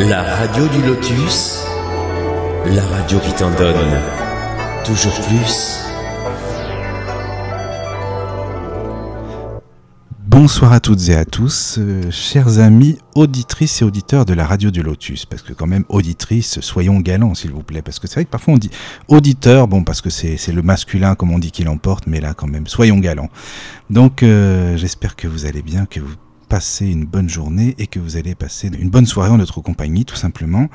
[0.00, 1.64] La radio du lotus,
[2.66, 3.76] la radio qui t'en donne
[4.84, 5.84] toujours plus.
[10.18, 14.72] Bonsoir à toutes et à tous, euh, chers amis auditrices et auditeurs de la radio
[14.72, 18.14] du Lotus, parce que quand même auditrices, soyons galants s'il vous plaît, parce que c'est
[18.14, 18.70] vrai que parfois on dit
[19.06, 22.48] auditeur, bon parce que c'est le masculin comme on dit qu'il emporte, mais là quand
[22.48, 23.30] même, soyons galants.
[23.90, 26.16] Donc euh, j'espère que vous allez bien, que vous
[26.54, 30.04] passez une bonne journée et que vous allez passer une bonne soirée en notre compagnie
[30.04, 30.68] tout simplement.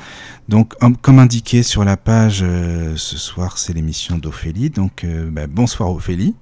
[0.50, 5.90] Donc comme indiqué sur la page, euh, ce soir c'est l'émission d'Ophélie, donc bah, bonsoir
[5.90, 6.36] Ophélie.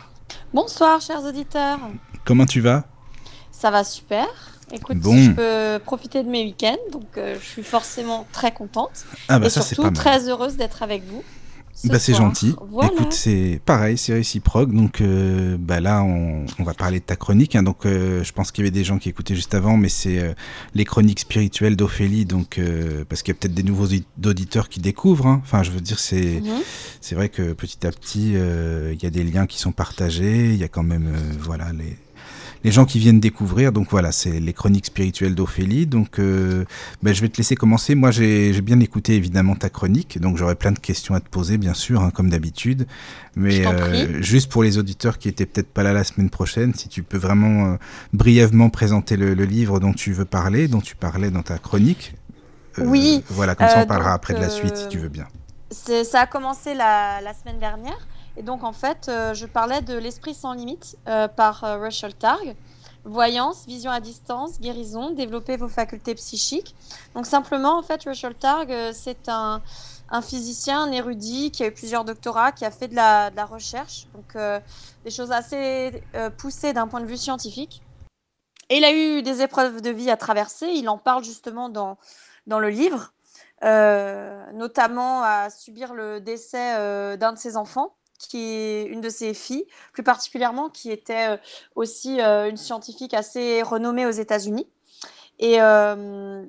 [0.56, 1.78] Bonsoir chers auditeurs.
[2.26, 2.86] Comment tu vas?
[3.52, 4.26] Ça va super.
[4.72, 9.06] Écoute, je peux profiter de mes week-ends, donc euh, je suis forcément très contente.
[9.30, 11.24] Ah bah et ça, surtout très heureuse d'être avec vous.
[11.86, 12.56] Bah c'est gentil.
[12.84, 14.74] Écoute, c'est pareil, c'est réciproque.
[14.74, 17.56] Donc euh, bah là, on, va parler de ta chronique.
[17.56, 17.64] Hein.
[17.64, 20.36] donc euh, je pense qu'il y avait des gens qui écoutaient juste avant, mais c'est
[20.74, 22.26] les chroniques spirituelles d'Ophélie.
[22.26, 22.60] Donc
[23.10, 23.88] parce qu'il y a peut-être des nouveaux
[24.26, 25.28] auditeurs qui découvrent.
[25.28, 25.42] Hein.
[25.44, 26.42] Enfin, je veux dire, c'est
[27.02, 30.54] c'est vrai que petit à petit, il y a des liens qui sont partagés.
[30.54, 31.98] Il y a quand même voilà les
[32.64, 33.72] les gens qui viennent découvrir.
[33.72, 35.86] Donc voilà, c'est les chroniques spirituelles d'Ophélie.
[35.86, 36.66] Donc euh,
[37.04, 37.96] ben, je vais te laisser commencer.
[37.96, 41.58] Moi, j'ai bien écouté évidemment ta chronique, donc j'aurai plein de questions à te poser,
[41.58, 42.88] bien sûr, hein, comme d'habitude.
[43.36, 46.90] Mais euh, juste pour les auditeurs qui étaient peut-être pas là la semaine prochaine, si
[46.90, 47.76] tu peux vraiment euh,
[48.14, 52.16] brièvement présenter le, livre dont tu veux parler, dont tu parlais dans ta chronique.
[52.80, 53.24] oui.
[53.30, 55.28] Voilà, comme ça on parlera après de la suite si tu veux bien.
[55.70, 57.98] Ça a commencé la, la semaine dernière.
[58.38, 62.14] Et donc, en fait, euh, je parlais de L'Esprit sans limite euh, par euh, Russell
[62.14, 62.56] Targ.
[63.04, 66.76] Voyance, vision à distance, guérison, développer vos facultés psychiques.
[67.16, 69.62] Donc, simplement, en fait, Russell Targ, c'est un,
[70.12, 74.08] un, physicien, un érudit qui a eu plusieurs doctorats, qui a fait de la, recherche.
[74.14, 74.38] Donc,
[75.06, 76.04] des choses assez
[76.38, 77.82] poussées d'un point de vue scientifique.
[78.70, 80.68] Et il a eu des épreuves de vie à traverser.
[80.68, 81.98] Il en parle justement dans,
[82.46, 83.14] dans le livre.
[83.62, 89.66] notamment à subir le décès d'un de ses enfants qui est une de ses filles,
[89.94, 91.38] plus particulièrement, qui était euh,
[91.76, 94.68] aussi euh, une scientifique assez renommée aux États-Unis.
[95.40, 96.44] Et euh,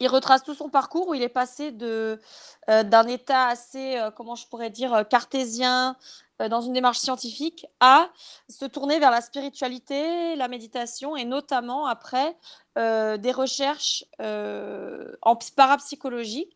[0.00, 4.70] il retrace tout son parcours où il est passé d'un état assez, comment je pourrais
[4.70, 5.96] dire, cartésien,
[6.38, 8.08] dans une démarche scientifique, à
[8.48, 12.36] se tourner vers la spiritualité, la méditation, et notamment après
[12.76, 16.48] des recherches en parapsychologie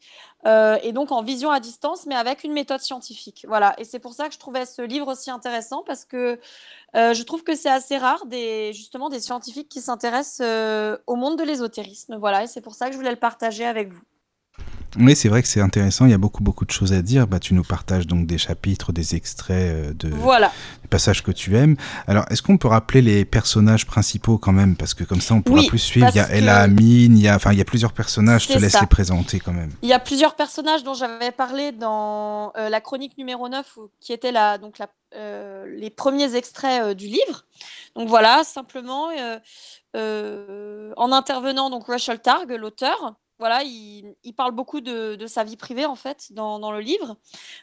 [0.45, 3.45] euh, et donc en vision à distance, mais avec une méthode scientifique.
[3.47, 3.75] Voilà.
[3.79, 6.41] Et c'est pour ça que je trouvais ce livre aussi intéressant parce que
[6.97, 8.25] euh, je trouve que c'est assez rare
[8.73, 12.17] justement des scientifiques qui s'intéressent euh, au monde de l'ésotérisme.
[12.17, 12.43] Voilà.
[12.43, 14.03] Et c'est pour ça que je voulais le partager avec vous.
[14.99, 16.05] Oui, c'est vrai que c'est intéressant.
[16.05, 17.27] Il y a beaucoup, beaucoup de choses à dire.
[17.27, 20.53] Bah, tu nous partages donc des chapitres, des extraits euh, de voilà.
[20.83, 21.77] des passages que tu aimes.
[22.07, 24.77] Alors, est-ce qu'on peut rappeler les personnages principaux quand même?
[24.77, 26.09] Parce que comme ça, on pourra plus suivre.
[26.13, 28.47] Il y a Ella Amin, il y a, enfin, il y a plusieurs personnages.
[28.49, 29.71] Je te laisse les présenter quand même.
[29.83, 34.13] Il y a plusieurs personnages dont j'avais parlé dans euh, la chronique numéro 9, qui
[34.13, 37.47] était la, donc la, euh, les premiers extraits du livre.
[37.97, 39.09] Donc voilà, simplement
[39.95, 45.97] en intervenant donc Rachel Targ, l'auteur, voilà, il, parle beaucoup de, sa vie privée en
[45.97, 47.17] fait dans, le livre.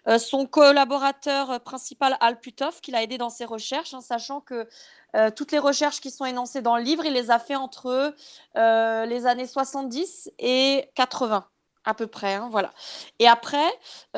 [0.09, 4.67] Euh, son collaborateur principal, Al Puthoff, qui l'a aidé dans ses recherches, hein, sachant que
[5.15, 8.13] euh, toutes les recherches qui sont énoncées dans le livre, il les a fait entre
[8.57, 11.45] euh, les années 70 et 80
[11.85, 12.33] à peu près.
[12.33, 12.73] Hein, voilà.
[13.19, 13.71] Et après,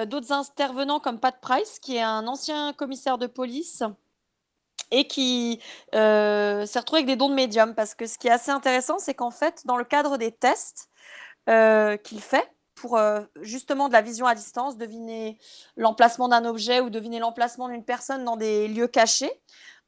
[0.08, 3.84] d'autres intervenants comme Pat Price, qui est un ancien commissaire de police
[4.90, 5.60] et qui
[5.94, 7.76] s'est retrouvé avec des dons de médium.
[7.76, 10.88] Parce que ce qui est assez intéressant, c'est qu'en fait, dans le cadre des tests,
[11.50, 15.38] euh, qu'il fait pour euh, justement de la vision à distance, deviner
[15.78, 19.31] l'emplacement d'un objet ou deviner l'emplacement d'une personne dans des lieux cachés,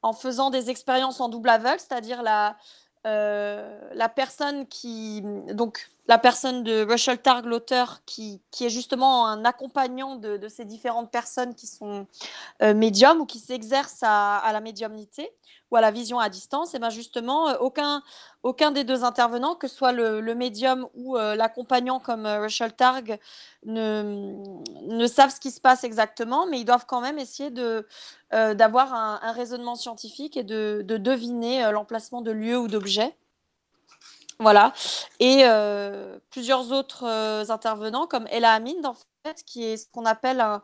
[0.01, 2.55] en faisant des expériences en double aveugle, c'est-à-dire la,
[3.07, 9.27] euh, la personne qui donc la personne de Russell Targ, l'auteur, qui, qui, est justement
[9.27, 12.07] un accompagnant de, de ces différentes personnes qui sont
[12.61, 15.31] médiums ou qui s'exercent à, la médiumnité
[15.73, 18.03] ou à la vision à distance, et bien justement, euh, aucun,
[18.43, 22.73] aucun des deux intervenants, que ce soit le, médium ou euh, l'accompagnant comme euh, Rachel
[22.73, 23.17] Targ,
[23.65, 24.35] ne,
[24.83, 27.87] ne savent ce qui se passe exactement, mais ils doivent quand même essayer de,
[28.31, 33.15] d'avoir un, raisonnement scientifique et de, de deviner l'emplacement de lieux ou d'objets.
[34.43, 34.73] Voilà.
[35.19, 35.43] Et
[36.29, 37.05] plusieurs autres
[37.49, 38.95] intervenants, comme Ella Aminde, en
[39.25, 40.61] fait, qui est ce qu'on appelle un,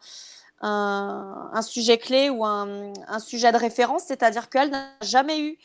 [0.62, 5.58] un, sujet clé ou un, sujet de référence, c'est-à-dire qu'elle n'a jamais eu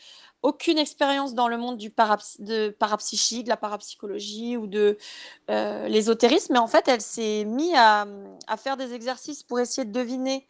[0.43, 4.99] aucune expérience dans le monde du de parapsychique, de la parapsychologie ou de
[5.51, 8.07] euh, l'ésotérisme, mais en fait, elle s'est mise à,
[8.59, 10.47] faire des exercices pour essayer de deviner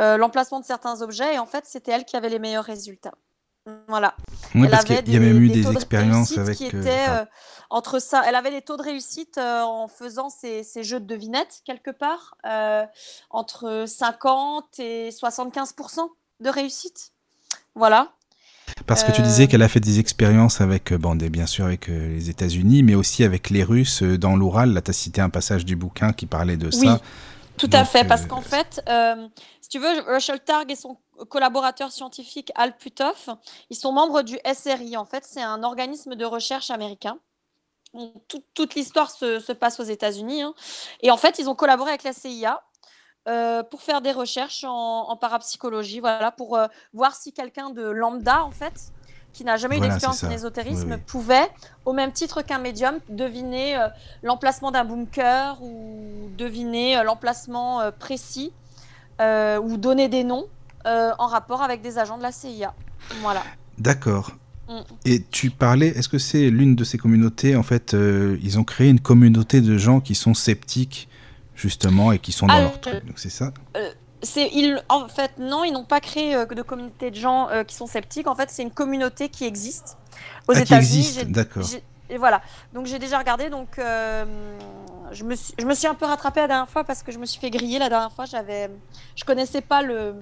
[0.00, 3.14] euh, l'emplacement de certains objets, et en fait, c'était elle qui avait les meilleurs résultats.
[3.88, 4.14] Voilà.
[4.54, 6.56] Oui, parce qu'il y a même eu des, expériences avec.
[6.56, 7.06] Qui étaient,
[7.68, 11.90] entre ça, elle avait des taux de réussite en faisant ces, jeux de devinettes quelque
[11.90, 12.36] part,
[13.30, 16.08] entre 50 et 75%
[16.40, 17.12] de réussite.
[17.74, 18.12] Voilà.
[18.86, 21.64] Parce que tu disais euh, qu'elle a fait des expériences avec, euh, bon, bien sûr
[21.64, 24.72] avec euh, les États-Unis, mais aussi avec les Russes dans l'Oural.
[24.72, 27.00] Là, tu as cité un passage du bouquin qui parlait de oui, ça.
[27.56, 28.82] Tout à fait, parce qu'en fait,
[29.60, 30.98] si tu veux, Russell Targ et son
[31.28, 33.28] collaborateur scientifique Al Puthoff,
[33.70, 34.96] ils sont membres du SRI.
[34.96, 37.18] En fait, c'est un organisme de recherche américain.
[38.54, 40.42] toute l'histoire se, passe aux États-Unis.
[40.42, 40.54] Hein.
[41.00, 42.62] Et en fait, ils ont collaboré avec la CIA
[43.28, 48.44] euh, pour faire des recherches en, parapsychologie, voilà, pour euh, voir si quelqu'un de lambda,
[48.44, 48.92] en fait,
[49.32, 51.50] qui n'a jamais eu d'expérience en ésotérisme, pouvait,
[51.84, 53.88] au même titre qu'un médium, deviner euh,
[54.22, 58.52] l'emplacement d'un bunker ou deviner l'emplacement précis
[59.20, 60.46] ou donner des noms
[60.86, 62.74] en rapport avec des agents de la CIA.
[63.20, 63.42] Voilà.
[63.78, 64.32] D'accord.
[64.68, 64.80] Mm.
[65.04, 68.88] Et tu parlais, est-ce que c'est l'une de ces communautés, en fait, ils ont créé
[68.88, 71.08] une communauté de gens qui sont sceptiques
[71.56, 73.04] justement, et qui sont dans leur truc.
[73.06, 73.52] Donc c'est ça?
[73.76, 73.90] euh,
[74.36, 77.74] ils, En fait, non, ils n'ont pas créé euh, de communauté de gens euh, qui
[77.74, 78.28] sont sceptiques.
[78.28, 79.96] En fait, c'est une communauté qui existe
[80.46, 81.24] aux ah, États-Unis.
[81.26, 81.66] D'accord.
[82.08, 82.40] Et voilà.
[82.72, 83.50] Donc j'ai déjà regardé.
[83.50, 87.10] Donc je, me suis, je me suis un peu rattrapée la dernière fois parce que
[87.10, 88.26] je me suis fait griller la dernière fois.
[88.26, 88.70] J'avais,
[89.16, 90.14] je connaissais pas le,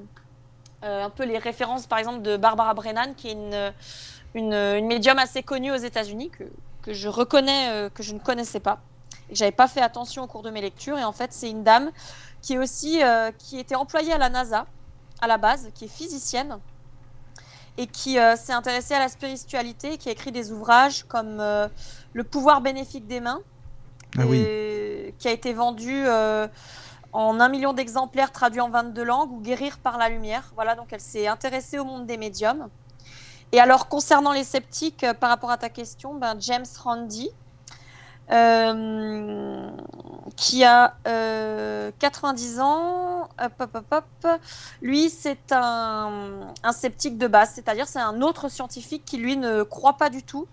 [0.85, 3.73] un peu les références, par exemple, de Barbara Brennan, qui est une,
[4.35, 6.45] une, une médium assez connue aux États-Unis que,
[6.83, 8.81] que je reconnais, que je ne connaissais pas
[9.31, 10.99] j'avais pas fait attention au cours de mes lectures.
[10.99, 11.91] Et en fait, c'est une dame
[12.43, 14.67] qui est aussi euh, qui était employée à la NASA
[15.21, 16.59] à la base, qui est physicienne
[17.79, 21.69] et qui euh, s'est intéressée à la spiritualité, qui a écrit des ouvrages comme euh,
[22.13, 23.41] Le pouvoir bénéfique des mains,
[24.19, 26.05] ah qui a été vendu
[27.15, 30.51] en un million d'exemplaires traduits en 22 langues, ou Guérir par la lumière.
[30.57, 32.69] Voilà, donc elle s'est intéressée au monde des médiums.
[33.53, 37.31] Et alors, concernant les sceptiques, par rapport à ta question, ben, James Randi,
[38.33, 39.71] euh,
[40.35, 43.29] qui a 90 euh, ans.
[44.83, 49.99] Lui, c'est un, sceptique de base, c'est-à-dire c'est un autre scientifique qui, lui, ne croit
[49.99, 50.49] pas du tout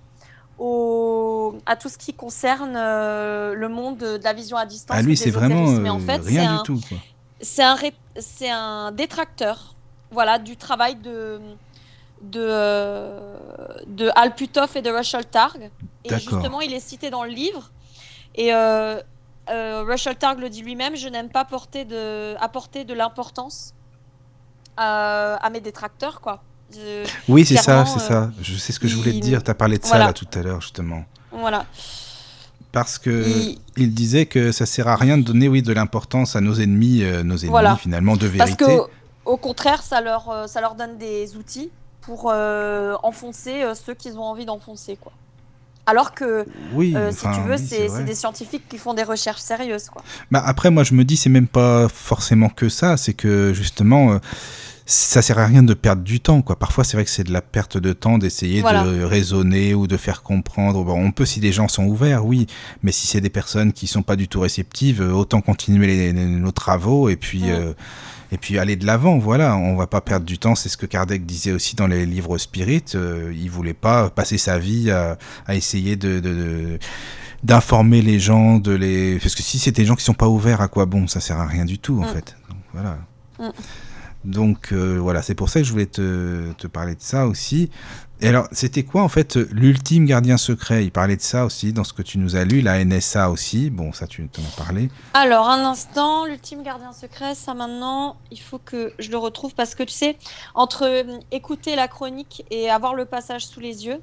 [0.61, 4.95] au, à tout ce qui concerne euh, le monde de la vision à distance.
[4.97, 6.79] Ah, lui, c'est vraiment en fait, rien du tout.
[7.41, 7.77] C'est un,
[8.51, 9.75] un détracteur
[10.11, 11.39] voilà, du travail de
[12.21, 13.17] de,
[13.87, 15.71] de Al Puthoff et de Russell Targ.
[16.03, 17.71] Et justement, il est cité dans le livre.
[18.35, 19.01] Et euh,
[19.49, 23.73] euh, Russell Targ le dit lui-même, je n'aime pas porter de, apporter de l'importance
[24.77, 26.43] à, mes détracteurs, quoi.
[27.27, 28.31] Oui, c'est ça, c'est ça.
[28.41, 29.43] Je sais ce que je voulais te dire.
[29.43, 31.05] Tu as parlé de ça là tout à l'heure, justement.
[31.31, 31.65] Voilà.
[32.71, 33.25] Parce que
[33.75, 33.93] il...
[33.93, 37.21] disait que ça sert à rien de donner oui de l'importance à nos ennemis, euh,
[37.21, 38.55] nos ennemis finalement de vérité.
[38.55, 38.89] Parce que
[39.25, 41.69] au contraire, ça leur ça leur donne des outils
[42.01, 45.13] pour euh, enfoncer euh, ceux qu'ils ont envie d'enfoncer, quoi.
[45.85, 49.89] Alors que, oui, euh, si tu veux, c'est des scientifiques qui font des recherches sérieuses,
[49.89, 50.03] quoi.
[50.29, 54.19] Bah après, moi, je me dis, c'est même pas forcément que ça, c'est que justement,
[54.91, 56.57] ça sert à rien de perdre du temps, quoi.
[56.57, 59.97] Parfois, c'est vrai que c'est de la perte de temps d'essayer de raisonner ou de
[59.97, 60.83] faire comprendre.
[60.83, 62.47] Bon, on peut si les gens sont ouverts, oui,
[62.83, 67.09] mais si c'est des personnes qui sont pas du tout réceptives, autant continuer nos travaux
[67.09, 67.43] et puis
[68.31, 69.17] et puis aller de l'avant.
[69.17, 70.55] Voilà, on va pas perdre du temps.
[70.55, 72.85] C'est ce que Kardec disait aussi dans les livres Spirit.
[72.95, 75.17] Euh, il voulait pas passer sa vie à,
[75.49, 76.79] essayer de,
[77.43, 80.61] d'informer les gens, de les parce que si c'était des gens qui sont pas ouverts,
[80.61, 82.13] à quoi bon Ça sert à rien du tout en mm.
[82.13, 82.35] fait.
[82.49, 82.97] Donc, voilà.
[83.39, 83.49] Mm.
[84.23, 87.69] Donc euh, voilà, c'est pour ça que je voulais te, parler de ça aussi.
[88.23, 90.85] Et alors, c'était quoi en fait l'ultime gardien secret?
[90.85, 93.71] Il parlait de ça aussi dans ce que tu nous as lu, la NSA aussi.
[93.71, 94.89] Bon, ça tu t'en as parlé.
[95.15, 99.73] Alors, un instant, l'ultime gardien secret, ça maintenant, il faut que je le retrouve parce
[99.73, 100.17] que tu sais,
[100.53, 103.99] entre euh, écouter la chronique et avoir le passage sous les yeux,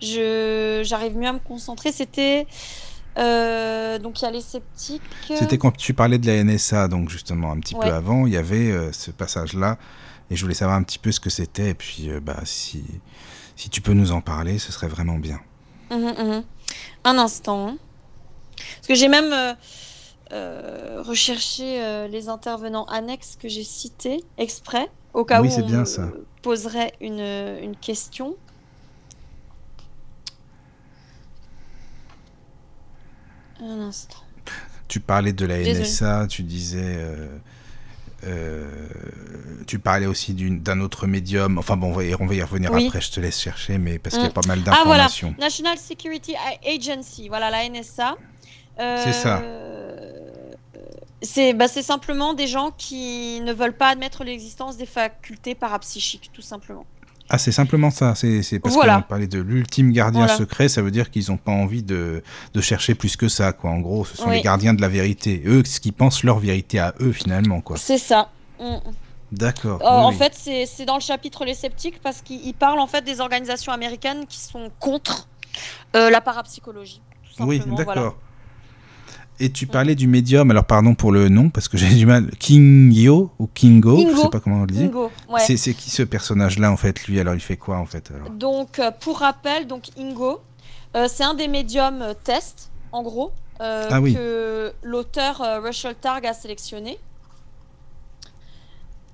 [0.00, 1.92] j'arrive mieux à me concentrer.
[1.92, 2.46] C'était
[3.20, 5.02] euh, donc il y a les sceptiques.
[5.28, 8.36] C'était quand tu parlais de la NSA, donc justement un petit peu avant, il y
[8.36, 9.78] avait euh, ce passage-là,
[10.30, 12.84] et je voulais savoir un petit peu ce que c'était, et puis bah si
[13.60, 15.38] si tu peux nous en parler, ce serait vraiment bien.
[15.90, 16.44] Mhm, mhm.
[17.04, 17.76] Un instant.
[18.56, 19.52] Parce que j'ai même euh,
[20.32, 26.08] euh, recherché euh, les intervenants annexes que j'ai cités exprès, au cas où bien, ça.
[26.40, 28.36] poserait une, question.
[33.62, 34.18] Un instant.
[34.88, 36.96] Tu parlais de la NSA, tu disais
[38.24, 38.76] euh,
[39.66, 41.58] tu parlais aussi d'un autre médium.
[41.58, 43.00] Enfin bon, on va y, revenir après.
[43.00, 44.32] Je te laisse chercher, mais parce qu'il y a mm.
[44.32, 45.28] pas mal d'informations.
[45.28, 46.34] Ah voilà, National Security
[46.66, 48.16] Agency, voilà la NSA.
[48.78, 49.42] Euh, c'est ça.
[51.22, 56.42] C'est bah, simplement des gens qui ne veulent pas admettre l'existence des facultés parapsychiques, tout
[56.42, 56.86] simplement.
[57.32, 58.14] Ah, c'est simplement ça.
[58.16, 61.84] C'est parce qu'on parlait de l'ultime gardien secret, ça veut dire qu'ils n'ont pas envie
[61.84, 62.22] de,
[62.54, 63.70] de, chercher plus que ça, quoi.
[63.70, 65.42] En gros, ce sont les gardiens de la vérité.
[65.46, 67.76] Eux, ce qu'ils pensent leur vérité à eux, finalement, quoi.
[67.76, 68.30] C'est ça.
[68.58, 68.76] Mm.
[69.32, 69.80] D'accord.
[69.82, 73.20] Euh, en fait, c'est dans le chapitre Les Sceptiques parce qu'il parle en fait des
[73.20, 75.28] organisations américaines qui sont contre
[75.94, 77.00] euh, la parapsychologie.
[77.38, 78.16] oui, d'accord.
[79.42, 82.30] Et tu parlais du médium, alors pardon pour le nom, parce que j'ai du mal.
[82.38, 84.10] King Yo ou Kingo, Kingo.
[84.10, 84.90] je sais pas comment on le dit.
[85.30, 85.56] ouais.
[85.56, 87.18] C'est qui ce personnage-là en fait, lui?
[87.18, 90.40] Alors il fait quoi en fait Donc euh, pour rappel, donc Ingo,
[90.94, 96.34] euh, c'est un des médiums euh, test, en gros, ah que l'auteur Rachel Targ a
[96.34, 96.98] sélectionné.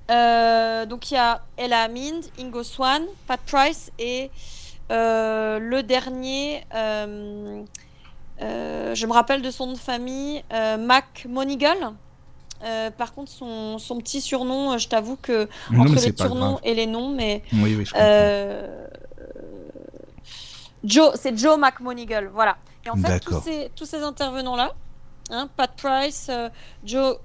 [0.09, 4.30] donc il y a Ella Mind, Ingo Swan, Pat Price et
[4.90, 6.64] le dernier.
[8.42, 11.92] Euh, je me rappelle de son nom de famille, euh, Mac Monigal.
[12.64, 16.86] Euh, par contre, son, son, petit surnom, je t'avoue que entre les surnoms et les
[16.86, 17.84] noms, mais oui, oui,
[20.84, 22.56] Joe, c'est Joe McMonigal, voilà.
[22.84, 24.72] Et en fait, tous ces, tous ces intervenants-là,
[25.30, 26.30] hein, Pat Price,
[26.84, 27.18] Joe,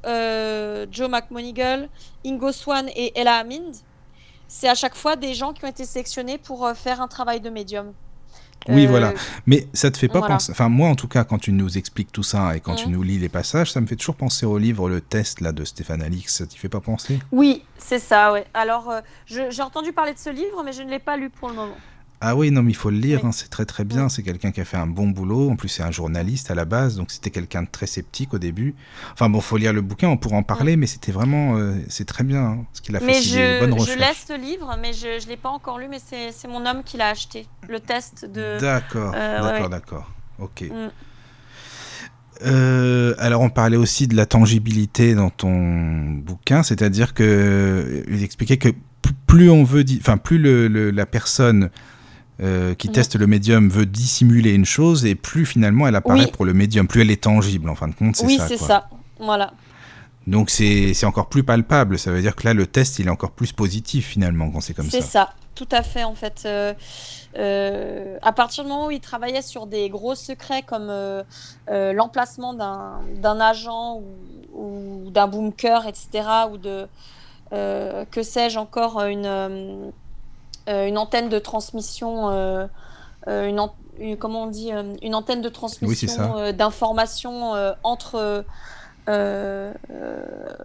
[0.91, 1.87] Joe McMonigal,
[2.25, 3.75] Ingo Swan et Ella Aminde,
[4.47, 7.49] c'est à chaque fois des gens qui ont été sélectionnés pour faire un travail de
[7.49, 7.93] médium.
[8.69, 9.09] Oui, voilà.
[9.09, 10.51] Euh, Mais ça te fait pas penser.
[10.51, 13.03] Enfin, moi, en tout cas, quand tu nous expliques tout ça et quand tu nous
[13.03, 16.01] lis les passages, ça me fait toujours penser au livre Le Test là de Stéphane
[16.01, 16.37] Alix.
[16.37, 17.19] Ça t'y fait pas penser?
[17.31, 18.45] Oui, c'est ça, ouais.
[18.53, 21.49] Alors, euh, j'ai entendu parler de ce livre, mais je ne l'ai pas lu pour
[21.49, 21.77] le moment.
[22.23, 24.07] Ah oui, non, mais il faut le lire, hein, c'est très très bien.
[24.07, 25.49] C'est quelqu'un qui a fait un bon boulot.
[25.49, 28.37] En plus, c'est un journaliste à la base, donc c'était quelqu'un de très sceptique au
[28.37, 28.75] début.
[29.13, 32.05] Enfin bon, faut lire le bouquin, on pourra en parler, mais c'était vraiment, euh, c'est
[32.05, 33.07] très bien hein, ce qu'il a fait.
[33.07, 36.63] Mais je, laisse ce livre, mais je ne l'ai pas encore lu, mais c'est mon
[36.67, 37.47] homme qui l'a acheté.
[37.67, 38.59] Le test de.
[38.59, 40.11] D'accord, euh, d'accord, d'accord.
[40.37, 40.61] Ok.
[40.61, 40.89] Mm.
[42.43, 48.57] Euh, alors on parlait aussi de la tangibilité dans ton bouquin, c'est-à-dire que il expliquait
[48.57, 48.69] que
[49.27, 51.69] plus on veut, enfin plus le, la personne
[52.41, 56.43] euh, qui teste le médium veut dissimuler une chose et plus finalement elle apparaît pour
[56.43, 58.47] le médium, plus elle est tangible en fin de compte, c'est oui, ça.
[58.49, 59.53] Oui, c'est ça, voilà.
[60.25, 63.31] Donc c'est encore plus palpable, ça veut dire que là le test il est encore
[63.31, 65.01] plus positif finalement quand c'est comme ça.
[65.01, 66.41] C'est ça, tout à fait en fait.
[66.45, 66.73] Euh,
[67.37, 70.91] euh, à partir du moment où il travaillait sur des gros secrets comme
[71.69, 74.01] l'emplacement d'un agent
[74.53, 76.87] ou, ou d'un bunker, etc., ou de,
[77.51, 79.91] que sais-je encore, une
[80.67, 82.67] une antenne de transmission, euh,
[83.27, 83.47] euh,
[83.99, 87.53] une, comment on dit, une antenne de transmission d'informations
[87.83, 88.45] entre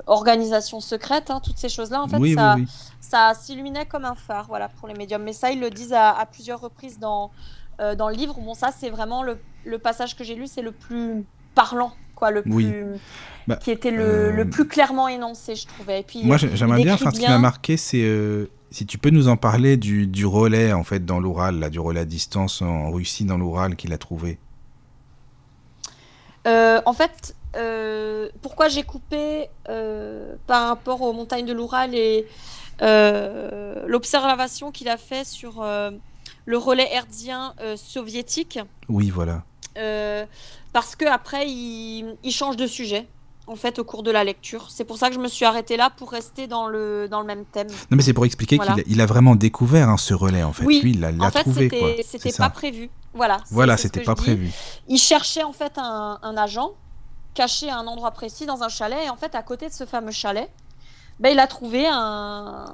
[0.07, 2.57] organisations secrètes, hein, toutes ces choses-là, en fait, ça,
[3.01, 5.23] ça s'illuminait comme un phare, voilà, pour les médiums.
[5.23, 7.31] Mais ça, ils le disent à, plusieurs reprises dans,
[7.79, 8.39] dans le livre.
[8.41, 11.25] Bon, ça, c'est vraiment le, le, passage que j'ai lu, c'est le plus
[11.55, 12.85] parlant, quoi, le plus,
[13.47, 16.01] bah, qui était le, le, plus clairement énoncé, je trouvais.
[16.01, 19.29] Et puis, Moi, j'aimerais bien, enfin, ce qui m'a marqué, c'est si tu peux nous
[19.29, 23.25] en parler du, du relais en fait dans l'Oural, du relais à distance en Russie
[23.25, 24.39] dans l'Oural qu'il a trouvé?
[26.47, 32.27] Euh, en fait, euh, pourquoi j'ai coupé euh, par rapport aux montagnes de l'Oural et
[33.87, 35.65] l'observation qu'il a fait sur
[36.45, 38.59] le relais herdien soviétique?
[38.89, 39.43] Oui, voilà.
[40.73, 43.07] parce que après, il, il change de sujet
[43.47, 44.67] en fait au cours de la lecture.
[44.71, 47.27] C'est pour ça que je me suis arrêtée là pour rester dans le, dans le
[47.27, 47.69] même thème.
[47.91, 50.65] Non mais c'est pour expliquer qu'il il a vraiment découvert hein, ce relais en fait.
[50.65, 51.71] Oui, Lui, il l'a en fait, trouvé.
[52.05, 52.91] C'était pas prévu.
[53.15, 53.39] Voilà.
[53.51, 54.51] Voilà, c'était pas prévu.
[54.89, 56.73] Il cherchait en fait un, un, agent
[57.35, 59.85] caché à un endroit précis dans un chalet et en fait à côté de ce
[59.85, 60.51] fameux chalet,
[61.21, 62.67] ben, il a trouvé un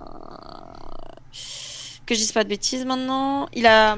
[2.06, 3.48] que je dise pas de bêtises maintenant.
[3.52, 3.96] Il a,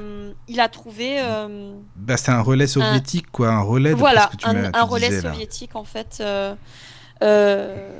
[0.48, 1.20] il a trouvé.
[1.20, 3.90] Euh, bah, c'est un relais soviétique, quoi, un relais.
[3.90, 6.18] De voilà, que tu un, un relais soviétique en fait.
[6.20, 6.54] Euh,
[7.22, 7.90] euh,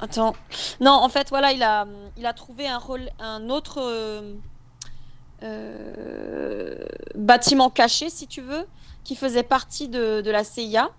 [0.00, 0.34] attends.
[0.80, 1.86] Non, en fait, voilà, il a,
[2.16, 2.80] il a trouvé un,
[3.20, 3.80] un autre
[7.14, 8.66] bâtiment caché, si tu veux,
[9.04, 10.90] qui faisait partie de, de, la CIA.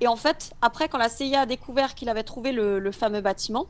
[0.00, 3.20] Et en fait, après, quand la CIA a découvert qu'il avait trouvé le, le fameux
[3.20, 3.66] bâtiment,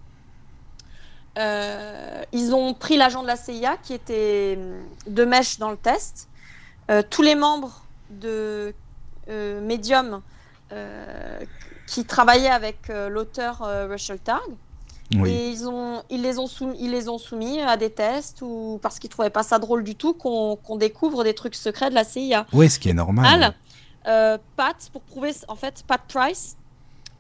[1.37, 6.29] ils ont pris l'agent de la CIA qui était euh, de mèche dans le test.
[6.91, 8.75] Euh, tous les membres de
[9.29, 10.23] Medium
[11.87, 14.51] qui travaillaient avec l'auteur Rachel Targ.
[15.25, 18.81] Et ils, ont, ils, les ont soumis, ils les ont soumis à des tests ou
[18.83, 22.03] parce qu'ils trouvaient pas ça drôle du tout qu'on découvre des trucs secrets de la
[22.03, 22.47] CIA.
[22.53, 23.55] Oui, ce qui est normal.
[24.05, 26.57] Pat, pour prouver, en fait, Pat Price,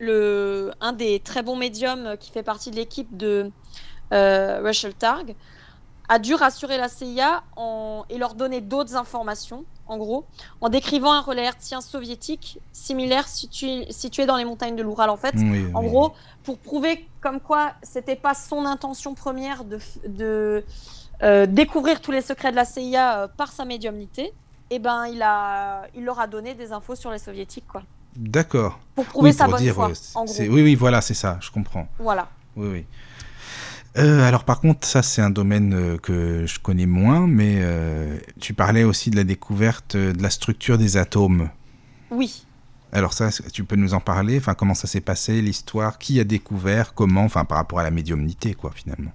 [0.00, 3.50] le, un des très bons médiums qui fait partie de l'équipe de euh,
[4.11, 5.35] Rachel Targ,
[6.09, 10.25] a dû rassurer la CIA en, et leur donner d'autres informations en gros,
[10.61, 15.11] en décrivant un relais hertzien soviétique similaire situé, situé dans les montagnes de l'Oural.
[15.11, 15.35] En fait,
[15.75, 16.12] en gros,
[16.45, 20.64] pour prouver comme quoi c'était pas son intention première de, de
[21.25, 24.26] euh, découvrir tous les secrets de la CIA euh, par sa médiumnité,
[24.73, 27.83] et eh ben il a, il leur a donné des infos sur les soviétiques, quoi.
[28.14, 28.79] D'accord.
[28.95, 29.90] Pour prouver sa bonne foi.
[30.14, 30.35] En gros.
[30.38, 31.88] Oui, oui, voilà, c'est ça, je comprends.
[31.99, 32.29] Voilà.
[32.55, 32.87] Oui, oui.
[33.99, 38.18] Euh, alors par contre, ça c'est un domaine euh, que je connais moins, mais euh,
[38.38, 41.50] tu parlais aussi de la découverte de la structure des atomes.
[42.11, 42.47] Oui.
[42.92, 44.38] Alors ça, tu peux nous en parler?
[44.38, 45.99] Enfin, comment ça s'est passé, l'histoire?
[45.99, 46.94] Qui a découvert?
[46.94, 47.25] Comment?
[47.25, 49.12] Enfin, par rapport à la médiumnité, quoi, finalement.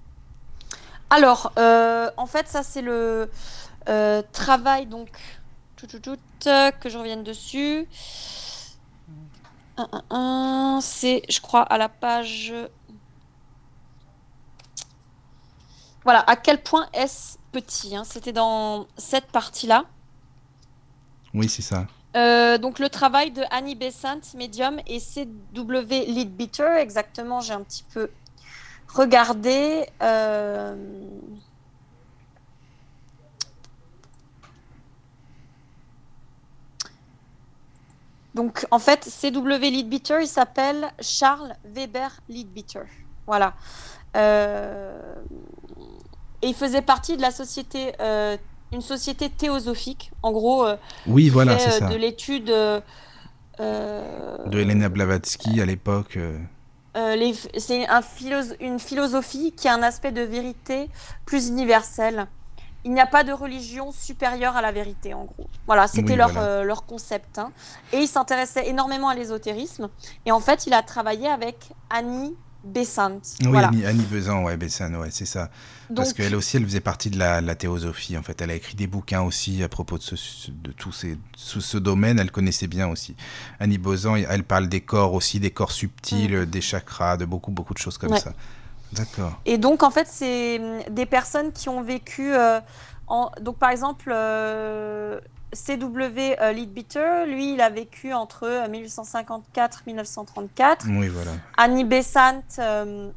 [1.10, 3.30] Alors, en fait, ça c'est le
[4.32, 5.10] travail donc
[5.76, 6.18] tout, tout, tout,
[6.80, 7.86] que je revienne dessus.
[10.80, 12.54] C'est, je crois, à la page
[16.06, 18.04] Voilà, à quel point est-ce petit hein.
[18.06, 19.86] C'était dans cette partie-là.
[21.34, 21.88] Oui, c'est ça.
[22.16, 27.84] Euh, donc le travail de Annie Besant, médium, et CW Leadbeater, exactement, j'ai un petit
[27.92, 28.10] peu
[28.88, 29.86] regardé.
[30.02, 30.76] Euh,
[38.34, 42.86] donc en fait, CW Leadbeater, il s'appelle Charles Weber Leadbeater.
[43.28, 43.56] Voilà.
[44.16, 45.16] Euh,
[46.42, 48.38] et il faisait partie de la société, euh,
[48.72, 50.66] une société théosophique, en gros.
[50.66, 50.76] Euh,
[51.08, 51.88] oui, voilà, c'est ça.
[51.88, 52.46] De l'étude.
[52.48, 52.82] de
[54.52, 56.18] Helena Blavatsky à l'époque.
[57.58, 58.02] c'est un
[58.60, 60.90] une philosophie qui a un aspect de vérité
[61.26, 62.28] plus universel.
[62.84, 65.48] Il n'y a pas de religion supérieure à la vérité, en gros.
[65.66, 67.40] Voilà, c'était leur, leur concept.
[67.40, 67.52] Hein.
[67.92, 69.90] Et il s'intéressait énormément à l'ésotérisme.
[70.28, 73.22] Et en fait, il a travaillé avec Annie Besant.
[73.44, 75.52] Oui, Annie, Besant, ouais, Besant, ouais, c'est ça.
[75.96, 78.18] Parce qu'elle aussi, elle faisait partie de la, théosophie.
[78.18, 80.16] En fait, elle a écrit des bouquins aussi à propos de, ce,
[80.50, 82.18] de tout ces, ce, domaine.
[82.18, 83.16] Elle connaissait bien aussi.
[83.60, 86.46] Annie Besant, elle parle des corps aussi, des corps subtils, mm.
[86.46, 88.34] des chakras, de beaucoup, beaucoup de choses comme ça.
[88.94, 89.40] D'accord.
[89.46, 92.34] Et donc, en fait, c'est hum, des personnes qui ont vécu.
[92.34, 92.60] Euh,
[93.08, 93.30] en...
[93.42, 95.20] Donc, par exemple, euh,
[95.56, 96.40] C.W.
[96.40, 100.86] Euh, Leadbeater, lui, il a vécu entre 1854 euh, 1934.
[100.90, 101.32] Oui, voilà.
[101.58, 103.10] Annie Besant, euh,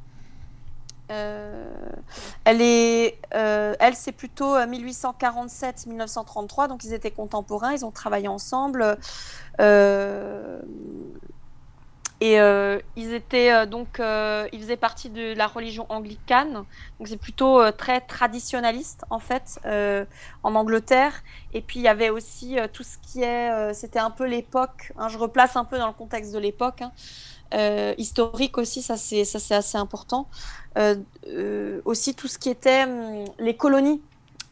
[2.44, 8.96] elle est, elle c'est plutôt 1847-1933, donc ils étaient contemporains, ils ont travaillé ensemble.
[12.20, 16.64] Et euh, ils étaient euh, donc, euh, ils faisaient partie de la religion anglicane.
[16.98, 19.60] Donc c'est plutôt très traditionnaliste en fait
[20.42, 21.22] en Angleterre.
[21.54, 24.92] Et puis il y avait aussi tout ce qui est, c'était un peu l'époque.
[24.98, 26.82] Hein, je replace un peu dans le contexte de l'époque.
[26.82, 30.28] Hein, historique aussi, ça c'est ça c'est assez important.
[31.84, 34.02] aussi tout ce qui était hum, les colonies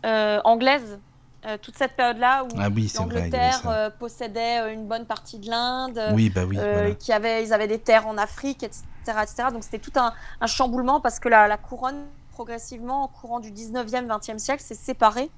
[0.05, 1.01] anglaises
[1.45, 2.69] euh, toute cette période-là où ah
[2.99, 6.57] l'Angleterre euh, possédait euh, une bonne partie de l'Inde, oui, bah oui,
[6.99, 8.83] qui avait, ils avaient des terres en Afrique, etc.
[9.23, 9.49] etc.
[9.53, 10.13] Donc c'était tout un,
[10.47, 15.31] chamboulement parce que la, couronne, progressivement, au courant du 19e, 20e siècle, s'est séparée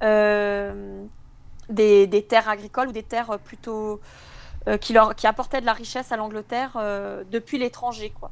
[0.00, 4.00] des, des, terres agricoles ou des terres plutôt
[4.80, 6.72] qui, leur, qui apportaient de la richesse à l'Angleterre
[7.30, 8.10] depuis l'étranger.
[8.10, 8.30] quoi.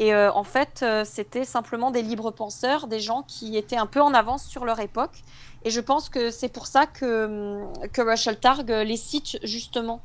[0.00, 4.14] Et en fait, c'était simplement des libres penseurs, des gens qui étaient un peu en
[4.14, 5.24] avance sur leur époque
[5.64, 10.00] et je pense que c'est pour ça que, que Rachel Targ les cite justement.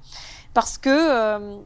[0.54, 1.58] Parce que euh,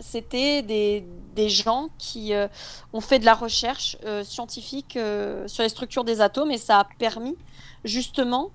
[0.00, 2.48] c'était des, des, gens qui euh,
[2.92, 4.98] ont fait de la recherche euh, scientifique
[5.46, 7.36] sur les structures des atomes et ça a permis
[7.84, 8.50] justement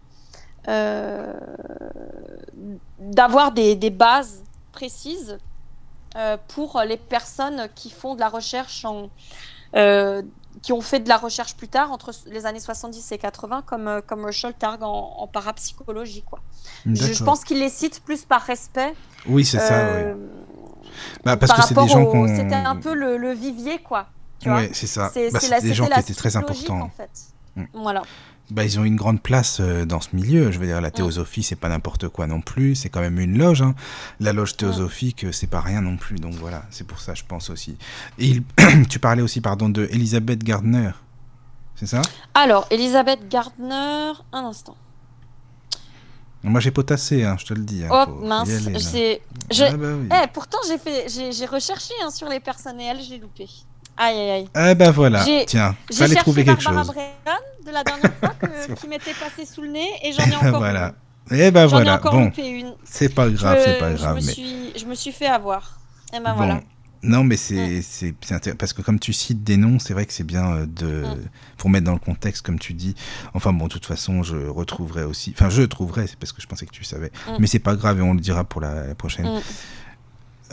[3.00, 5.40] d'avoir des, des, bases précises
[6.50, 9.10] pour les personnes qui font de la recherche en,
[10.62, 13.88] qui ont fait de la recherche plus tard, entre les années 70 et 80, comme,
[13.88, 16.24] euh, comme Marshall Targ en, parapsychologie.
[16.24, 16.40] Quoi.
[16.86, 18.94] Je, pense qu'il les cite plus par respect.
[19.28, 20.02] Oui, c'est ça, oui.
[20.04, 20.16] Euh,
[21.24, 22.28] bah, parce que c'est des gens.
[22.28, 24.08] C'était un peu le, vivier, quoi.
[24.46, 25.10] Oui, c'est ça.
[25.14, 26.82] C'est, bah, des gens qui étaient très importants.
[26.82, 27.12] En fait.
[27.56, 27.66] Mm.
[27.74, 28.02] Voilà.
[28.52, 30.52] Bah, ils ont une grande place euh, dans ce milieu.
[30.52, 32.76] Je veux dire, la théosophie, c'est pas n'importe quoi non plus.
[32.76, 33.62] C'est quand même une loge.
[33.62, 33.76] Hein.
[34.20, 36.18] La loge théosophique, c'est pas rien non plus.
[36.18, 37.78] Donc voilà, c'est pour ça, je pense aussi.
[38.20, 38.42] Et
[38.90, 40.92] tu parlais aussi, pardon, de Elisabeth Gardner.
[41.76, 42.02] C'est ça?
[42.34, 44.76] Alors, Elisabeth Gardner, un instant.
[46.44, 47.86] Moi, j'ai potassé, hein, je te le dis.
[47.86, 48.50] Hein, oh mince.
[48.68, 53.18] Ah, bah eh, pourtant, j'ai fait, j'ai recherché hein, sur les personnes et elles, j'ai
[53.18, 53.48] loupé.
[53.98, 54.72] Aïe, aïe, aïe.
[54.72, 56.92] Eh ben voilà, tiens, fallait trouver quelque chose.
[57.66, 58.34] de la dernière fois
[58.76, 60.94] qui m'était passé sous le nez et j'en ai encore voilà.
[61.30, 61.38] une.
[61.38, 62.32] Et eh ben voilà, bon,
[62.84, 64.20] c'est pas grave, c'est pas grave.
[64.20, 65.80] Je me, suis, je me suis fait avoir.
[66.12, 66.62] Et eh ben voilà.
[67.04, 68.14] Non, mais c'est c'est
[68.58, 71.30] parce que comme tu cites des noms, c'est vrai que c'est bien euh, de mm.
[71.58, 72.96] pour mettre dans le contexte, comme tu dis.
[73.34, 75.34] Enfin bon, de toute façon, je retrouverai aussi.
[75.36, 77.12] Enfin, je trouverai, c'est parce que je pensais que tu savais.
[77.28, 77.32] Mm.
[77.40, 79.42] Mais c'est pas grave et on le dira pour la, prochaine.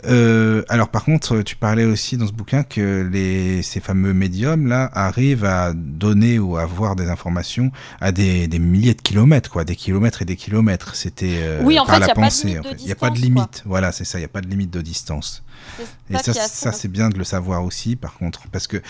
[0.05, 4.67] Euh, alors par contre, tu parlais aussi dans ce bouquin que les, ces fameux médiums
[4.67, 9.49] là arrivent à donner ou à avoir des informations à des, des milliers de kilomètres,
[9.49, 10.95] quoi, des kilomètres et des kilomètres.
[10.95, 12.59] C'était euh, oui, en par fait, la pensée.
[12.79, 13.63] Il n'y a pas de limite.
[13.65, 14.17] Voilà, c'est ça.
[14.17, 15.43] Il n'y a pas de limite de distance.
[16.09, 18.81] Et ça, ça c'est bien de le savoir aussi, par contre, parce que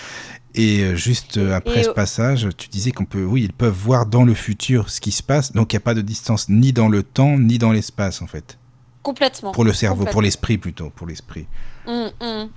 [0.56, 4.24] et euh, juste après ce passage, tu disais qu'on peut, oui, ils peuvent voir dans
[4.24, 6.90] le futur ce qui se passe, donc il n'y a pas de distance ni dans
[6.90, 8.58] le temps ni dans l'espace, en fait.
[9.04, 9.52] Complètement.
[9.52, 11.48] Pour le cerveau, pour l'esprit plutôt, pour l'esprit.
[11.88, 12.50] Hum, hum.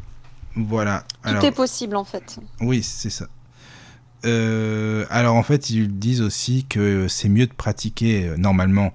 [0.56, 1.04] Voilà.
[1.24, 2.38] Tout est possible en fait.
[2.60, 3.26] Oui, c'est ça.
[4.24, 8.92] Euh, alors en fait, ils disent aussi que c'est mieux de pratiquer euh, normalement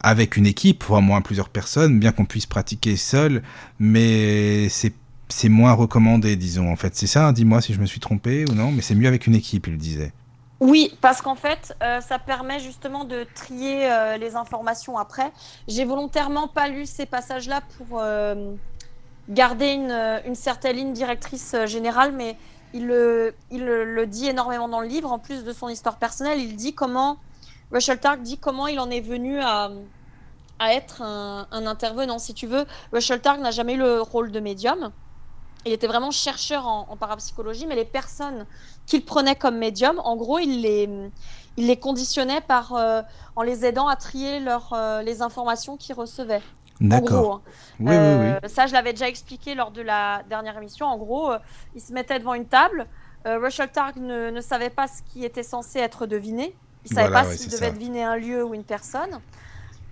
[0.00, 3.42] avec une équipe, voire moins plusieurs personnes, bien qu'on puisse pratiquer seul,
[3.78, 6.70] mais c'est moins recommandé, disons.
[6.70, 7.28] En fait, c'est ça.
[7.28, 9.66] Hein, dis-moi si je me suis trompé ou non, mais c'est mieux avec une équipe,
[9.66, 10.12] il disait.
[10.64, 15.30] Oui, parce qu'en fait, euh, ça permet justement de trier euh, les informations après.
[15.68, 18.54] J'ai volontairement pas lu ces passages-là pour euh,
[19.28, 22.38] garder une, certaine ligne directrice générale, mais
[22.72, 25.12] il, le, dit énormément dans le livre.
[25.12, 27.18] En plus de son histoire personnelle, il dit comment,
[27.70, 29.70] Rachel Tark dit comment il en est venu à,
[30.58, 32.18] à être un, un, intervenant.
[32.18, 34.92] Si tu veux, Rachel Tark n'a jamais eu le rôle de médium.
[35.66, 38.46] Il était vraiment chercheur en, parapsychologie, mais les personnes
[38.86, 40.88] qu'il prenait comme médium, en gros, il les,
[41.56, 43.02] il les conditionnait par, euh,
[43.36, 46.42] en les aidant à trier leur, euh, les informations qu'ils recevaient.
[46.80, 47.42] D'accord.
[47.46, 47.50] Hein.
[47.80, 48.26] Oui, oui, oui.
[48.44, 50.86] Euh, ça, je l'avais déjà expliqué lors de la dernière émission.
[50.86, 51.32] En gros,
[51.74, 52.86] il se mettait devant une table.
[53.26, 56.54] Russell Targ ne, ne, savait pas ce qui était censé être deviné.
[56.84, 59.18] Il ne savait pas s'il devait deviner un lieu ou une personne.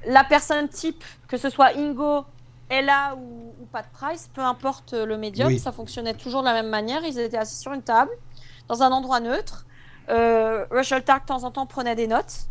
[0.07, 2.27] La personne type, que ce soit Ingo,
[2.69, 6.69] Ella ou, ou Pat Price, peu importe le médium, ça fonctionnait toujours de la même
[6.69, 7.03] manière.
[7.05, 8.11] Ils étaient assis sur une table,
[8.69, 9.67] dans un endroit neutre.
[10.09, 12.47] Euh, Rachel Tark, de temps en temps, prenait des notes.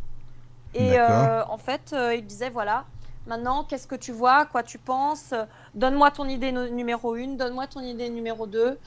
[0.73, 2.85] Et euh, en fait, euh, il disait voilà,
[3.27, 5.33] maintenant, qu'est-ce que tu vois Quoi tu penses
[5.73, 8.79] Donne-moi ton idée numéro 1, donne-moi ton idée numéro 2.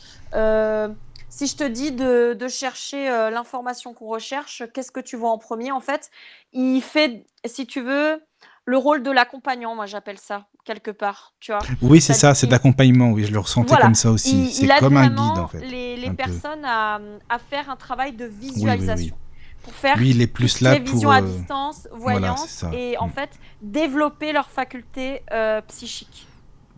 [1.28, 5.38] si je te dis de, de chercher l'information qu'on recherche, qu'est-ce que tu vois en
[5.38, 5.72] premier?
[5.72, 6.10] En fait,
[6.52, 8.22] il fait, si tu veux,
[8.64, 11.60] le rôle de l'accompagnant, moi j'appelle ça quelque part, tu vois.
[11.82, 14.50] Oui, c'est ça, c'est d'accompagnement, oui, je le ressentais comme ça aussi.
[14.50, 15.60] C'est comme un guide en fait.
[15.60, 19.16] Les, les personnes à, à, faire un travail de visualisation.
[19.62, 23.08] pour faire lui, il est plus là pour vision à euh, distance, voyance, et en
[23.08, 23.12] mm.
[23.12, 23.30] fait
[23.62, 26.26] développer leurs facultés euh, psychiques.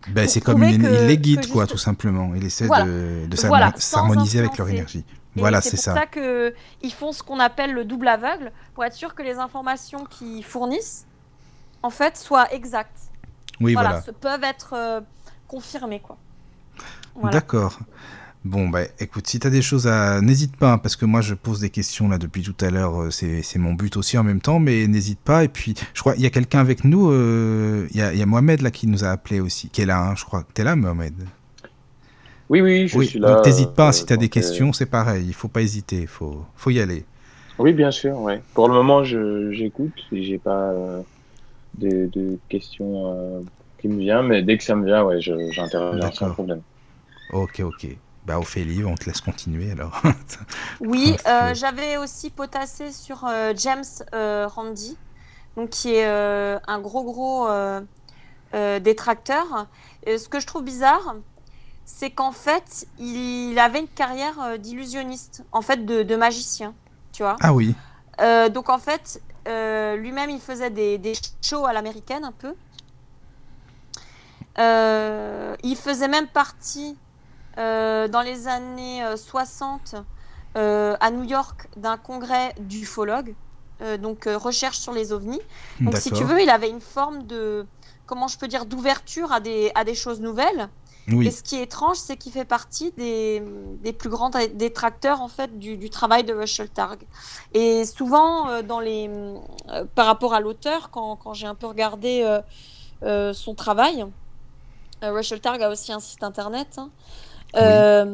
[0.09, 2.31] Ben, c'est comme il, les guide, quoi, tout simplement.
[2.35, 5.03] Il essaie de, de s'harmoniser avec leur énergie.
[5.35, 5.93] voilà, c'est ça.
[5.93, 9.23] C'est pour ça qu'ils font ce qu'on appelle le double aveugle, pour être sûr que
[9.23, 11.07] les informations qu'ils fournissent
[11.83, 13.06] en fait, soient exactes.
[13.61, 14.03] Oui, voilà.
[14.21, 15.01] peuvent être euh,
[15.47, 16.17] confirmés, quoi.
[17.31, 17.79] D'accord.
[18.45, 20.21] Bon, bah écoute, si tu as des choses à.
[20.21, 23.01] N'hésite pas, hein, parce que moi je pose des questions là depuis tout à l'heure,
[23.01, 25.43] euh, c'est mon but aussi en même temps, mais n'hésite pas.
[25.43, 28.61] Et puis, je crois, il y a quelqu'un avec nous, euh, il y, a Mohamed
[28.61, 30.45] là qui nous a appelé aussi, qui est là, hein, je crois.
[30.53, 31.13] Tu es là, Mohamed?
[32.49, 33.33] Oui, oui, je suis là.
[33.33, 36.07] Donc, t'hésites pas, si tu as des questions, c'est pareil, il faut pas hésiter, il
[36.07, 37.03] faut, faut y aller.
[37.59, 38.41] Oui, bien sûr, ouais.
[38.53, 40.71] Pour le moment, j'écoute j'ai pas
[41.77, 43.41] de, questions euh,
[43.79, 46.61] qui me viennent, mais dès que ça me vient, ouais, j'interviens sans problème.
[47.31, 47.87] Ok, ok.
[48.25, 50.01] Bah, Ophélie, on te laisse continuer alors.
[50.81, 54.97] oui, euh, j'avais aussi potassé sur euh, James Randy,
[55.55, 57.47] donc qui est un gros, gros
[58.79, 59.67] détracteur.
[60.05, 61.15] Et ce que je trouve bizarre,
[61.85, 66.73] c'est qu'en fait, il avait une carrière d'illusionniste, en fait, de, de, magicien,
[67.13, 67.37] tu vois.
[67.39, 67.75] Ah oui.
[68.51, 72.53] donc en fait, euh, lui-même, il faisait des, shows à l'américaine un peu.
[74.59, 76.97] Euh, il faisait même partie
[77.57, 79.95] euh, dans les années 60
[80.55, 83.35] à New York d'un congrès d'ufologues,
[83.99, 85.41] donc recherche sur les ovnis.
[85.81, 87.67] Donc si tu veux, il avait une forme de,
[88.07, 90.67] comment je peux dire, d'ouverture à des, à des choses nouvelles.
[91.09, 93.41] Et ce qui est étrange, c'est qu'il fait partie des,
[93.81, 96.99] des, plus grands détracteurs en fait du, travail de Russell Targ.
[97.53, 99.09] Et souvent, euh, dans les,
[99.69, 102.39] euh, par rapport à l'auteur, quand, quand j'ai un peu regardé
[103.03, 104.05] euh, son travail,
[105.01, 106.77] Russell Targ a aussi un site internet.
[106.77, 108.05] Hein.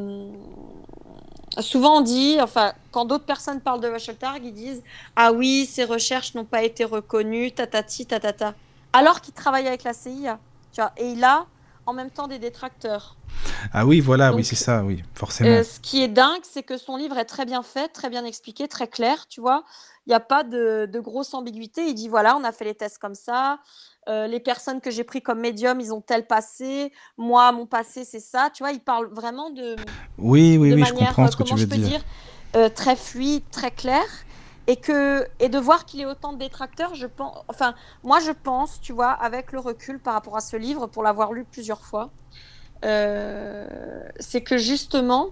[1.62, 4.84] souvent on dit, enfin, quand d'autres personnes parlent de Russell Targ, ils disent
[5.15, 8.53] Ah oui, ses recherches n'ont pas été reconnues, tatati, tatata.
[8.91, 10.38] Alors qu'il travaille avec la CIA.
[10.71, 11.47] Tu vois, et il a
[11.86, 13.15] en même temps des détracteurs.
[13.74, 15.50] Ah oui, voilà, oui, c'est ça, oui, forcément.
[15.50, 18.26] Euh, ce qui est dingue, c'est que son livre est très bien fait, très bien
[18.26, 19.63] expliqué, très clair, tu vois.
[20.06, 21.88] Il n'y a pas de, de, grosse ambiguïté.
[21.88, 23.60] Il dit voilà, on a fait les tests comme ça.
[24.10, 26.91] Euh, les personnes que j'ai pris comme médium, ils ont tel passé.
[27.17, 28.50] Moi, mon passé, c'est ça.
[28.54, 29.76] Tu vois, il parle vraiment de.
[30.17, 32.02] Oui, oui, oui, je comprends ce que tu veux dire.
[32.54, 34.04] dire très fluide, très clair
[34.67, 38.32] et que et de voir qu'il ait autant de détracteurs, je pense, enfin moi je
[38.32, 41.82] pense, tu vois, avec le recul par rapport à ce livre, pour l'avoir lu plusieurs
[41.82, 42.12] fois,
[42.86, 43.67] euh,
[44.19, 45.30] c'est que justement,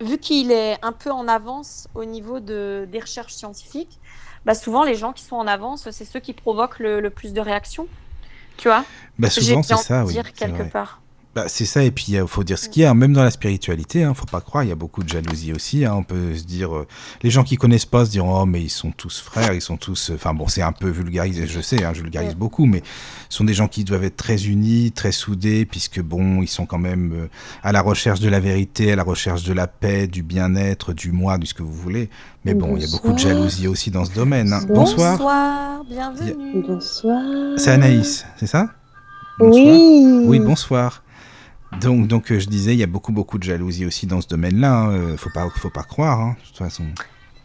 [0.00, 4.00] vu qu'il est un peu en avance au niveau de, des recherches scientifiques,
[4.44, 7.40] bah souvent les gens qui sont en avance, c'est ceux qui provoquent le, plus de
[7.40, 7.86] réactions,
[8.56, 8.84] tu vois?
[9.18, 10.12] Bah souvent c'est ça, oui.
[10.14, 11.00] Dire quelque part.
[11.36, 13.30] Bah, c'est ça, et puis il faut dire ce qu'il y a, même dans la
[13.30, 15.84] spiritualité, hein, faut pas croire, il y a beaucoup de jalousie aussi.
[15.84, 16.86] Hein, on peut se dire, euh,
[17.22, 19.76] les gens qui connaissent pas se diront, oh, mais ils sont tous frères, ils sont
[19.76, 20.12] tous.
[20.14, 22.82] Enfin bon, c'est un peu vulgarisé, je sais, hein, je vulgarise beaucoup, mais
[23.28, 26.64] ce sont des gens qui doivent être très unis, très soudés, puisque bon, ils sont
[26.64, 27.28] quand même euh,
[27.62, 31.12] à la recherche de la vérité, à la recherche de la paix, du bien-être, du
[31.12, 32.08] moi, du ce que vous voulez.
[32.46, 34.54] Mais bon, il y a beaucoup de jalousie aussi dans ce domaine.
[34.54, 34.62] Hein.
[34.70, 35.18] Bonsoir.
[35.18, 36.62] Bonsoir, bienvenue.
[36.66, 37.22] Bonsoir.
[37.58, 38.70] C'est Anaïs, c'est ça?
[39.38, 40.24] Oui.
[40.24, 41.02] Oui, bonsoir.
[41.80, 44.28] Donc, donc euh, je disais, il y a beaucoup, beaucoup de jalousie aussi dans ce
[44.28, 44.72] domaine-là.
[44.72, 44.92] Hein.
[44.92, 46.84] Euh, faut pas, faut pas croire, hein, de toute façon.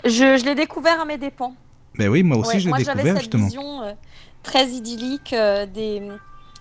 [0.06, 1.54] Je, je l'ai découvert à mes dépens.
[1.98, 3.50] Mais oui, moi aussi, je l'ai découvert justement.
[3.50, 3.94] Cette vision euh,
[4.44, 5.36] très idyllique
[5.74, 6.02] des,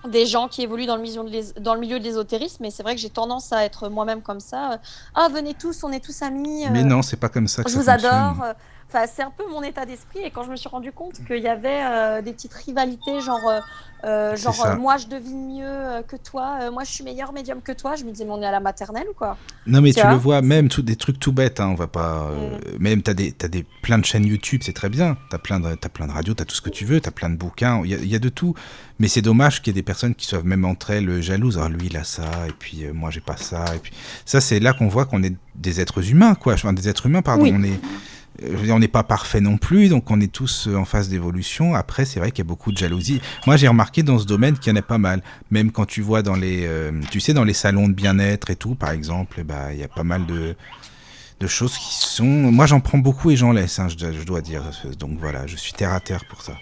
[0.09, 2.59] des gens qui évoluent dans le milieu de, dans le milieu de l'ésotérisme.
[2.61, 4.80] Mais c'est vrai que j'ai tendance à être moi-même comme ça.
[5.14, 6.64] Ah, venez tous, on est tous amis.
[6.70, 8.54] mais non, c'est pas comme ça que je ça vous adore.
[8.92, 10.20] Enfin, c'est un peu mon état d'esprit.
[10.20, 13.62] Et quand je me suis rendu compte qu'il y avait des petites rivalités, genre
[14.05, 17.61] euh, genre, euh, moi je devine mieux euh, que toi, moi je suis meilleur médium
[17.61, 17.96] que toi.
[17.96, 20.14] Je me disais, mais on est à la maternelle ou quoi Non, mais tu, le
[20.14, 22.31] vois, même tout, des trucs tout bêtes, hein, on va pas.
[22.31, 22.79] Mm.
[22.79, 25.18] Même t'as des, as des plein de chaînes YouTube, c'est très bien.
[25.29, 27.29] T'as plein de, as plein de radios, t'as tout ce que tu veux, t'as plein
[27.29, 28.55] de bouquins, il y, a de tout.
[28.98, 31.59] Mais c'est dommage qu'il y ait des personnes qui soient même entre elles jalouses.
[31.59, 33.92] Alors lui il a ça, et puis moi j'ai pas ça, et puis
[34.24, 36.55] ça c'est là qu'on voit qu'on est des êtres humains, quoi.
[36.55, 37.44] Enfin, des êtres humains, pardon.
[37.44, 37.81] On est
[38.70, 41.74] on n'est pas parfait non plus, donc on est tous euh, en phase d'évolution.
[41.74, 43.20] Après, c'est vrai qu'il y a beaucoup de jalousie.
[43.46, 45.22] Moi, j'ai remarqué dans ce domaine qu'il y en a pas mal.
[45.50, 48.57] Même quand tu vois dans les, euh, tu sais, dans les salons de bien-être et
[48.57, 50.57] tout, par exemple, bah, il y a pas mal de,
[51.40, 52.24] de choses qui sont.
[52.24, 54.62] Moi, j'en prends beaucoup et j'en laisse, hein, je, dois dire.
[54.98, 56.55] Donc voilà, je suis terre à terre pour ça.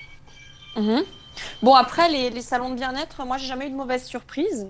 [0.77, 1.03] Mhm.
[1.62, 4.67] Bon, après, les, les salons de bien-être, moi, j'ai jamais eu de mauvaise surprise.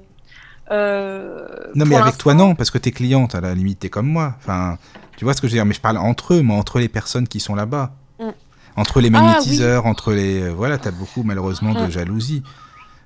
[0.70, 4.06] Euh, non, mais avec toi, non, parce que t'es cliente, à la limite, t'es comme
[4.06, 4.34] moi.
[4.38, 4.78] Enfin,
[5.16, 6.88] tu vois ce que je veux dire Mais je parle entre eux, moi, entre les
[6.88, 7.92] personnes qui sont là-bas.
[8.20, 8.28] Mm.
[8.76, 10.42] Entre les ah magnétiseurs, entre les.
[10.42, 11.90] Euh, voilà, t'as beaucoup, malheureusement, de mm.
[11.90, 12.42] jalousie.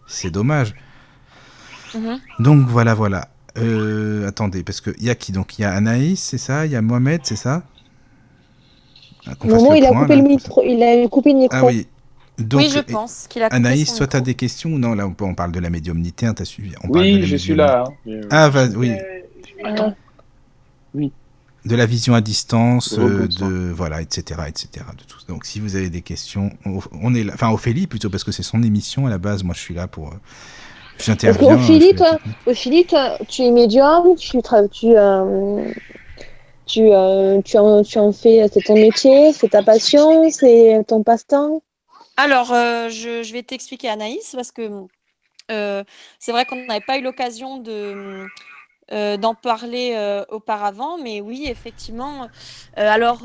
[0.06, 0.74] C'est dommage.
[1.94, 2.18] Mm-hmm.
[2.40, 3.28] Donc, voilà, voilà.
[3.58, 6.72] Euh, attendez, parce qu'il y a qui Donc, il y a Anaïs, c'est ça Il
[6.72, 7.62] y a Mohamed, c'est ça?
[9.44, 11.56] Moment, il, a coupé le micro, il a coupé le micro.
[11.56, 11.86] Ah oui.
[12.42, 15.06] Donc, oui, je pense qu'il a Anaïs, toi, tu as des questions ou non Là,
[15.20, 17.84] on parle de la médiumnité, hein, tu as suivi on Oui, je suis là.
[18.06, 18.20] Hein.
[18.30, 18.92] Ah, va, oui.
[20.94, 21.12] oui
[21.64, 24.84] de la vision à distance, euh, de voilà, etc., etc.
[24.98, 25.18] De tout.
[25.28, 28.42] Donc, si vous avez des questions, on est là, enfin Ophélie plutôt parce que c'est
[28.42, 29.44] son émission à la base.
[29.44, 30.08] Moi, je suis là pour.
[30.08, 30.16] Euh,
[30.98, 31.54] j'interviens.
[31.54, 34.30] Ophélie, toi, Ophélie, toi, tu es médium, tu
[34.72, 35.72] tu euh,
[36.66, 36.90] tu,
[37.44, 41.62] tu, en, tu en fais, c'est ton métier, c'est ta passion, c'est ton passe-temps?
[42.16, 44.86] Alors, je, je, vais t'expliquer, Anaïs, parce que
[45.48, 47.62] c'est vrai qu'on n'avait pas eu l'occasion
[48.92, 52.24] euh, d'en parler euh, auparavant, mais oui, effectivement.
[52.24, 52.26] Euh,
[52.76, 53.22] alors,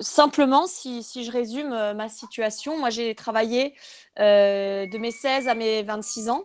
[0.00, 3.74] simplement, si, si, je résume ma situation, moi j'ai travaillé
[4.16, 6.42] de mes 16 à mes 26 ans.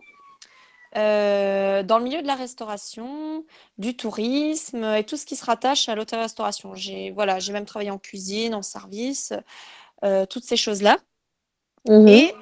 [0.96, 3.44] Dans le milieu de la restauration,
[3.78, 6.74] du tourisme et tout ce qui se rattache à l'hôtel-restauration.
[6.74, 9.32] J'ai voilà, j'ai même travaillé en cuisine, en service,
[10.30, 10.98] toutes ces choses-là.
[11.88, 12.34] Mmh et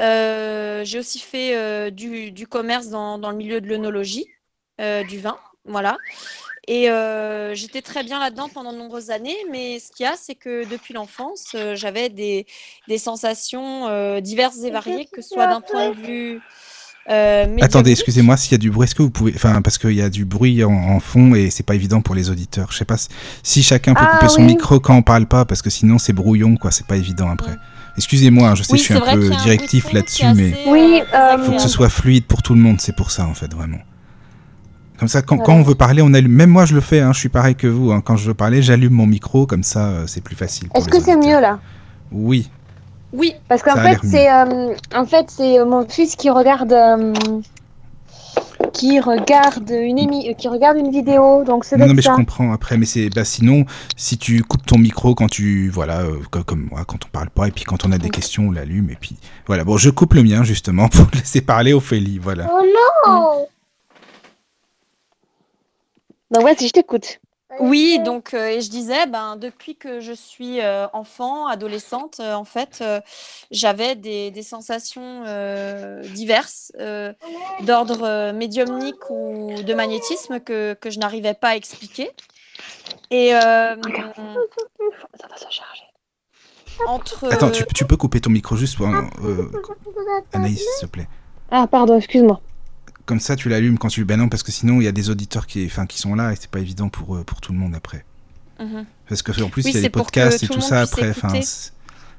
[0.00, 4.26] euh, j'ai aussi fait euh, du, commerce dans, le milieu de l'œnologie,
[4.80, 5.96] euh, du vin, voilà.
[6.68, 6.88] Et
[7.54, 10.68] j'étais très bien là-dedans pendant de nombreuses années, mais ce qu'il y a, c'est que
[10.68, 12.46] depuis l'enfance, j'avais des,
[12.98, 16.40] sensations diverses et variées, que ce soit d'un point de vue
[17.60, 18.84] Attendez, excusez-moi s'il y a du bruit.
[18.84, 21.62] Est-ce que vous pouvez, enfin, parce qu'il y a du bruit en, fond et c'est
[21.62, 22.68] pas évident pour les auditeurs.
[22.72, 22.96] Je sais pas
[23.42, 26.12] si, chacun peut ah couper son micro quand on parle pas, parce que sinon c'est
[26.12, 26.70] brouillon, quoi.
[26.70, 27.56] C'est pas évident après.
[27.96, 31.62] Excusez-moi, je sais que je suis un peu directif là-dessus, mais oui, il faut que
[31.62, 33.78] ce soit fluide pour tout le monde, c'est pour ça en fait, vraiment.
[34.98, 36.32] Comme ça, quand, on veut parler, on allume.
[36.32, 37.00] Même moi, je le fais.
[37.00, 37.92] Hein, je suis pareil que vous.
[37.92, 38.00] Hein.
[38.00, 39.46] quand je veux parler, j'allume mon micro.
[39.46, 40.68] Comme ça, euh, c'est plus facile.
[40.74, 41.58] Est-ce que c'est mieux là?
[42.10, 42.50] Oui.
[43.16, 43.34] Oui.
[43.48, 46.74] Parce qu'en fait, c'est euh, en fait c'est mon fils qui regarde
[48.76, 51.44] qui regarde une émi qui regarde une vidéo.
[51.44, 53.64] Donc c'est non, non, mais je comprends après, mais c'est bah, sinon
[53.96, 57.48] si tu coupes ton micro quand tu voilà euh, comme, moi quand on parle pas
[57.48, 60.14] et puis quand on a des questions on l'allume et puis voilà bon je coupe
[60.14, 62.48] le mien justement pour laisser parler Ophélie voilà.
[62.52, 62.62] Oh
[63.06, 63.48] non.
[66.30, 67.20] Donc vas-y je t'écoute.
[67.60, 72.34] Oui, donc euh, et je disais, ben, depuis que je suis euh, enfant, adolescente, euh,
[72.34, 72.82] en fait,
[73.50, 75.22] j'avais des, des sensations
[76.02, 76.72] diverses
[77.60, 82.10] d'ordre médiumnique ou de magnétisme que, que je n'arrivais pas à expliquer.
[83.10, 83.76] Et Ça
[85.28, 85.84] va se charger.
[86.86, 88.86] entre Attends, tu, tu peux couper ton micro juste pour
[90.32, 91.08] Anaïs s'il te plaît.
[91.50, 92.40] Ah pardon, excuse-moi.
[93.06, 94.04] Comme ça, tu l'allumes quand tu.
[94.04, 96.32] Ben non, parce que sinon, il y a des auditeurs qui, enfin, qui sont là
[96.32, 98.04] et c'est pas évident pour, pour tout le monde après.
[98.60, 98.84] Mhm.
[99.08, 101.10] Parce que en plus, Oui, il y a des podcasts et tout ça après.
[101.10, 101.32] Enfin,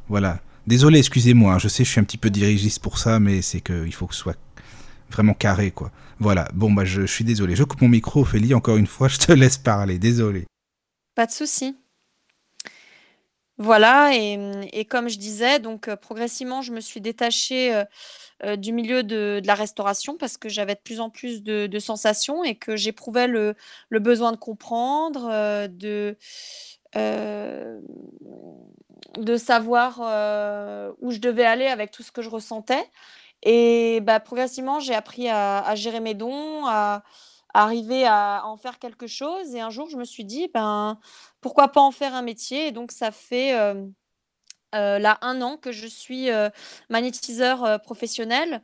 [0.07, 0.39] voilà.
[0.65, 1.53] Désolé, excusez-moi.
[1.53, 3.93] hein, Je sais, je suis un petit peu dirigiste pour ça, mais c'est que il
[3.93, 4.37] faut que ce soit
[5.11, 5.91] vraiment carré, quoi.
[6.19, 6.47] Voilà.
[6.53, 7.55] Bon, bah, je, je suis désolé.
[7.55, 8.53] Je coupe mon micro, Ophélie.
[8.53, 9.99] Encore une fois, je te laisse parler.
[9.99, 10.45] Désolé.
[11.15, 11.75] Pas de souci.
[13.59, 14.37] Voilà, et,
[14.71, 17.85] et comme je disais, donc euh, progressivement, je me suis détachée euh, euh,
[18.57, 21.79] du milieu de, de la restauration parce que j'avais de plus en plus de, de
[21.79, 23.55] sensations et que j'éprouvais le,
[23.89, 26.17] le besoin de comprendre, euh, de,
[26.95, 27.79] euh,
[29.17, 32.89] de savoir euh, où je devais aller avec tout ce que je ressentais.
[33.43, 37.03] Et bah, progressivement, j'ai appris à, à gérer mes dons, à,
[37.53, 39.55] arriver à, en faire quelque chose.
[39.55, 40.99] Et un jour, je me suis dit, ben,
[41.41, 42.67] pourquoi pas en faire un métier?
[42.67, 43.85] Et donc, ça fait euh,
[44.75, 46.49] euh, là un an que je suis euh,
[46.89, 48.61] magnétiseur euh, professionnel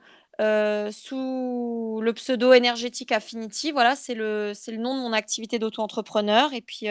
[0.91, 3.71] sous le pseudo énergétique Affinity.
[3.71, 6.51] Voilà, c'est le, le nom de mon activité d'auto-entrepreneur.
[6.53, 6.87] Et puis,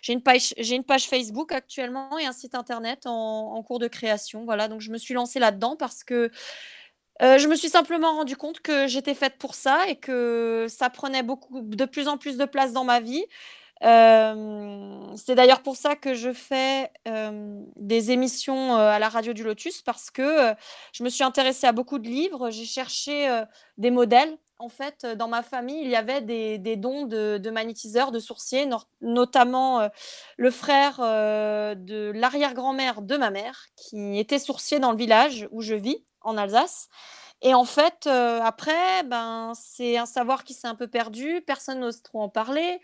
[0.00, 4.44] j'ai une page, une page Facebook actuellement et un site internet en, cours de création.
[4.44, 6.30] Voilà, donc je me suis lancée là-dedans parce que
[7.20, 11.24] je me suis simplement rendu compte que j'étais faite pour ça et que ça prenait
[11.24, 13.24] beaucoup, de plus en plus de place dans ma vie.
[13.84, 19.34] Euh, c'est d'ailleurs pour ça que je fais euh, des émissions euh, à la radio
[19.34, 20.54] du Lotus parce que
[20.92, 22.50] je me suis intéressée à beaucoup de livres.
[22.50, 23.42] J'ai cherché
[23.78, 24.36] des modèles.
[24.60, 28.68] En fait, dans ma famille, il y avait des, dons de, magnétiseurs, de sourciers,
[29.00, 29.88] notamment
[30.36, 35.74] le frère de l'arrière-grand-mère de ma mère qui était sourcier dans le village où je
[35.74, 36.88] vis, en Alsace.
[37.46, 41.80] Et en fait, heu, après, ben, c'est un savoir qui s'est un peu perdu, personne
[41.80, 42.80] n'ose trop en parler.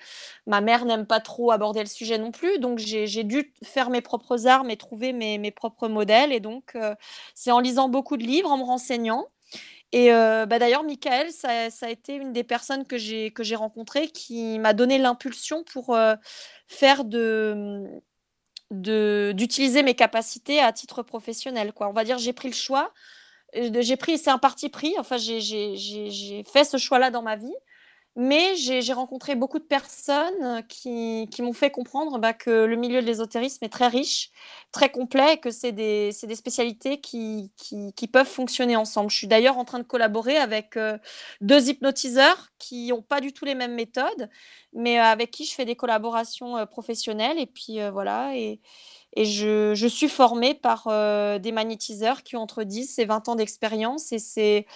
[0.47, 4.03] Ma mère n'aime pas trop aborder le sujet non plus, donc j'ai dû faire mes
[4.03, 6.95] propres armes et trouver mes mes propres modèles et donc heu,
[7.35, 9.29] c'est en lisant beaucoup de livres, en me renseignant
[9.93, 11.51] et heu, bah, d'ailleurs Michael, ça
[11.83, 15.97] a été une des personnes que j'ai rencontrées qui m'a donné l'impulsion pour,
[16.69, 17.05] faire
[18.71, 21.89] de, d'utiliser mes capacités à titre professionnel, quoi.
[21.89, 22.93] On va dire, j'ai pris le choix
[23.55, 27.53] j'ai pris c'est un parti pris, enfin j'ai fait ce choix-là dans ma vie,
[28.17, 33.07] mais j'ai rencontré beaucoup de personnes, qui m'ont fait comprendre, bah, que le milieu de
[33.07, 34.31] l'ésotérisme est très riche,
[34.73, 37.53] très complet et que c'est des des spécialités qui
[38.13, 39.11] peuvent fonctionner ensemble.
[39.11, 40.99] Je suis d'ailleurs en train de collaborer avec, heu,
[41.43, 44.29] 2 hypnotiseurs qui ont pas du tout les mêmes méthodes,
[44.75, 47.39] mais, heu, avec qui je fais des collaborations, heu, professionnelles.
[47.41, 48.35] Et puis, voilà
[49.15, 53.29] et je je suis formée par, heu, des magnétiseurs qui ont entre 10 et 20
[53.29, 54.67] ans d'expérience et c'est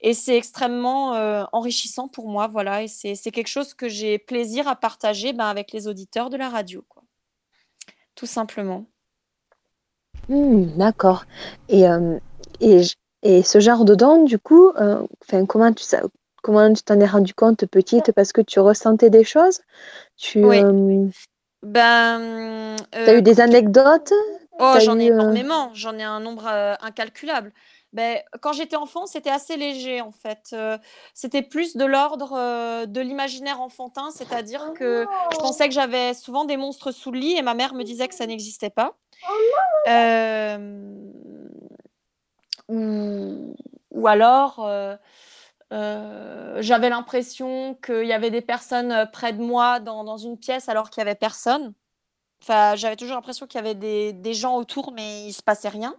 [0.00, 4.18] et c'est extrêmement, heu, enrichissant pour moi, voilà et c'est c'est quelque chose que j'ai
[4.18, 7.02] plaisir à partager, ben, avec les auditeurs de la radio, quoi.
[8.16, 8.86] Tout simplement.
[10.28, 11.24] Mmh, d'accord.
[11.68, 12.20] Et, hem,
[12.60, 12.82] et
[13.22, 14.72] et ce genre de don, du coup,
[15.48, 16.02] comment tu sa
[16.42, 18.12] comment tu t'en es rendu compte petite?
[18.12, 19.60] Parce que tu ressentais des choses?
[20.16, 20.60] Tu, Oui.
[21.64, 24.12] Ben, tu as heu, eu des anecdotes?
[24.58, 27.52] oh, j'en ai eu, heu énormément, j'en ai un nombre, heu, incalculable.
[27.92, 30.78] Beh, quand j'étais enfant, c'était assez léger, en fait, heu,
[31.14, 36.56] c'était plus de l'ordre, de l'imaginaire enfantin, c'est-à-dire que je pensais que j'avais souvent des
[36.56, 38.96] monstres sous le lit et ma mère me disait que ça n'existait pas.
[39.86, 41.12] Hem,
[42.68, 43.54] ou
[43.90, 44.68] ou alors,
[45.72, 50.68] heu, j'avais l'impression qu'il y avait des personnes, heu, près de moi dans une pièce
[50.68, 51.74] alors qu'il y avait personne.
[52.42, 53.74] Enfin, j'avais toujours l'impression qu'il y avait
[54.14, 55.96] des gens autour, mais il se passait rien.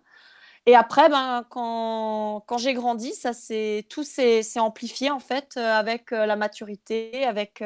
[0.67, 3.31] Et après, ben, quand j'ai grandi, ça
[3.89, 7.63] tout s'est amplifié, en fait, heu, avec, la maturité, avec,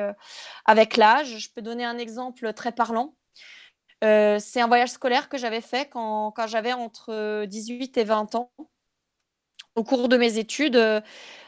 [0.66, 1.38] avec l'âge.
[1.40, 3.16] Je peux donner un exemple très parlant.
[4.04, 8.52] C'est un voyage scolaire que j'avais fait quand j'avais entre 18 et 20 ans.
[9.80, 10.78] Au cours de mes études,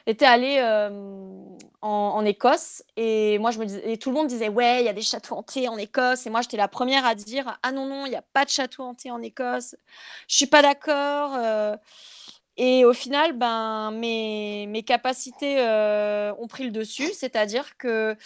[0.07, 2.81] j'étais allée, hem, en Écosse.
[2.95, 6.25] Et moi tout le monde disait: «Ouais, il y a des châteaux hantés en Écosse»
[6.25, 8.49] et moi j'étais la première à dire: «Ah non, non, il y a pas de
[8.49, 9.75] château hanté en Écosse,
[10.29, 11.75] je suis pas d'accord», heu
[12.57, 15.59] Et au final, ben, mes, mes capacités
[16.39, 18.17] ont pris le dessus, c'est-à-dire que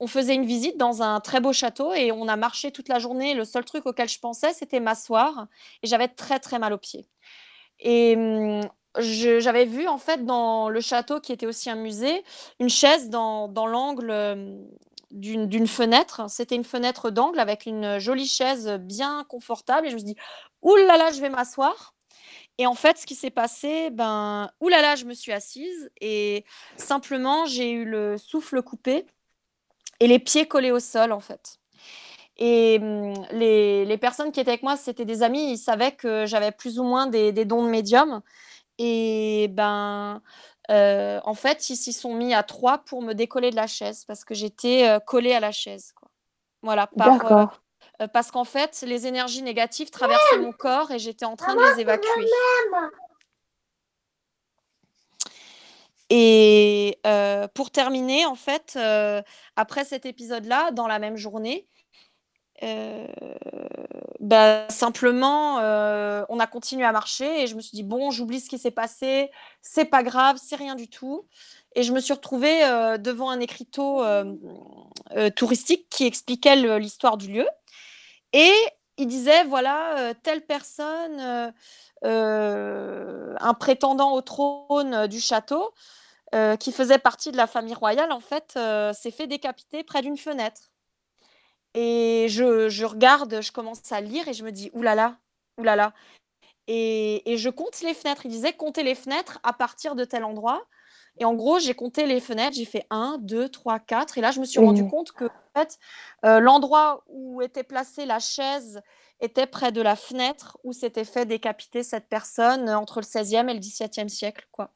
[0.00, 2.98] on faisait une visite dans un très beau château et on a marché toute la
[3.00, 3.34] journée.
[3.34, 5.46] Le seul truc auquel je pensais, c'était m'asseoir.
[5.82, 7.06] Et j'avais très très mal aux pieds.
[7.80, 8.68] Et mmh,
[8.98, 12.24] j'avais vu en fait dans le château qui était aussi un musée
[12.60, 14.66] une chaise dans, l'angle
[15.10, 16.22] d'une fenêtre.
[16.28, 20.16] C'était une fenêtre d'angle avec une jolie chaise bien confortable et je me suis dit
[20.62, 21.94] là, je vais m'asseoir.
[22.58, 26.44] Et en fait, ce qui s'est passé, ben, oulala, je me suis assise et
[26.76, 29.04] simplement, j'ai eu le souffle coupé
[30.00, 31.58] et les pieds collés au sol, en fait.
[32.38, 36.52] Et mmh, les, personnes qui étaient avec moi, c'était des amis, ils savaient que j'avais
[36.52, 38.20] plus ou moins des, dons de médium.
[38.78, 40.20] Et ben,
[40.70, 44.04] euh, en fait, ils s'y sont mis à trois pour me décoller de la chaise
[44.04, 45.92] parce que j'étais euh, collée à la chaise.
[45.92, 46.08] Quoi.
[46.62, 47.46] Voilà, par, euh.
[48.02, 51.74] Euh, parce qu'en fait, les énergies négatives traversaient mon corps et j'étais en train de
[51.74, 52.08] les évacuer.
[56.10, 56.98] Et
[57.54, 58.78] pour terminer, en fait,
[59.56, 61.66] après cet épisode-là, dans la même journée,
[64.20, 65.56] bah, simplement,
[66.28, 68.70] on a continué à marcher et je me suis dit, bon, j'oublie ce qui s'est
[68.70, 69.30] passé,
[69.62, 71.26] c'est pas grave, c'est rien du tout.
[71.74, 72.60] Et je me suis retrouvée
[72.98, 74.02] devant un écriteau
[75.36, 77.46] touristique qui expliquait l'histoire du lieu.
[78.32, 78.52] Et
[78.98, 81.50] il disait, voilà, euh, telle personne, euh,
[82.04, 85.72] euh, un prétendant au trône du château,
[86.60, 88.58] qui faisait partie de la famille royale, en fait,
[88.92, 90.70] s'est fait décapiter près d'une fenêtre.
[91.76, 95.18] Et je, regarde, je commence à lire et je me dis, oulala,
[95.58, 95.92] oulala.
[96.66, 98.26] Et, et je compte les fenêtres.
[98.26, 100.66] Il disait, comptez les fenêtres à partir de tel endroit.
[101.18, 104.18] Et en gros, j'ai compté les fenêtres, j'ai fait 1, 2, 3, 4.
[104.18, 104.90] Et là, je me suis rendu mmh.
[104.90, 105.78] compte que en fait,
[106.24, 108.82] euh, l'endroit où était placée la chaise
[109.20, 113.54] était près de la fenêtre où s'était fait décapiter cette personne entre le 16e et
[113.54, 114.46] le 17e siècle.
[114.52, 114.70] Quoi.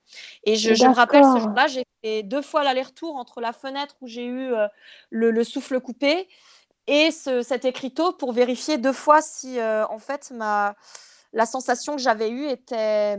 [0.44, 4.06] Et je, me rappelle ce jour-là, j'ai fait deux fois l'aller-retour entre la fenêtre où
[4.06, 4.66] j'ai eu euh,
[5.10, 6.26] le, souffle coupé
[6.90, 10.74] et cet écriteau pour vérifier deux fois si euh, en fait ma,
[11.32, 13.16] la sensation que j'avais eue était,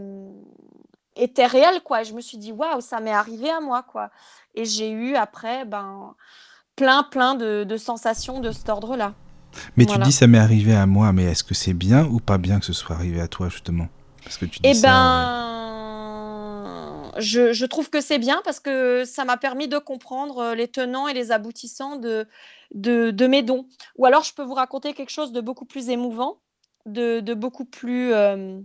[1.16, 2.02] était réel, quoi.
[2.02, 4.10] Et je me suis dit, waouh, ça m'est arrivé à moi, quoi.
[4.56, 6.14] Et j'ai eu après, ben,
[6.76, 9.14] plein, plein de, sensations de cet ordre-là.
[9.78, 12.38] Mais tu dis, ça m'est arrivé à moi, mais est-ce que c'est bien ou pas
[12.38, 13.88] bien que ce soit arrivé à toi, justement?
[14.24, 15.48] Parce que tu dis Eh ben.
[17.18, 20.70] Je, je, trouve que c'est bien parce que ça m'a permis de comprendre euh, les
[20.70, 22.26] tenants et les aboutissants de,
[22.72, 23.68] de, mes dons.
[23.98, 26.42] Ou alors, je peux vous raconter quelque chose de beaucoup plus émouvant,
[26.86, 28.14] de, beaucoup plus.
[28.14, 28.60] Euh,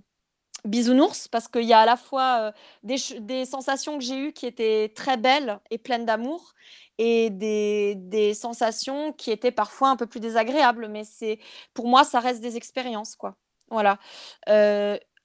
[0.65, 2.53] bisounours parce qu'il y a à la fois
[2.83, 6.55] des, sensations que j'ai eues qui étaient très belles et pleines d'amour
[6.99, 10.89] et des, sensations qui étaient parfois un peu plus désagréables.
[10.89, 11.39] Mais c'est
[11.73, 13.15] pour moi, ça reste des expériences.
[13.15, 13.37] quoi.
[13.71, 13.99] Voilà.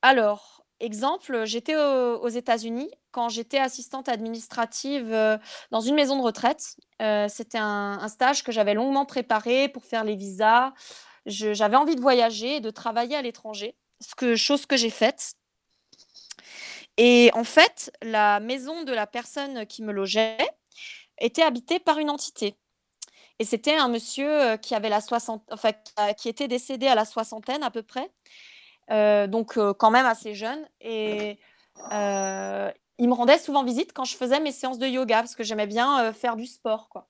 [0.04, 5.40] alors, exemple, j'étais aux, États-Unis quand j'étais assistante administrative
[5.72, 6.76] dans une maison de retraite.
[7.30, 10.74] C'était un, stage que j'avais longuement préparé pour faire les visas.
[11.26, 13.76] J'avais envie de voyager et de travailler à l'étranger
[14.36, 15.36] chose que j'ai faite.
[16.98, 20.38] Et en fait, la maison de la personne qui me logeait
[21.20, 22.56] était habitée par une entité.
[23.40, 25.72] Et c'était un monsieur euh, qui avait la soixante, enfin,
[26.18, 28.08] qui était décédé à la soixantaine à peu près, euh,
[29.28, 30.68] donc euh, quand même assez jeune.
[30.82, 31.40] Et
[32.98, 35.68] il me rendait souvent visite quand je faisais mes séances de yoga parce que j'aimais
[35.68, 37.08] bien faire du sport, quoi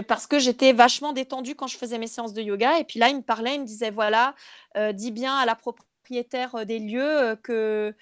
[0.00, 2.78] parce que j'étais vachement détendue quand je faisais mes séances de yoga.
[2.78, 4.34] Et puis là, il me parlait, il me disait voilà,
[4.78, 7.94] euh, dis bien à la propriétaire euh, des lieux euh, que,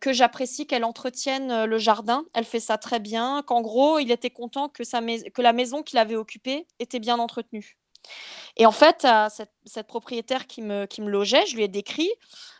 [0.00, 2.24] que j'apprécie qu'elle entretienne le jardin.
[2.34, 3.44] Elle fait ça très bien.
[3.46, 7.20] Qu'en gros, il était content que, sa que la maison qu'il avait occupée était bien
[7.20, 7.78] entretenue.
[8.56, 11.68] Et en fait, à cette, cette, propriétaire qui me, qui me logeait, je lui ai
[11.68, 12.10] décrit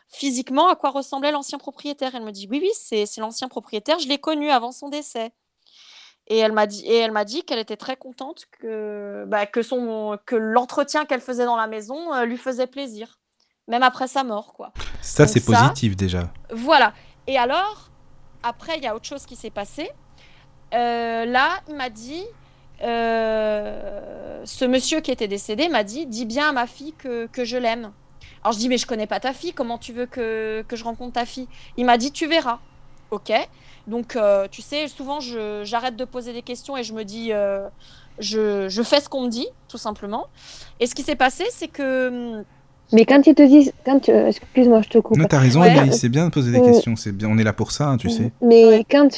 [0.07, 2.15] physiquement à quoi ressemblait l'ancien propriétaire.
[2.15, 3.99] Elle me dit oui, oui, c'est l'ancien propriétaire.
[3.99, 5.33] Je l'ai connu avant son décès.
[6.27, 9.63] Et elle m'a dit, et elle m'a dit qu'elle était très contente que, bah, que,
[9.63, 13.19] son, que l'entretien qu'elle faisait dans la maison euh, lui faisait plaisir,
[13.67, 14.73] même après sa mort, quoi.
[15.01, 16.33] Ça, c'est positif déjà.
[16.53, 16.93] Voilà.
[17.27, 17.91] Et alors,
[18.45, 19.91] après, il y a autre chose qui s'est passé.
[20.73, 22.25] Euh, là, il m'a dit,
[22.83, 27.45] euh, ce monsieur qui était décédé m'a dit, dis bien à ma fille que, que
[27.45, 27.91] je l'aime.
[28.43, 30.85] Alors je dis, mais je connais pas ta fille, comment tu veux que, que je
[30.85, 31.49] rencontre ta fille?
[31.77, 32.59] Il m'a dit, tu verras.
[33.11, 33.33] Ok?
[33.87, 35.19] Donc, euh, tu sais, souvent,
[35.63, 37.67] j'arrête de poser des questions et je me dis, euh,
[38.19, 40.27] je, je, fais ce qu'on me dit, tout simplement.
[40.79, 42.09] Et ce qui s'est passé, c'est que.
[42.39, 42.45] Hum,
[42.93, 45.17] mais quand ils te disent, quand excuse-moi, je te coupe.
[45.17, 45.63] Non, t'as raison,
[45.93, 48.11] c'est bien de poser des questions, c'est bien, on est là pour ça, hein, tu
[48.11, 48.33] sais.
[48.43, 49.09] Mais quand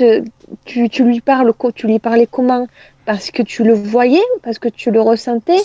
[0.67, 2.67] tu, tu, lui parles, tu lui parlais comment?
[3.05, 5.61] Parce que tu le voyais, parce que tu le ressentais,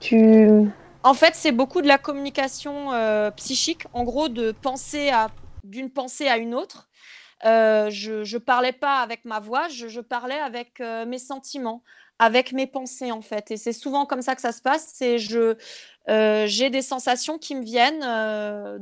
[0.00, 0.48] tu.
[1.04, 5.28] En fait, c'est beaucoup de la communication euh, psychique, en gros, de penser à
[5.64, 6.88] d'une pensée à une autre.
[7.44, 11.82] Euh, je ne parlais pas avec ma voix, je, parlais avec euh, mes sentiments,
[12.18, 13.50] avec mes pensées en fait.
[13.50, 14.90] Et c'est souvent comme ça que ça se passe.
[14.94, 15.56] C'est je
[16.08, 18.00] j'ai des sensations qui me viennent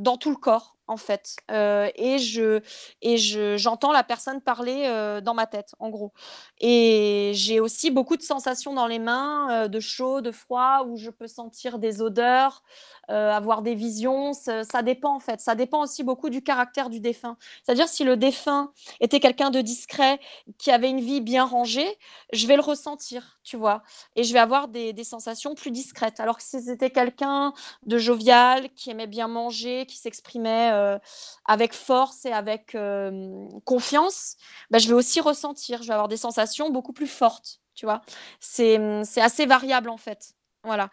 [0.03, 1.37] dans tout le corps en fait.
[1.49, 2.61] et je
[3.01, 6.13] et je j'entends la personne parler dans ma tête, en gros.
[6.61, 11.11] Et j'ai aussi beaucoup de sensations dans les mains, de chaud, de froid, où je
[11.11, 12.63] peux sentir des odeurs,
[13.09, 14.33] avoir des visions.
[14.33, 15.41] Ça, dépend en fait.
[15.41, 17.37] Ça dépend aussi beaucoup du caractère du défunt.
[17.63, 20.19] C'est-à-dire si le défunt était quelqu'un de discret,
[20.59, 21.99] qui avait une vie bien rangée,
[22.33, 23.83] je vais le ressentir, tu vois.
[24.15, 26.21] Et je vais avoir des, des sensations plus discrètes.
[26.21, 31.01] Alors que si c'était quelqu'un de jovial, qui aimait bien manger, qui s'exprimait euh,
[31.47, 34.37] avec force et avec euh, confiance,
[34.71, 38.03] bah, je vais aussi ressentir, je vais avoir des sensations beaucoup plus fortes, tu vois.
[38.39, 38.79] C'est
[39.17, 40.35] assez variable en fait.
[40.63, 40.89] Voilà.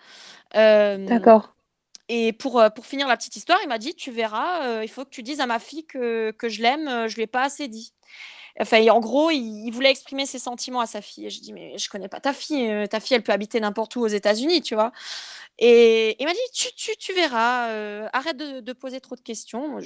[0.55, 1.53] Euh, D'accord.
[2.09, 5.11] Et pour, pour finir la petite histoire, il m'a dit, tu verras, il faut que
[5.11, 7.67] tu dises à ma fille que, que je l'aime, je ne lui ai pas assez
[7.67, 7.93] dit.
[8.59, 11.27] Enfin, en gros, il, voulait exprimer ses sentiments à sa fille.
[11.27, 12.69] Et je dis, mais je connais pas ta fille.
[12.69, 14.91] Euh, ta fille, elle peut habiter n'importe où aux États-Unis, tu vois.
[15.59, 19.79] Et il m'a dit, tu, tu, tu verras, euh, arrête de, poser trop de questions.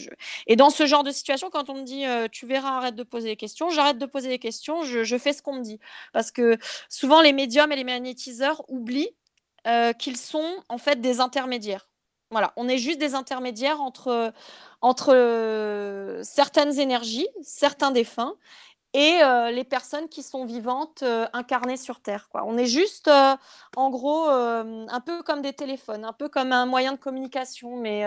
[0.47, 3.03] Et dans ce genre de situation, quand on me dit, euh, tu verras, arrête de
[3.03, 5.79] poser des questions, j'arrête de poser des questions, je, fais ce qu'on me dit.
[6.13, 6.57] Parce que
[6.89, 9.11] souvent, les médiums et les magnétiseurs oublient
[9.99, 11.90] qu'ils sont en fait des intermédiaires.
[12.31, 14.31] Voilà, on est juste des intermédiaires entre,
[14.79, 18.35] entre euh, certaines énergies, certains défunts,
[18.93, 22.29] et euh, les personnes qui sont vivantes, euh, incarnées sur Terre.
[22.33, 23.09] On est juste,
[23.75, 28.05] en gros, un peu comme des téléphones, un peu comme un moyen de communication, mais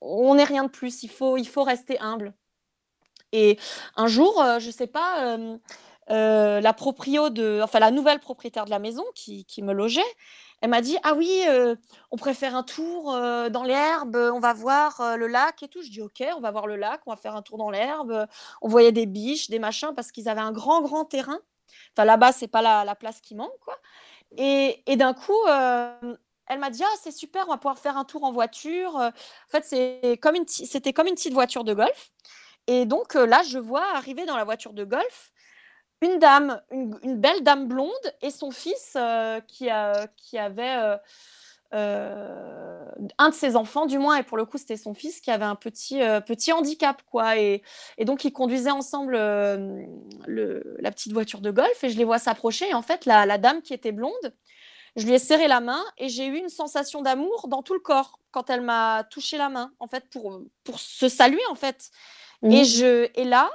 [0.00, 1.02] on n'est rien de plus.
[1.02, 2.32] Il faut, il faut rester humble.
[3.32, 3.58] Et
[3.96, 5.36] un jour, je ne sais pas,
[6.08, 10.02] la proprio de, enfin la nouvelle propriétaire de la maison qui, qui me logeait,
[10.64, 11.42] elle m'a dit: «Ah oui,
[12.10, 13.12] on préfère un tour,
[13.50, 15.82] dans l'herbe, on va voir, le lac et tout».
[15.82, 18.26] Je dis: «OK, on va voir le lac, on va faire un tour dans l'herbe».
[18.62, 21.38] On voyait des biches, des machins parce qu'ils avaient un grand, grand terrain.
[21.92, 23.78] Enfin là-bas, c'est pas la place qui manque, quoi
[24.38, 25.36] et d'un coup,
[26.46, 28.96] elle m'a dit: «Ah, c'est super, on va pouvoir faire un tour en voiture».
[28.96, 29.12] en
[29.50, 32.10] fait, c'est comme une c'était comme une petite voiture de golf
[32.68, 35.30] et donc là, je vois arriver dans la voiture de golf
[36.04, 37.90] une dame, une, belle dame blonde
[38.22, 39.68] et son fils euh, qui,
[40.16, 40.96] qui avait euh,
[41.74, 45.30] euh, un de ses enfants, du moins, et pour le coup, c'était son fils qui
[45.30, 47.36] avait un petit, petit handicap, quoi.
[47.38, 47.62] Et,
[48.00, 52.68] donc, ils conduisaient ensemble le, la petite voiture de golf et je les vois s'approcher.
[52.68, 54.34] Et en fait, la, dame qui était blonde,
[54.96, 57.80] je lui ai serré la main et j'ai eu une sensation d'amour dans tout le
[57.80, 61.90] corps quand elle m'a touché la main, en fait, pour, pour se saluer, en fait.
[62.42, 62.64] Et, mmh.
[62.64, 63.50] je, et là,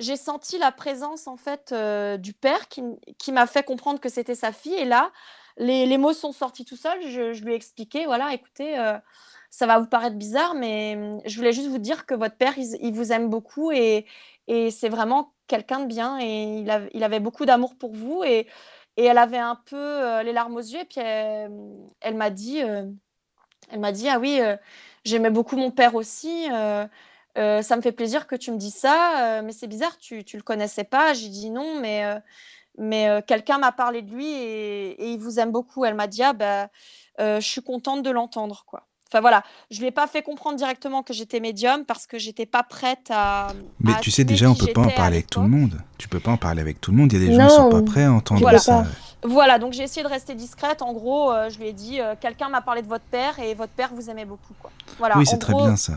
[0.00, 2.82] j'ai senti la présence en fait euh, du père qui,
[3.18, 4.74] qui m'a fait comprendre que c'était sa fille.
[4.74, 5.12] Et là,
[5.56, 7.00] les, les, mots sont sortis tout seuls.
[7.08, 8.98] Je, lui ai expliqué, voilà, écoutez, euh,
[9.50, 12.54] ça va vous paraître bizarre, mais hum, je voulais juste vous dire que votre père,
[12.58, 14.06] il, vous aime beaucoup et,
[14.48, 18.24] et c'est vraiment quelqu'un de bien et il, il avait beaucoup d'amour pour vous.
[18.24, 18.48] Et,
[18.96, 20.80] et, elle avait un peu euh, les larmes aux yeux.
[20.80, 21.50] Et puis elle,
[22.00, 24.40] elle m'a dit, elle m'a dit, ah oui,
[25.04, 26.48] j'aimais beaucoup mon père aussi.
[27.36, 30.16] Euh, ça me fait plaisir que tu me dises ça, euh, mais c'est bizarre, tu,
[30.18, 31.14] ne le connaissais pas.
[31.14, 32.18] J'ai dit non, mais, euh,
[32.78, 35.84] mais quelqu'un m'a parlé de lui et, il vous aime beaucoup.
[35.84, 36.68] Elle m'a dit ah bah,
[37.18, 38.86] je suis contente de l'entendre quoi.
[39.08, 42.46] Enfin voilà, je lui ai pas fait comprendre directement que j'étais médium parce que j'étais
[42.46, 43.48] pas prête à.
[43.78, 45.80] Mais tu sais déjà, on peut pas en parler avec tout le monde.
[45.98, 47.12] Tu peux pas en parler avec tout le monde.
[47.12, 48.84] Il y a des gens qui sont pas prêts à entendre ça.
[49.26, 50.82] Voilà, donc j'ai essayé de rester discrète.
[50.82, 53.90] En gros, je lui ai dit quelqu'un m'a parlé de votre père et votre père
[53.92, 54.70] vous aimait beaucoup quoi.
[54.98, 55.18] Voilà.
[55.18, 55.94] Oui, c'est très bien ça.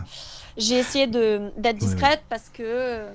[0.58, 2.64] J'ai essayé d'être discrète parce que.
[2.64, 3.12] Euh,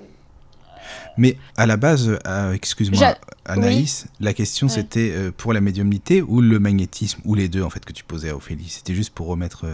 [1.17, 3.15] Mais à la base, euh, excuse-moi,
[3.45, 7.69] Anaïs, la question c'était euh, pour la médiumnité ou le magnétisme, ou les deux en
[7.69, 8.69] fait que tu posais à Ophélie?
[8.69, 9.65] C'était juste pour remettre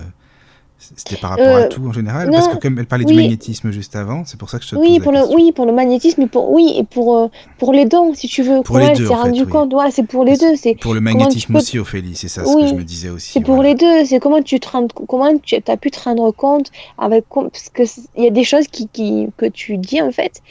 [0.80, 3.70] c'était par rapport à euh, tout en général Parce que comme elle parlait du magnétisme
[3.72, 5.66] juste avant, c'est pour ça que je te oui, pose pour la le, Oui, pour
[5.66, 7.28] le magnétisme, et pour, oui, et pour, euh,
[7.58, 8.62] pour les dons, si tu veux.
[8.62, 10.56] Pour les deux, en compte, voilà, c'est pour les deux.
[10.56, 13.34] C'est pour le magnétisme aussi, Ophélie, c'est ça ce que je me disais aussi.
[13.34, 16.32] C'est pour les deux, c'est comment tu te rends, comment tu as pu te rendre
[16.32, 17.84] compte avec, parce que
[18.16, 20.42] il y a des choses qui, qui, que tu dis en fait,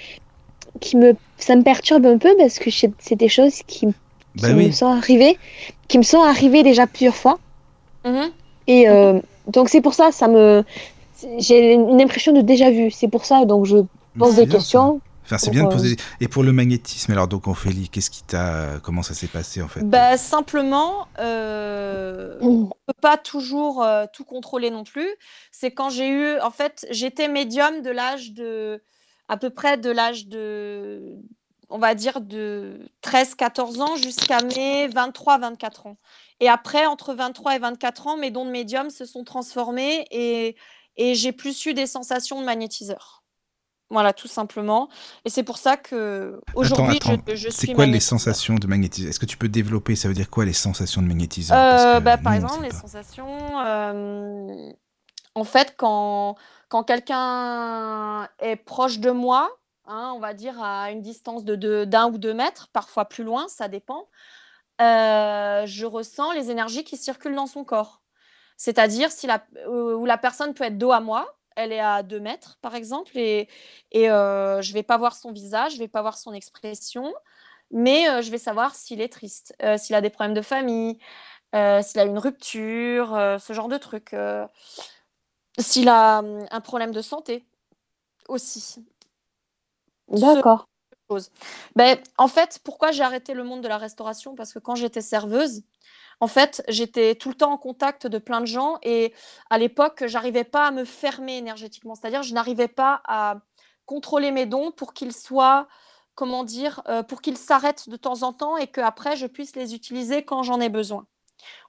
[0.80, 3.88] qui me, ça me perturbe un peu parce que c'est des choses qui,
[4.36, 5.38] bah me sont arrivées,
[5.88, 7.38] qui me sont arrivées déjà plusieurs fois.
[8.04, 8.30] Mm-hmm.
[8.68, 9.18] Et euh,
[9.48, 10.64] donc c'est pour ça, ça me,
[11.38, 12.90] j'ai une impression de déjà vu.
[12.90, 13.78] C'est pour ça, donc je
[14.18, 15.00] pose des questions.
[15.24, 15.96] Enfin, c'est bien de poser.
[16.20, 19.68] Et pour le magnétisme, alors donc Ophélie, qu'est-ce qui t'a, comment ça s'est passé en
[19.68, 19.82] fait?
[19.82, 22.38] Bah, simplement, euh...
[22.40, 25.08] on peut pas toujours euh, tout contrôler non plus.
[25.52, 28.82] C'est quand j'ai eu, en fait, j'étais médium de l'âge de,
[29.28, 31.18] à peu près de l'âge de
[31.70, 35.96] on va dire, de 13-14 ans jusqu'à mes 23-24 ans.
[36.40, 40.56] Et après, entre 23 et 24 ans, mes dons de médium se sont transformés et,
[40.96, 43.18] et j'ai plus eu des sensations de magnétiseur.
[43.90, 44.90] Voilà, tout simplement.
[45.24, 47.68] Et c'est pour ça que aujourd'hui, je, je, suis.
[47.68, 49.08] C'est quoi les sensations de magnétiseur?
[49.08, 49.96] Est-ce que tu peux développer?
[49.96, 51.56] Ça veut dire quoi les sensations de magnétiseur?
[51.56, 53.26] Euh, bah, Par exemple, les sensations.
[53.64, 54.70] Euh,
[55.34, 56.36] en fait, quand,
[56.68, 59.50] quand quelqu'un est proche de moi,
[59.86, 63.48] hein, on va dire à une distance de d'un ou deux mètres, parfois plus loin,
[63.48, 64.06] ça dépend,
[64.80, 68.02] euh, je ressens les énergies qui circulent dans son corps.
[68.56, 72.20] C'est-à-dire si la, où la personne peut être dos à moi, elle est à 2
[72.20, 73.48] mètres, par exemple, et,
[73.96, 77.12] euh, je ne vais pas voir son visage, je ne vais pas voir son expression,
[77.72, 80.98] mais euh, je vais savoir s'il est triste, euh, s'il a des problèmes de famille,
[81.52, 83.08] s'il a une rupture,
[83.40, 84.14] ce genre de truc,
[85.58, 87.44] s'il a hum, un problème de santé
[88.28, 88.84] aussi.
[90.08, 90.67] D'accord.
[91.76, 94.34] Ben, en fait, pourquoi j'ai arrêté le monde de la restauration?
[94.34, 95.62] Parce que quand j'étais serveuse,
[96.20, 99.14] en fait, j'étais tout le temps en contact de plein de gens et
[99.50, 101.94] à l'époque, j'arrivais pas à me fermer énergétiquement.
[101.94, 103.36] C'est-à-dire, je n'arrivais pas à
[103.86, 105.68] contrôler mes dons pour qu'ils soient,
[106.14, 109.74] comment dire, euh, pour qu'ils s'arrêtent de temps en temps et qu'après, je puisse les
[109.74, 111.06] utiliser quand j'en ai besoin.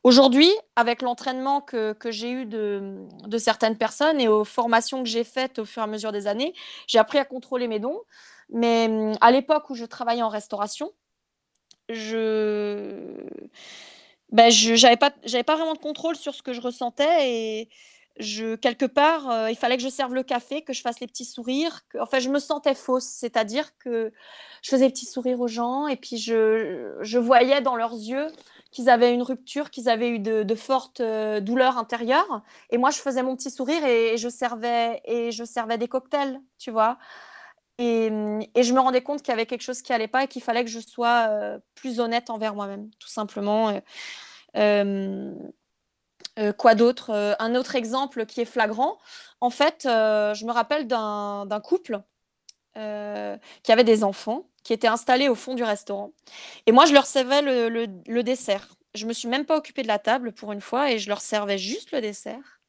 [0.04, 5.24] Aujourd'hui, avec l'entraînement que, j'ai eu de, de, certaines personnes et aux formations que j'ai
[5.24, 6.54] faites au fur et à mesure des années,
[6.88, 8.00] j'ai appris à contrôler mes dons.
[8.50, 10.92] Mais hum, à l'époque où je travaillais en restauration,
[11.90, 13.26] je
[14.32, 14.52] ben,
[15.00, 17.70] pas pas vraiment de contrôle sur ce que je ressentais et
[18.20, 21.08] je quelque part, euh, il fallait que je serve le café, que je fasse les
[21.08, 24.12] petits sourires, que enfin je me sentais fausse, c'est-à-dire que
[24.62, 28.28] je faisais les petits sourires aux gens et puis je je voyais dans leurs yeux
[28.72, 33.00] qu'ils avaient une rupture, qu'ils avaient eu de, fortes euh, douleurs intérieures et moi je
[33.00, 36.98] faisais mon petit sourire et, je servais des cocktails, tu vois?
[37.78, 40.44] Et, je me rendais compte qu'il y avait quelque chose qui allait pas et qu'il
[40.44, 43.82] fallait que je sois euh, plus honnête envers moi-même, tout simplement.
[44.58, 45.34] Euh,
[46.58, 47.36] quoi d'autre?
[47.40, 48.98] Un autre exemple qui est flagrant.
[49.42, 52.02] En fait, je me rappelle d'un couple
[52.74, 56.12] qui avait des enfants, qui étaient installés au fond du restaurant.
[56.66, 58.68] Et moi, je leur servais le, dessert.
[58.96, 61.22] Je me suis même pas occupée de la table pour une fois et je leur
[61.22, 62.62] servais juste le dessert.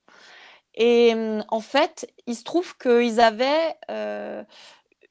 [0.74, 1.14] Et
[1.48, 3.76] en fait, il se trouve qu'ils avaient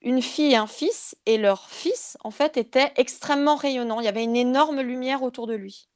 [0.01, 3.99] une fille et un fils, et leur fils, en fait, était extrêmement rayonnant.
[3.99, 5.89] Il y avait une énorme lumière autour de lui.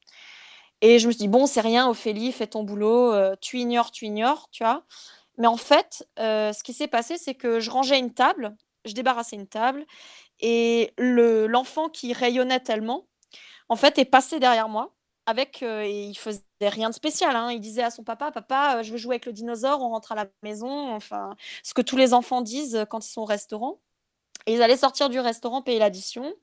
[0.81, 3.91] Et je me suis dit, bon, c'est rien, Ophélie, fais ton boulot, euh, tu ignores,
[3.91, 4.83] tu ignores, tu vois.
[5.37, 8.93] Mais en fait, euh, ce qui s'est passé, c'est que je rangeais une table, je
[8.93, 9.85] débarrassais une table,
[10.43, 13.07] et le, l'enfant qui rayonnait tellement,
[13.69, 14.93] en fait, est passé derrière moi.
[15.25, 17.33] Avec, euh, et il faisait rien de spécial.
[17.37, 17.49] Hein.
[17.51, 20.15] Il disait à son papa, papa, je veux jouer avec le dinosaure, on rentre à
[20.15, 20.93] la maison.
[20.93, 23.79] Enfin, ce que tous les enfants disent quand ils sont au restaurant.
[24.45, 26.33] Et ils allaient sortir du restaurant, payer l'addition.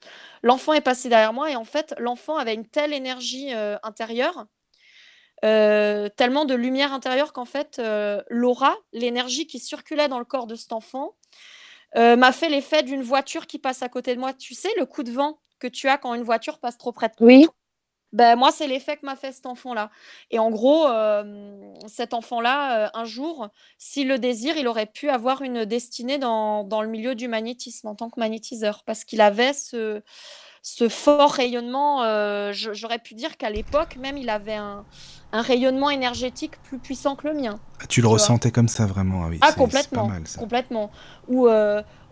[0.42, 4.46] L'enfant est passé derrière moi et en fait, l'enfant avait une telle énergie euh, intérieure,
[5.44, 10.46] euh, tellement de lumière intérieure qu'en fait, euh, l'aura, l'énergie qui circulait dans le corps
[10.46, 11.16] de cet enfant,
[11.94, 14.32] m'a fait l'effet d'une voiture qui passe à côté de moi.
[14.32, 17.08] Tu sais, le coup de vent que tu as quand une voiture passe trop près
[17.08, 17.26] de toi?
[17.26, 17.46] Oui.
[18.12, 19.88] Ben, moi, c'est l'effet que m'a fait cet enfant-là.
[20.32, 20.88] Et en gros,
[21.86, 26.82] cet enfant-là, un jour, s'il le désire, il aurait pu avoir une destinée dans, dans
[26.82, 30.02] le milieu du magnétisme en tant que magnétiseur, parce qu'il avait ce,
[30.62, 32.02] ce fort rayonnement.
[32.52, 34.84] j'aurais pu dire qu'à l'époque, même, il avait un,
[35.32, 37.58] un rayonnement énergétique plus puissant que le mien.
[37.80, 39.38] Ah, tu le ressentais comme ça vraiment, ah oui.
[39.40, 40.10] Ah, complètement.
[40.38, 40.90] Complètement.
[41.28, 41.48] Ou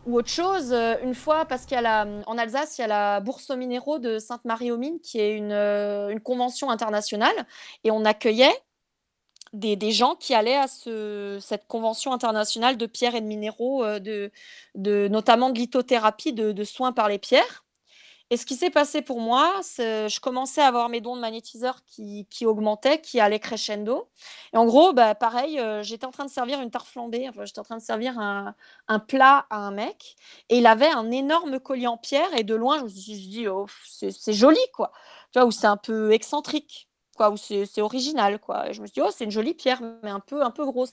[0.09, 0.73] ou autre chose.
[0.73, 3.57] Euh, une fois, parce qu'il y a en Alsace, il y a la Bourse aux
[3.57, 7.47] minéraux de Sainte-Marie-aux-Mines, qui est une, euh, une, convention internationale,
[7.85, 8.57] et on accueillait
[9.53, 13.85] des, des gens qui allaient à ce, cette convention internationale de pierres et de minéraux,
[13.85, 14.31] euh, de,
[14.75, 17.65] de, notamment de lithothérapie, de, de soins par les pierres.
[18.31, 21.83] Et ce qui s'est passé pour moi, je commençais à avoir mes dons de magnétiseur
[21.87, 24.11] qui, augmentaient, qui allaient crescendo.
[24.53, 27.47] Et en gros, bah, pareil, euh, j'étais en train de servir une tarte flambée, enfin,
[27.47, 28.55] j'étais en train de servir un,
[29.07, 30.17] plat à un mec,
[30.51, 33.49] et il avait un énorme collier en pierre, et de loin, je me suis dit,
[33.49, 34.93] oh, c'est joli, quoi.
[35.33, 38.73] Tu vois, ou c'est un peu excentrique, quoi, ou c'est original, quoi.
[38.73, 40.93] Je me suis dit, oh, c'est une jolie pierre, mais un peu, un peu grosse.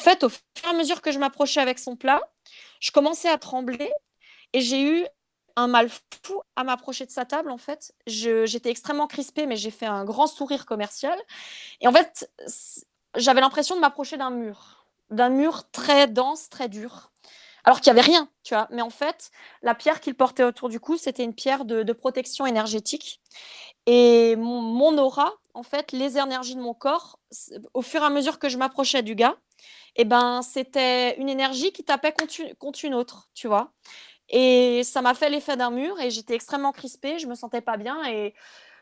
[0.00, 2.20] En fait, au fur et à mesure que je m'approchais avec son plat,
[2.78, 3.90] je commençais à trembler,
[4.52, 5.06] et j'ai eu
[5.56, 5.88] un mal
[6.22, 7.92] fou à m'approcher de sa table, en fait.
[8.06, 11.18] J'étais extrêmement crispée, mais j'ai fait un grand sourire commercial.
[11.80, 12.30] Et en fait,
[13.16, 17.10] j'avais l'impression de m'approcher d'un mur, d'un mur très dense, très dur.
[17.64, 18.68] Alors qu'il n'y avait rien, tu vois.
[18.70, 19.30] Mais en fait,
[19.62, 23.20] la pierre qu'il portait autour du cou, c'était une pierre de, protection énergétique.
[23.86, 27.18] Et mon, aura, en fait, les énergies de mon corps,
[27.74, 29.36] au fur et à mesure que je m'approchais du gars,
[29.96, 33.72] eh ben, c'était une énergie qui tapait contre une, contre une autre, tu vois.
[34.30, 37.76] Et ça m'a fait l'effet d'un mur et j'étais extrêmement crispée, je me sentais pas
[37.76, 38.34] bien et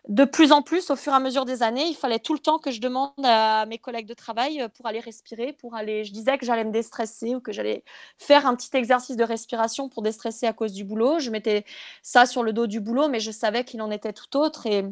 [0.08, 2.38] de plus en plus, au fur et à mesure des années, il fallait tout le
[2.38, 6.04] temps que je demande à mes collègues de travail pour aller respirer, pour aller.
[6.04, 7.84] Je disais que j'allais me déstresser ou que j'allais
[8.16, 11.18] faire un petit exercice de respiration pour déstresser à cause du boulot.
[11.18, 11.64] Je mettais
[12.02, 14.84] ça sur le dos du boulot, mais je savais qu'il en était tout autre et,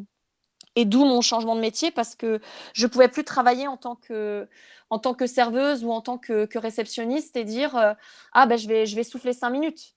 [0.85, 2.39] d'où mon changement de métier parce que
[2.73, 4.47] je pouvais plus travailler en tant que
[4.89, 7.95] en tant que serveuse ou en tant que, réceptionniste et dire
[8.33, 9.96] ah ben je vais je vais souffler cinq minutes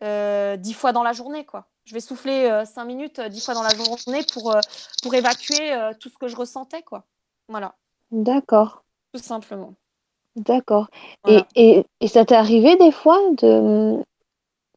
[0.00, 3.54] dix fois dans la journée quoi je vais souffler euh, cinq minutes euh, dix fois
[3.54, 4.60] dans la journée pour, euh,
[5.02, 6.82] pour évacuer tout ce que je ressentais.
[6.82, 7.04] quoi.
[7.48, 7.74] Voilà.
[8.10, 8.82] D'accord.
[9.14, 9.74] Tout simplement.
[10.34, 10.88] D'accord.
[11.26, 14.04] Et, et, et, ça t'est arrivé des fois de,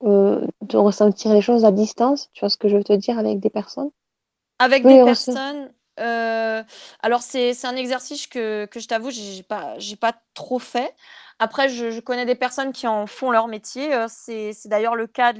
[0.01, 3.39] de ressentir les choses à distance Tu vois ce que je veux te dire avec
[3.39, 3.89] des personnes?
[4.59, 5.73] Avec des personnes
[7.01, 10.95] alors c'est un exercice que, que je t'avoue, j'ai pas, pas trop fait.
[11.41, 13.93] Après, je, connais des personnes qui en font leur métier.
[13.93, 15.31] Euh, c'est d'ailleurs le cas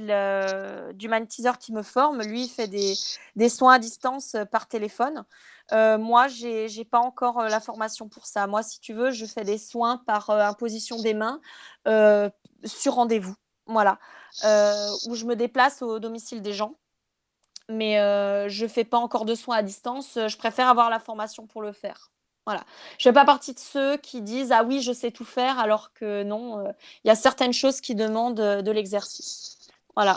[0.94, 2.22] du magnétiseur qui me forme.
[2.22, 5.24] Lui, il fait des, soins à distance euh, par téléphone.
[5.72, 8.46] Euh, moi, je n'ai pas encore la formation pour ça.
[8.46, 11.40] Moi, si tu veux, je fais des soins par imposition des mains
[12.64, 13.34] sur rendez-vous.
[13.66, 13.98] Voilà.
[15.06, 16.76] où je me déplace au domicile des gens.
[17.68, 17.96] Mais
[18.48, 20.14] je ne fais pas encore de soins à distance.
[20.14, 22.10] Je préfère avoir la formation pour le faire.
[22.50, 22.64] Voilà.
[22.98, 25.60] Je ne fais pas partie de ceux qui disent ah oui, je sais tout faire,
[25.60, 26.72] alors que non, euh,
[27.04, 29.56] il y a certaines choses qui demandent euh, de l'exercice.
[29.94, 30.16] Voilà.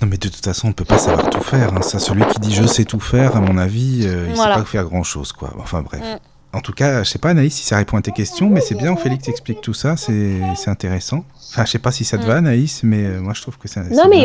[0.00, 1.74] Non, mais de toute façon, on ne peut pas savoir tout faire.
[1.74, 1.82] Hein.
[1.82, 4.42] Ça, celui qui dit je sais tout faire, à mon avis, euh, il ne sait
[4.42, 5.52] pas faire grand chose, quoi.
[5.58, 6.00] Enfin bref.
[6.00, 6.56] Mm.
[6.56, 8.76] En tout cas, je sais pas, Anaïs, si ça répond à tes questions, mais c'est
[8.76, 11.24] bien, Félix t'explique tout ça, c'est intéressant.
[11.50, 12.26] Enfin, je sais pas si ça te mm.
[12.26, 13.82] va, Anaïs, mais moi je trouve que c'est.
[13.90, 14.24] Non, mais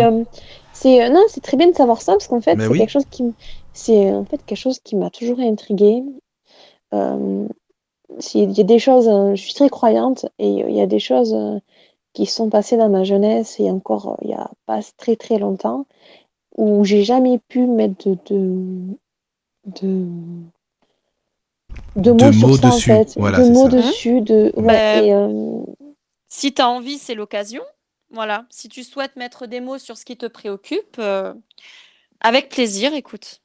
[0.72, 3.34] c'est non, c'est très bien de savoir ça parce qu'en fait, c'est quelque chose qui,
[3.74, 6.20] c'est en fait quelque chose qui m'a toujours intrigué euh,
[6.92, 11.00] il y a des choses, euh, je suis très croyante et il y a des
[11.00, 11.60] choses euh,
[12.14, 15.86] qui sont passées dans ma jeunesse et encore il y a pas très très longtemps
[16.58, 18.18] où j'ai jamais pu mettre de,
[19.66, 20.16] de,
[21.96, 22.92] de, mots, sur ça dessus.
[22.92, 24.22] en fait, de mots dessus.
[24.22, 25.66] De, ben,
[26.28, 27.64] Si tu as envie, c'est l'occasion.
[28.12, 28.46] Voilà.
[28.50, 31.00] Si tu souhaites mettre des mots sur ce qui te préoccupe,
[32.20, 33.42] avec plaisir, écoute.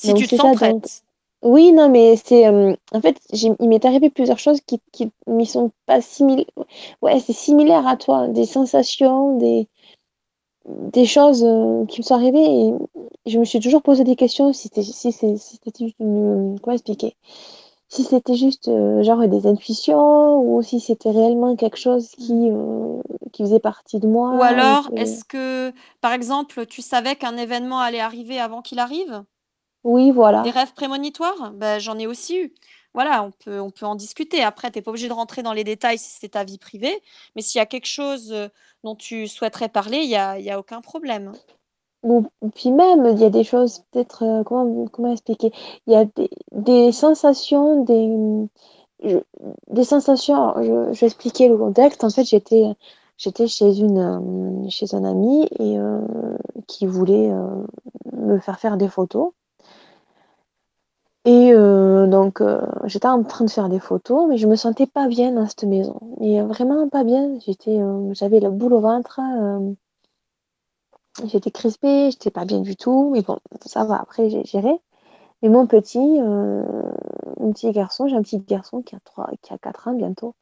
[0.00, 1.02] Si tu te sens prête.
[1.42, 5.46] Oui, non, mais c'est, euh, en fait, il m'est arrivé plusieurs choses qui qui m'y
[5.46, 6.46] sont pas similaires.
[7.02, 9.68] ouais, c'est similaire à toi, des sensations, des
[10.66, 12.74] des choses, euh, qui me sont arrivées et
[13.26, 17.16] je me suis toujours posé des questions si c'était si c'était juste une, comment expliquer?
[17.88, 23.02] Si c'était juste, euh, genre des intuitions ou si c'était réellement quelque chose qui, mmh.
[23.32, 27.80] qui faisait partie de moi Ou alors, est-ce que, par exemple, tu savais qu'un événement
[27.80, 29.24] allait arriver avant qu'il arrive?
[29.84, 30.42] Oui, voilà.
[30.42, 31.52] Des rêves prémonitoires?
[31.52, 32.54] Ben j'en ai aussi eu.
[32.92, 34.42] Voilà, on peut on peut en discuter.
[34.42, 37.00] Après, tu es pas obligé de rentrer dans les détails si c'est ta vie privée,
[37.36, 38.34] mais s'il y a quelque chose,
[38.84, 41.32] dont tu souhaiterais parler, il y a y a aucun problème.
[42.02, 45.52] Ou puis même, il y a des choses peut-être, comment comment expliquer?
[45.86, 48.10] Il y a des des sensations, des,
[49.68, 52.02] des sensations je je vais expliquer le contexte.
[52.04, 52.64] En fait, j'étais,
[53.18, 55.76] j'étais chez une, chez un ami et
[56.66, 57.30] qui voulait,
[58.12, 59.32] me faire faire des photos
[61.26, 64.86] et euh, donc, euh, j'étais en train de faire des photos, mais je me sentais
[64.86, 65.98] pas bien dans cette maison.
[66.18, 67.38] Mais vraiment pas bien.
[67.40, 69.20] J'étais, euh, j'avais la boule au ventre.
[71.24, 73.10] j'étais crispée, j'étais pas bien du tout.
[73.12, 74.00] Mais bon, ça va.
[74.00, 74.72] Après, j'ai géré.
[75.42, 79.58] Et mon petit, mon petit garçon, j'ai un petit garçon qui a trois, qui a
[79.58, 80.34] 4 ans bientôt.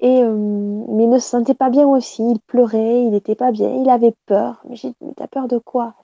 [0.00, 2.22] Et mais il ne se sentait pas bien aussi.
[2.30, 4.62] Il pleurait, il était pas bien, il avait peur.
[4.68, 5.94] Mais j'ai dit, mais t'as peur de quoi?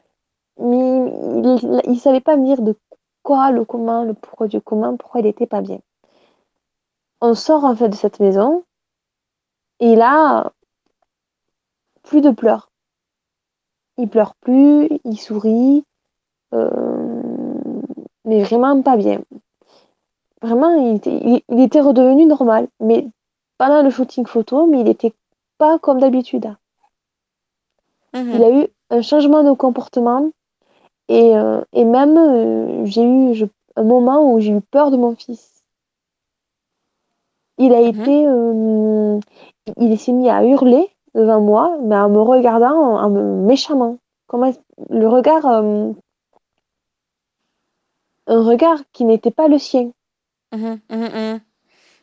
[0.61, 2.77] Mais il, il savait pas me dire de
[3.23, 5.81] quoi, le commun, le pourquoi du commun, pourquoi il n'était pas bien.
[7.21, 8.65] On sort en fait de cette maison
[9.81, 10.53] et là,
[12.03, 12.71] plus de pleurs.
[13.99, 15.85] Il pleure plus, il sourit,
[16.55, 17.23] euh,
[18.25, 19.21] mais vraiment pas bien.
[20.41, 23.07] Vraiment, il était, il, était, redevenu normal, mais
[23.59, 25.15] pendant le shooting photo, mais il n'était
[25.59, 26.55] pas comme d'habitude.
[28.13, 28.31] Mhm.
[28.35, 30.31] Il a eu un changement de comportement
[31.13, 33.47] et, euh, et même, euh, j'ai eu
[33.77, 35.63] un moment où j'ai eu peur de mon fils.
[37.59, 39.21] Il a mmh été, euh,
[39.77, 43.99] il s'est mis à hurler devant moi, mais en me regardant en, méchamment.
[44.27, 44.55] Comment
[44.89, 45.95] le regard, un
[48.27, 49.93] regard qui n'était pas le sien.
[50.53, 51.41] Mmh mmh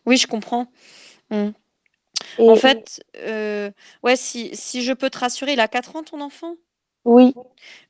[0.06, 0.68] oui, je comprends.
[1.32, 3.04] En fait,
[4.04, 6.54] ouais, si, si je peux te rassurer, il a 4 ans, ton enfant?
[7.10, 7.34] Oui.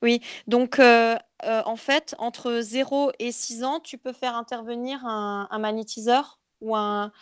[0.02, 6.40] Oui, donc en fait, entre 0 et 6 ans, tu peux faire intervenir un magnétiseur
[6.60, 7.12] ou un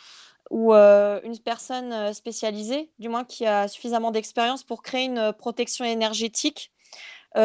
[0.50, 6.72] ou une personne spécialisée, du moins qui a suffisamment d'expérience pour créer une protection énergétique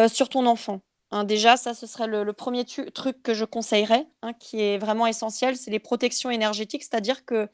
[0.08, 0.82] sur ton enfant.
[1.14, 5.06] Hein, déjà, ça, ce serait le, premier truc que je conseillerais, hein, qui est vraiment
[5.06, 7.48] essentiel, c'est les protections énergétiques, c'est-à-dire que,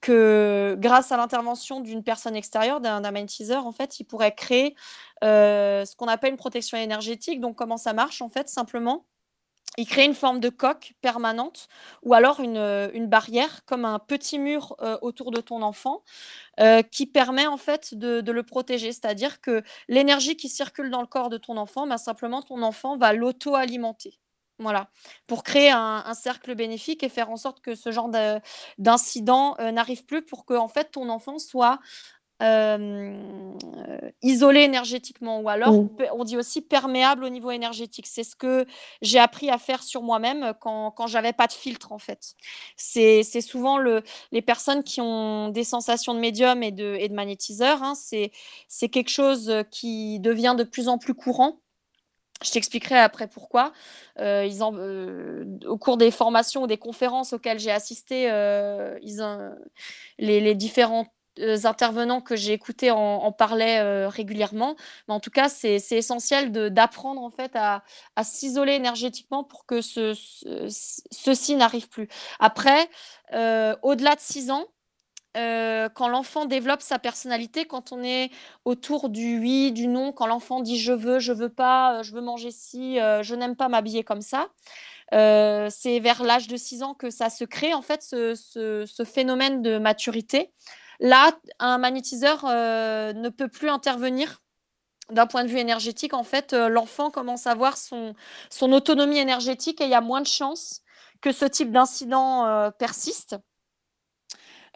[0.00, 4.74] que grâce à l'intervention d'une personne extérieure, d'un magnétiseur, en fait, il pourrait créer
[5.22, 7.40] ce qu'on appelle une protection énergétique.
[7.40, 9.04] Donc, comment ça marche, en fait, simplement?
[9.76, 11.68] Il crée une forme de coque permanente
[12.02, 16.02] ou alors une, euh, barrière comme un petit mur euh, autour de ton enfant
[16.58, 18.92] euh, qui permet en fait de, le protéger.
[18.92, 22.96] C'est-à-dire que l'énergie qui circule dans le corps de ton enfant, bah, simplement ton enfant
[22.96, 24.18] va l'auto-alimenter.
[24.60, 24.90] Voilà,
[25.26, 28.10] pour créer un, cercle bénéfique et faire en sorte que ce genre
[28.78, 31.78] d'incident n'arrive plus pour que en fait ton enfant soit
[32.42, 33.52] euh,
[34.22, 35.90] isolé énergétiquement ou alors mmh.
[36.14, 38.06] on dit aussi perméable au niveau énergétique.
[38.06, 38.64] C'est ce que
[39.02, 42.34] j'ai appris à faire sur moi-même quand, quand j'avais pas de filtre en fait.
[42.76, 44.02] C'est souvent le,
[44.32, 47.82] les personnes qui ont des sensations de médium et de, et de magnétiseur.
[47.82, 51.60] Hein, c'est quelque chose qui devient de plus en plus courant.
[52.42, 53.72] Je t'expliquerai après pourquoi.
[54.18, 58.98] Euh, ils en, euh, au cours des formations ou des conférences auxquelles j'ai assisté, euh,
[59.02, 59.20] ils
[60.18, 61.06] les, différents
[61.64, 64.76] intervenants que j'ai écoutés en, parlaient régulièrement.
[65.08, 67.82] Mais en tout cas, c'est essentiel d'apprendre en fait à,
[68.22, 70.14] s'isoler énergétiquement pour que ce,
[71.10, 72.08] ceci n'arrive plus.
[72.40, 72.88] Après,
[73.82, 74.66] au-delà de 6 ans,
[75.34, 78.30] quand l'enfant développe sa personnalité, quand on est
[78.64, 82.20] autour du oui, du non, quand l'enfant dit je veux, je veux pas, je veux
[82.20, 84.48] manger ci, je n'aime pas m'habiller comme ça,
[85.12, 89.78] c'est vers l'âge de 6 ans que ça se crée en fait ce, phénomène de
[89.78, 90.52] maturité
[91.00, 94.42] Là, un magnétiseur euh, ne peut plus intervenir
[95.10, 96.12] d'un point de vue énergétique.
[96.12, 98.14] En fait, euh, l'enfant commence à avoir son,
[98.60, 100.82] autonomie énergétique et il y a moins de chances
[101.22, 102.70] que ce type d'incident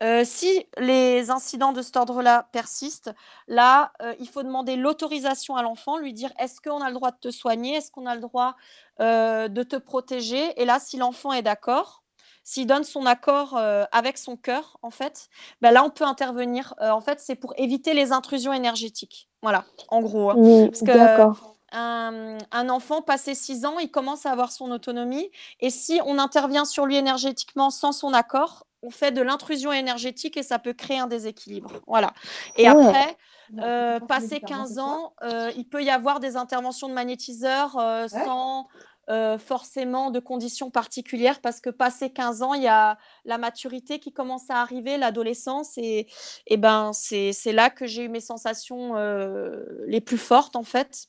[0.02, 3.10] euh, si les incidents de cet ordre-là persistent,
[3.48, 7.18] là, il faut demander l'autorisation à l'enfant, lui dire est-ce qu'on a le droit de
[7.18, 8.56] te soigner, est-ce qu'on a le droit
[8.98, 10.60] de te protéger?
[10.60, 12.02] Et là, si l'enfant est d'accord,
[12.42, 13.56] s'il donne son accord
[13.92, 15.28] avec son cœur, en fait,
[15.60, 16.74] bah là, on peut intervenir.
[16.80, 19.28] en fait, c'est pour éviter les intrusions énergétiques.
[19.42, 20.30] Voilà, en gros.
[20.30, 20.68] Hein.
[20.70, 25.30] Parce que un, enfant passé 6 ans, il commence à avoir son autonomie.
[25.60, 30.36] Et si on intervient sur lui énergétiquement sans son accord, on fait de l'intrusion énergétique
[30.36, 31.72] et ça peut créer un déséquilibre.
[31.86, 32.12] Voilà.
[32.56, 33.16] Et après,
[33.58, 35.14] euh, passé 15 ans,
[35.56, 37.72] il peut y avoir des interventions de magnétiseurs
[38.08, 38.68] sans
[39.10, 43.98] euh, forcément de conditions particulières parce que passé 15 ans, il y a la maturité
[43.98, 46.06] qui commence à arriver, l'adolescence, et,
[46.46, 51.08] et ben c'est là que j'ai eu mes sensations euh, les plus fortes en fait.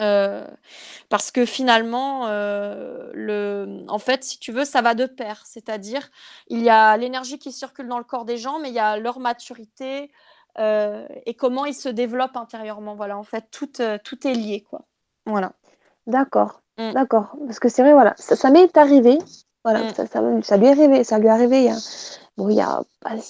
[0.00, 0.46] Euh,
[1.08, 5.42] parce que finalement, le, en fait, si tu veux, ça va de pair.
[5.44, 6.08] C'est-à-dire,
[6.48, 8.96] il y a l'énergie qui circule dans le corps des gens, mais il y a
[8.96, 10.10] leur maturité
[10.58, 12.94] et comment ils se développent intérieurement.
[12.94, 13.70] Voilà, en fait, tout,
[14.04, 14.86] tout est lié, quoi.
[15.26, 15.52] Voilà.
[16.06, 16.62] D'accord.
[16.78, 16.92] Mm.
[16.92, 17.36] D'accord.
[17.46, 19.18] Parce que c'est vrai, voilà, ça, m'est arrivé.
[19.64, 19.94] Voilà, mm.
[19.94, 20.20] ça, ça,
[20.56, 21.76] lui est arrivé, ça lui est arrivé il y a,
[22.36, 22.82] bon, il y a,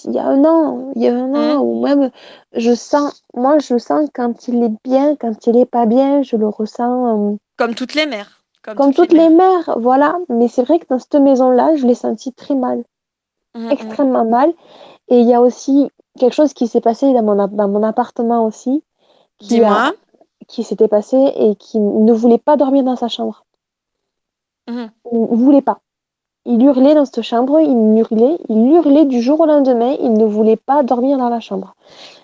[0.05, 1.61] il y a un an, il y a un an, mm.
[1.61, 2.11] ou même,
[2.53, 6.37] je sens, moi, je sens quand il est bien, quand il est pas bien, je
[6.37, 7.33] le ressens.
[7.33, 8.43] Euh, comme toutes les mères.
[8.63, 9.75] Comme, toutes, les, mères.
[9.77, 10.19] voilà.
[10.29, 12.83] Mais c'est vrai que dans cette maison-là, je l'ai senti très mal.
[13.71, 14.53] Extrêmement mal.
[15.07, 18.45] Et il y a aussi quelque chose qui s'est passé dans mon, dans mon appartement
[18.45, 18.83] aussi.
[19.39, 19.93] Dis-moi
[20.47, 23.45] qui s'était passé et qui ne voulait pas dormir dans sa chambre.
[24.67, 25.79] Il ne voulait pas.
[26.45, 30.25] Il hurlait dans cette chambre, il hurlait, il hurlait du jour au lendemain, il ne
[30.25, 31.75] voulait pas dormir dans la chambre.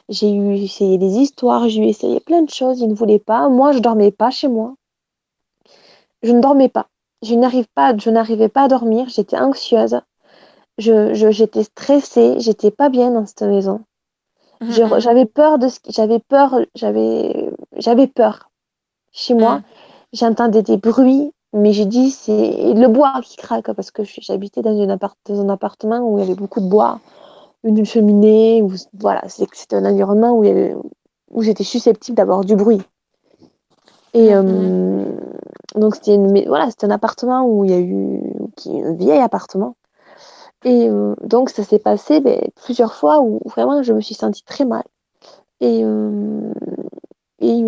[0.10, 3.50] J'ai eu essayé des histoires, j'ai eu essayé plein de choses, il ne voulait pas.
[3.50, 4.74] Moi, je dormais pas chez moi.
[6.24, 6.88] Je ne dormais pas.
[7.22, 10.00] Je n'arrive pas, je n'arrivais pas à dormir, j'étais anxieuse.
[10.78, 13.82] Je, j'étais stressée, j'étais pas bien dans cette maison.
[14.62, 18.50] J'avais peur de ce j'avais peur, j'avais j'avais peur.
[19.12, 19.64] Chez moi, mm.
[20.14, 24.74] j'entendais des bruits, mais j'ai dit c'est le bois qui craque parce que j'habitais dans,
[24.74, 27.00] dans, un appartement où il y avait beaucoup de bois,
[27.64, 30.46] une cheminée, où, voilà, c'était un environnement où,
[31.32, 32.82] où j'étais susceptible d'avoir du bruit.
[34.14, 34.46] Et mm.
[34.46, 35.06] Euh,
[35.76, 38.22] donc c'était voilà, un appartement où il y a eu
[38.56, 39.76] qui, un vieil appartement.
[40.64, 44.44] Et euh, donc ça s'est passé ben, plusieurs fois où vraiment je me suis sentie
[44.44, 44.84] très mal.
[45.60, 46.52] Et, euh,
[47.40, 47.64] et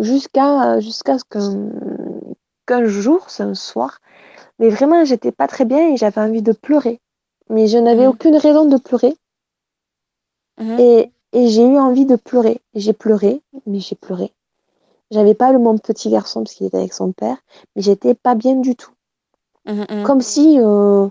[0.00, 1.68] jusqu'à jusqu'à ce qu'un
[2.86, 4.00] jour, c'est un soir,
[4.58, 7.00] mais vraiment, j'étais pas très bien et j'avais envie de pleurer.
[7.50, 8.10] Mais je n'avais mhm.
[8.10, 9.16] aucune raison de pleurer.
[10.60, 10.78] Mhm.
[10.78, 12.60] Et, et j'ai eu envie de pleurer.
[12.74, 14.32] J'ai pleuré, mais j'ai pleuré.
[15.10, 17.38] J'avais pas le mon petit garçon parce qu'il était avec son père,
[17.74, 18.92] mais j'étais pas bien du tout.
[19.64, 21.08] Mhm, Comme si, euh,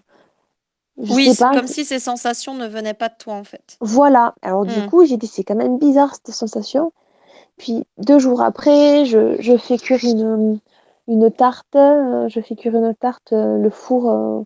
[0.97, 3.77] oui, c'est comme si ces sensations ne venaient pas de toi en fait.
[3.81, 4.33] Voilà.
[4.41, 6.91] Alors du coup, j'ai dit c'est quand même bizarre cette sensation.
[7.57, 10.59] Puis deux jours après, je, fais cuire une,
[11.07, 11.75] une tarte.
[11.75, 13.33] Euh, je fais cuire une tarte.
[13.33, 14.43] Euh, le four, euh,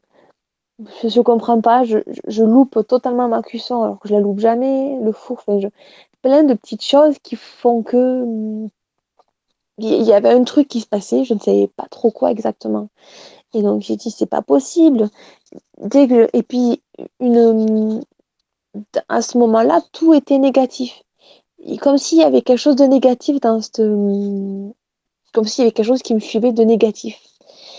[1.04, 1.84] je ne comprends pas.
[1.84, 4.98] Je, loupe totalement ma cuisson alors que je la loupe jamais.
[5.02, 5.44] Le four,
[6.22, 8.70] plein de petites choses qui font que hmm,
[9.80, 11.24] il y avait un truc qui se passait.
[11.24, 12.90] Je ne savais pas trop quoi exactement.
[13.54, 15.10] Et donc j'ai dit c'est pas possible.
[15.80, 16.82] Dès que et puis
[17.20, 18.02] une
[19.10, 21.04] à ce moment-là tout était négatif.
[21.82, 23.82] Comme s'il y avait quelque chose de négatif dans cette
[25.34, 27.20] comme s'il y avait quelque chose qui me suivait de négatif.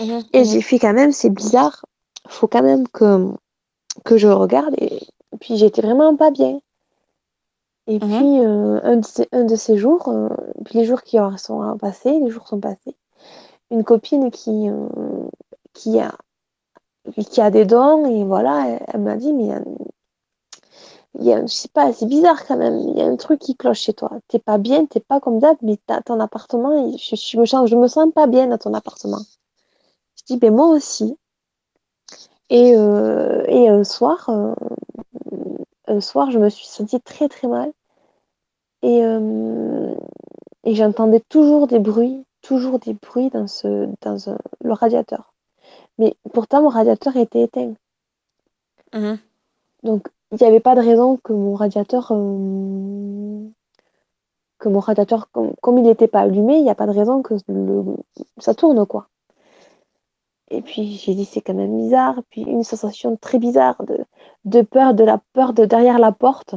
[0.00, 0.44] Mhm, et mhm.
[0.44, 1.84] j'ai fait quand même c'est bizarre.
[2.28, 3.28] Faut quand même que
[4.04, 5.00] que je regarde et
[5.40, 6.60] puis j'étais vraiment pas bien.
[7.86, 8.00] Et mhm.
[8.00, 10.28] puis euh, un, de ces, un, de ces, jours, euh,
[10.64, 12.96] puis les jours qui sont passés, les jours sont passés,
[13.70, 14.86] une copine qui, euh,
[15.72, 16.14] qui a,
[17.28, 19.50] qui a des dons, et voilà, elle, m'a dit, mais
[21.18, 23.40] il y a, je sais pas, c'est bizarre quand même, il y a un truc
[23.40, 24.10] qui cloche chez toi.
[24.28, 27.76] T'es pas bien, t'es pas comme d'hab, mais ton appartement, je, je, me sens, je
[27.76, 29.20] me sens pas bien dans ton appartement.
[30.16, 31.16] Je dis, ben moi aussi.
[32.50, 34.54] Et, euh, et un soir, euh,
[35.86, 37.72] un soir, je me suis sentie très très mal.
[38.82, 39.94] Et, euh,
[40.64, 44.16] et j'entendais toujours des bruits, toujours des bruits dans, ce, dans
[44.62, 45.34] le radiateur.
[45.98, 47.74] Mais pourtant, mon radiateur était éteint.
[48.92, 49.18] Mhm.
[49.82, 53.46] Donc, il n'y avait pas de raison que mon radiateur, euh,
[54.58, 57.34] que mon radiateur, comme, il n'était pas allumé, il n'y a pas de raison que
[58.38, 59.08] ça tourne, quoi.
[60.50, 62.16] Et puis, j'ai dit, c'est quand même bizarre.
[62.30, 63.98] Puis, une sensation très bizarre de,
[64.44, 66.54] de peur, de la peur de derrière la porte.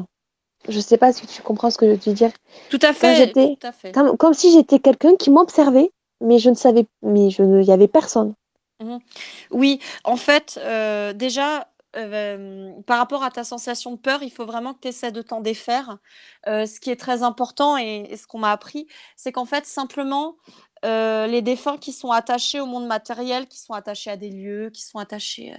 [0.67, 2.31] Je ne sais pas si tu comprends ce que je veux dire.
[2.69, 3.91] Tout à fait.
[3.93, 7.65] Comme, comme, si j'étais quelqu'un qui m'observait, mais je ne savais, mais je ne, il
[7.65, 8.33] n'y avait personne.
[8.83, 8.97] Mmh
[9.51, 14.45] oui, en fait, euh, déjà, euh, par rapport à ta sensation de peur, il faut
[14.45, 15.97] vraiment que tu essaies de t'en défaire.
[16.47, 20.37] Euh, ce qui est très important et, ce qu'on m'a appris, c'est qu'en fait, simplement,
[20.83, 24.83] les défunts qui sont attachés au monde matériel, qui sont attachés à des lieux, qui
[24.83, 25.55] sont attachés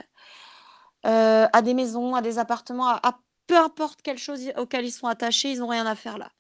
[1.02, 5.50] à des maisons, à des appartements, à, peu importe quelle chose auquel ils sont attachés,
[5.50, 6.30] ils n'ont rien à faire là.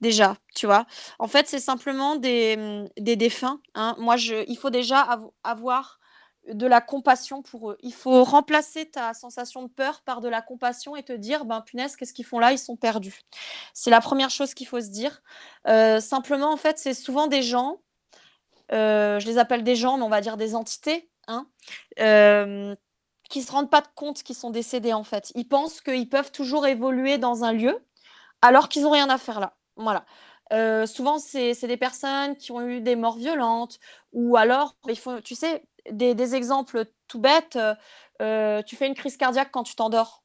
[0.00, 0.86] Déjà, tu vois.
[1.18, 3.60] En fait, c'est simplement des, des défunts.
[3.74, 3.94] Hein.
[3.98, 6.00] Moi, je, il faut déjà avoir
[6.48, 7.78] de la compassion pour eux.
[7.82, 11.60] Il faut remplacer ta sensation de peur par de la compassion et te dire, ben
[11.60, 12.52] punaise, qu'est-ce qu'ils font là?
[12.52, 13.20] Ils sont perdus.
[13.74, 15.22] C'est la première chose qu'il faut se dire.
[15.68, 17.80] Euh, simplement, en fait, c'est souvent des gens,
[18.72, 21.46] euh, je les appelle des gens, mais on va dire des entités, hein,
[22.00, 22.74] euh,
[23.30, 25.30] qui ne se rendent pas compte qu'ils sont décédés, en fait.
[25.36, 27.78] Ils pensent qu'ils peuvent toujours évoluer dans un lieu,
[28.42, 29.56] alors qu'ils n'ont rien à faire là.
[29.76, 30.04] Voilà.
[30.86, 33.78] souvent, c'est des personnes qui ont eu des morts violentes,
[34.12, 37.58] ou alors, il faut, tu sais, des, exemples tout bêtes.
[38.20, 40.22] Euh, tu fais une crise cardiaque quand tu t'endors.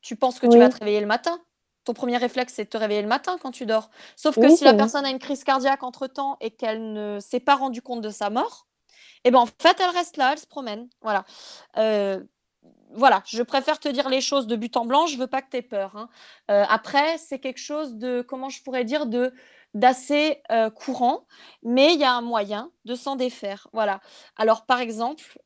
[0.00, 1.40] Tu penses que tu vas te réveiller le matin.
[1.84, 3.90] Ton premier réflexe, c'est de te réveiller le matin quand tu dors.
[4.16, 7.56] Sauf que si la personne a une crise cardiaque entre-temps et qu'elle ne s'est pas
[7.56, 8.66] rendue compte de sa mort,
[9.24, 10.88] eh ben, en fait, elle reste là, elle se promène.
[11.02, 11.24] Voilà.
[11.78, 12.22] Euh,
[12.90, 15.50] voilà, je préfère te dire les choses de but en blanc, je veux pas que
[15.50, 15.96] tu aies peur.
[15.96, 16.08] Hein.
[16.50, 19.32] Euh, après, c'est quelque chose de, comment je pourrais dire, de
[19.78, 20.42] d'assez
[20.74, 21.26] courant,
[21.62, 23.68] mais il y a un moyen de s'en défaire.
[23.72, 24.00] Voilà.
[24.36, 25.38] Alors, par exemple,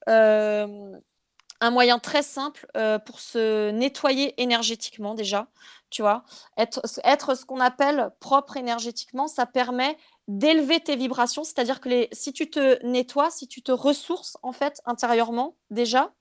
[1.63, 2.67] un moyen très simple
[3.07, 5.49] pour se nettoyer énergétiquement déjà,
[5.91, 6.25] tu vois,
[6.57, 12.33] être, être ce qu'on appelle propre énergétiquement, ça permet d'élever tes vibrations, c'est-à-dire que si
[12.33, 16.13] tu te nettoies, si tu te ressources en fait intérieurement déjà,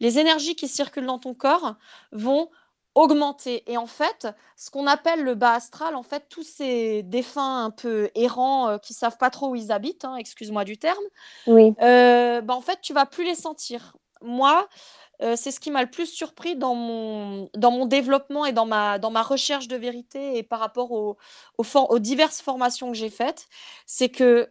[0.00, 1.76] les énergies qui circulent dans ton corps
[2.12, 2.50] vont
[2.94, 3.70] augmenter.
[3.70, 7.70] Et en fait, ce qu'on appelle le bas astral, en fait, tous ces défunts un
[7.70, 11.04] peu errants euh, qui savent pas trop où ils habitent, hein, excuse-moi du terme,
[11.46, 11.74] oui.
[11.82, 13.96] Euh, bah, en fait, tu vas plus les sentir.
[14.22, 14.68] Moi,
[15.22, 18.66] euh, c'est ce qui m'a le plus surpris dans mon, dans mon développement et dans
[18.66, 21.16] ma, dans ma recherche de vérité et par rapport aux,
[21.58, 23.48] aux, diverses formations que j'ai faites,
[23.86, 24.50] c'est que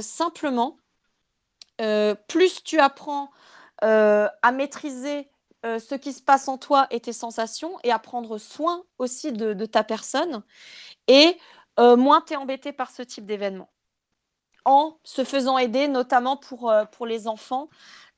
[0.00, 0.76] simplement,
[2.28, 3.30] plus tu apprends
[3.82, 5.28] à maîtriser
[5.64, 9.32] euh, ce qui se passe en toi et tes sensations et à prendre soin aussi
[9.32, 10.42] de, ta personne.
[11.08, 11.38] Et
[11.80, 13.70] euh, moins tu es embêté par ce type d'événement.
[14.66, 17.68] En se faisant aider, notamment pour, euh, pour les enfants.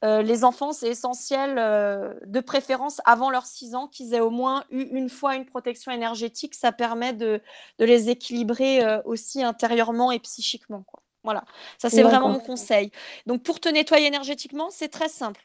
[0.02, 4.82] les enfants, c'est essentiel, de préférence avant leurs 6 ans, qu'ils aient au moins eu
[4.82, 6.54] une fois une protection énergétique.
[6.54, 7.40] Ça permet de,
[7.78, 10.84] les équilibrer aussi intérieurement et psychiquement.
[11.24, 11.44] Voilà,
[11.78, 12.92] ça c'est vraiment mon conseil.
[13.26, 15.42] Donc pour te nettoyer énergétiquement, c'est très simple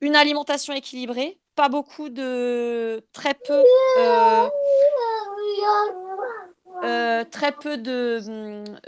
[0.00, 3.64] une alimentation équilibrée, pas beaucoup de très peu.
[3.98, 4.48] Euh,
[6.84, 8.22] euh, très peu de,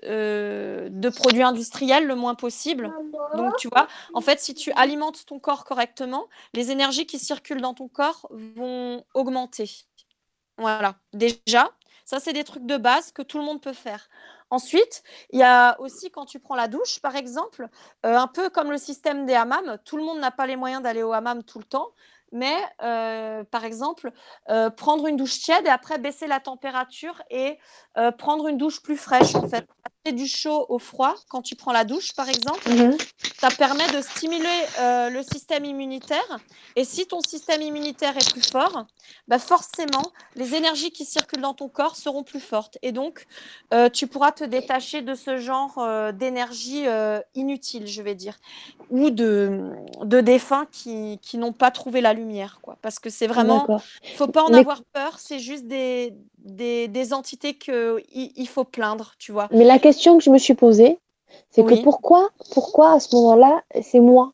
[0.04, 2.92] euh, de produits industriels le moins possible.
[3.34, 7.60] Donc, tu vois, en fait, si tu alimentes ton corps correctement, les énergies qui circulent
[7.60, 9.86] dans ton corps vont augmenter.
[10.58, 11.70] Voilà, déjà,
[12.04, 14.08] ça, c'est des trucs de base que tout le monde peut faire.
[14.50, 17.68] Ensuite, il y a aussi quand tu prends la douche, par exemple,
[18.04, 20.82] euh, un peu comme le système des hammams, tout le monde n'a pas les moyens
[20.82, 21.90] d'aller au hammam tout le temps
[22.32, 24.12] mais euh, par exemple,
[24.50, 27.58] euh, prendre une douche tiède et après baisser la température et
[28.18, 29.66] prendre une douche plus fraîche en fait.
[30.10, 32.96] Du chaud au froid quand tu prends la douche par exemple, Mhm.
[33.38, 34.48] ça permet de stimuler
[34.78, 36.38] euh, le système immunitaire
[36.74, 38.86] et si ton système immunitaire est plus fort,
[39.28, 40.02] bah forcément
[40.36, 43.26] les énergies qui circulent dans ton corps seront plus fortes et donc
[43.74, 46.86] euh, tu pourras te détacher de ce genre euh, d'énergie
[47.34, 48.38] inutile, je vais dire,
[48.88, 49.70] ou de,
[50.02, 53.82] de défunts qui, qui n'ont pas trouvé la lumière quoi parce que c'est vraiment D'accord.
[54.16, 56.14] faut pas en Mais- avoir peur, c'est juste des,
[56.44, 59.48] des, des entités qu'il il faut plaindre, tu vois.
[59.50, 60.98] Mais la question que je me suis posée,
[61.50, 61.78] c'est Oui.
[61.78, 64.32] que pourquoi, pourquoi à ce moment-là, c'est moi?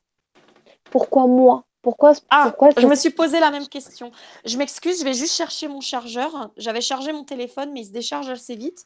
[0.90, 1.64] Pourquoi moi?
[1.86, 4.10] Pourquoi, Ah, pourquoi je me suis posé la même question.
[4.44, 6.50] Je m'excuse, je vais juste chercher mon chargeur.
[6.56, 8.84] J'avais chargé mon téléphone, mais il se décharge assez vite.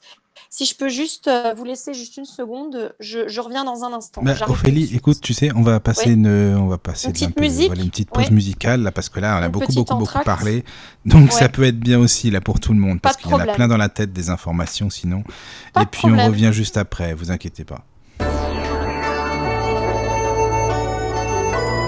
[0.51, 3.95] Si je peux juste euh, vous laisser juste une seconde, je, je reviens dans un
[3.95, 4.21] instant.
[4.23, 6.13] Bah, Ophélie, écoute, tu sais, on va passer Oui.
[6.13, 7.69] une, on va passer Une petite un peu- musique.
[7.69, 8.35] voilà, une petite pause Oui.
[8.35, 10.63] musicale là, parce que là, on a Une beaucoup, beaucoup, beaucoup parlé.
[11.07, 13.35] Donc ça peut être bien aussi là pour tout le monde, Pas parce qu'il y
[13.35, 15.25] en a plein dans la tête des informations sinon.
[15.73, 17.87] Pas Et puis on revient juste après, vous inquiétez pas.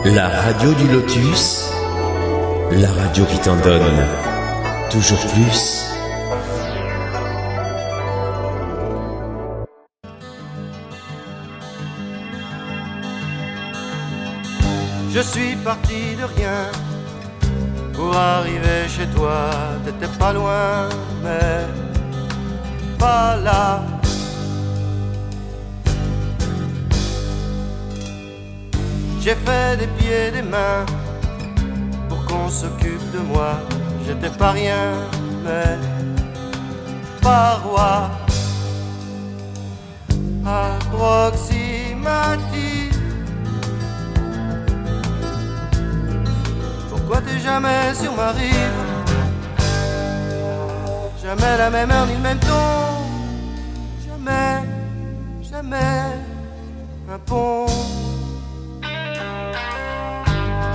[0.05, 1.71] La radio du lotus,
[2.73, 4.05] la radio qui t'en donne
[4.91, 5.87] toujours plus.
[15.15, 16.67] Je suis parti de rien
[17.93, 19.51] pour arriver chez toi.
[19.85, 20.89] T'étais pas loin,
[21.23, 21.65] mais
[22.99, 23.85] pas là.
[29.25, 30.85] J'ai fait des pieds, des mains
[32.09, 33.53] pour qu'on s'occupe de moi.
[34.05, 34.95] J'étais pas rien,
[35.45, 35.79] mais
[37.23, 38.11] pas roi.
[40.45, 42.99] Approximatif.
[46.91, 48.73] Pourquoi t'es jamais sur ma rive?
[51.23, 53.05] Jamais la même heure ni le même ton
[54.05, 54.65] Jamais,
[55.49, 56.11] jamais
[57.09, 57.67] un pont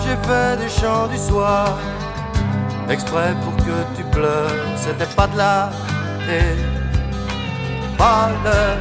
[0.07, 1.77] J'ai fait des chants du soir
[2.89, 5.35] Exprès pour que tu pleures C'était pas de
[7.97, 8.77] pas l'heure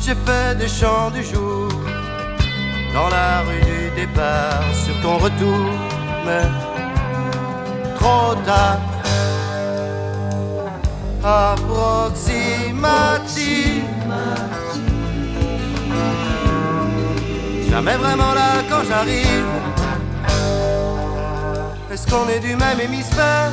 [0.00, 1.68] J'ai fait des chants du jour
[2.94, 5.66] dans la rue du départ sur ton retour,
[6.24, 6.46] mais
[7.96, 8.78] trop tard.
[11.24, 13.82] Approximatif.
[17.74, 19.48] Jamais vraiment là quand j'arrive.
[21.90, 23.50] Est-ce qu'on est du même hémisphère,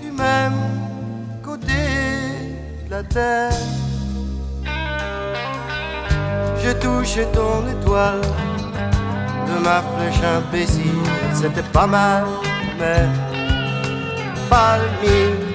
[0.00, 0.54] du même
[1.42, 1.82] côté
[2.86, 3.50] de la terre?
[6.62, 8.20] J'ai touché ton étoile
[9.48, 11.02] de ma flèche imbécile.
[11.32, 12.22] C'était pas mal,
[12.78, 13.08] mais
[14.48, 15.53] pas le mien.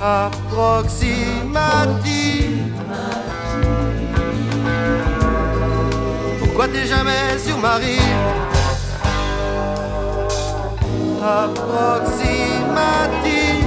[0.00, 2.50] Approximatif.
[6.38, 8.00] Pourquoi t'es jamais sur ma rive?
[11.20, 13.66] Approximatif.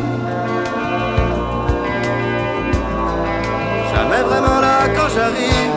[3.94, 5.74] Jamais vraiment là quand j'arrive.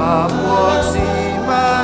[0.00, 1.83] Approximatif.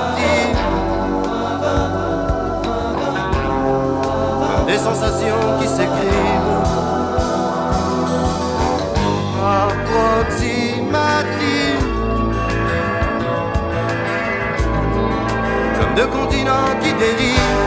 [4.81, 6.57] Sensations qui s'écrivent.
[9.69, 11.77] Approximatif.
[15.79, 17.59] Comme deux continents qui dérivent.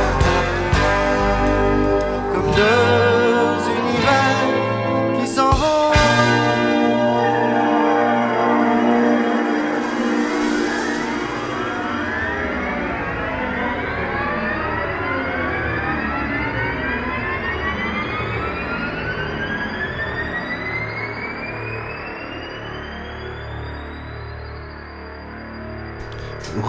[2.33, 3.02] Comme deux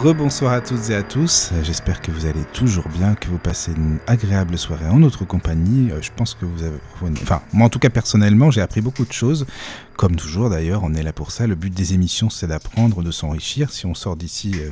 [0.04, 1.50] rebonsoir à toutes et à tous.
[1.62, 5.90] J'espère que vous allez toujours bien, que vous passez une agréable soirée en notre compagnie.
[5.90, 6.76] Euh, je pense que vous avez.
[7.22, 9.46] Enfin, moi en tout cas personnellement, j'ai appris beaucoup de choses.
[9.96, 11.46] Comme toujours d'ailleurs, on est là pour ça.
[11.46, 13.70] Le but des émissions, c'est d'apprendre, de s'enrichir.
[13.70, 14.52] Si on sort d'ici.
[14.56, 14.70] euh,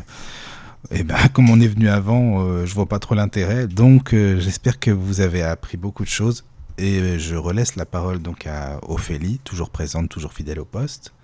[0.90, 3.66] eh ben, comme on est venu avant, euh, je vois pas trop l'intérêt.
[3.66, 6.44] Donc, j'espère que vous avez appris beaucoup de choses.
[6.76, 11.14] Et je relaisse la parole donc à Ophélie, toujours présente, toujours fidèle au poste.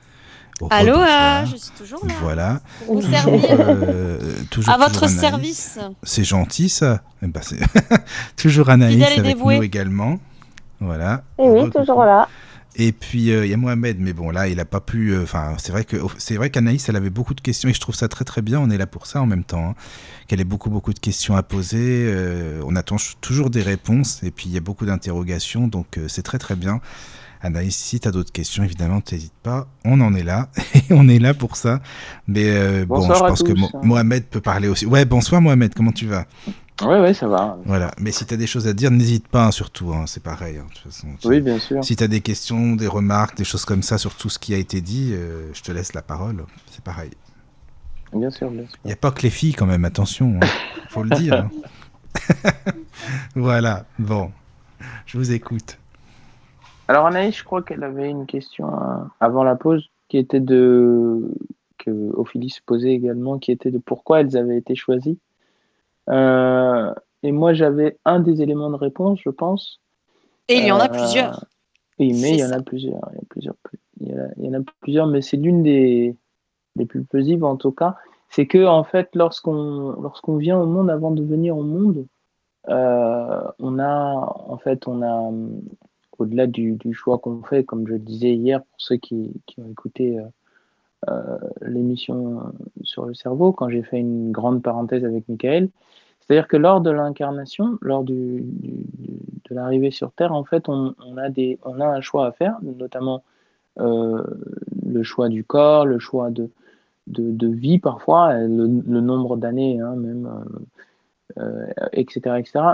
[0.71, 2.15] Allô, ah, je suis toujours là.
[2.21, 2.61] Voilà.
[2.85, 3.45] Pour vous servir.
[3.51, 4.19] Euh,
[4.51, 5.79] toujours, à votre service.
[6.03, 7.03] C'est gentil ça.
[7.23, 7.41] Eh ben,
[8.37, 10.19] toujours Anaïs avec nous également.
[10.81, 11.23] Voilà.
[11.39, 12.29] Et oui, toujours là.
[12.81, 15.11] Et puis euh, il y a Mohamed, mais bon là il a pas pu.
[15.11, 17.81] Euh, enfin c'est vrai que c'est vrai qu'Anaïs elle avait beaucoup de questions et je
[17.81, 18.61] trouve ça très très bien.
[18.61, 19.71] On est là pour ça en même temps.
[19.71, 19.75] Hein.
[20.29, 22.15] Qu'elle ait beaucoup beaucoup de questions à poser.
[22.65, 26.39] on attend toujours des réponses et puis il y a beaucoup d'interrogations donc c'est très
[26.39, 26.81] très bien.
[27.41, 29.69] Anaïs, si tu as d'autres questions, évidemment, n'hésite pas.
[29.85, 31.81] On en est là et on est là pour ça.
[32.27, 33.53] Mais euh, bon, je pense que
[33.85, 34.87] Mohamed peut parler aussi.
[34.87, 36.27] Ouais, bonsoir Mohamed, comment tu vas?
[36.83, 37.59] Ouais, ouais, ça va.
[37.65, 40.23] Voilà, mais si tu as des choses à dire, n'hésite pas, hein, surtout, hein, c'est
[40.23, 40.59] pareil.
[40.59, 41.83] Hein, de toute façon, Oui, bien sûr.
[41.83, 44.55] Si tu as des questions, des remarques, des choses comme ça sur tout ce qui
[44.55, 47.11] a été dit, euh, je te laisse la parole, c'est pareil.
[48.15, 48.79] Bien sûr, bien sûr.
[48.85, 50.39] Il n'y a pas que les filles quand même, attention,
[50.89, 51.49] faut le dire.
[53.35, 54.31] voilà, bon,
[55.07, 55.79] je vous écoute.
[56.89, 61.21] Alors Anaïs, je crois qu'elle avait une question euh, avant la pause qui était de
[61.77, 65.19] que Ophélie se posait également, qui était de pourquoi elles avaient été choisies.
[66.09, 66.93] Euh,
[67.23, 69.81] et moi, j'avais un des éléments de réponse, je pense.
[70.49, 71.45] Et il y en a euh, plusieurs.
[71.99, 73.09] Oui, mais il y en a plusieurs.
[73.13, 73.55] Il y, a plusieurs
[74.01, 76.17] il y en a plusieurs, mais c'est l'une des,
[76.75, 77.97] des plus plausibles en tout cas.
[78.31, 82.07] C'est que en fait, lorsqu'on lorsqu'on vient au monde, avant de venir au monde,
[82.67, 85.31] on a en fait on a
[86.19, 90.19] au-delà du, choix qu'on fait, comme je le disais hier pour ceux qui, ont écouté
[90.19, 90.23] euh,
[91.09, 95.69] euh, l'émission sur le cerveau, quand j'ai fait une grande parenthèse avec Michael,
[96.21, 98.43] c'est-à-dire que lors de l'incarnation, lors de
[99.49, 103.23] l'arrivée sur Terre, en fait, on, a des, on a un choix à faire, notamment
[103.79, 104.23] euh,
[104.85, 106.51] le choix du corps, le choix de,
[107.47, 110.29] vie parfois, le, nombre d'années, hein, même
[111.37, 112.21] euh, etc.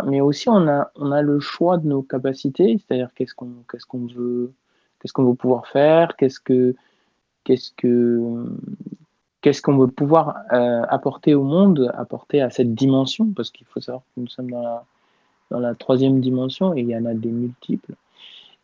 [0.06, 4.14] Mais aussi, on a, on a le choix de nos capacités, c'est-à-dire qu'est-ce qu'on qu'est-ce
[4.14, 4.52] veut,
[5.01, 6.74] qu'est-ce qu'on veut pouvoir faire, qu'est-ce que
[7.43, 8.47] qu'est-ce que
[9.40, 13.81] qu'est-ce qu'on veut pouvoir euh, apporter au monde, apporter à cette dimension, parce qu'il faut
[13.81, 14.85] savoir que nous sommes dans la,
[15.51, 17.94] dans la troisième dimension et il y en a des multiples.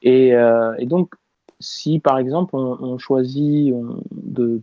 [0.03, 1.15] Et, euh, et donc,
[1.59, 3.75] si par exemple on, choisit
[4.13, 4.61] de,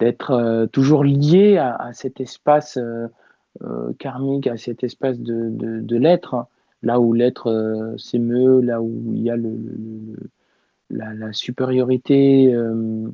[0.00, 2.76] d'être toujours lié à, à cet espace
[3.98, 6.46] karmique, à cet espace de, de, l'être,
[6.82, 9.56] là où l'être euh, s'émeut, là où il y a le,
[10.90, 13.10] la, supériorité euh,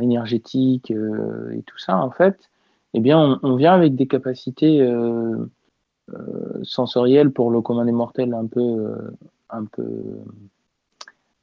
[0.00, 2.50] énergétique et tout ça, en fait,
[2.94, 4.88] eh bien, on, vient avec des capacités
[6.62, 8.94] sensorielles pour le commun des mortels un peu,
[9.50, 9.84] un peu,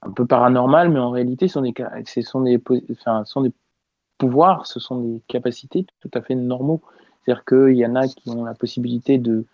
[0.02, 1.74] un peu paranormal, mais en réalité, ce sont des,
[2.06, 2.62] ce sont des,
[2.92, 3.52] enfin, sont des
[4.18, 6.82] pouvoirs, ce sont des capacités tout à fait normaux.
[7.24, 9.46] C'est-à-dire qu'il y en a qui ont la possibilité de,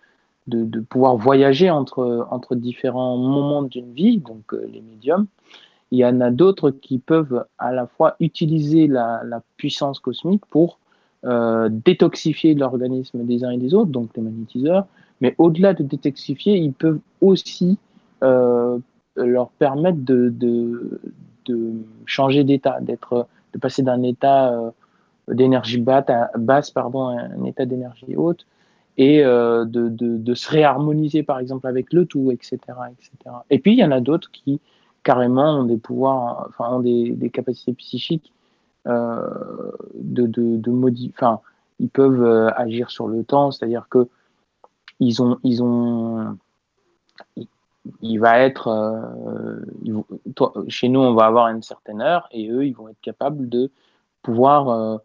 [0.48, 5.26] de, pouvoir voyager entre, entre différents moments d'une vie, donc euh, les médiums.
[5.90, 9.22] Il y en a d'autres qui peuvent à la fois utiliser la,
[9.56, 10.78] puissance cosmique pour
[11.24, 14.86] euh, détoxifier l'organisme des uns et des autres, donc les magnétiseurs,
[15.20, 17.78] mais au-delà de détoxifier, ils peuvent aussi
[18.22, 18.78] euh,
[19.16, 21.00] leur permettre de, de,
[21.46, 21.72] de
[22.06, 24.72] changer d'état, de passer d'un état
[25.30, 25.84] d'énergie
[26.36, 28.46] basse pardon, un état d'énergie haute
[28.98, 32.58] et euh, de, se réharmoniser par exemple avec le tout, etc.
[32.92, 33.36] etc.
[33.48, 34.60] Et puis il y en a d'autres qui
[35.04, 38.32] carrément ont des pouvoirs, enfin ont des, capacités psychiques
[38.86, 41.40] euh, de, de, modifier, enfin
[41.78, 44.08] ils peuvent euh, agir sur le temps, c'est-à-dire que
[44.98, 46.36] ils ont, ils ont,
[48.02, 48.68] il, va être,
[50.66, 53.70] chez nous on va avoir une certaine heure et eux ils vont être capables de
[54.22, 55.00] pouvoir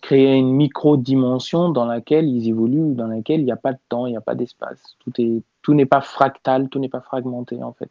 [0.00, 4.06] créer une micro-dimension dans laquelle ils évoluent, dans laquelle il n'y a pas de temps,
[4.06, 4.96] il n'y a pas d'espace.
[5.00, 7.90] Tout est, tout n'est pas fractal, tout n'est pas fragmenté en fait.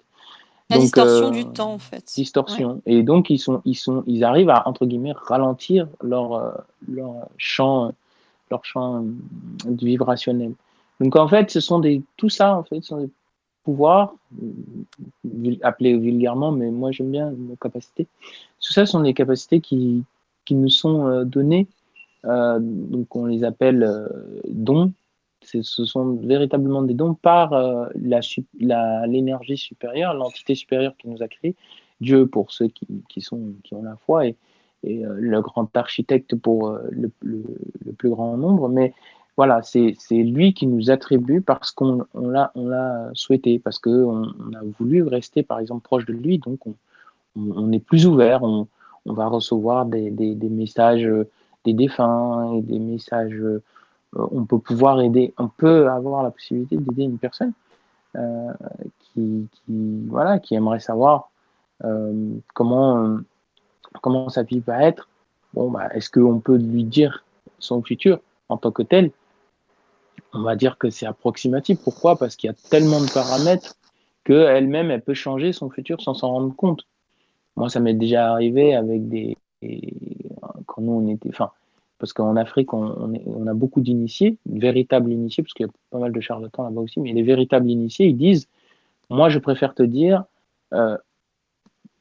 [0.69, 2.05] La distorsion euh, du temps en fait.
[2.15, 2.81] Distorsion.
[2.85, 6.51] Et donc ils sont, ils sont, ils arrivent à entre guillemets ralentir leur, euh,
[6.87, 7.91] leur champ,
[8.51, 9.07] leur champ euh,
[9.65, 10.53] vibrationnel.
[10.99, 13.09] Donc en fait, ce sont des, tout ça en fait, ce sont des
[13.63, 14.13] pouvoirs
[15.63, 18.07] appelés vulgairement, mais moi j'aime bien nos capacités.
[18.61, 20.03] Tout ça sont des capacités qui,
[20.49, 21.67] qui nous sont euh, donnés.
[22.25, 24.07] Euh, donc on les appelle euh,
[24.47, 24.91] dons.
[25.43, 27.53] Ce sont véritablement des dons par
[27.95, 31.55] l'énergie supérieure, l'entité supérieure qui nous a créés,
[32.01, 34.35] Dieu pour ceux qui, qui, sont, qui ont la foi, et,
[34.83, 37.09] le grand architecte pour le,
[37.97, 38.93] plus grand nombre, mais
[39.37, 45.03] voilà, c'est lui qui nous attribue parce qu'on l'a souhaité, parce qu'on on a voulu
[45.03, 46.59] rester, par exemple, proche de lui, donc
[47.37, 48.67] on, est plus ouvert, on,
[49.13, 50.11] va recevoir des,
[50.49, 51.09] messages
[51.65, 53.41] des défunts et des messages.
[54.15, 57.53] on peut pouvoir aider, on peut avoir la possibilité d'aider une personne
[58.99, 59.47] qui,
[60.07, 61.29] voilà, qui aimerait savoir
[62.53, 63.17] comment,
[64.01, 65.07] comment sa vie va être.
[65.53, 67.23] Bon, bah, est-ce qu'on peut lui dire
[67.57, 68.19] son futur
[68.49, 69.11] en tant que tel?
[70.33, 71.79] On va dire que c'est approximatif.
[71.83, 72.15] Pourquoi?
[72.15, 73.75] Parce qu'il y a tellement de paramètres
[74.25, 76.85] qu'elle-même, elle peut changer son futur sans s'en rendre compte.
[77.59, 79.37] Moi, ça m'est déjà arrivé avec des.
[80.65, 81.29] Quand nous, on était.
[81.29, 81.51] Enfin,
[81.99, 86.13] parce qu'en Afrique, on, a beaucoup d'initiés, véritables initiés, parce qu'il y a pas mal
[86.13, 88.47] de charlatans là-bas aussi, mais les véritables initiés, ils disent
[89.09, 90.23] Moi, je préfère te dire,
[90.73, 90.97] euh,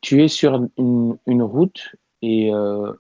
[0.01, 2.93] tu es sur une, route et euh,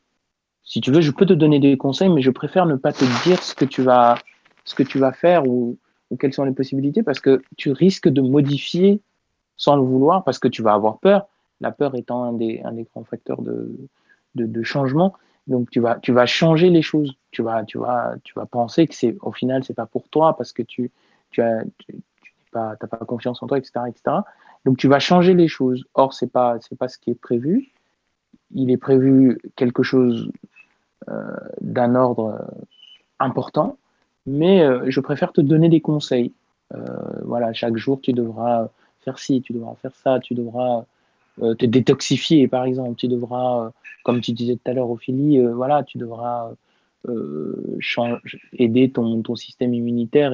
[0.64, 3.05] si tu veux, je peux te donner des conseils, mais je préfère ne pas te
[3.24, 4.18] dire ce que tu vas
[4.64, 5.78] ce que tu vas faire ou,
[6.18, 9.01] quelles sont les possibilités parce que tu risques de modifier
[9.56, 11.28] sans le vouloir parce que tu vas avoir peur.
[11.60, 12.62] La peur étant un des,
[12.93, 15.14] grands facteurs de, changement.
[15.47, 17.16] Donc tu vas, changer les choses.
[17.30, 17.64] Tu vas,
[18.51, 20.90] penser que c'est au final c'est pas pour toi parce que tu,
[21.30, 21.94] tu as, tu,
[22.52, 24.18] pas, pas confiance en toi, etc., etc.
[24.64, 25.85] Donc tu vas changer les choses.
[25.94, 27.72] Or c'est pas, pas ce qui est prévu.
[28.55, 30.30] Il est prévu quelque chose
[31.09, 32.47] euh, d'un ordre
[33.18, 33.78] important
[34.28, 36.32] mais euh, je préfère te donner des conseils.
[36.74, 36.85] Euh,
[37.24, 38.68] voilà, chaque jour, tu devras
[39.01, 40.85] faire ci, tu devras faire ça, tu devras
[41.43, 42.97] euh, te détoxifier, par exemple.
[42.97, 43.70] Tu devras,
[44.05, 46.52] comme tu disais tout à l'heure, Ophélie, voilà, tu devras
[48.52, 50.32] aider ton, ton, système immunitaire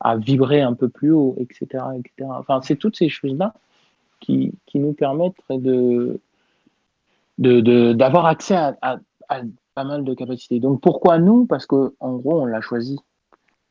[0.00, 1.84] à vibrer un peu plus haut, etc.
[1.98, 2.30] etc.
[2.38, 3.54] Enfin, c'est toutes ces choses-là
[4.20, 6.18] qui, qui, nous permettent de
[7.38, 8.98] d'avoir de, accès à,
[9.74, 10.58] pas mal de capacités.
[10.58, 11.44] Donc pourquoi nous?
[11.44, 12.98] Parce qu'en gros, on l'a choisi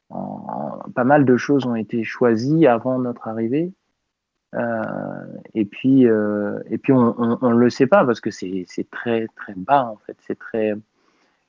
[0.10, 3.72] pas mal de choses ont été choisies avant notre arrivée.
[4.56, 9.27] Euh, et puis, euh, et puis on ne le sait pas parce que c'est très
[9.36, 10.18] très bas en fait.
[10.26, 10.73] C'est très,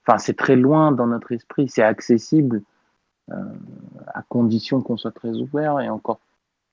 [0.06, 1.68] enfin très loin dans notre esprit.
[1.68, 2.62] C'est accessible
[3.30, 3.34] euh,
[4.08, 6.20] à condition qu'on soit très ouvert et encore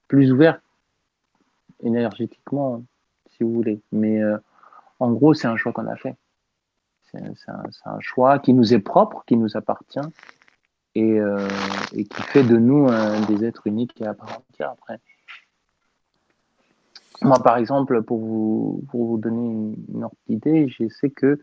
[0.08, 0.60] plus ouvert
[1.84, 2.84] énergétiquement,
[3.30, 3.82] si vous voulez.
[3.92, 4.22] Mais
[5.00, 6.16] en gros, c'est un choix qu'on a fait.
[7.04, 7.52] C'est
[7.86, 10.00] un, choix qui nous est propre, qui nous appartient
[10.96, 11.48] et, euh,
[11.92, 12.88] qui fait de nous
[13.28, 15.00] des êtres uniques et à part entière après.
[17.22, 21.40] Moi, par exemple, pour vous, pour vous donner une, autre idée, je sais que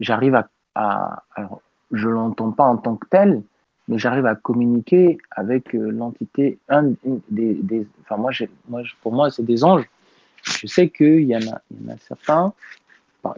[0.00, 0.42] j'arrive
[0.74, 1.60] à, alors,
[1.92, 3.42] je l'entends pas en tant que tel,
[3.88, 6.94] mais j'arrive à communiquer avec euh, l'entité, un
[7.30, 8.32] des, enfin moi,
[8.68, 9.88] moi, pour moi, c'est des anges.
[10.42, 12.52] Je sais qu'il y, y en a certains,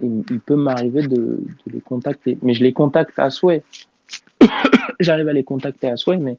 [0.03, 3.62] il, peut m'arriver de, de, les contacter, mais je les contacte à souhait.
[5.01, 6.39] j'arrive à les contacter à souhait, mais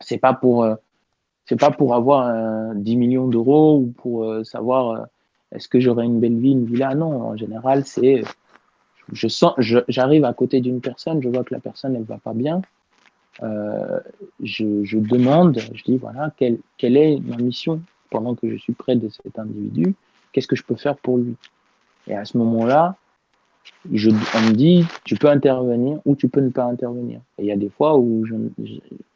[0.00, 0.74] c'est pas pour euh,
[1.46, 5.04] c'est pas pour avoir 10 millions d'euros ou pour euh, savoir euh,
[5.52, 6.94] est-ce que j'aurai une belle vie, une villa.
[6.94, 8.22] Non, en général, c'est
[9.12, 9.54] je sens,
[9.88, 12.62] j'arrive à côté d'une personne, je vois que la personne elle va pas bien.
[13.40, 18.74] Je, je, demande, je dis voilà quelle, quelle est ma mission pendant que je suis
[18.74, 19.94] près de cet individu,
[20.32, 21.34] qu'est-ce que je peux faire pour lui?
[22.06, 22.96] Et à ce moment-là,
[23.86, 27.20] on me dit, tu peux intervenir ou tu peux ne pas intervenir.
[27.38, 28.34] Et il y a des fois où je,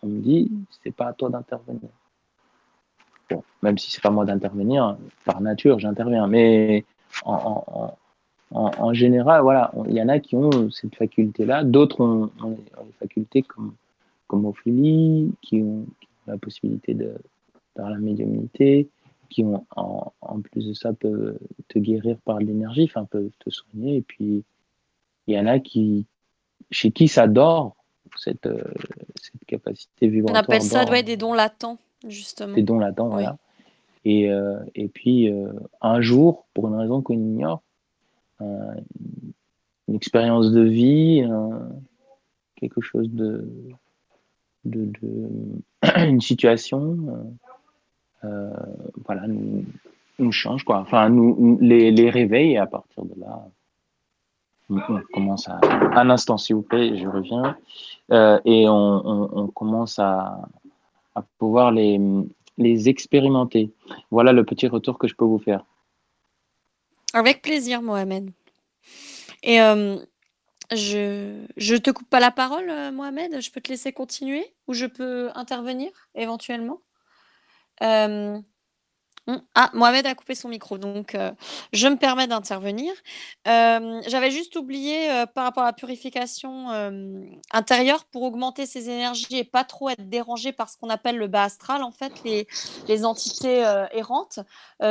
[0.02, 0.50] on me dit,
[0.82, 1.88] c'est pas à toi d'intervenir.
[3.30, 6.26] Bon, même si c'est pas moi d'intervenir, par nature, j'interviens.
[6.26, 6.84] Mais
[7.24, 7.96] en, en,
[8.52, 12.58] en, en, général, voilà, il y en a qui ont cette faculté-là, d'autres ont, ont,
[12.84, 13.74] des facultés comme,
[14.28, 15.86] comme Ophélie, qui ont,
[16.26, 17.14] la possibilité de
[17.76, 18.88] faire la médiumnité,
[19.30, 21.38] qui ont, en, en, plus de ça peuvent
[21.68, 23.96] te guérir par l'énergie, enfin peuvent te soigner.
[23.96, 24.44] Et puis
[25.26, 26.06] il y en a qui,
[26.70, 27.76] chez qui ça dort
[28.16, 28.62] cette, euh,
[29.20, 30.42] cette capacité vibratoire.
[30.42, 32.54] On appelle ça ouais, des dons latents, justement.
[32.54, 33.36] Des dons latents, voilà.
[34.04, 37.62] Et, euh, et puis euh, un jour, pour une raison qu'on ignore,
[38.40, 41.26] une expérience de vie,
[42.56, 43.50] quelque chose de,
[44.64, 45.28] de, de
[45.96, 47.34] une situation
[48.26, 48.50] euh,
[49.04, 49.64] voilà, nous,
[50.18, 50.78] nous, change, quoi.
[50.78, 53.46] Enfin, nous, les, les réveille et à partir de là,
[54.70, 54.80] on,
[55.12, 55.60] commence à.
[55.94, 57.56] Un instant, s'il vous plaît, je reviens.
[58.12, 60.48] Euh, et on, on, commence à,
[61.16, 61.98] à pouvoir les,
[62.58, 63.72] les expérimenter.
[64.10, 65.64] Voilà le petit retour que je peux vous faire.
[67.12, 68.30] Avec plaisir, Mohamed.
[69.42, 69.96] Et euh,
[70.72, 73.40] je je te coupe pas la parole, Mohamed?
[73.40, 74.44] Je peux te laisser continuer?
[74.68, 76.80] Ou je peux intervenir éventuellement?
[77.82, 78.38] Euh.
[79.56, 81.32] Ah, Mohamed a coupé son micro, donc heu,
[81.72, 82.92] je me permets d'intervenir.
[83.44, 86.68] Hem, j'avais juste oublié, heu, par rapport à la purification,
[87.52, 91.26] intérieure pour augmenter ses énergies et pas trop être dérangé par ce qu'on appelle le
[91.26, 92.46] bas astral, en fait, les
[92.86, 94.38] les entités, errantes,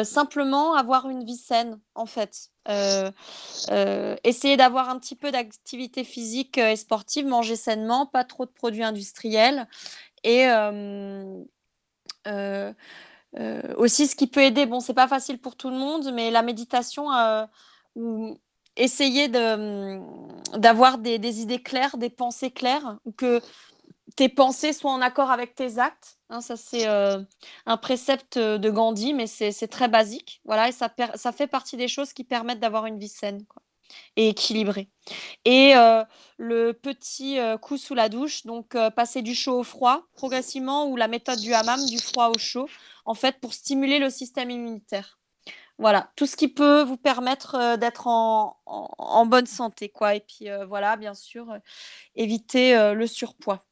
[0.04, 2.50] simplement avoir une vie saine, en fait.
[4.26, 8.84] Essayer d'avoir un petit peu d'activité physique, et sportive, manger sainement, pas trop de produits
[8.84, 9.68] industriels
[10.24, 10.46] et
[13.40, 16.32] Heu, aussi ce qui peut aider, bon c'est pas facile pour tout le monde, mais
[16.32, 17.46] la méditation, heu,
[17.96, 18.38] ou
[18.78, 19.56] essayer de,
[20.02, 23.42] mmh, d'avoir des des idées claires, des pensées claires, ou que
[24.18, 26.42] tes pensées soient en accord avec tes actes, hein.
[26.42, 27.26] Ça c'est, heu,
[27.68, 31.88] un précepte, de Gandhi, mais c'est très basique, voilà et ça ça fait partie des
[31.90, 33.46] choses qui permettent d'avoir une vie saine,
[34.16, 34.90] et équilibrée
[35.46, 36.04] et heu,
[36.38, 40.88] le petit, heu, coup sous la douche, donc heu, passer du chaud au froid progressivement
[40.88, 42.68] ou la méthode du hammam, du froid au chaud,
[43.06, 45.20] en fait, pour stimuler le système immunitaire.
[45.80, 50.48] Voilà, tout ce qui peut vous permettre, d'être en en bonne santé, quoi et puis,
[50.68, 51.48] voilà, bien sûr,
[52.16, 53.66] éviter, le surpoids.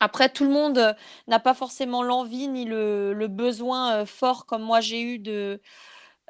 [0.00, 0.96] Après tout le monde,
[1.28, 5.60] n'a pas forcément l'envie ni le besoin, fort comme moi j'ai eu de,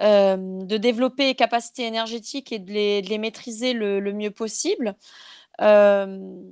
[0.01, 4.97] hem, de développer les capacités énergétiques et de les de les maîtriser le mieux possible.
[5.61, 6.43] Hem,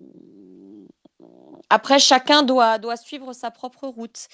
[1.70, 4.28] après chacun doit doit suivre sa propre route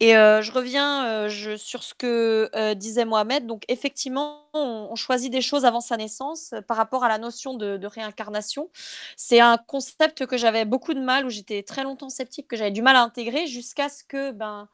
[0.00, 1.28] et heu, je reviens,
[1.58, 3.46] sur ce que, disait Mohamed.
[3.46, 7.76] Donc effectivement, on choisit des choses avant sa naissance, par rapport à la notion de
[7.78, 8.70] de réincarnation.
[9.16, 12.72] C'est un concept que j'avais beaucoup de mal, où j'étais très longtemps sceptique, que j'avais
[12.72, 14.68] du mal à intégrer jusqu'à ce que, ben,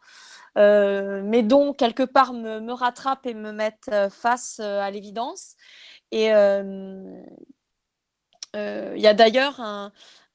[0.56, 5.56] mes dons quelque part me me rattrapent et me mettent, heu, face, heu, à l'évidence.
[6.12, 6.26] Et
[8.54, 9.92] il y a d'ailleurs un,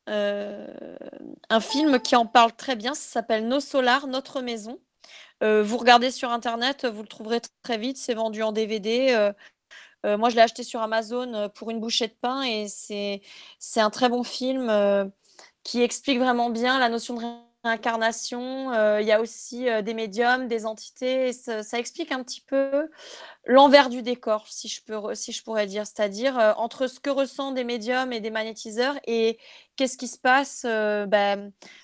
[0.07, 4.79] un film qui en parle très bien, ça s'appelle Nos solars, notre maison.
[5.41, 9.31] Vous regardez sur internet, vous le trouverez très vite, c'est vendu en DVD,
[10.05, 12.43] moi je l'ai acheté sur Amazon, pour une bouchée de pain.
[12.43, 13.21] Et c'est
[13.81, 14.69] un très bon film,
[15.63, 17.21] qui explique vraiment bien la notion de
[17.63, 18.71] réincarnation.
[18.73, 22.41] Heu, il y a aussi, heu, des médiums, des entités et ça explique un petit
[22.41, 22.89] peu
[23.45, 25.85] l'envers du décor, si je peux si je pourrais dire.
[25.87, 29.39] C'est-à-dire, heu, entre ce que ressentent des médiums et des magnétiseurs et
[29.77, 31.37] qu'est-ce qui se passe, bah,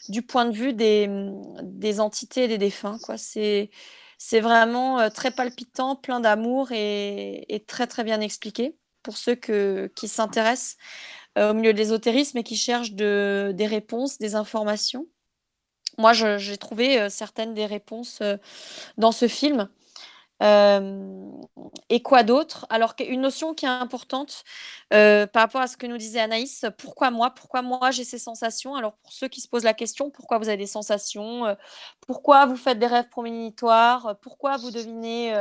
[0.10, 3.18] du point de vue des, entités des défunts, quoi.
[3.18, 3.72] C'est
[4.20, 10.08] c'est vraiment, très palpitant, plein d'amour et très, très bien expliqué pour ceux que qui
[10.10, 10.78] s'intéressent,
[11.38, 15.08] au milieu de l'ésotérisme et qui cherchent de des réponses, des informations.
[16.00, 18.38] Moi, j'ai trouvé, heu, certaines des réponses, heu,
[18.98, 19.70] dans ce film.
[20.42, 21.32] Hem
[21.90, 22.66] et quoi d'autre?
[22.70, 24.44] Alors qu'une notion qui est importante,
[24.92, 27.32] par rapport à ce que nous disait Anaïs, pourquoi moi?
[27.32, 28.76] Pourquoi moi j'ai ces sensations?
[28.76, 31.56] Alors pour ceux qui se posent la question, pourquoi vous avez des sensations?
[32.08, 34.18] Pourquoi vous faites des rêves prémonitoires?
[34.22, 35.34] Pourquoi vous devinez,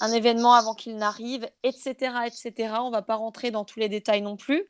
[0.00, 1.48] un événement avant qu'il n'arrive?
[1.64, 2.84] Et cetera, et cetera.
[2.84, 4.64] On va pas rentrer dans tous les détails non plus.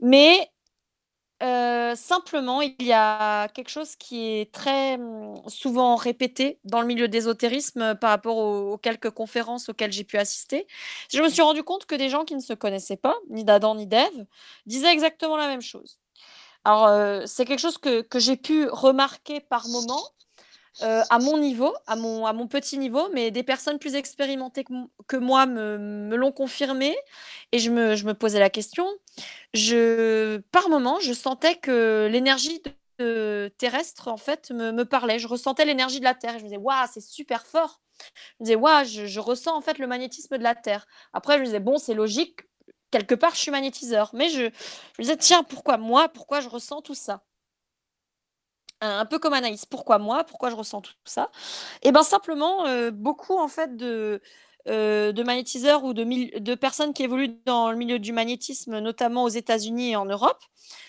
[0.00, 0.50] Mais
[1.94, 7.08] Simplement, il y a quelque chose qui est très, mmh, souvent répété dans le milieu
[7.82, 10.66] heu, par rapport aux quelques conférences auxquelles j'ai pu assister.
[11.12, 13.74] Je me suis rendu compte que des gens qui ne se connaissaient pas, ni d'Adam
[13.74, 14.26] ni d'Ève,
[14.66, 15.98] disaient exactement la même chose.
[16.64, 16.88] Alors,
[17.26, 20.02] c'est quelque chose que que j'ai pu remarquer par moments,
[20.82, 24.64] heu, à mon niveau, à mon à mon petit niveau, mais des personnes plus expérimentées
[24.64, 24.72] que
[25.08, 26.96] que moi me l'ont confirmé
[27.52, 28.86] et je me je me posais la question.
[29.54, 32.62] Je par moments, je sentais que l'énergie
[33.58, 35.18] terrestre, en fait, me me parlait.
[35.20, 37.80] Je ressentais l'énergie de la Terre je me disais: «Waouh, c'est super fort!»
[38.40, 40.86] je me disais: «Waouh, je je ressens, en fait, le magnétisme de la Terre».
[41.14, 42.40] Après, je me disais: «Bon, c'est logique,
[42.92, 44.10] quelque part, je suis magnétiseur».
[44.14, 44.46] Mais je je
[45.00, 46.08] me disais: «Tiens, pourquoi moi?
[46.10, 47.24] Pourquoi je ressens tout ça?»
[48.82, 49.64] Un peu comme Anaïs.
[49.64, 50.24] Pourquoi moi?
[50.24, 51.30] Pourquoi je ressens tout ça?
[51.82, 54.22] Et ben, simplement, heu, beaucoup en fait de,
[54.68, 59.28] heu, de magnétiseurs ou de personnes qui évoluent dans le milieu du magnétisme, notamment aux
[59.30, 60.42] États-Unis et en Europe,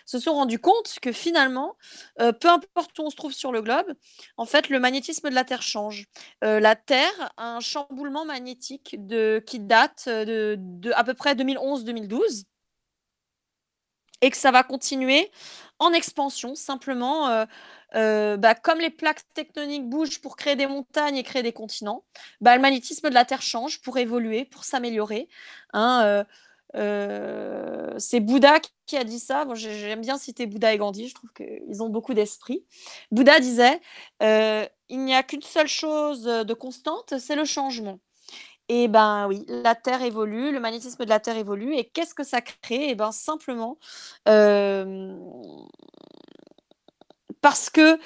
[0.08, 1.76] se sont rendus compte que finalement,
[2.22, 3.94] heu, peu importe où on se trouve sur le globe,
[4.38, 6.06] en fait, le magnétisme de la Terre change.
[6.42, 10.60] La Terre a un chamboulement magnétique de qui date, de
[10.96, 12.46] à peu près 2011-2012
[14.22, 15.32] et que ça va continuer
[15.80, 17.46] en expansion simplement,
[17.96, 22.04] heu, bah, comme les plaques tectoniques bougent pour créer des montagnes et créer des continents,
[22.42, 25.28] bah, le magnétisme de la Terre change pour évoluer, pour s'améliorer,
[25.74, 26.26] hein, heu
[26.76, 29.46] heu, c'est Bouddha qui a dit ça.
[29.56, 32.66] J'aime bien citer Bouddha et Gandhi, je trouve qu'ils ont beaucoup d'esprit.
[33.12, 33.80] Bouddha disait,
[34.90, 38.00] «Il n'y a qu'une seule chose, de constante, c'est le changement».
[38.70, 42.24] Et ben, oui, la Terre évolue, le magnétisme de la Terre évolue et qu'est-ce que
[42.24, 42.90] ça crée?
[42.90, 43.78] Et ben, simplement,
[47.42, 48.00] parce que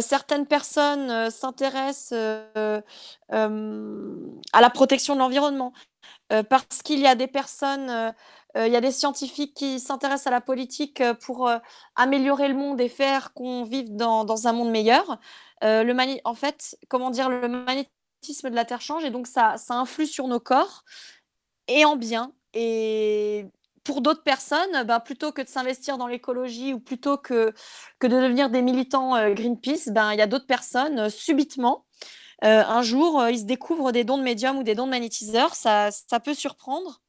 [0.00, 2.82] certaines personnes s'intéressent à
[4.60, 5.72] la protection de l'environnement,
[6.28, 8.14] parce qu'il y a des personnes,
[8.56, 11.50] il y a des scientifiques qui s'intéressent à la politique pour
[11.96, 15.18] améliorer le monde et faire qu'on vive dans, dans, un monde meilleur.
[15.62, 19.74] le en fait, comment dire, le magnétisme de la Terre change et donc ça, ça
[19.74, 20.84] influe sur nos corps
[21.68, 22.32] et en bien.
[22.54, 23.46] Et
[23.88, 27.54] pour d'autres personnes, ben, plutôt que de s'investir dans l'écologie ou plutôt que,
[27.98, 31.86] que de devenir des militants euh, Greenpeace, ben, il y a d'autres personnes, euh, subitement,
[32.44, 35.54] euh, un jour, ils se découvrent des dons de médium ou des dons de magnétiseurs.
[35.54, 37.00] Ça, ça peut surprendre.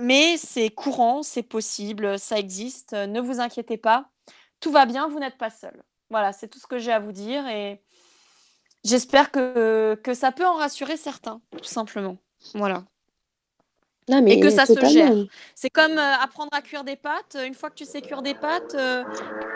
[0.00, 2.92] Mais c'est courant, c'est possible, ça existe.
[2.92, 4.10] Ne vous inquiétez pas.
[4.60, 5.82] Tout va bien, vous n'êtes pas seul.
[6.10, 7.44] Voilà, c'est tout ce que j'ai à vous dire.
[7.48, 7.82] Et
[8.84, 12.18] j'espère que, que ça peut en rassurer certains, tout simplement.
[12.54, 12.84] Voilà
[14.08, 15.14] et que ça se gère.
[15.54, 17.36] C'est comme euh, apprendre à cuire des pâtes.
[17.46, 19.02] Une fois que tu sais cuire des pâtes, euh,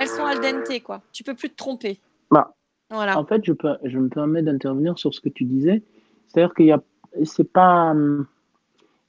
[0.00, 1.02] elles sont al dente, quoi.
[1.12, 2.00] Tu peux plus te tromper.
[2.30, 2.54] Bah,
[2.90, 3.18] voilà.
[3.18, 5.82] En fait, je, peux, je me permets d'intervenir sur ce que tu disais.
[6.26, 6.80] C'est-à-dire qu'il y a,
[7.24, 8.26] c'est pas, il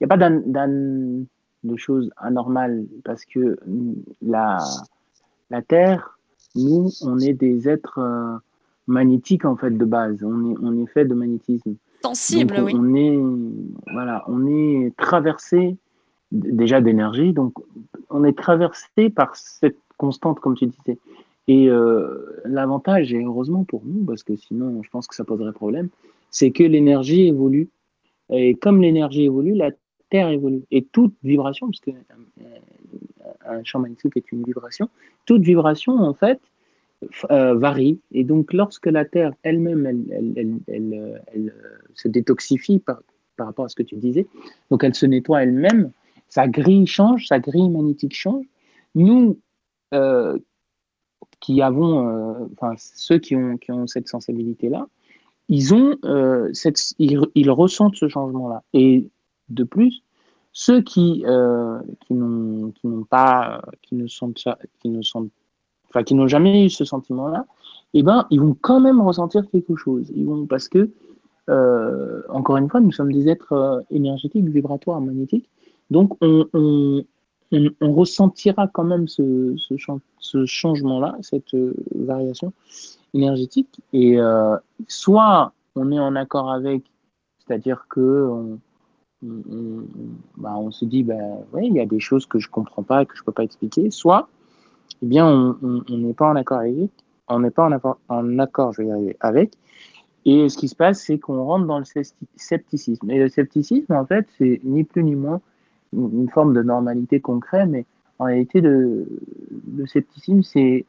[0.02, 3.58] y a pas de choses anormales parce que
[4.22, 4.58] la,
[5.50, 6.18] la Terre,
[6.56, 8.38] nous, on est des êtres euh,
[8.88, 10.24] magnétiques en fait de base.
[10.24, 11.76] On est, on est fait de magnétisme.
[12.02, 12.74] Sensible, oui.
[12.76, 13.20] On est,
[13.94, 15.76] voilà, on est traversé
[16.32, 17.54] déjà d'énergie, donc
[18.10, 20.98] on est traversé par cette constante, comme tu disais.
[21.48, 25.52] Et euh, l'avantage, et heureusement pour nous, parce que sinon je pense que ça poserait
[25.52, 25.90] problème,
[26.30, 27.70] c'est que l'énergie évolue.
[28.30, 29.72] Et comme l'énergie évolue, la
[30.10, 30.64] Terre évolue.
[30.72, 32.44] Et toute vibration, parce que euh,
[33.46, 34.90] un champ magnétique est une vibration,
[35.26, 36.40] toute vibration, en fait,
[37.32, 38.00] euh, varie.
[38.12, 41.54] Et donc, lorsque la Terre elle-même, elle, elle, elle, elle,
[41.94, 43.02] se détoxifie par,
[43.38, 44.28] par rapport à ce que tu disais,
[44.70, 45.92] donc elle se nettoie elle-même,
[46.28, 48.46] sa grille change, sa grille magnétique change.
[48.96, 49.40] Nous,
[49.94, 50.38] euh,
[51.40, 54.88] qui avons, euh, enfin, ceux qui ont, qui ont cette sensibilité-là,
[55.48, 55.98] ils, ont,
[56.54, 58.62] cette, ils, ils, ressentent ce changement-là.
[58.74, 59.08] Et
[59.48, 60.04] de plus,
[60.52, 61.24] ceux qui,
[62.02, 64.48] qui n'ont pas, qui ne sentent,
[64.80, 65.32] qui ne sentent
[65.90, 67.46] enfin qui n'ont jamais eu ce sentiment-là,
[67.94, 70.12] eh ben, ils vont quand même ressentir quelque chose.
[70.16, 70.90] Ils vont parce que,
[71.50, 75.50] euh, encore une fois, nous sommes des êtres euh, énergétiques, vibratoires, magnétiques.
[75.90, 77.04] Donc, on,
[77.82, 79.56] ressentira quand même ce,
[80.46, 82.54] changement-là, cette euh, variation
[83.16, 83.82] énergétique.
[83.92, 84.20] Et
[84.88, 86.84] soit on est en accord avec,
[87.40, 88.30] c'est-à-dire que
[89.24, 91.16] bah, on, se dit, bah,
[91.54, 93.90] ouais, il y a des choses que je comprends pas, que je peux pas expliquer,
[93.90, 94.30] soit
[95.02, 95.28] eh bien,
[95.62, 96.90] on n'est pas en accord avec,
[97.28, 97.70] on n'est pas
[98.10, 99.54] en accord, je vais y avec.
[100.26, 101.86] Et ce qui se passe, c'est qu'on rentre dans le
[102.36, 103.10] scepticisme.
[103.10, 105.42] Et le scepticisme, en fait, c'est ni plus ni moins
[105.94, 107.86] une forme de normalité concrète, mais
[108.20, 109.08] en réalité, le,
[109.86, 110.86] scepticisme, c'est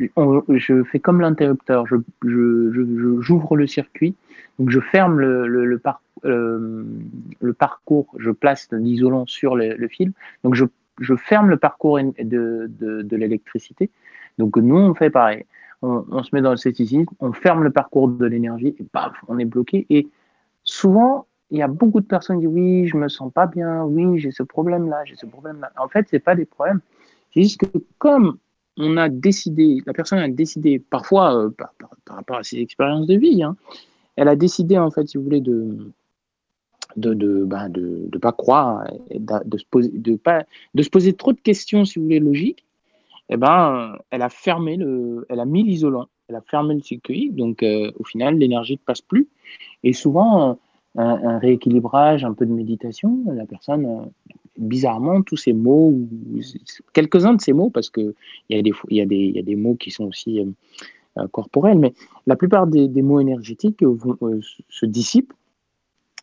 [0.00, 1.96] je fais comme l'interrupteur, je,
[3.20, 4.14] j'ouvre le circuit,
[4.58, 5.80] donc je ferme le, le,
[6.24, 6.84] euh,
[7.58, 10.64] parcours, je place l'isolant sur le, le fil, donc je
[11.00, 13.90] je ferme le parcours de, de, l'électricité.
[14.38, 15.44] Donc nous, on fait pareil.
[15.82, 19.38] On, se met dans le scepticisme, on ferme le parcours de l'énergie et paf, on
[19.38, 19.86] est bloqué.
[19.90, 20.08] Et
[20.62, 23.84] souvent, il y a beaucoup de personnes qui disent oui, je me sens pas bien,
[23.84, 25.72] oui, j'ai ce problème-là, j'ai ce problème-là.
[25.76, 26.80] En fait, c'est pas des problèmes.
[27.34, 28.38] C'est juste que comme
[28.78, 31.72] on a décidé, la personne a décidé, parfois euh, par,
[32.08, 33.56] rapport à ses expériences de vie, hein,
[34.16, 35.92] elle a décidé en fait, si vous voulez, de
[36.96, 40.44] de de, bah, de, de pas croire, de, de, se poser, de pas
[40.74, 42.64] de se poser trop de questions, si vous voulez, logiques,
[43.30, 47.30] eh ben, elle a fermé le, elle a mis l'isolant, elle a fermé le circuit,
[47.30, 49.28] donc euh, au final, l'énergie ne passe plus.
[49.82, 50.58] Et souvent,
[50.96, 55.94] un, rééquilibrage, un peu de méditation, la personne, euh, bizarrement, tous ces mots,
[56.92, 58.14] quelques-uns de ces mots, parce que
[58.48, 60.40] il y a des, y a des, y a des mots qui sont aussi
[61.18, 61.94] euh, corporels, mais
[62.26, 64.16] la plupart des, des mots énergétiques vont,
[64.68, 65.32] se dissipent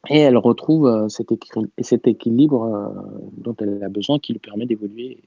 [0.09, 5.21] et elle retrouve euh, cet, équilibre euh, dont elle a besoin qui lui permet d'évoluer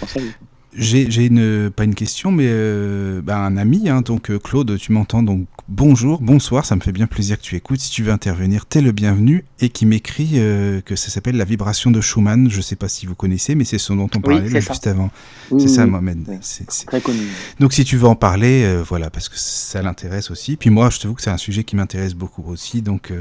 [0.00, 0.32] dans sa vie.
[0.72, 5.22] J'ai une, pas une question, mais euh, bah, un ami, hein, donc Claude, tu m'entends,
[5.22, 7.80] donc bonjour, bonsoir, ça me fait bien plaisir que tu écoutes.
[7.80, 10.40] Si tu veux intervenir, t'es le bienvenu, et qui m'écrit
[10.84, 12.48] que ça s'appelle la vibration de Schumann.
[12.50, 15.10] Je sais pas si vous connaissez, mais c'est ce dont on parlait juste avant.
[15.50, 16.38] c'est ça, Mohamed.
[16.40, 17.20] c'est Très connu.
[17.58, 20.56] Donc si tu veux en parler, voilà, parce que ça l'intéresse aussi.
[20.56, 23.12] Puis moi, je t'avoue que c'est un sujet qui m'intéresse beaucoup aussi, donc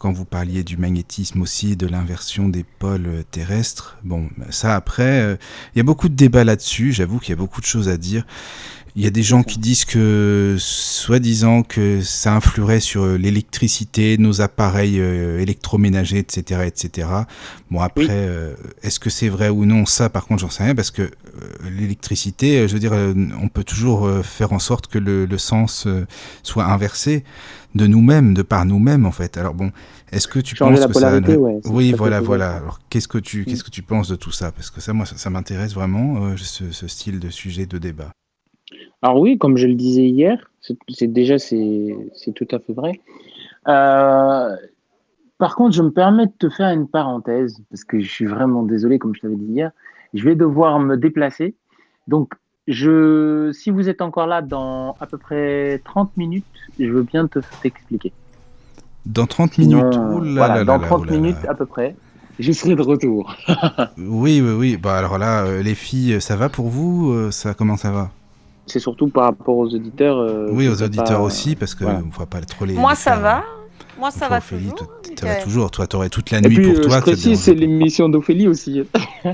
[0.00, 3.98] quand vous parliez du magnétisme aussi, de l'inversion des pôles euh, terrestres.
[4.02, 5.36] Bon, ça après, euh,
[5.74, 7.98] il y a beaucoup de débats là-dessus, j'avoue qu'il y a beaucoup de choses à
[7.98, 8.24] dire.
[8.96, 14.40] Il y a des gens qui disent que, soi-disant, que ça influerait sur l'électricité, nos
[14.40, 17.08] appareils euh, électroménagers, etc., etc.
[17.70, 19.86] Bon, après, euh, est-ce que c'est vrai ou non?
[19.86, 21.08] Ça, par contre, j'en sais rien, parce que euh,
[21.78, 22.92] l'électricité, je veux dire,
[23.40, 25.86] on peut toujours faire en sorte que le, le sens
[26.42, 27.22] soit inversé
[27.76, 29.38] de nous-mêmes, de par nous-mêmes, en fait.
[29.38, 29.70] Alors bon,
[30.10, 31.20] est-ce que tu penses que ça...
[31.66, 32.56] oui, voilà, voilà.
[32.56, 34.50] Alors, qu'est-ce que tu, qu'est-ce que tu penses de tout ça?
[34.50, 38.10] Parce que ça, moi, ça, m'intéresse vraiment, ce, ce style de sujet de débat.
[39.02, 41.96] Alors oui, comme je le disais hier, c'est déjà c'est
[42.34, 43.00] tout à fait vrai.
[43.68, 44.56] Euh,
[45.38, 48.62] par contre, je me permets de te faire une parenthèse parce que je suis vraiment
[48.62, 49.70] désolé, comme je t'avais dit hier,
[50.12, 51.54] je vais devoir me déplacer.
[52.08, 52.34] Donc,
[52.68, 56.44] je, si vous êtes encore là dans à peu près 30 minutes,
[56.78, 58.12] je veux bien te t'expliquer.
[59.06, 59.96] Dans 30 minutes
[60.36, 61.96] voilà, Dans 30 minutes à peu près,
[62.38, 63.34] je serai de retour.
[63.96, 64.76] oui, oui, oui.
[64.76, 68.10] Bah alors là, euh, les filles, ça va pour vous euh, Ça comment ça va?
[68.70, 70.18] C'est surtout par rapport aux auditeurs.
[70.18, 72.74] Euh, oui, aux auditeurs aussi, parce que ne va pas trop les.
[72.74, 73.44] Moi, ça va.
[74.00, 74.90] Moi, ça va toujours.
[75.14, 75.70] Ça va toujours.
[75.70, 76.96] Toi, t'aurais toute la nuit pour euh, toi.
[76.96, 78.82] Je précise, c'est l'émission d'Ophélie aussi.
[79.24, 79.30] oui,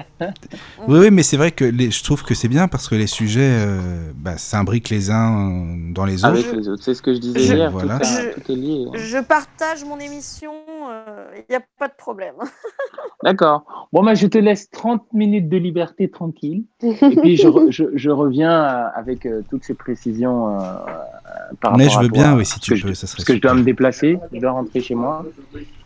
[0.88, 3.60] oui, mais c'est vrai que les, je trouve que c'est bien parce que les sujets
[3.60, 6.34] euh, bah, s'imbriquent les uns dans les autres.
[6.34, 7.70] Avec les autres, c'est ce que je disais hier.
[7.70, 8.00] Voilà.
[8.00, 8.86] Tout, est lié.
[8.88, 8.92] Hein.
[8.96, 10.52] Je partage mon émission,
[11.36, 12.34] il n'y a pas de problème.
[13.22, 13.88] D'accord.
[13.92, 16.64] Bon, moi, je te laisse 30 minutes de liberté tranquille.
[16.82, 18.62] et puis, je, je, je reviens
[18.96, 20.58] avec toutes ces précisions
[21.60, 23.54] par Mais je veux bien, oui, si tu peux, ça serait Parce que je dois
[23.54, 25.24] me déplacer, je dois rentrer chez moi.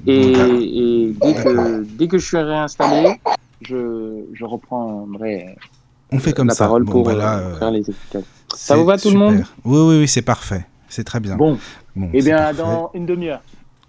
[0.06, 3.20] Et, dès, que, dès que je suis réinstallé,
[3.62, 5.56] je, je reprendrai
[6.12, 6.64] On fait comme la ça.
[6.64, 8.26] parole pour bah euh, faire les explications.
[8.54, 10.66] Ça vous va tout le monde Oui, oui, oui, c'est parfait.
[10.88, 11.36] C'est très bien.
[11.36, 11.58] Bon,
[11.94, 13.42] bon et eh bien, dans une demi-heure.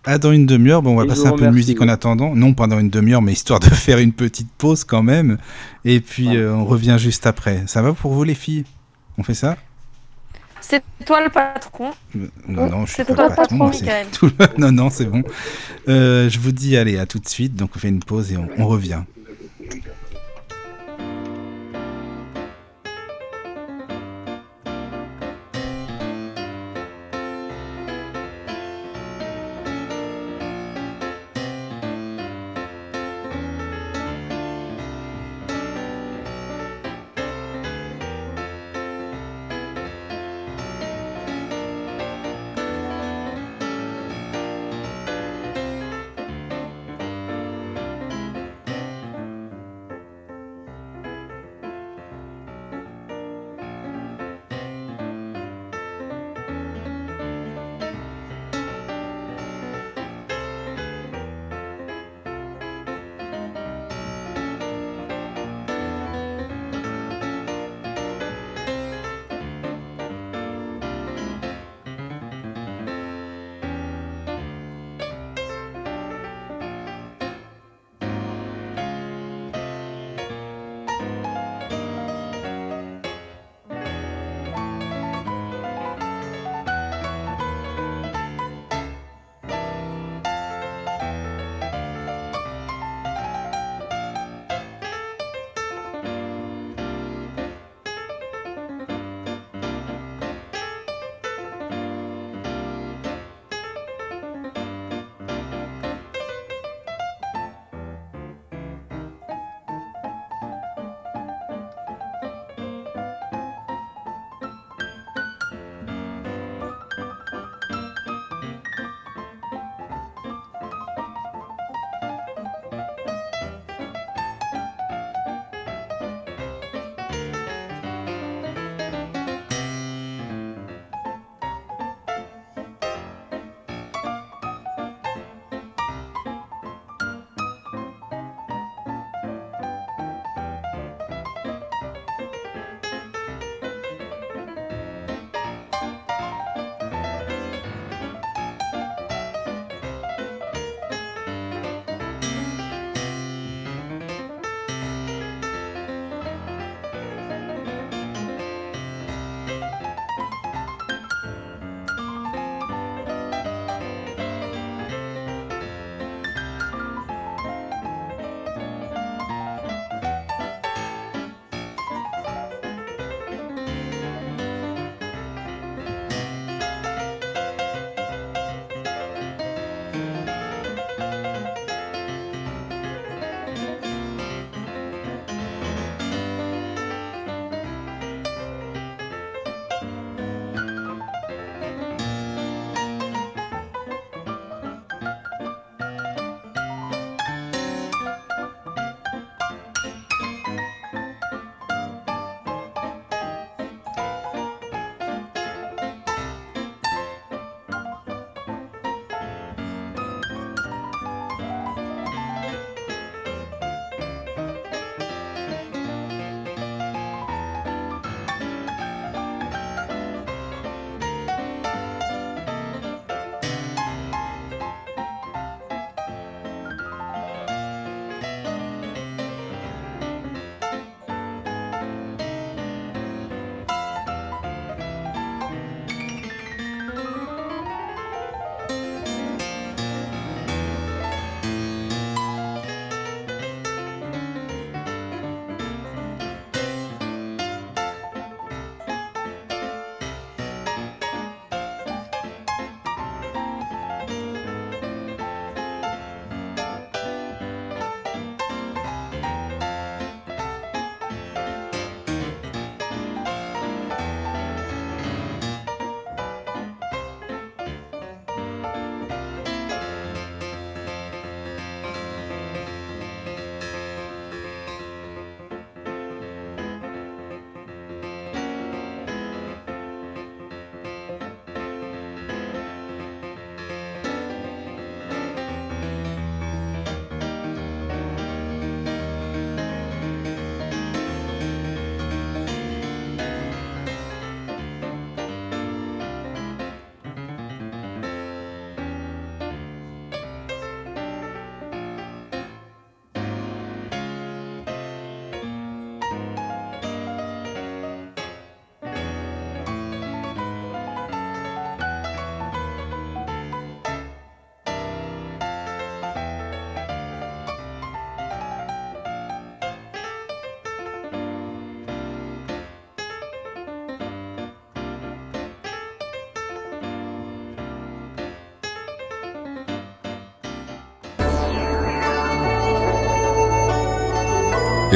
[0.03, 2.35] Ah, dans une demi-heure, bon, on va passer un peu de musique en attendant.
[2.35, 5.37] Non, pendant une demi-heure, mais histoire de faire une petite pause quand même.
[5.85, 7.63] Et puis, euh, on revient juste après.
[7.67, 8.65] Ça va pour vous, les filles?
[9.17, 9.57] On fait ça?
[10.61, 11.91] C'est toi le patron.
[12.47, 13.71] Non, non, je suis pas le patron.
[14.57, 15.23] Non, non, c'est bon.
[15.89, 17.55] Euh, je vous dis, allez, à tout de suite.
[17.55, 19.01] Donc, on fait une pause et on revient.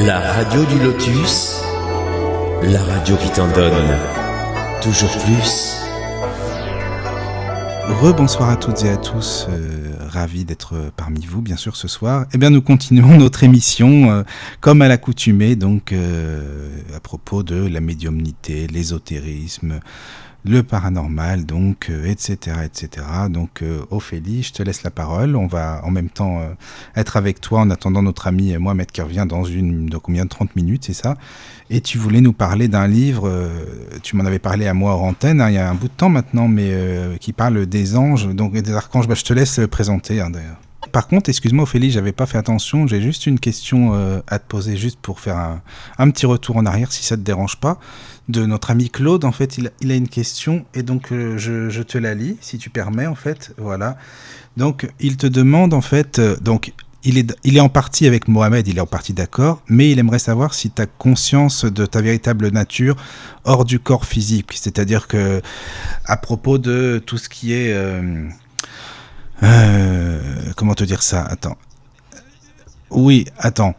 [0.05, 1.59] La radio du lotus,
[2.61, 3.97] la radio qui t'en donne
[4.79, 5.79] toujours plus.
[8.03, 12.27] Rebonsoir à toutes et à tous, euh, ravi d'être parmi vous bien sûr ce soir.
[12.33, 14.23] Eh bien nous continuons notre émission euh,
[14.61, 19.79] comme à l'accoutumée donc euh, à propos de la médiumnité, l'ésotérisme,
[20.45, 23.05] le paranormal, donc, etc., euh, etc.
[23.29, 25.35] Donc, euh, Ophélie, je te laisse la parole.
[25.35, 26.53] On va en même temps euh,
[26.95, 30.29] être avec toi en attendant notre ami Mohamed qui revient dans une, dans combien de
[30.29, 31.15] 30 minutes, c'est ça?
[31.69, 33.49] Et tu voulais nous parler d'un livre,
[34.03, 35.93] tu m'en avais parlé à moi hors antenne, hein, il y a un bout de
[35.93, 36.71] temps maintenant, mais
[37.19, 39.07] qui parle des anges, donc des archanges.
[39.07, 40.59] Bah, je te laisse présenter hein, d'ailleurs.
[40.95, 44.77] Par contre, excuse-moi Ophélie, j'avais pas fait attention, j'ai juste une question à te poser,
[44.77, 45.59] juste pour faire
[45.97, 47.81] un, petit retour en arrière, si ça te dérange pas
[48.29, 49.25] de notre ami Claude.
[49.25, 52.69] En fait, il, a une question et donc euh, je, te la lis, si tu
[52.69, 53.53] permets, en fait.
[53.57, 53.97] Voilà.
[54.55, 56.71] Donc, il te demande, en fait, euh, donc,
[57.03, 59.99] il est, il est en partie avec Mohamed, il est en partie d'accord, mais il
[59.99, 62.95] aimerait savoir si tu as conscience de ta véritable nature
[63.43, 64.53] hors du corps physique.
[64.55, 65.41] C'est-à-dire que,
[66.05, 67.73] à propos de tout ce qui est.
[69.43, 70.19] Euh,
[70.55, 71.23] comment te dire ça?
[71.23, 71.57] Attends.
[72.89, 73.75] Oui, attends.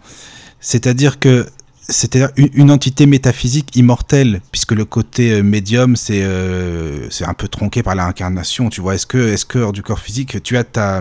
[0.60, 1.46] C'est-à-dire que
[1.88, 7.46] c'est-à-dire une, entité métaphysique immortelle, puisque le côté euh, médium, c'est euh, c'est un peu
[7.46, 8.96] tronqué par l'incarnation, tu vois.
[8.96, 11.00] Est-ce que, est que hors du corps physique, tu as ta,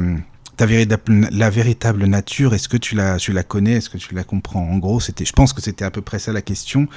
[0.58, 2.54] ta véritable, la véritable nature?
[2.54, 3.74] Est-ce que tu la, tu la connais?
[3.74, 4.62] Est-ce que tu la comprends?
[4.62, 6.88] En gros, c'était, je pense que c'était à peu près ça la question.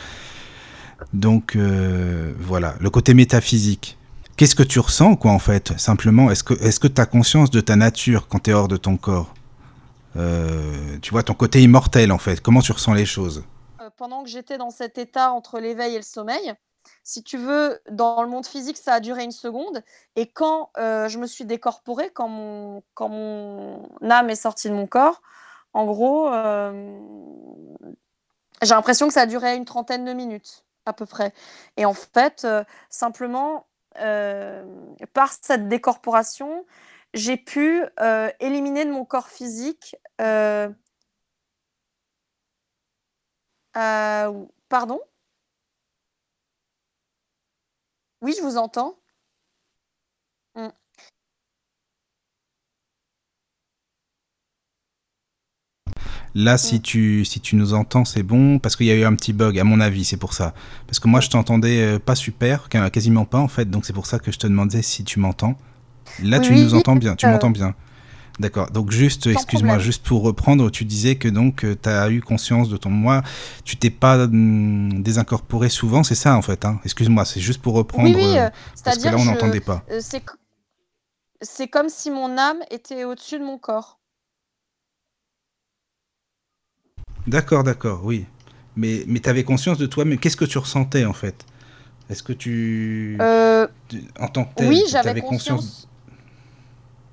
[1.15, 1.57] Donc
[2.41, 3.97] voilà, le côté métaphysique.
[4.39, 7.75] Qu'est-ce que tu ressens, quoi, en fait Simplement, est-ce que tu as conscience de ta
[7.75, 9.35] nature quand tu es hors de ton corps
[10.15, 12.41] Tu vois, ton côté immortel, en fait.
[12.41, 13.45] Comment tu ressens les choses?
[13.97, 16.55] Pendant que j'étais dans cet état entre l'éveil et le sommeil.
[17.03, 19.83] Si tu veux, dans le monde physique, ça a duré une seconde.
[20.17, 24.75] Et quand euh, je me suis décorporée, quand mon, quand mon âme est sortie de
[24.75, 25.21] mon corps,
[25.73, 26.99] en gros, euh,
[28.63, 31.33] j'ai l'impression que ça a duré une trentaine de minutes à peu près.
[31.77, 33.67] Et en fait, euh, simplement,
[35.13, 36.67] par cette décorporation,
[37.15, 37.83] j'ai pu
[38.41, 39.97] éliminer de mon corps physique
[43.77, 45.01] euh, pardon?
[48.23, 48.99] Oui, je vous entends.
[50.55, 50.73] Mmh.
[56.35, 59.15] Là, si tu, si tu nous entends, c'est bon, parce qu'il y a eu un
[59.15, 60.55] petit bug, à mon avis, c'est pour ça.
[60.87, 64.07] Parce que moi, je t'entendais euh, pas super, quasiment pas en fait, donc c'est pour
[64.07, 65.57] ça que je te demandais si tu m'entends.
[66.23, 67.75] Là, tu nous entends bien, tu euh, m'entends bien.
[68.39, 68.71] D'accord.
[68.71, 72.69] Donc juste, excuse-moi, juste pour reprendre, tu disais que donc euh, tu as eu conscience
[72.69, 73.23] de ton moi,
[73.65, 76.65] tu t'es pas hum, désincorporé souvent, c'est ça en fait.
[76.65, 78.09] Hein excuse-moi, c'est juste pour reprendre.
[78.09, 78.49] Oui, oui, euh,
[78.85, 79.85] parce que là on n'entendait pas.
[81.41, 83.99] C'est comme si mon âme était au-dessus de mon corps.
[87.29, 88.27] D'accord, d'accord, oui.
[88.77, 91.45] Mais, mais tu avais conscience de toi, mais qu'est-ce que tu ressentais en fait?
[92.09, 93.19] Est-ce que tu.
[94.19, 95.89] En tant que tel, oui, j'avais conscience.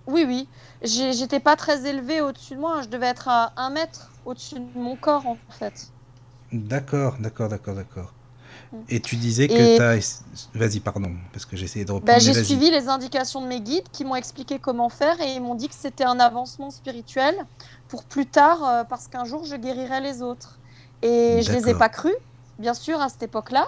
[0.08, 0.48] Oui, oui.
[0.84, 2.82] J'étais pas très élevée au-dessus de moi.
[2.82, 5.92] Je devais être à un mètre au-dessus de mon corps, en fait.
[6.52, 8.14] D'accord, d'accord, d'accord, d'accord.
[8.72, 8.78] Mm.
[8.90, 10.24] Et tu disais que tu as...
[10.54, 12.14] Vas-y, pardon, parce que j'essayais de reprendre.
[12.14, 15.42] Bah, j'ai suivi les indications de mes guides qui m'ont expliqué comment faire et ils
[15.42, 17.36] m'ont dit que c'était un avancement spirituel
[17.88, 20.60] pour plus tard, euh, parce qu'un jour, je guérirais les autres.
[21.02, 22.16] Et je les ai pas crus,
[22.57, 23.68] bien sûr, à cette époque-là.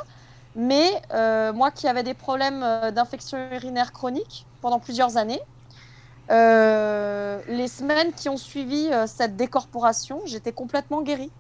[0.56, 5.42] Mais euh, moi qui avais des problèmes euh, d'infection urinaire chronique pendant plusieurs années,
[6.32, 11.32] euh, les semaines qui ont suivi euh, cette décorporation, j'étais complètement guérie.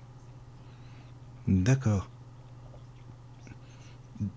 [1.47, 2.07] D'accord.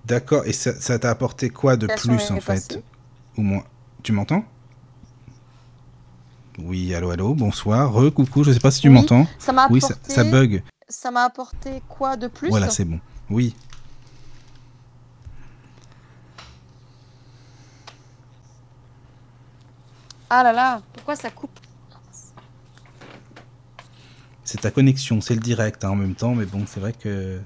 [0.07, 0.45] D'accord.
[0.47, 2.83] Et ça t'a apporté quoi de plus en fait?
[3.37, 3.65] Ou moins
[4.03, 4.45] Tu m'entends?
[6.63, 7.93] Oui, allô, allô, bonsoir.
[7.93, 9.27] Re, coucou, je sais pas si tu m'entends.
[9.39, 9.95] Ça m'a apporté...
[10.03, 10.63] Ça, bug.
[10.89, 12.49] Ça m'a apporté quoi de plus?
[12.49, 13.01] Voilà, c'est bon.
[13.29, 13.55] Oui.
[20.29, 21.59] Ah là là, pourquoi ça coupe?
[24.45, 27.41] C'est ta connexion, c'est le direct hein, en même temps, mais bon, c'est vrai que.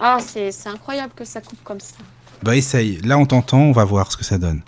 [0.00, 1.96] Ah, c'est incroyable que ça coupe comme ça.
[2.42, 4.62] Bah essaye, là on t'entend, on va voir ce que ça donne.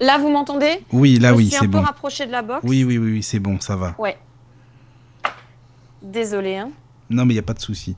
[0.00, 1.50] Là vous m'entendez Oui, là oui, c'est bon.
[1.50, 2.60] Je suis un peu rapproché de la box.
[2.64, 3.94] Oui, oui, oui, oui c'est bon, ça va.
[3.98, 4.18] Ouais.
[6.02, 6.56] Désolé.
[6.56, 6.70] Hein.
[7.10, 7.96] Non, mais il n'y a pas de souci.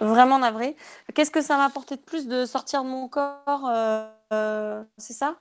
[0.00, 0.76] Vraiment navré.
[1.14, 5.12] Qu'est-ce que ça m'a apporté de plus de sortir de mon corps euh, euh, C'est
[5.12, 5.38] ça?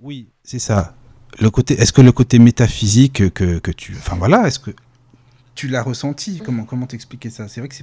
[0.00, 0.94] Oui, c'est ça.
[1.38, 4.70] Le côté, est-ce que le côté métaphysique que, que tu, enfin voilà, est-ce que
[5.54, 6.40] tu l'as ressenti?
[6.44, 7.48] Comment comment t'expliquer ça?
[7.48, 7.74] C'est vrai que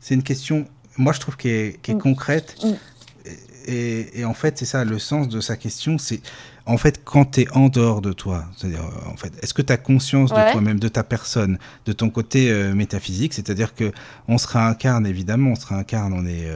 [0.00, 1.98] c'est une question, moi je trouve qui est, mm.
[1.98, 2.56] concrète.
[2.62, 2.72] Mm.
[3.66, 6.20] Et, et, en fait, c'est ça, le sens de sa question, c'est
[6.66, 9.72] en fait, quand tu es en dehors de toi, c'est-à-dire, en fait, est-ce que tu
[9.72, 13.34] as conscience de toi-même, de ta personne, de ton côté métaphysique?
[13.34, 13.92] C'est-à-dire que
[14.26, 16.48] on se réincarne, évidemment, on se réincarne, on est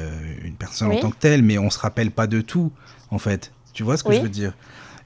[0.45, 2.73] une personne en tant que telle, mais on se rappelle pas de tout,
[3.11, 3.53] en fait.
[3.73, 4.55] Tu vois ce que je veux dire?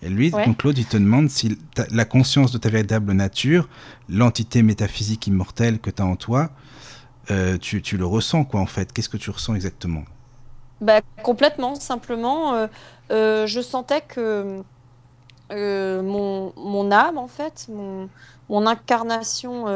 [0.02, 1.58] Et lui, donc Claude, il te demande si
[1.90, 3.68] la conscience de ta véritable nature,
[4.08, 6.50] l'entité métaphysique immortelle que tu as en toi,
[7.30, 8.92] euh, tu, tu, le ressens, quoi, en fait.
[8.92, 10.04] Qu'est-ce que tu ressens exactement?
[10.80, 12.54] Bah, Complètement, simplement.
[12.54, 12.66] Euh,
[13.10, 14.62] euh, je sentais que
[15.50, 18.08] mon, mon, âme, en fait, mon,
[18.48, 19.66] mon incarnation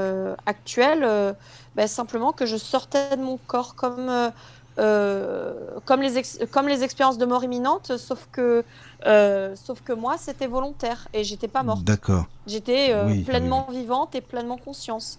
[0.46, 1.34] actuelle,
[1.74, 4.32] bah, simplement que je sortais de mon corps comme
[4.78, 5.54] euh,
[5.84, 8.64] comme, les comme les expériences de mort imminente, sauf que,
[9.06, 11.84] euh, sauf que moi, c'était volontaire et j'étais pas morte.
[11.84, 12.24] D'accord.
[12.46, 15.18] J'étais euh, pleinement vivante et pleinement conscience,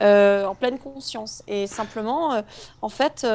[0.00, 1.42] en pleine conscience.
[1.46, 2.42] Et simplement,
[2.82, 3.26] en fait,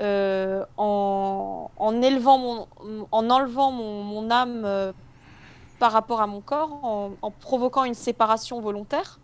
[0.00, 2.66] en, en, mon,
[3.12, 4.92] en enlevant mon, âme
[5.78, 6.78] par rapport à mon corps,
[7.22, 9.18] en, provoquant une séparation volontaire,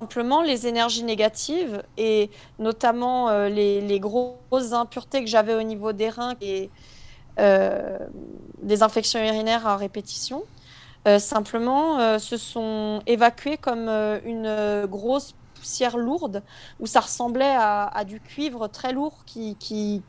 [0.00, 6.10] simplement les énergies négatives et notamment euh, les, grosses impuretés que j'avais au niveau des
[6.10, 6.70] reins et
[7.38, 7.98] euh,
[8.62, 10.42] des infections urinaires à répétition,
[11.06, 16.42] euh, simplement se sont évacuées comme une grosse poussière lourde
[16.80, 20.02] où ça ressemblait à, du cuivre très lourd qui,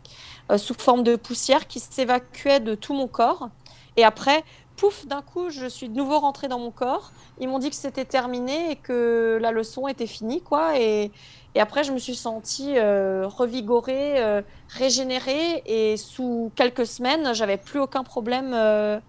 [0.58, 3.50] sous forme de poussière qui s'évacuait de tout mon corps.
[3.96, 4.44] Et après,
[4.78, 7.12] pouf, d'un coup, je suis de nouveau rentrée dans mon corps.
[7.40, 10.80] Ils m'ont dit que c'était terminé et que la leçon était finie, quoi.
[10.80, 11.12] Et,
[11.56, 15.64] et après, je me suis sentie euh, revigorée, euh, régénérée.
[15.66, 19.00] Et sous quelques semaines, j'avais plus aucun problème euh,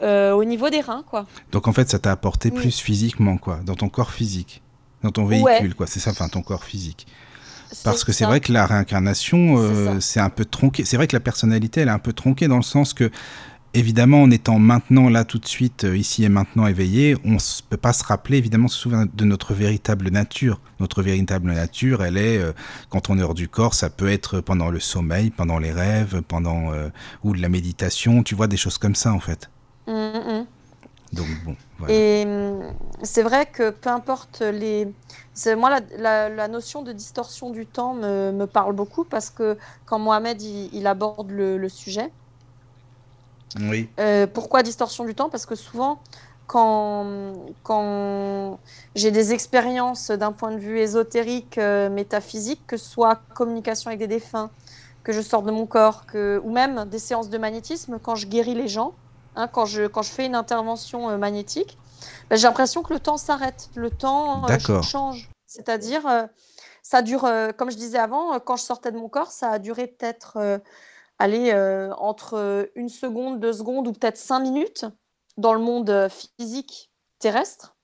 [0.00, 1.26] au niveau des reins, quoi.
[1.50, 4.62] Donc, en fait, ça t'a apporté plus physiquement, quoi, dans ton corps physique,
[5.02, 5.86] dans ton véhicule, quoi.
[5.86, 7.06] C'est ça, enfin, ton corps physique.
[7.84, 10.84] Parce que c'est vrai que la réincarnation, c'est un peu tronqué.
[10.84, 13.10] C'est vrai que la personnalité, elle est un peu tronquée dans le sens que
[13.74, 17.68] évidemment, en étant maintenant, là, tout de suite, euh, ici et maintenant éveillé, on ne
[17.68, 20.60] peut pas se rappeler, évidemment, se souvenir de notre véritable nature.
[20.80, 22.52] Notre véritable nature, elle est, euh,
[22.90, 26.22] quand on est hors du corps, ça peut être pendant le sommeil, pendant les rêves,
[26.26, 26.88] pendant, euh,
[27.24, 29.50] ou de la méditation, tu vois, des choses comme ça, en fait.
[29.86, 30.46] Mmh, mmh.
[31.12, 31.86] Donc, bon.
[31.88, 34.88] Et mmh, c'est vrai que peu importe les.
[35.56, 39.56] Moi, la, notion de distorsion du temps me, parle beaucoup parce que
[39.86, 42.10] quand Mohamed il, aborde le sujet,
[43.60, 43.88] oui.
[43.98, 45.28] Euh, pourquoi distorsion du temps?
[45.28, 46.00] Parce que souvent,
[46.46, 47.32] quand,
[47.62, 48.58] quand
[48.94, 54.00] j'ai des expériences d'un point de vue ésotérique, euh, métaphysique, que ce soit communication avec
[54.00, 54.50] des défunts,
[55.04, 58.26] que je sors de mon corps, que, ou même des séances de magnétisme, quand je
[58.26, 58.92] guéris les gens,
[59.36, 61.78] hein, quand, je, quand je fais une intervention euh, magnétique,
[62.30, 64.46] ben, j'ai l'impression que le temps s'arrête, le temps
[64.82, 65.30] change.
[65.46, 66.28] C'est-à-dire,
[66.82, 67.28] ça dure,
[67.58, 70.60] comme je disais avant, quand je sortais de mon corps, ça a duré peut-être
[71.22, 74.86] aller euh, entre une seconde, deux secondes ou peut-être cinq minutes
[75.36, 76.90] dans le monde euh, physique
[77.20, 77.76] terrestre.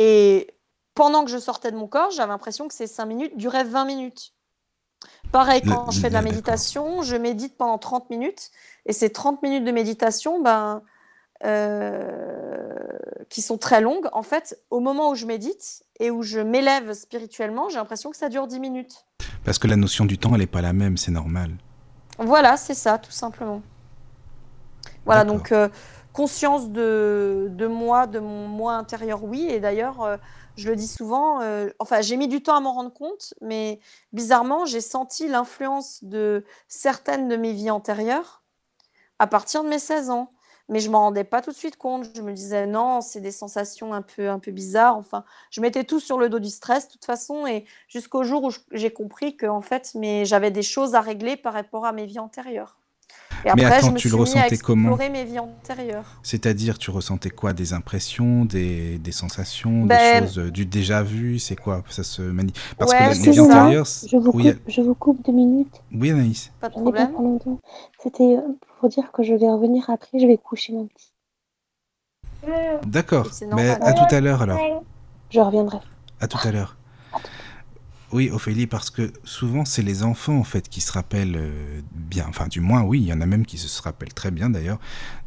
[0.00, 0.58] Et
[0.94, 3.84] pendant que je sortais de mon corps, j'avais l'impression que ces cinq minutes duraient 20
[3.84, 4.34] minutes.
[5.32, 8.50] Pareil, quand je fais de la méditation, je médite pendant 30 minutes.
[8.86, 10.82] Et ces 30 minutes de méditation, ben,
[11.44, 12.08] euh,
[13.28, 16.92] qui sont très longues, en fait, au moment où je médite et où je m'élève
[16.94, 19.04] spirituellement, j'ai l'impression que ça dure 10 minutes.
[19.44, 21.50] Parce que la notion du temps, elle n'est pas la même, c'est normal.
[22.18, 23.62] Voilà, c'est ça, tout simplement.
[25.04, 25.68] Voilà, donc euh,
[26.12, 29.46] conscience de, de, moi, de mon moi intérieur, oui.
[29.50, 30.16] Et d'ailleurs, euh,
[30.56, 33.78] je le dis souvent, euh, enfin, j'ai mis du temps à m'en rendre compte, mais
[34.12, 38.42] bizarrement, j'ai senti l'influence de certaines de mes vies antérieures
[39.18, 40.32] à partir de mes 16 ans.
[40.68, 42.06] Mais je m'en rendais pas tout de suite compte.
[42.16, 44.96] Je me disais non, c'est des sensations un peu, un peu bizarres.
[44.96, 47.46] Enfin, je mettais tout sur le dos du stress de toute façon.
[47.46, 51.36] Et jusqu'au jour où j'ai compris que en fait, mais j'avais des choses à régler
[51.36, 52.78] par rapport à mes vies antérieures.
[53.46, 56.18] Et après, Mais attends, je me tu le ressentais comment mes vies antérieures.
[56.24, 57.52] C'est-à-dire, tu ressentais quoi?
[57.52, 61.38] Des impressions, des, des sensations, des ben choses, euh, du déjà vu?
[61.38, 61.84] C'est quoi?
[61.88, 63.86] Ça se manie Parce que les vies antérieures.
[63.86, 65.80] Je vous, coupe, je vous coupe deux minutes.
[65.94, 66.50] Oui, Anaïs.
[66.60, 67.12] Pas de problème.
[68.02, 68.40] C'était euh,
[68.80, 71.12] pour dire que je vais revenir après, je vais coucher mon petit.
[72.84, 73.28] D'accord.
[73.54, 74.82] Mais à tout à l'heure alors.
[75.30, 75.78] Je reviendrai.
[76.20, 76.76] À tout à l'heure.
[78.16, 82.24] Oui, Ophélie, parce que souvent c'est les enfants en fait qui se rappellent euh, bien,
[82.26, 84.78] enfin du moins oui, il y en a même qui se rappellent très bien d'ailleurs,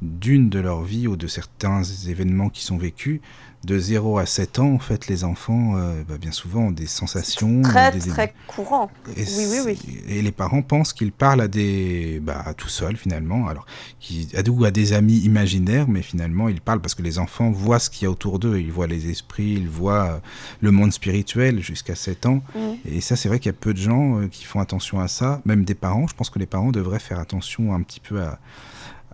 [0.01, 3.21] d'une de leur vie ou de certains événements qui sont vécus,
[3.65, 6.85] de 0 à 7 ans, en fait, les enfants, euh, bah, bien souvent, ont des
[6.85, 7.61] sensations.
[7.61, 7.99] Très, des...
[7.99, 8.89] très courant.
[9.17, 10.01] Et oui, oui, oui.
[10.07, 12.21] Et les parents pensent qu'ils parlent à des.
[12.21, 13.47] Bah, à tout seul, finalement.
[13.47, 13.65] Alors,
[13.99, 17.79] qui, ou à des amis imaginaires, mais finalement, ils parlent parce que les enfants voient
[17.79, 18.59] ce qu'il y a autour d'eux.
[18.59, 20.19] Ils voient les esprits, ils voient euh,
[20.61, 22.41] le monde spirituel jusqu'à 7 ans.
[22.55, 22.59] Mmh.
[22.85, 25.09] Et ça, c'est vrai qu'il y a peu de gens euh, qui font attention à
[25.09, 26.07] ça, même des parents.
[26.07, 28.39] Je pense que les parents devraient faire attention un petit peu à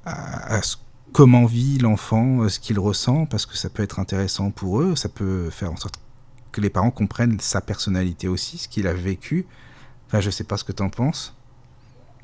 [0.05, 0.61] à,
[1.15, 5.07] comment vit l'enfant, ce qu'il ressent, parce que ça peut être intéressant pour eux, ça
[5.07, 5.95] peut faire en sorte
[6.51, 9.47] que les parents comprennent sa personnalité aussi, ce qu'il a vécu.
[10.07, 11.33] Enfin, je sais pas ce que tu en penses.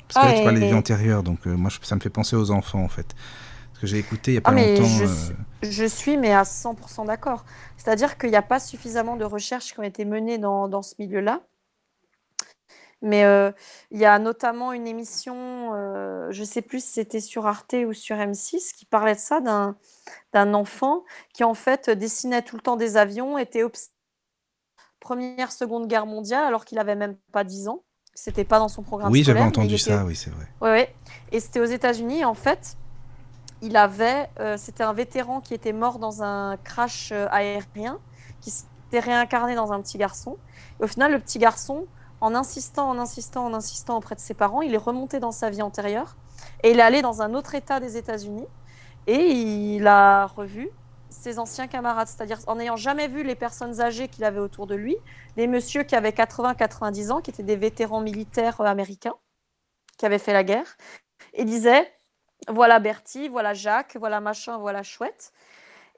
[0.08, 2.50] Parce que là, tu parles des vies antérieures, donc moi, ça me fait penser aux
[2.50, 3.14] enfants, en fait
[3.82, 4.84] que j'ai écouté il n'y a pas ah, longtemps.
[4.84, 7.44] Je, euh, je, suis, mais à 100% d'accord.
[7.76, 10.94] C'est-à-dire qu'il n'y a pas suffisamment de recherches qui ont été menées dans, dans ce
[11.00, 11.40] milieu-là.
[13.02, 13.50] Mais euh,
[13.90, 17.74] il y a notamment une émission, euh, je ne sais plus si c'était sur Arte
[17.86, 21.02] ou sur M6, qui parlait de ça, d'un enfant
[21.34, 23.64] qui en fait dessinait tout le temps des avions, était
[25.00, 27.82] Première, Seconde Guerre mondiale, alors qu'il avait même pas 10 ans.
[28.14, 30.46] C'était pas dans son programme Oui, j'avais entendu ça, oui, c'est vrai.
[30.60, 30.84] Oui, oui.
[31.32, 32.24] Et c'était aux États-Unis.
[32.24, 32.76] En fait,
[33.62, 37.98] il avait, euh, c'était un vétéran qui était mort dans un crash aérien,
[38.40, 40.36] qui s'était réincarné dans un petit garçon.
[40.78, 41.86] Et au final, le petit garçon,
[42.22, 45.50] en insistant, en insistant, en insistant auprès de ses parents, il est remonté dans sa
[45.50, 46.16] vie antérieure
[46.62, 48.46] et il est allé dans un autre État des États-Unis
[49.08, 50.70] et il a revu
[51.10, 54.76] ses anciens camarades, c'est-à-dire en n'ayant jamais vu les personnes âgées qu'il avait autour de
[54.76, 54.96] lui,
[55.36, 59.16] des messieurs qui avaient 80-90 ans, qui étaient des vétérans militaires euh, américains,
[59.98, 60.76] qui avaient fait la guerre,
[61.34, 61.92] et disait
[62.48, 65.32] voilà Bertie, voilà Jacques, voilà machin, voilà chouette.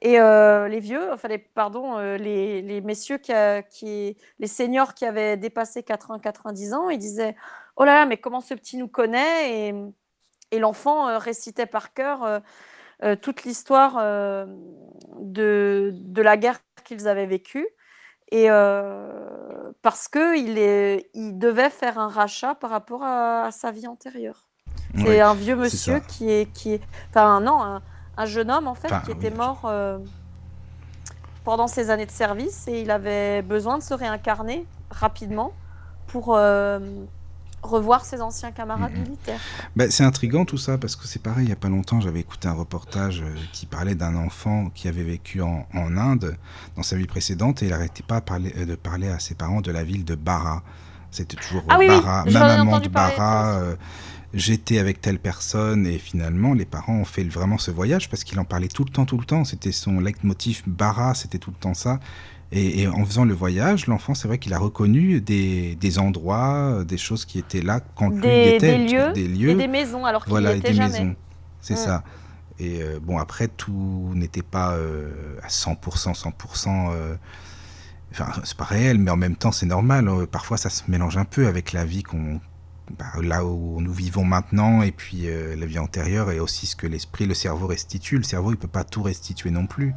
[0.05, 5.35] Et euh, les vieux, enfin les, pardon, euh, les, messieurs qui, les seniors qui avaient
[5.35, 7.35] dépassé 80-90 ans, ils disaient
[7.75, 9.71] oh là là, mais comment ce petit nous connaît?
[10.51, 12.41] Et, l'enfant euh, récitait par cœur
[13.21, 13.95] toute l'histoire
[15.19, 17.67] de, de, la guerre qu'ils avaient vécue.
[18.31, 18.47] Et
[19.81, 20.57] parce qu'il
[21.15, 24.47] il devait faire un rachat par rapport à sa vie antérieure.
[24.95, 27.81] C'est un vieux monsieur qui est, qui est, enfin non, un,
[28.17, 29.97] un jeune homme en fait qui était mort euh,
[31.43, 35.53] pendant ses années de service et il avait besoin de se réincarner rapidement
[36.07, 36.79] pour euh,
[37.61, 39.39] revoir ses anciens camarades militaires.
[39.75, 41.45] Bah, c'est intriguant tout ça parce que c'est pareil.
[41.45, 44.87] Il y a pas longtemps, j'avais écouté un reportage euh, qui parlait d'un enfant qui
[44.87, 46.37] avait vécu en, en, Inde
[46.75, 49.71] dans sa vie précédente et il n'arrêtait pas parler, de parler à ses parents de
[49.71, 50.61] la ville de Bara.
[51.11, 53.59] C'était toujours ah, Bara, oui, maman de Bara
[54.35, 58.39] j'étais avec telle personne et finalement les parents ont fait vraiment ce voyage parce qu'il
[58.39, 59.45] en parlait tout le temps, tout le temps.
[59.45, 61.99] C'était son leitmotiv Bara, c'était tout le temps ça.
[62.51, 66.97] Et, en faisant le voyage, l'enfant, c'est vrai qu'il a reconnu des, des, endroits, des
[66.97, 68.77] choses qui étaient là quand des, lui était.
[68.77, 70.99] Des lieux, des lieux et des maisons, alors qu'il voilà, était des jamais.
[70.99, 71.15] maisons.
[71.59, 71.77] C'est mm.
[71.77, 72.03] ça.
[72.59, 76.91] Et euh, bon, après, tout n'était pas euh, à 100%, 100%.
[76.93, 77.15] Euh,
[78.11, 80.09] enfin, c'est pas réel, mais en même temps, c'est normal.
[80.31, 82.39] parfois, ça se mélange un peu avec la vie qu'on
[82.91, 86.75] bah, là où nous vivons maintenant et puis euh, la vie antérieure et aussi ce
[86.75, 88.17] que l'esprit, le cerveau restitue.
[88.17, 89.93] Le cerveau, il peut pas tout restituer non plus.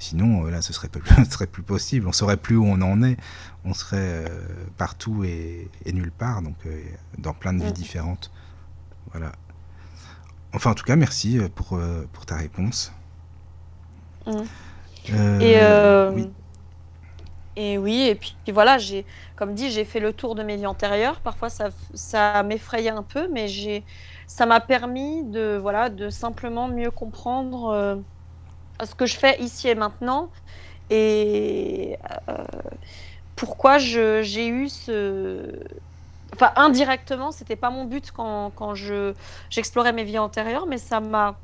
[0.00, 0.88] Sinon, euh, là, ce serait,
[1.24, 2.08] ce serait plus possible.
[2.08, 3.16] On saurait plus où on en est.
[3.64, 4.46] On serait euh,
[4.76, 6.56] partout et, nulle part, donc
[7.18, 7.74] dans plein de vies mm.
[7.74, 8.32] différentes.
[9.12, 9.32] Voilà.
[10.52, 11.80] Enfin, en tout cas, merci pour,
[12.12, 12.92] pour ta réponse.
[14.26, 15.40] Mm.
[15.40, 15.60] et
[16.14, 16.30] oui.
[17.56, 19.06] Et oui, et puis voilà, j'ai,
[19.36, 21.20] comme dit, j'ai fait le tour de mes vies antérieures.
[21.20, 23.84] Parfois, ça, ça m'effrayait un peu, mais j'ai,
[24.26, 27.96] ça m'a permis de, voilà, de simplement mieux comprendre euh,
[28.84, 30.30] ce que je fais ici et maintenant
[30.90, 31.98] et
[32.28, 32.44] euh,
[33.36, 35.50] pourquoi je, j'ai eu ce.
[36.34, 39.14] Enfin, indirectement, c'était pas mon but quand, quand je,
[39.50, 41.40] j'explorais mes vies antérieures, mais ça m'a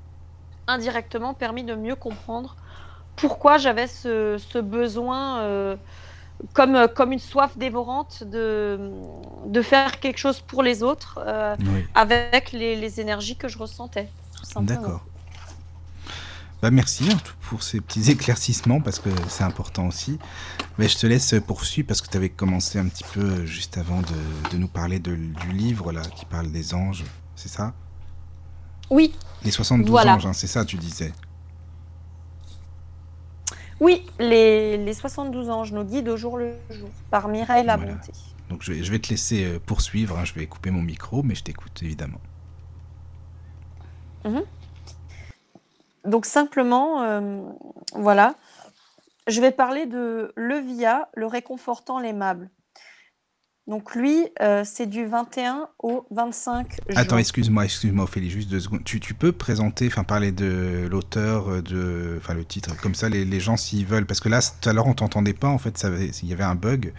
[0.69, 2.57] indirectement permis de mieux comprendre
[3.21, 5.77] pourquoi j'avais ce, ce besoin, euh,
[6.55, 8.91] comme, comme une soif dévorante, de,
[9.47, 11.55] de faire quelque chose pour les autres euh,
[11.95, 14.09] avec les, les, énergies que je ressentais.
[14.57, 15.05] D'accord.
[16.63, 17.09] Bah merci
[17.49, 20.19] pour ces petits éclaircissements parce que c'est important aussi.
[20.79, 24.01] Mais je te laisse poursuivre parce que tu avais commencé un petit peu juste avant
[24.01, 27.73] de, de nous parler de, du livre là qui parle des anges, c'est ça?
[28.91, 29.15] Oui.
[29.43, 31.13] Les 72 anges, hein, c'est ça tu disais.
[33.81, 38.13] Oui, les, les 72 anges nous guident au jour le jour par Mireille La Bonté.
[38.51, 40.25] Donc je vais, je vais, te laisser euh, poursuivre, hein.
[40.25, 42.21] je vais couper mon micro, mais je t'écoute évidemment.
[44.25, 44.43] Mhm.
[46.05, 47.43] Donc simplement, euh,
[47.95, 48.35] voilà,
[49.29, 52.51] je vais parler de Levia, le réconfortant, l'aimable.
[53.71, 57.01] Donc lui, euh, c'est du 21 au 25 juin.
[57.01, 58.83] Attends, excuse-moi, excuse-moi Ophélie, juste deux secondes.
[58.83, 63.09] Tu, tu peux présenter, enfin parler de l'auteur, euh, de, enfin le titre, comme ça
[63.09, 65.59] les, les gens s'ils veulent, parce que là tout à l'heure on t'entendait pas, en
[65.59, 65.87] fait,
[66.21, 66.93] il y avait un bug,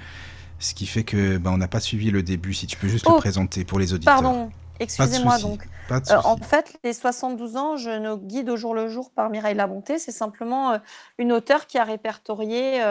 [0.59, 2.53] ce qui fait que ben, on n'a pas suivi le début.
[2.53, 4.21] Si tu peux juste le oh, présenter pour les auditeurs.
[4.21, 4.49] Pardon,
[4.79, 5.67] excusez-moi donc.
[5.91, 9.55] Euh, en fait, les 72 ans, je nous guide au jour le jour par Mireille
[9.55, 9.99] Labonté.
[9.99, 10.79] C'est simplement
[11.17, 12.81] une auteure qui a répertorié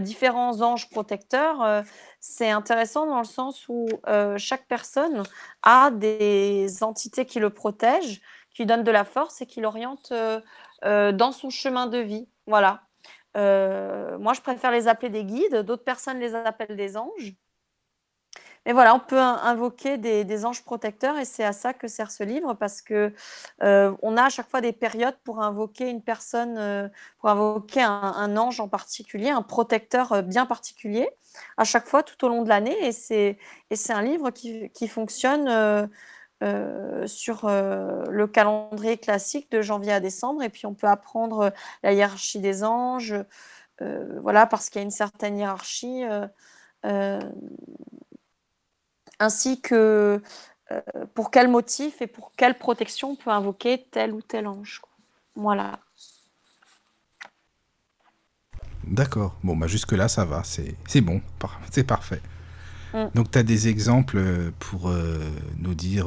[0.00, 1.82] différents anges protecteurs
[2.20, 3.86] c'est intéressant dans le sens où
[4.36, 5.22] chaque personne
[5.62, 8.20] a des entités qui le protègent,
[8.50, 10.12] qui lui donne de la force et qui l'oriente
[10.82, 12.28] dans son chemin de vie.
[12.46, 12.82] Voilà.
[13.34, 17.34] moi, je préfère les appeler des guides, d'autres personnes les appellent des anges.
[18.68, 22.22] Mais voilà, on peut invoquer des, anges protecteurs et c'est à ça que sert ce
[22.22, 23.14] livre parce que
[23.62, 26.86] euh, on a à chaque fois des périodes pour invoquer une personne, euh,
[27.18, 31.08] pour invoquer un, ange en particulier, un protecteur euh, bien particulier,
[31.56, 32.76] à chaque fois tout au long de l'année.
[32.86, 33.38] Et c'est
[33.88, 35.88] un livre qui, fonctionne
[37.06, 40.42] sur le calendrier classique de janvier à décembre.
[40.42, 43.14] Et puis on peut apprendre la hiérarchie des anges,
[43.80, 46.04] voilà, parce qu'il y a une certaine hiérarchie
[49.18, 50.22] ainsi que
[50.70, 50.80] euh,
[51.14, 54.82] pour quel motif et pour quelle protection on peut invoquer tel ou tel ange.
[55.34, 55.78] Voilà.
[58.84, 59.34] D'accord.
[59.42, 60.42] Bon, bah jusque-là, ça va.
[60.44, 61.20] C'est bon.
[61.70, 62.20] C'est parfait.
[62.94, 63.06] Mm.
[63.14, 65.18] Donc, tu as des exemples euh, pour euh,
[65.58, 66.06] nous dire.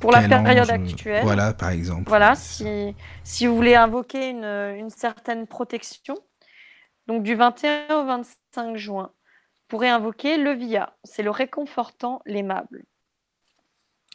[0.00, 1.22] pour la période actuelle.
[1.22, 2.08] Voilà, par exemple.
[2.08, 6.16] Voilà, si, si vous voulez invoquer une, une certaine protection,
[7.06, 9.10] donc du 21 au 25 juin,
[9.68, 12.84] pourrait invoquer le Via, c'est le réconfortant, l'aimable.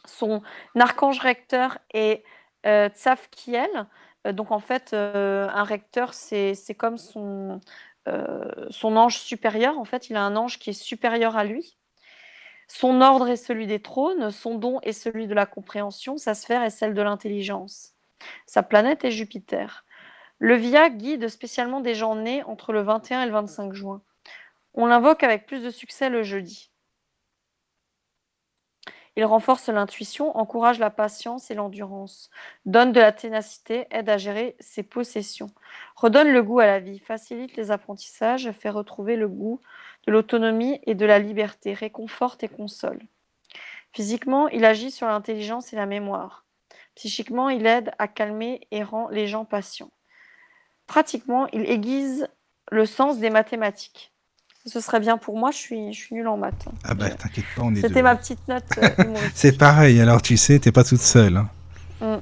[0.06, 0.42] Son
[0.74, 2.24] archange recteur est
[2.66, 2.88] euh.
[4.26, 7.60] Euh, donc en fait, euh, un recteur, c'est comme son,
[8.70, 9.78] son ange supérieur.
[9.78, 11.76] En fait, il a un ange qui est supérieur à lui.
[12.68, 16.62] Son ordre est celui des trônes, son don est celui de la compréhension, sa sphère
[16.62, 17.94] est celle de l'intelligence.
[18.46, 19.84] Sa planète est Jupiter.
[20.38, 24.02] Le Via guide spécialement des gens nés entre le 21 et le 25 juin.
[24.74, 26.70] On l'invoque avec plus de succès le jeudi.
[29.16, 32.30] Il renforce l'intuition, encourage la patience et l'endurance,
[32.64, 35.50] donne de la ténacité, aide à gérer ses possessions,
[35.96, 39.60] redonne le goût à la vie, facilite les apprentissages, fait retrouver le goût
[40.06, 43.00] de l'autonomie et de la liberté, réconforte et console.
[43.92, 46.44] Physiquement, il agit sur l'intelligence et la mémoire.
[46.94, 49.90] Psychiquement, il aide à calmer et rend les gens patients.
[50.86, 52.28] Pratiquement, il aiguise
[52.70, 54.09] le sens des mathématiques
[54.66, 55.50] ce serait bien pour moi.
[55.50, 56.66] Je suis, je suis nulle en maths.
[56.84, 58.64] Ah bah t'inquiète pas, on est C'était ma petite note.
[58.80, 61.36] Euh, c'est pareil, alors tu sais, t'es pas toute seule.
[61.36, 61.48] Hein.
[62.00, 62.20] Mm.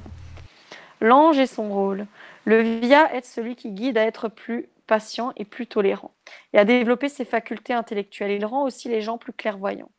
[1.01, 2.05] L'ange et son rôle.
[2.45, 6.11] Le via est celui qui guide à être plus patient et plus tolérant,
[6.53, 8.31] et à développer ses facultés intellectuelles.
[8.31, 9.91] Il rend aussi les gens plus clairvoyants.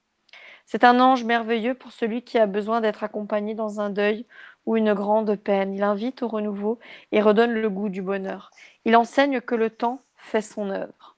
[0.67, 4.27] C'est un ange merveilleux pour celui qui a besoin d'être accompagné dans un deuil
[4.67, 5.75] ou une grande peine.
[5.75, 6.79] Il invite au renouveau
[7.13, 8.51] et redonne le goût du bonheur.
[8.85, 11.17] Il enseigne que le temps fait son œuvre.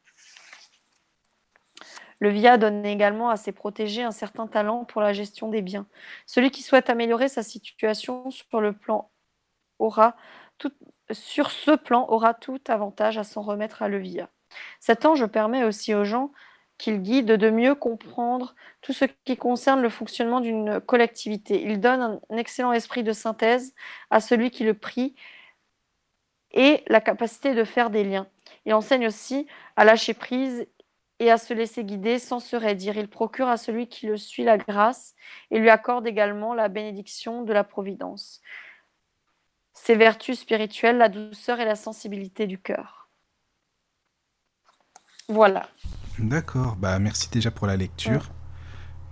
[2.23, 5.89] Le VIA donne également à ses protégés un certain talent pour la gestion des biens.
[6.25, 9.11] Celui qui souhaite améliorer sa situation sur le plan
[9.81, 10.15] aura
[11.11, 14.29] ce plan aura tout avantage à s'en remettre à le VIA.
[14.79, 16.31] Cet ange permet aussi aux gens
[16.79, 21.61] qu'il guide de mieux comprendre tout ce qui concerne le fonctionnement d'une collectivité.
[21.65, 23.75] Il donne un excellent esprit de synthèse
[24.11, 25.17] à celui qui le prie
[26.53, 28.29] et la capacité de faire des liens.
[28.65, 30.69] Il enseigne aussi à lâcher prise
[31.23, 32.97] et à se laisser guider sans se raidir.
[32.97, 35.15] Il procure à celui qui le suit la grâce
[35.53, 38.41] et lui accorde également la bénédiction de la providence.
[39.73, 43.09] Ses vertus spirituelles, la douceur et la sensibilité du cœur.
[45.29, 45.69] Voilà.
[46.19, 48.33] D'accord, bah merci déjà pour la lecture.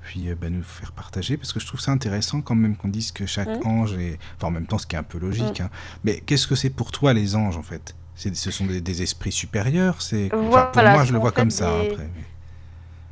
[0.03, 2.89] Puis euh, bah, nous faire partager, parce que je trouve ça intéressant quand même qu'on
[2.89, 4.19] dise que chaque ange est...
[4.37, 5.61] Enfin en même temps, ce qui est un peu logique.
[5.61, 5.71] Hein.
[6.03, 7.95] Mais qu'est-ce que c'est pour toi les anges en fait?
[8.35, 10.03] Ce sont des, esprits supérieurs.
[10.03, 10.71] C'est pour moi,
[11.05, 11.71] je le vois comme ça.
[11.81, 12.09] Après.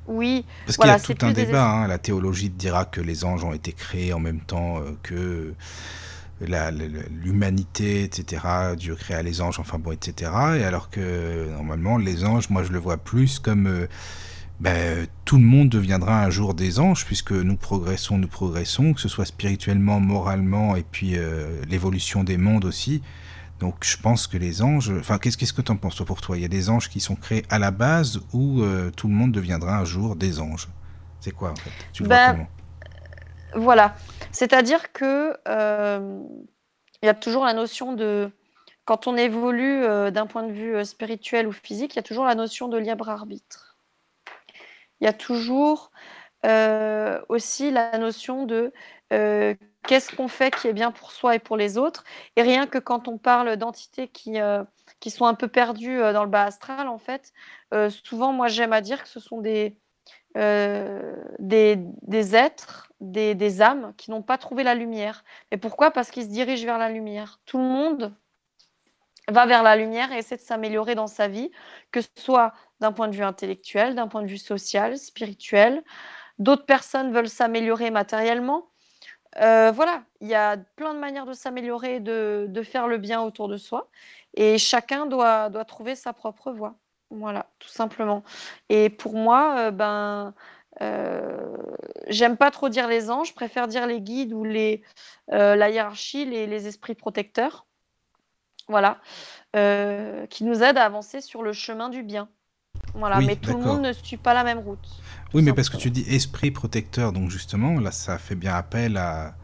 [0.07, 0.45] Oui.
[0.65, 1.71] Parce qu'il y a tout un débat.
[1.71, 1.87] Hein.
[1.87, 5.55] La théologie dira que les anges ont été créés en même temps euh, que
[6.41, 8.43] l'humanité, etc.
[8.77, 10.31] Dieu créa les anges, enfin bon, etc.
[10.59, 13.87] Et alors que normalement, les anges, moi, je le vois plus comme euh,
[14.61, 19.01] ben, tout le monde deviendra un jour des anges, puisque nous progressons, nous progressons, que
[19.01, 23.03] ce soit spirituellement, moralement, et puis euh, l'évolution des mondes aussi.
[23.61, 26.21] Donc je pense que les anges, enfin qu'est-ce qu'est-ce que tu en penses toi pour
[26.21, 26.37] toi?
[26.37, 29.15] Il y a des anges qui sont créés à la base ou euh, tout le
[29.15, 30.69] monde deviendra un jour des anges?
[31.21, 31.71] C'est quoi en fait?
[31.93, 32.49] Tu le vois ben, comment?
[33.55, 33.97] Voilà,
[34.31, 36.21] c'est-à-dire que euh,
[37.03, 38.31] il y a toujours la notion de
[38.85, 42.27] quand on évolue euh, d'un point de vue spirituel ou physique, il y a toujours
[42.27, 43.77] la notion de libre arbitre.
[45.01, 45.91] Il y a toujours
[47.29, 48.73] aussi la notion de
[49.89, 52.05] qu'est-ce qu'on fait qui est bien pour soi et pour les autres.
[52.37, 54.63] Et rien que quand on parle d'entités qui, euh,
[55.01, 57.33] qui sont un peu perdues euh, dans le bas astral, en fait,
[57.73, 59.77] euh, souvent, moi, j'aime à dire que ce sont des,
[60.37, 65.25] des, des, êtres, des, des âmes qui n'ont pas trouvé la lumière.
[65.51, 65.91] Et pourquoi?
[65.91, 67.41] Parce qu'ils se dirigent vers la lumière.
[67.47, 68.15] Tout le monde
[69.27, 71.51] va vers la lumière et essaie de s'améliorer dans sa vie,
[71.91, 75.83] que ce soit d'un point de vue intellectuel, d'un point de vue social, spirituel.
[76.39, 78.69] D'autres personnes veulent s'améliorer matériellement.
[79.39, 83.49] Voilà, il y a plein de manières de s'améliorer, de, de, faire le bien autour
[83.49, 83.89] de soi.
[84.35, 86.77] Et chacun doit, doit trouver sa propre voie.
[87.11, 88.23] Voilà, tout simplement.
[88.69, 90.35] Et pour moi, ben,
[90.83, 91.57] euh,
[92.09, 94.83] j'aime pas trop dire les anges, je préfère dire les guides ou les,
[95.33, 97.67] euh, la hiérarchie, les, les, esprits protecteurs.
[98.69, 99.01] Voilà.
[99.57, 102.29] Euh, qui nous aident à avancer sur le chemin du bien.
[102.95, 104.89] Voilà, mais tout le monde ne suit pas la même route.
[105.35, 108.97] Oui, mais parce que tu dis esprit protecteur, donc justement, là, ça fait bien appel
[108.97, 109.35] à,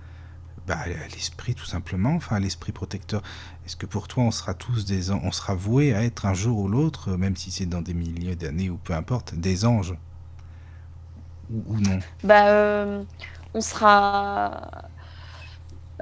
[0.66, 3.22] bah, à l'esprit tout simplement, enfin à l'esprit protecteur.
[3.66, 6.58] Est-ce que pour toi, on sera tous des, on sera voués à être un jour
[6.58, 9.94] ou l'autre, même si c'est dans des milliers d'années ou peu importe, des anges
[11.50, 11.98] ou, non?
[12.22, 13.02] Bah, euh,
[13.52, 14.70] On sera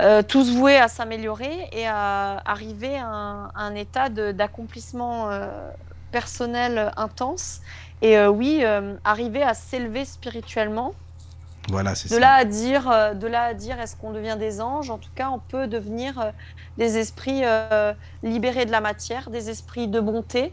[0.01, 5.71] euh, tous voués à s'améliorer et à arriver à un, état d'accomplissement euh,
[6.13, 7.61] personnel intense.
[8.03, 8.65] Et oui,
[9.05, 10.95] arriver à s'élever spirituellement.
[11.69, 14.91] Voilà, c'est de Là à dire, de là à dire, est-ce qu'on devient des anges?
[14.91, 16.33] En tout cas, on peut devenir
[16.79, 17.43] des esprits
[18.25, 20.53] libérés de la matière, des esprits de bonté,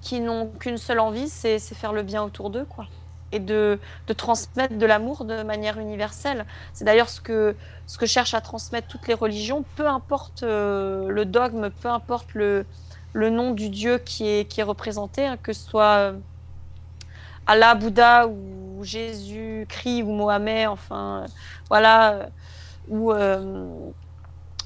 [0.00, 2.86] qui n'ont qu'une seule envie, c'est faire le bien autour d'eux, quoi
[3.32, 6.46] et de, de transmettre de l'amour de manière universelle.
[6.72, 7.56] C'est d'ailleurs ce que,
[7.86, 12.34] ce que cherchent à transmettre toutes les religions, peu importe euh, le dogme, peu importe
[12.34, 12.66] le,
[13.16, 16.18] le nom du Dieu qui est, qui est représenté, hein, que ce soit euh,
[17.46, 21.26] Allah, Bouddha ou Jésus-Christ ou Mohamed, enfin euh,
[21.70, 22.28] voilà,
[22.88, 23.12] ou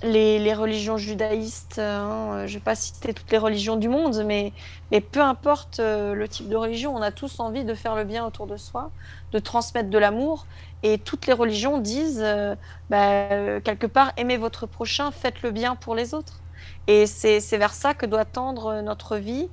[0.02, 4.52] les, religions judaïstes, hein, je ne vais pas citer toutes les religions du monde, mais,
[4.90, 8.04] mais peu importe euh, le type de religion, on a tous envie de faire le
[8.04, 8.90] bien autour de soi,
[9.32, 10.46] de transmettre de l'amour.
[10.82, 12.54] Et toutes les religions disent, euh,
[12.88, 16.40] bah, quelque part, aimez votre prochain, faites le bien pour les autres.
[16.86, 19.48] Et c'est vers ça que doit tendre notre vie,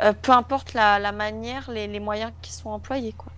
[0.00, 3.14] euh, peu importe la, manière, les, les, moyens qui sont employés.
[3.16, 3.32] Quoi.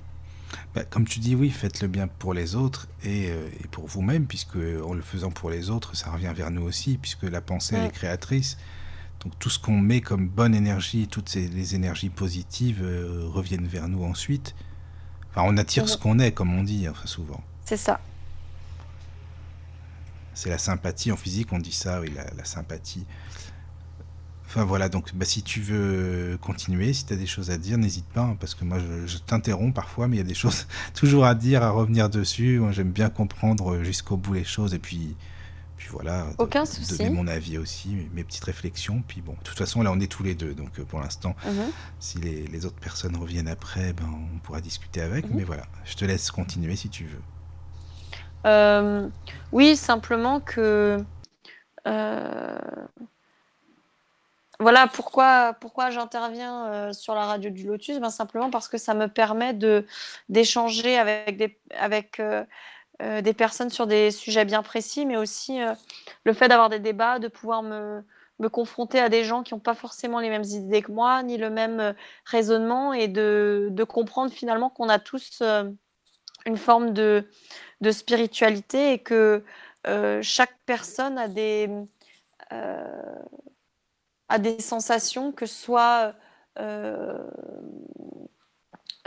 [0.74, 4.26] Bah, comme tu dis, oui, faites le bien pour les autres et, euh, pour vous-même,
[4.26, 7.76] puisque en le faisant pour les autres, ça revient vers nous aussi, puisque la pensée,
[7.76, 8.58] est créatrice.
[9.20, 13.66] Donc tout ce qu'on met comme bonne énergie, toutes ces, les énergies positives euh, reviennent
[13.66, 14.54] vers nous ensuite.
[15.30, 17.42] Enfin, on attire ce qu'on est, comme on dit enfin, souvent.
[17.64, 18.00] C'est ça.
[20.34, 23.04] C'est la sympathie en physique, on dit ça, oui, la sympathie.
[24.48, 27.76] Enfin voilà, donc bah, si tu veux continuer, si tu as des choses à dire,
[27.76, 30.66] n'hésite pas, hein, parce que moi je, t'interromps parfois, mais il y a des choses
[30.94, 32.58] toujours à dire, à revenir dessus.
[32.58, 35.14] Moi j'aime bien comprendre jusqu'au bout les choses, et puis,
[35.76, 39.02] puis voilà, Aucun donner mon avis aussi, mes petites réflexions.
[39.06, 41.36] Puis bon, de toute façon là on est tous les deux, donc euh, pour l'instant,
[41.44, 41.70] mhm.
[42.00, 45.36] si les, autres personnes reviennent après, ben, on pourra discuter avec, mhm.
[45.36, 47.22] mais voilà, je te laisse continuer si tu veux.
[48.46, 49.08] Euh,
[49.52, 51.04] oui, simplement que...
[51.86, 52.58] Euh
[54.60, 58.92] voilà pourquoi, pourquoi j'interviens euh, sur la radio du Lotus, ben simplement parce que ça
[58.94, 59.86] me permet de
[60.28, 62.44] d'échanger avec des avec euh,
[63.02, 65.60] euh, des personnes sur des sujets bien précis, mais aussi
[66.24, 68.02] le fait d'avoir des débats, de pouvoir me
[68.50, 71.50] confronter à des gens qui n'ont pas forcément les mêmes idées que moi, ni le
[71.50, 71.94] même
[72.24, 75.42] raisonnement, et de, de comprendre finalement qu'on a tous
[76.46, 77.28] une forme de,
[77.80, 79.44] de spiritualité et que
[80.22, 81.70] chaque personne a des
[84.28, 86.14] à des sensations, que ce soit
[86.58, 87.18] euh,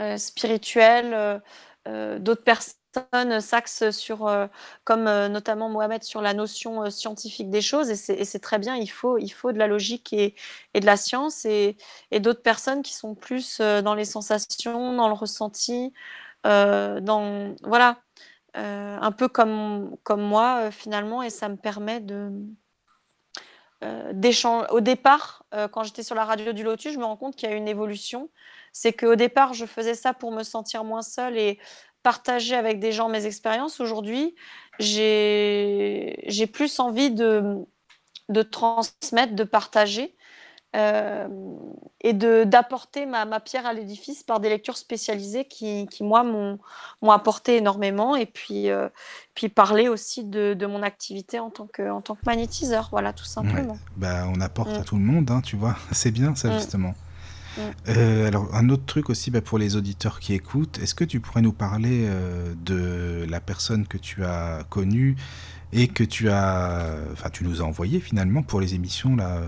[0.00, 1.42] euh, spirituelles,
[1.88, 4.30] euh, d'autres personnes s'axent sur,
[4.84, 9.16] comme notamment Mohamed, sur la notion scientifique des choses, et c'est très bien, il faut,
[9.16, 10.34] il faut de la logique et,
[10.74, 11.76] et de la science, et,
[12.10, 15.92] et d'autres personnes qui sont plus dans les sensations, dans le ressenti,
[16.44, 17.96] dans, voilà,
[18.54, 22.30] un peu comme, comme moi, finalement, et ça me permet de
[24.70, 27.48] au départ, euh, quand j'étais sur la radio du Lotus, je me rends compte qu'il
[27.48, 28.30] y a une évolution.
[28.72, 31.58] C'est qu'au départ, je faisais ça pour me sentir moins seule et
[32.02, 33.80] partager avec des gens mes expériences.
[33.80, 34.34] Aujourd'hui,
[34.78, 36.16] j'ai
[36.52, 37.56] plus envie de,
[38.28, 40.16] de transmettre, de partager.
[40.74, 41.28] Euh,
[42.00, 46.58] et d'apporter ma, ma, pierre à l'édifice par des lectures spécialisées qui, qui moi, m'ont
[47.10, 48.16] apporté énormément.
[48.16, 48.88] Et puis, euh,
[49.34, 53.12] puis parler aussi de, de, mon activité en tant que, en tant que magnétiseur, voilà,
[53.12, 53.78] tout simplement.
[53.96, 54.84] Bah, on apporte à mm.
[54.84, 55.76] tout le monde, hein, tu vois.
[55.92, 56.54] C'est bien, ça, mm.
[56.54, 56.94] justement.
[57.56, 57.60] Mm.
[57.88, 61.20] Euh, alors, un autre truc aussi bah, pour les auditeurs qui écoutent, est-ce que tu
[61.20, 62.08] pourrais nous parler
[62.64, 65.16] de la personne que tu as connue
[65.72, 69.40] et que tu as, enfin, tu nous as envoyé finalement pour les émissions là,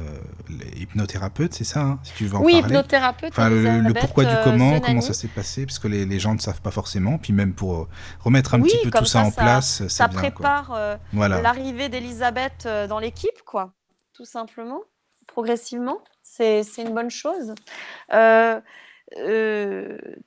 [0.48, 2.64] les hypnothérapeutes, c'est ça, hein, si tu veux en oui, parler.
[2.64, 3.30] Oui, hypnothérapeute.
[3.30, 6.34] Enfin, le, pourquoi du euh, comment, comment ça s'est passé, parce que les, les, gens
[6.34, 7.88] ne savent pas forcément, puis même pour euh,
[8.20, 12.98] remettre un petit peu tout ça, en place, ça, ça prépare euh, l'arrivée d'Elisabeth dans
[12.98, 13.74] l'équipe, quoi,
[14.14, 14.80] tout simplement,
[15.26, 15.98] progressivement.
[16.22, 17.54] C'est une bonne chose.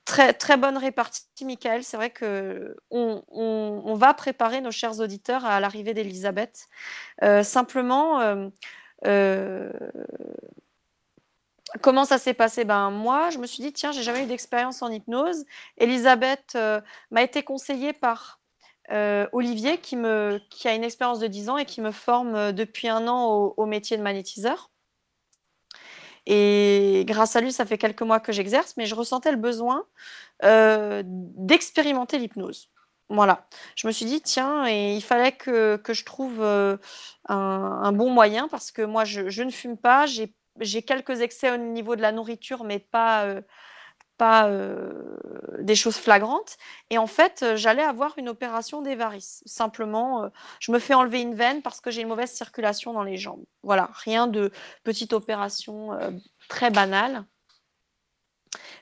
[0.06, 1.84] Très, très bonne répartie, Michael.
[1.84, 6.68] C'est vrai que on, va préparer nos chers auditeurs à l'arrivée d'Elisabeth.
[7.44, 8.50] simplement,
[11.82, 12.64] comment ça s'est passé?
[12.66, 15.46] Ben moi, je me suis dit tiens, j'ai jamais eu d'expérience en hypnose.
[15.78, 16.58] Elisabeth
[17.12, 18.40] m'a été conseillée par
[19.32, 23.54] Olivier qui a une expérience de 10 ans et qui me forme depuis un an
[23.58, 24.72] au métier de magnétiseur.
[26.30, 29.86] Et grâce à lui, ça fait quelques mois que j'exerce, mais je ressentais le besoin
[30.44, 32.70] euh, d'expérimenter l'hypnose.
[33.08, 33.48] Voilà.
[33.76, 36.76] Je me suis dit, tiens, et il fallait que, je trouve euh,
[37.30, 40.06] un, bon moyen parce que moi, je, ne fume pas.
[40.06, 43.42] J'ai quelques excès au niveau de la nourriture, mais pas, euh,
[44.18, 44.50] pas
[45.60, 46.58] des choses flagrantes.
[46.90, 49.44] Et en fait, j'allais avoir une opération des varices.
[49.46, 50.30] Simplement,
[50.60, 53.44] je me fais enlever une veine parce que j'ai une mauvaise circulation dans les jambes.
[53.64, 54.52] Voilà, rien de
[54.84, 55.98] petite opération
[56.50, 57.26] très banale.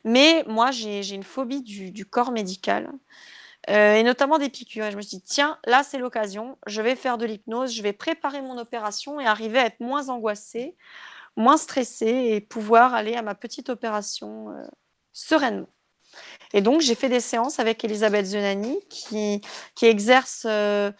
[0.03, 2.91] Mais moi, j'ai une phobie du, corps médical.
[3.67, 4.85] et notamment des piqûres.
[4.85, 6.57] Et je me suis dit, tiens, là, c'est l'occasion.
[6.67, 10.09] Je vais faire de l'hypnose, je vais préparer mon opération et arriver à être moins
[10.09, 10.75] angoissée,
[11.35, 14.53] moins stressée et pouvoir aller à ma petite opération
[15.15, 15.69] sereinement.
[16.53, 19.41] Et donc, j'ai fait des séances avec Elisabeth Zenani qui,
[19.73, 20.45] qui exerce.
[20.47, 20.91] Euh,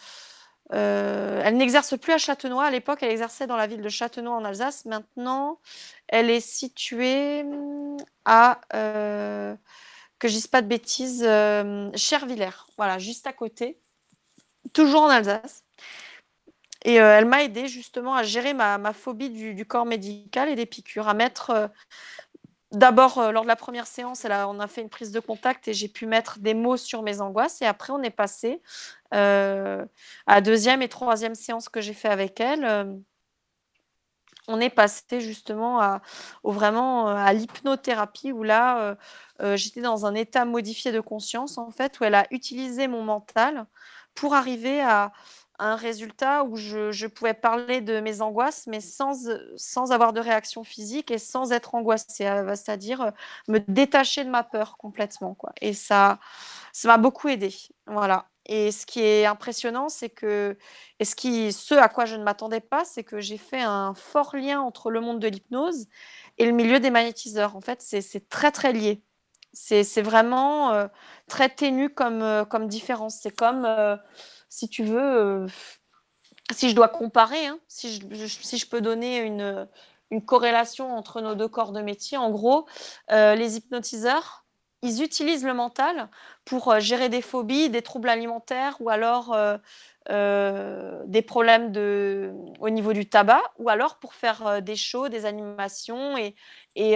[0.73, 2.65] euh, elle n'exerce plus à Châtenois.
[2.65, 4.85] À l'époque, elle exerçait dans la ville de Châtenois en Alsace.
[4.85, 5.59] Maintenant,
[6.07, 9.55] elle est située hum, à, euh,
[10.17, 11.21] que je dise pas de bêtises,
[11.95, 12.65] Chervillers.
[12.77, 13.79] Voilà, juste à côté.
[14.73, 15.63] Toujours en Alsace.
[16.83, 20.55] Et elle m'a aidé justement à gérer ma, ma phobie du, du, corps médical et
[20.55, 21.71] des piqûres, à mettre
[22.75, 25.73] D'abord, euh, lors de la première séance, on a fait une prise de contact et
[25.73, 27.61] j'ai pu mettre des mots sur mes angoisses.
[27.61, 28.61] Et après, on est passé
[29.13, 29.85] euh,
[30.27, 32.65] à deuxième et troisième séance que j'ai fait avec elle.
[32.65, 32.93] Euh,
[34.49, 36.01] on est passé justement à,
[36.43, 38.95] vraiment à l'hypnothérapie où là,
[39.55, 43.65] j'étais dans un état modifié de conscience en fait, où elle a utilisé mon mental
[44.13, 45.11] pour arriver à,
[45.59, 50.63] un résultat où je, pouvais parler de mes angoisses, mais sans, sans avoir de réaction
[50.63, 53.11] physique et sans être angoissée, euh, c'est-à-dire euh,
[53.47, 55.33] me détacher de ma peur complètement.
[55.33, 55.51] Quoi.
[55.61, 56.19] Et ça
[56.75, 57.55] ça m'a beaucoup aidé.
[57.87, 58.27] Voilà.
[58.47, 60.57] Et ce qui est impressionnant, c'est que,
[60.99, 63.93] et ce, qui, ce à quoi je ne m'attendais pas, c'est que j'ai fait un
[63.93, 65.87] fort lien entre le monde de l'hypnose
[66.37, 67.55] et le milieu des magnétiseurs.
[67.55, 69.01] En fait, c'est très, très lié.
[69.53, 70.87] C'est vraiment euh,
[71.27, 73.19] très ténu comme, comme différence.
[73.21, 73.65] C'est comme
[74.55, 75.47] si tu veux, euh,
[76.53, 79.67] si je dois comparer, hein, si, je, si, je, peux donner une,
[80.11, 82.65] une, corrélation entre nos deux corps de métier, en gros,
[83.11, 84.45] euh, les hypnotiseurs,
[84.81, 86.09] ils utilisent le mental
[86.45, 89.35] pour euh, gérer des phobies, des troubles alimentaires ou alors
[90.07, 96.15] des problèmes de, au niveau du tabac ou alors pour faire des shows, des animations
[96.15, 96.35] et,
[96.75, 96.95] et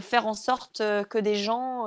[0.00, 1.86] faire en sorte que des gens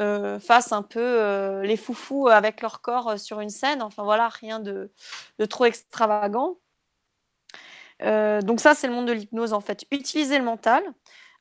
[0.00, 3.82] euh, fassent un peu euh, les foufous avec leur corps euh, sur une scène.
[3.82, 4.90] Enfin voilà, rien de,
[5.50, 6.56] trop extravagant.
[8.00, 9.84] donc ça, c'est le monde de l'hypnose en fait.
[9.90, 10.82] Utiliser le mental,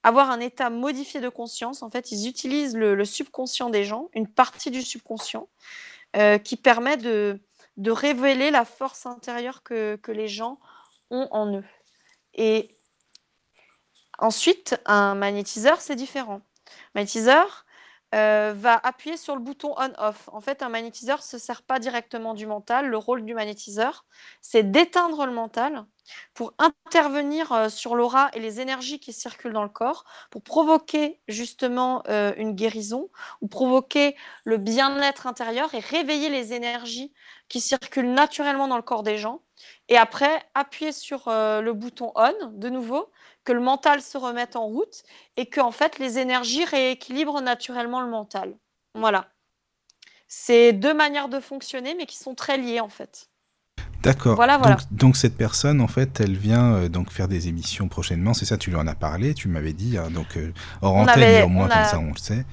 [0.04, 1.82] avoir un état modifié de conscience.
[1.82, 5.48] En fait, ils utilisent le, subconscient des gens, une partie du subconscient,
[6.44, 7.40] qui permet de,
[7.88, 10.60] révéler la force intérieure que, que les gens
[11.10, 11.64] ont en eux.
[12.34, 12.70] Et
[14.20, 16.42] ensuite, un magnétiseur, c'est différent.
[16.96, 17.66] Magnétiseur,
[18.14, 20.30] euh, va appuyer sur le bouton on-off.
[20.34, 22.88] En fait, un magnétiseur ne se sert pas directement du mental.
[22.88, 24.06] Le rôle du magnétiseur,
[24.42, 25.86] c'est d'éteindre le mental
[26.34, 31.22] pour intervenir euh, sur l'aura et les énergies qui circulent dans le corps, pour provoquer
[31.30, 33.10] justement euh, une guérison
[33.40, 37.14] ou provoquer le bien-être intérieur et réveiller les énergies
[37.48, 39.42] qui circulent naturellement dans le corps des gens.
[39.88, 43.12] Et après, appuyer sur le bouton on de nouveau
[43.44, 45.04] que le mental se remette en route
[45.38, 48.54] et que en fait les énergies rééquilibrent naturellement le mental.
[48.96, 49.30] Voilà.
[50.28, 53.28] C'est deux manières de fonctionner mais qui sont très liées en fait.
[54.04, 54.36] D'accord.
[54.36, 54.78] Voilà, voilà.
[54.90, 58.34] Donc, cette personne, en fait, elle vient euh, donc faire des émissions prochainement.
[58.34, 59.96] C'est ça, tu lui en as parlé, tu m'avais dit.
[59.96, 60.52] Hein, donc euh,
[60.82, 62.44] hors antenne, au moins comme ça, on le sait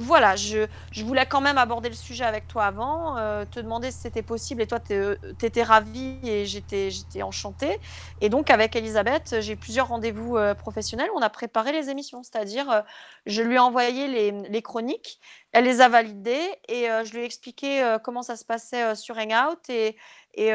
[0.00, 0.66] voilà, je,
[1.04, 4.62] voulais quand même aborder le sujet avec toi avant, euh, te demander si c'était possible
[4.62, 7.78] et toi tu euh, étais ravie et j'étais enchantée.
[8.22, 12.82] Et donc avec Elisabeth, j'ai plusieurs rendez-vous euh, professionnels, on a préparé les émissions, c'est-à-dire
[13.26, 14.08] je lui ai envoyé
[14.48, 15.20] les, chroniques,
[15.52, 19.68] elle les a validées et je lui ai expliqué comment ça se passait sur Hangout
[19.68, 19.96] et,
[20.34, 20.52] et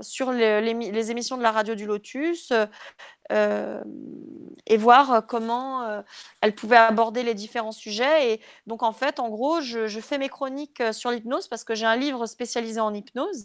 [0.00, 2.52] sur les, les, émissions de la radio du Lotus
[3.30, 6.02] et voir comment
[6.40, 8.32] elle pouvait aborder les différents sujets.
[8.32, 11.86] Et donc, en fait, en gros, je, fais mes chroniques sur l'hypnose parce que j'ai
[11.86, 13.44] un livre spécialisé en hypnose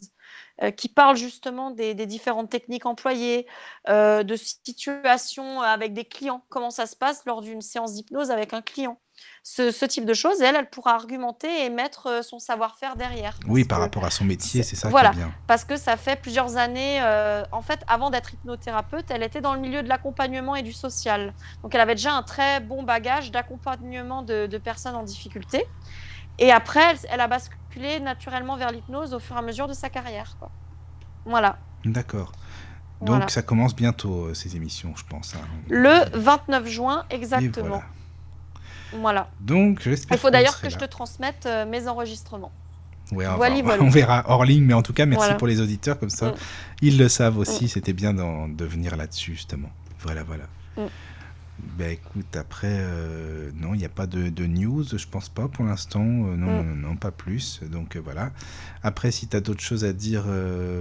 [0.78, 3.48] qui parle justement des, des différentes techniques employées,
[3.88, 8.62] de situations avec des clients, comment ça se passe lors d'une séance d'hypnose avec un
[8.62, 8.99] client.
[9.43, 13.38] Ce, type de choses, elle, elle pourra argumenter et mettre euh, son savoir-faire derrière.
[13.48, 15.34] Oui, par rapport à son métier, c'est ça voilà, qui est bien.
[15.48, 19.53] Parce que ça fait plusieurs années, euh, en fait, avant d'être hypnothérapeute, elle était dans
[19.53, 21.34] le milieu de l'accompagnement et du social.
[21.64, 25.65] Donc, elle avait déjà un très bon bagage d'accompagnement de, personnes en difficulté.
[26.38, 29.89] Et après, elle, a basculé naturellement vers l'hypnose au fur et à mesure de sa
[29.89, 30.35] carrière.
[30.39, 30.52] Quoi.
[31.26, 31.57] Voilà.
[31.84, 32.31] D'accord.
[33.02, 35.34] Donc, ça commence bientôt, euh, ces émissions, je pense.
[35.34, 35.39] Hein.
[35.68, 37.68] Le 29 juin, exactement.
[37.68, 37.85] Voilà.
[39.40, 42.52] Donc, Il faut d'ailleurs que je te transmette euh, mes enregistrements.
[43.12, 43.26] Ouais,
[43.80, 46.36] on, verra hors ligne, mais en tout cas, merci pour les auditeurs, comme ça, mm.
[46.82, 47.66] ils le savent aussi.
[47.66, 47.68] Mm.
[47.68, 49.70] C'était bien de venir là-dessus, justement.
[50.00, 50.46] Voilà, voilà.
[50.78, 50.82] Mm.
[51.60, 55.64] Ben écoute, après, euh, non, il n'y a pas de, news, je pense pas pour
[55.64, 56.02] l'instant.
[56.02, 57.61] Euh, non, non, non, pas plus.
[57.64, 58.32] Donc euh, voilà.
[58.84, 60.26] Après, si tu as d'autres choses à dire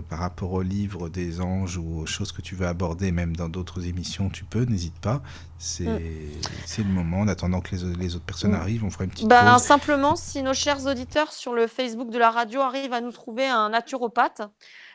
[0.08, 3.48] par rapport au livre des anges ou aux choses que tu veux aborder, même dans
[3.48, 5.22] d'autres émissions, tu peux, n'hésite pas.
[5.58, 7.20] C'est le moment.
[7.20, 9.62] En attendant que les, les autres personnes arrivent, on fera une petite ben, pause.
[9.62, 13.46] Simplement, si nos chers auditeurs sur le Facebook de la radio arrivent à nous trouver
[13.46, 14.42] un naturopathe,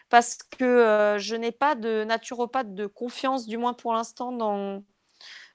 [0.10, 4.84] parce que je n'ai pas de naturopathe de confiance, du moins pour l'instant, dans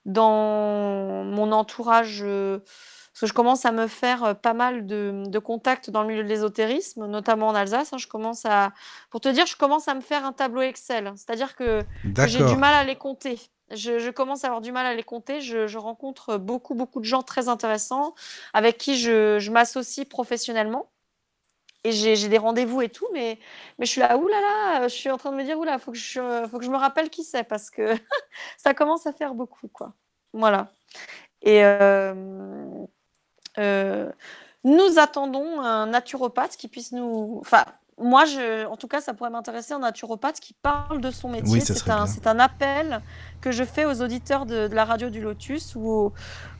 [0.05, 5.39] dans mon entourage, euh, parce que je commence à me faire euh, pas mal de,
[5.39, 7.93] contacts dans le milieu de l'ésotérisme, notamment en Alsace.
[7.93, 8.71] Hein, je commence à,
[9.09, 11.11] pour te dire, je commence à me faire un tableau Excel.
[11.15, 11.83] C'est-à-dire que,
[12.27, 13.39] j'ai du mal à les compter.
[13.73, 15.41] Je, commence à avoir du mal à les compter.
[15.41, 18.15] Je, rencontre beaucoup, beaucoup de gens très intéressants
[18.53, 20.89] avec qui je m'associe professionnellement
[21.83, 23.39] et j'ai des rendez-vous et tout, mais,
[23.79, 25.97] mais je suis là, oulala, je suis en train de me dire, oulala, faut que
[25.97, 27.95] je, faut que je me rappelle qui c'est parce que
[28.57, 29.93] ça commence à faire beaucoup, quoi.
[30.33, 30.71] Voilà.
[31.41, 32.13] Et euh,
[33.57, 34.11] euh,
[34.63, 37.39] nous attendons un naturopathe qui puisse nous.
[37.41, 37.65] Enfin,
[38.01, 41.59] moi, je, en tout cas, ça pourrait m'intéresser un naturopathe qui parle de son métier.
[41.61, 43.01] c'est un, un, appel
[43.41, 46.13] que je fais aux auditeurs de, la radio du Lotus ou aux,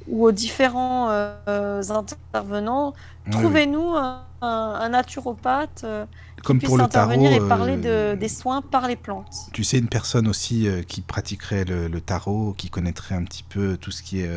[0.07, 2.93] ou aux différents euh, intervenants.
[3.30, 6.05] Trouvez-nous un, naturopathe euh,
[6.43, 9.49] qui puisse intervenir et parler de, euh, des soins par les plantes.
[9.53, 13.77] Tu sais, une personne aussi qui pratiquerait le, le, tarot, qui connaîtrait un petit peu
[13.77, 14.30] tout ce qui est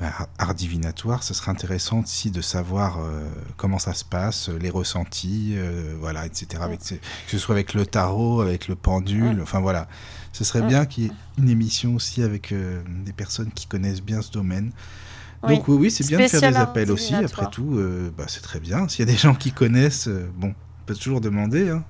[0.00, 3.28] bah, art divinatoire, ce serait intéressant aussi de savoir euh,
[3.58, 6.62] comment ça se passe, euh, les ressentis, euh, voilà, etc.
[6.62, 6.96] Avec, que
[7.28, 9.88] ce soit avec le tarot, avec le pendule, enfin voilà.
[10.32, 12.54] Ce serait bien qu'il y ait une émission aussi avec
[13.04, 14.70] des personnes qui connaissent bien ce domaine.
[15.42, 17.14] Donc oui, oui c'est bien de faire des appels aussi.
[17.14, 17.78] Après tout,
[18.16, 18.88] bah, c'est très bien.
[18.88, 21.70] S'il y a des gens qui connaissent, bon, on peut toujours demander.
[21.70, 21.84] Hein.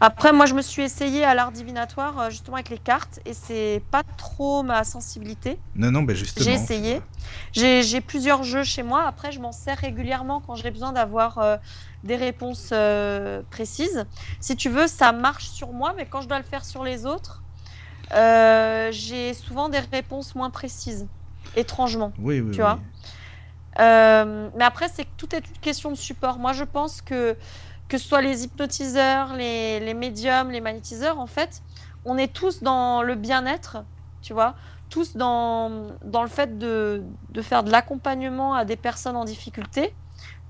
[0.00, 3.34] Après, moi, je me suis essayée à l'art divinatoire euh, justement avec les cartes et
[3.34, 5.58] c'est pas trop ma sensibilité.
[5.74, 6.44] Non, non, ben justement.
[6.44, 7.02] J'ai essayé.
[7.52, 9.04] J'ai plusieurs jeux chez moi.
[9.06, 11.56] Après, je m'en sers régulièrement quand j'ai besoin d'avoir euh,
[12.04, 14.06] des réponses euh, précises.
[14.38, 17.04] Si tu veux, ça marche sur moi, mais quand je dois le faire sur les
[17.04, 17.42] autres,
[18.12, 21.08] j'ai souvent des réponses moins précises,
[21.56, 22.12] étrangement.
[22.20, 22.52] Oui, oui.
[22.52, 22.78] Tu vois.
[23.76, 26.38] mais après, c'est tout est une question de support.
[26.38, 27.36] Moi, je pense que
[27.88, 31.62] que ce soit les hypnotiseurs, les, médiums, les magnétiseurs, en fait,
[32.04, 33.78] on est tous dans le bien-être,
[34.22, 34.54] tu vois,
[34.90, 37.02] tous dans, dans le fait de,
[37.42, 39.94] faire de l'accompagnement à des personnes en difficulté,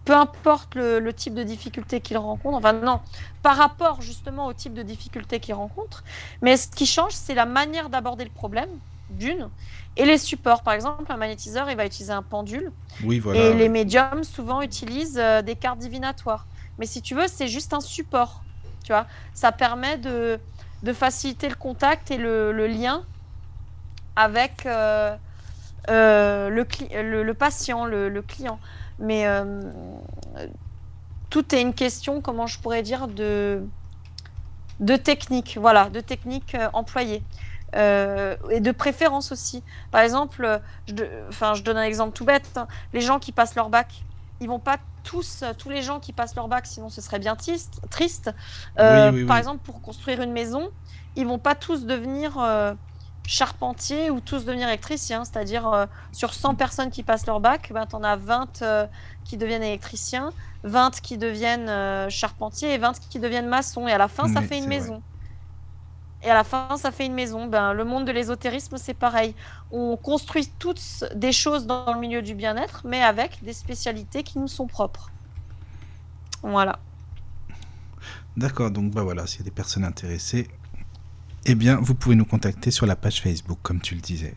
[0.05, 3.01] peu importe le, type de difficulté qu'ils rencontrent, enfin non,
[3.43, 6.03] par rapport justement au type de difficulté qu'ils rencontrent,
[6.43, 8.71] mais ce qui change, c'est la manière d'aborder le problème,
[9.11, 9.49] d'une,
[9.97, 10.63] et les supports.
[10.63, 12.73] Par exemple, un magnétiseur, il va utiliser un pendule,
[13.05, 16.47] oui, voilà, et les médiums souvent utilisent euh, des cartes divinatoires.
[16.79, 18.43] Mais si tu veux, c'est juste un support.
[18.85, 20.41] Tu vois, ça permet de,
[20.83, 23.05] de faciliter le contact et le, lien
[24.17, 25.17] avec euh,
[25.91, 28.59] euh, le, le, patient, le, client.
[28.99, 29.63] Mais euh,
[31.31, 33.63] tout est une question, comment je pourrais dire, de,
[34.81, 37.23] de technique, voilà, de technique employée.
[37.75, 39.63] et de préférence aussi.
[39.91, 42.67] Par exemple, je, je donne un exemple tout bête, hein.
[42.93, 44.05] les gens qui passent leur bac,
[44.41, 44.79] ils vont pas
[45.09, 47.81] tous, tous les gens qui passent leur bac, sinon ce serait bien triste.
[47.89, 48.31] triste.
[48.79, 50.69] Euh, par exemple, pour construire une maison,
[51.17, 52.75] ils vont pas tous devenir euh,
[53.27, 55.25] charpentiers ou tous devenir électriciens.
[55.25, 58.63] C'est-à-dire, euh, sur 100 personnes qui passent leur bac, ben, tu en as 20
[59.25, 60.31] qui deviennent électriciens,
[60.65, 63.89] 20 qui deviennent charpentiers et 20 qui deviennent maçons.
[63.89, 65.03] Et à la fin, ça fait une maison.
[66.29, 67.47] Et à la fin, ça fait une maison.
[67.47, 69.35] Ben, le monde de l'ésotérisme, c'est pareil.
[69.71, 74.39] On construit toutes des choses dans le milieu du bien-être, mais avec des spécialités qui
[74.39, 75.11] nous sont propres.
[76.43, 76.81] Voilà.
[78.37, 80.49] D'accord, donc bah voilà, s'il y a des personnes intéressées,
[81.47, 84.35] eh bien, vous pouvez nous contacter sur la page Facebook, comme tu le disais.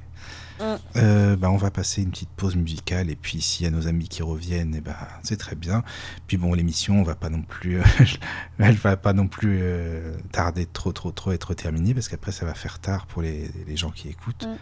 [0.62, 0.76] Mm.
[0.98, 3.88] Euh, bah, on va passer une petite pause musicale et puis s'il y a nos
[3.88, 5.84] amis qui reviennent, et eh ben c'est très bien.
[6.28, 7.82] Puis bon, l'émission, on va pas non plus,
[8.60, 12.46] elle va pas non plus euh, tarder trop, trop, trop être terminée parce qu'après ça
[12.46, 14.48] va faire tard pour les, les gens qui écoutent.
[14.48, 14.58] Mm.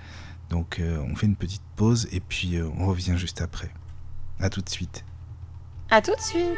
[0.50, 3.70] Donc on fait une petite pause et puis on revient juste après.
[4.40, 5.06] À tout de suite.
[5.92, 6.58] À tout de suite.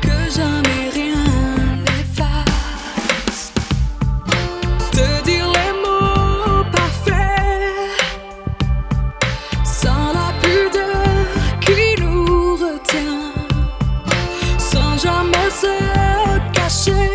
[0.00, 1.26] Que j'en ai rien
[2.14, 2.50] fait
[4.92, 8.00] De dire les mots parfaits
[9.64, 11.26] Sans la pudeur
[11.60, 13.32] qui nous retient
[14.58, 15.74] Sans jamais se
[16.52, 17.11] cacher.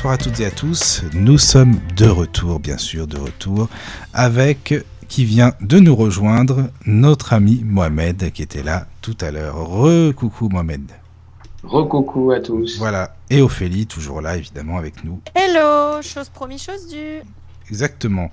[0.00, 1.02] Bonsoir à toutes et à tous.
[1.12, 3.68] Nous sommes de retour, bien sûr, de retour,
[4.14, 4.74] avec
[5.08, 9.56] qui vient de nous rejoindre, notre ami Mohamed, qui était là tout à l'heure.
[9.56, 10.90] Re-coucou Mohamed.
[11.64, 12.78] Re-coucou à tous.
[12.78, 15.20] Voilà, et Ophélie, toujours là, évidemment, avec nous.
[15.34, 17.20] Hello, chose promis, chose due.
[17.68, 18.30] Exactement.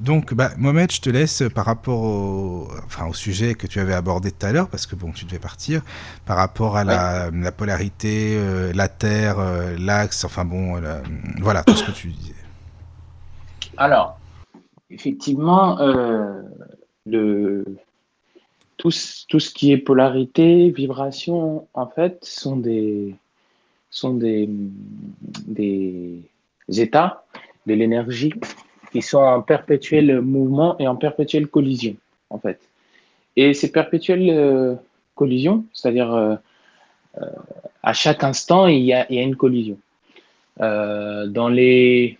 [0.00, 2.68] Donc, bah, Mohamed, je te laisse par rapport au,
[3.02, 5.38] enfin, au sujet que tu avais abordé tout à l'heure, parce que bon, tu devais
[5.38, 5.82] partir,
[6.26, 10.80] par rapport à la, polarité, euh, la Terre, euh, l'axe, enfin bon,
[11.40, 12.34] voilà, tout ce que tu disais.
[13.76, 14.18] Alors,
[14.90, 16.42] effectivement, euh,
[17.06, 17.64] le,
[18.76, 18.90] tout,
[19.28, 23.14] tout, ce qui est polarité, vibration, en fait, sont des,
[23.90, 24.48] sont des,
[25.46, 26.22] des
[26.68, 27.24] états
[27.66, 28.34] de l'énergie
[28.92, 31.96] qui sont en perpétuel mouvement et en perpétuelle collision,
[32.28, 32.60] en fait.
[33.36, 34.74] Et ces perpétuelles euh,
[35.14, 36.36] collisions, c'est-à-dire euh,
[37.20, 37.26] euh,
[37.82, 39.78] à chaque instant, il y a, une collision.
[40.58, 42.18] dans les,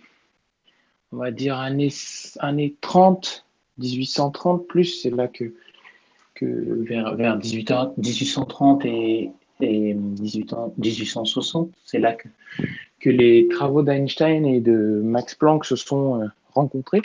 [1.11, 1.93] on va dire, années,
[2.39, 3.45] années 30,
[3.77, 5.53] 1830 plus, c'est là que,
[6.35, 6.45] que
[6.83, 9.31] vers, vers 18, 1830 et,
[9.61, 12.27] et 18, 1860, c'est là que,
[12.99, 17.01] que les travaux d'Einstein et de Max Planck se sont rencontrés.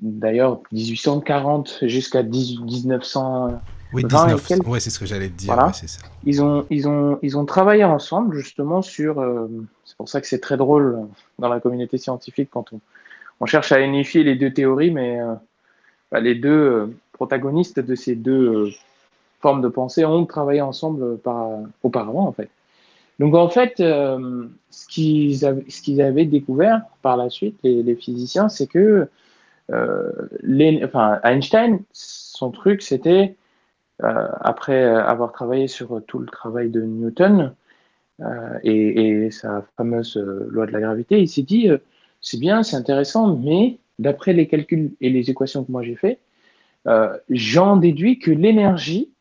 [0.00, 3.60] D'ailleurs, 1840 jusqu'à 1900,
[3.92, 4.66] Oui, 19.
[4.66, 5.54] Ouais, c'est ce que j'allais te dire.
[5.54, 5.72] Voilà.
[5.72, 5.86] ça.
[6.24, 9.20] Ils, ont, ils, ont, ils ont travaillé ensemble justement sur.
[9.20, 9.48] Euh,
[9.84, 11.06] c'est pour ça que c'est très drôle
[11.38, 12.80] dans la communauté scientifique quand on,
[13.40, 15.34] on cherche à unifier les deux théories, mais euh,
[16.10, 18.70] bah, les deux euh, protagonistes de ces deux
[19.40, 21.48] formes de pensée ont travaillé ensemble par,
[21.82, 22.48] auparavant en fait.
[23.18, 28.48] Donc en fait, ce qu'ils avaient, qu'ils avaient, découvert par la suite, les, les physiciens,
[28.48, 29.08] c'est que
[29.72, 33.36] enfin, Einstein, son truc, c'était
[34.02, 37.54] euh, après avoir travaillé sur tout le travail de Newton
[38.20, 41.68] euh, et, sa fameuse euh, loi de la gravité, il s'est dit
[42.20, 46.18] c'est bien, c'est intéressant, mais d'après les calculs et les équations que moi j'ai fait,
[47.28, 49.12] j'en déduis que l'énergie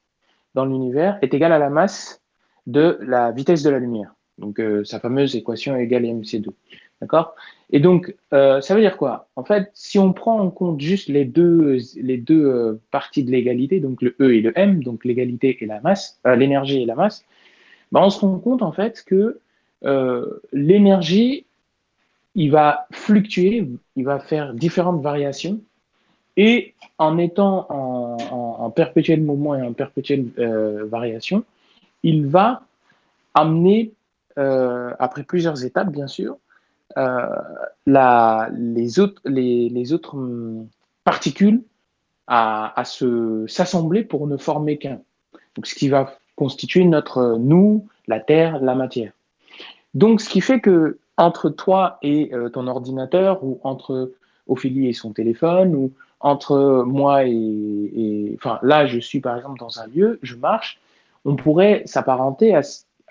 [0.56, 2.22] dans l'univers est égale à la masse
[2.66, 4.16] de la vitesse de la lumière.
[4.38, 6.50] Donc sa fameuse équation égale mc2.
[7.02, 7.36] D'accord?
[7.72, 9.28] Et donc, euh, ça veut dire quoi?
[9.36, 13.32] En fait, si on prend en compte juste les deux, les deux euh, parties de
[13.32, 16.86] l'égalité, donc le E et le M, donc l'égalité et la masse, euh, l'énergie et
[16.86, 17.26] la masse,
[17.92, 19.40] bah, on se rend compte en fait que
[20.54, 21.46] l'énergie,
[22.36, 25.60] il va fluctuer, il va faire différentes variations,
[26.38, 30.28] et en étant en, en, en perpétuel mouvement et en perpétuelle
[30.86, 31.44] variation,
[32.04, 32.62] il va
[33.34, 33.92] amener,
[34.36, 36.41] après plusieurs étapes bien sûr, euh,
[36.96, 40.68] la, les, autres, hum,
[41.04, 41.64] particules
[42.28, 45.02] à, se, s'assembler pour ne former qu'un.
[45.64, 49.12] Ce qui va constituer notre nous, la Terre, la matière.
[49.94, 54.14] Donc, ce qui fait que entre toi et euh, ton ordinateur, ou entre
[54.48, 59.80] Ophélie et son téléphone, ou entre moi et, Enfin, là, je suis par exemple dans
[59.80, 60.80] un lieu, je marche,
[61.26, 62.62] on pourrait s'apparenter à,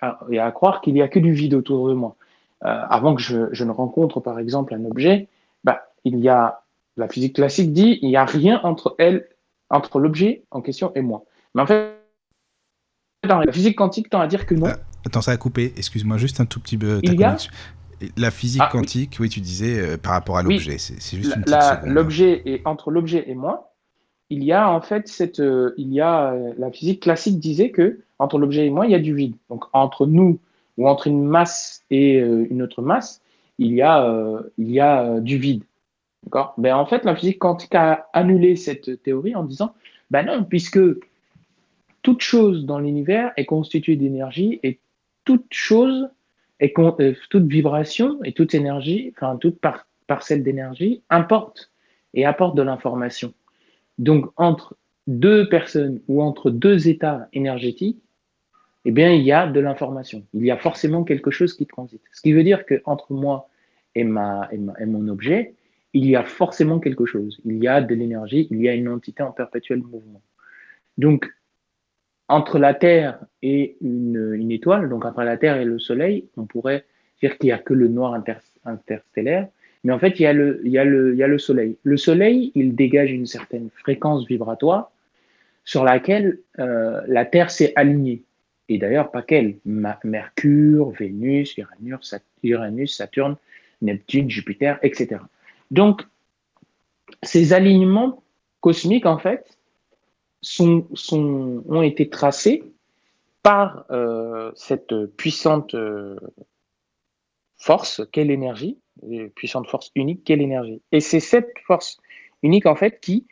[0.00, 2.16] à croire qu'il n'y a que du vide autour de moi.
[2.64, 5.28] Euh, avant que je, je, ne rencontre par exemple un objet,
[5.64, 6.60] bah, il y a
[6.98, 9.28] la physique classique dit il n'y a rien entre elle,
[9.70, 11.24] entre l'objet en question et moi.
[11.54, 11.96] Mais en fait,
[13.24, 14.66] la physique quantique tend à dire que non.
[14.68, 15.72] Ah, attends, ça a coupé.
[15.76, 17.00] Excuse-moi, juste un tout petit peu.
[17.02, 17.36] Il y a
[18.16, 19.28] la physique ah, quantique, oui.
[19.28, 23.34] tu disais euh, par rapport à l'objet, c'est juste une L'objet et entre l'objet et
[23.34, 23.74] moi,
[24.30, 28.00] il y a en fait cette, euh, il y a la physique classique disait que
[28.18, 29.34] entre l'objet et moi, il y a du vide.
[29.48, 30.38] Donc entre nous
[30.80, 33.20] ou entre une masse et euh, une autre masse,
[33.58, 35.62] il y a, euh, euh, du vide.
[36.24, 36.54] D'accord?
[36.56, 39.74] Ben, En fait, la physique quantique a annulé cette théorie en disant
[40.10, 40.80] ben non, puisque
[42.00, 44.80] toute chose dans l'univers est constituée d'énergie et
[45.26, 46.08] toute chose,
[47.28, 49.58] toute vibration et toute énergie, enfin toute
[50.06, 51.70] parcelle d'énergie importe
[52.14, 53.34] et apporte de l'information.
[53.98, 54.76] Donc entre
[55.06, 58.02] deux personnes ou entre deux états énergétiques,
[58.84, 60.24] eh bien, il y a de l'information.
[60.32, 62.02] Il y a forcément quelque chose qui transite.
[62.12, 63.48] Ce qui veut dire qu'entre moi
[63.94, 65.54] et, mon objet,
[65.92, 67.40] il y a forcément quelque chose.
[67.44, 70.22] Il y a de l'énergie, il y a une entité en perpétuel mouvement.
[70.96, 71.30] Donc,
[72.28, 76.84] entre la Terre et une, étoile, donc entre la Terre et le Soleil, on pourrait
[77.20, 79.48] dire qu'il n'y a que le noir inter, interstellaire,
[79.82, 81.76] mais en fait, il y a le Soleil.
[81.82, 84.92] Le Soleil, il dégage une certaine fréquence vibratoire
[85.64, 88.22] sur laquelle euh, la Terre s'est alignée
[88.70, 91.56] et d'ailleurs pas qu'elle, Mercure, Vénus,
[92.44, 93.36] Uranus, Saturne,
[93.82, 95.20] Neptune, Jupiter, etc.
[95.72, 96.02] Donc,
[97.24, 98.22] ces alignements
[98.60, 99.58] cosmiques, en fait,
[100.40, 102.62] sont, ont été tracés
[103.42, 106.16] par euh, cette puissante euh,
[107.58, 108.78] force qu'est l'énergie,
[109.34, 110.80] puissante force unique qu'est l'énergie.
[110.92, 111.98] Et c'est cette force
[112.44, 113.26] unique, en fait, qui,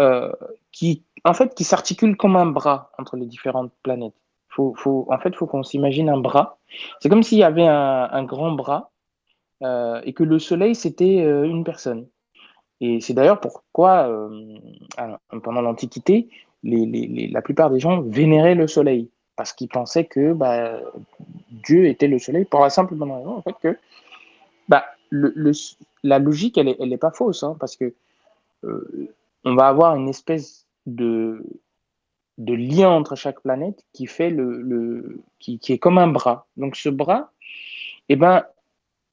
[0.00, 0.32] euh,
[0.72, 4.14] qui, en fait, qui s'articule comme un bras entre les différentes planètes
[4.54, 6.58] faut, en fait, il faut qu'on s'imagine un bras.
[7.00, 8.90] C'est comme s'il y avait un, grand bras
[9.62, 12.06] euh, et que le soleil, c'était euh, une personne.
[12.80, 14.56] Et c'est d'ailleurs pourquoi, euh,
[15.42, 16.28] pendant l'Antiquité,
[16.62, 20.80] la plupart des gens vénéraient le soleil, parce qu'ils pensaient que bah,
[21.50, 23.78] Dieu était le soleil, pour la simple bonne raison, en fait, que
[24.68, 27.94] bah, la logique, elle n'est est pas fausse, hein, parce que
[29.44, 31.44] on va avoir une espèce de,
[32.38, 34.34] de lien entre chaque planète qui fait
[35.68, 36.46] est comme un bras.
[36.56, 37.32] Donc ce bras,
[38.08, 38.44] eh ben,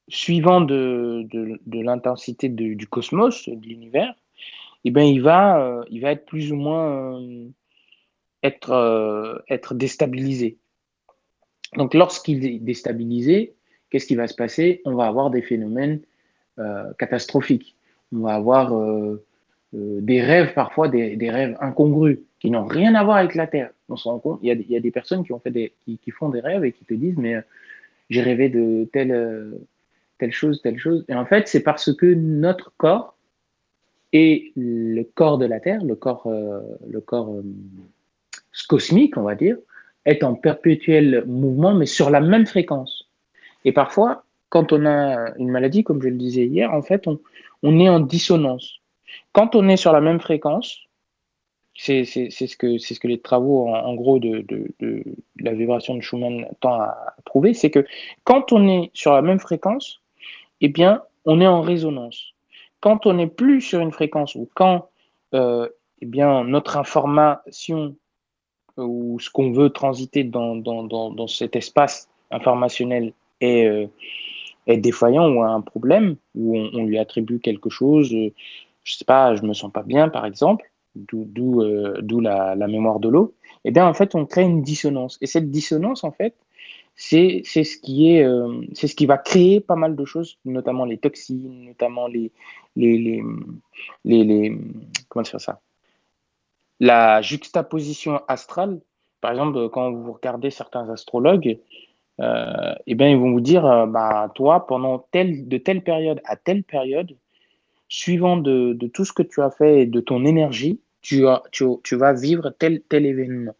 [0.08, 1.27] suivant de,
[1.72, 4.14] l'intensité du cosmos, de l'univers,
[4.83, 7.50] eh ben, il va, euh, être plus ou moins euh,
[8.69, 9.40] euh,
[9.72, 10.58] déstabilisé.
[11.77, 13.53] Donc lorsqu'il est déstabilisé,
[13.90, 14.82] qu'est-ce qui va se passer?
[14.85, 16.01] On va avoir des phénomènes
[17.00, 17.75] catastrophiques.
[18.14, 18.72] On va avoir
[19.74, 23.69] des rêves, parfois des, des rêves incongrus qui n'ont rien à voir avec la Terre.
[23.87, 26.83] On se rend compte, il y a, des personnes qui, font des rêves et qui
[26.85, 27.41] te disent, mais euh,
[28.09, 29.51] j'ai rêvé de telle, euh,
[30.17, 31.05] telle chose, telle chose.
[31.07, 33.15] Et en fait, c'est parce que notre corps
[34.11, 37.31] et le corps de la Terre, le corps, euh, le corps
[38.67, 39.57] cosmique, on va dire,
[40.05, 43.07] est en perpétuel mouvement, mais sur la même fréquence.
[43.65, 47.05] Et parfois, quand on a une maladie, comme je le disais hier, en fait,
[47.61, 48.79] on est en dissonance.
[49.31, 50.87] Quand on est sur la même fréquence,
[51.75, 55.03] c'est ce, que, ce que les travaux, en, gros, de, de,
[55.40, 57.85] la vibration de Schumann tendent à prouver, c'est que
[58.24, 60.01] quand on est sur la même fréquence,
[60.59, 62.33] eh bien, on est en résonance.
[62.82, 64.90] Quand on n'est plus sur une fréquence ou quand
[65.33, 65.69] euh,
[66.01, 67.95] eh bien, notre information
[68.77, 73.88] ou ce qu'on veut transiter dans, dans, dans, dans, cet espace informationnel est, euh,
[74.67, 78.33] est défaillant ou a un problème, ou on, lui attribue quelque chose, euh,
[78.83, 82.99] je sais pas, je me sens pas bien par exemple, d'où euh, la, la, mémoire
[82.99, 85.17] de l'eau, et bien en fait on crée une dissonance.
[85.21, 86.35] Et cette dissonance en fait,
[86.95, 91.65] c'est ce qui euh, ce qui va créer pas mal de choses, notamment les toxines,
[91.65, 92.31] notamment les,
[92.75, 93.23] les,
[94.05, 94.57] les,
[95.09, 95.61] comment dire ça,
[96.79, 98.81] la juxtaposition astrale.
[99.21, 101.59] Par exemple, quand vous regardez certains astrologues,
[102.19, 106.35] euh, eh bien, ils vont vous dire, euh, bah, toi, pendant de telle période à
[106.35, 107.15] telle période,
[107.91, 111.65] suivant de, tout ce que tu as fait et de ton énergie, tu, as, tu,
[111.83, 113.53] tu vas vivre tel, événement.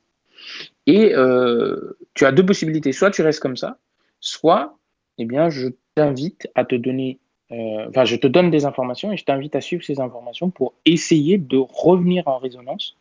[0.87, 2.93] Et euh, tu as deux possibilités.
[2.93, 3.77] Soit tu restes comme ça,
[4.21, 4.77] soit,
[5.17, 7.19] eh bien, je t'invite à te donner,
[7.51, 10.73] euh, enfin, je te donne des informations et je t'invite à suivre ces informations pour
[10.85, 12.95] essayer de revenir en résonance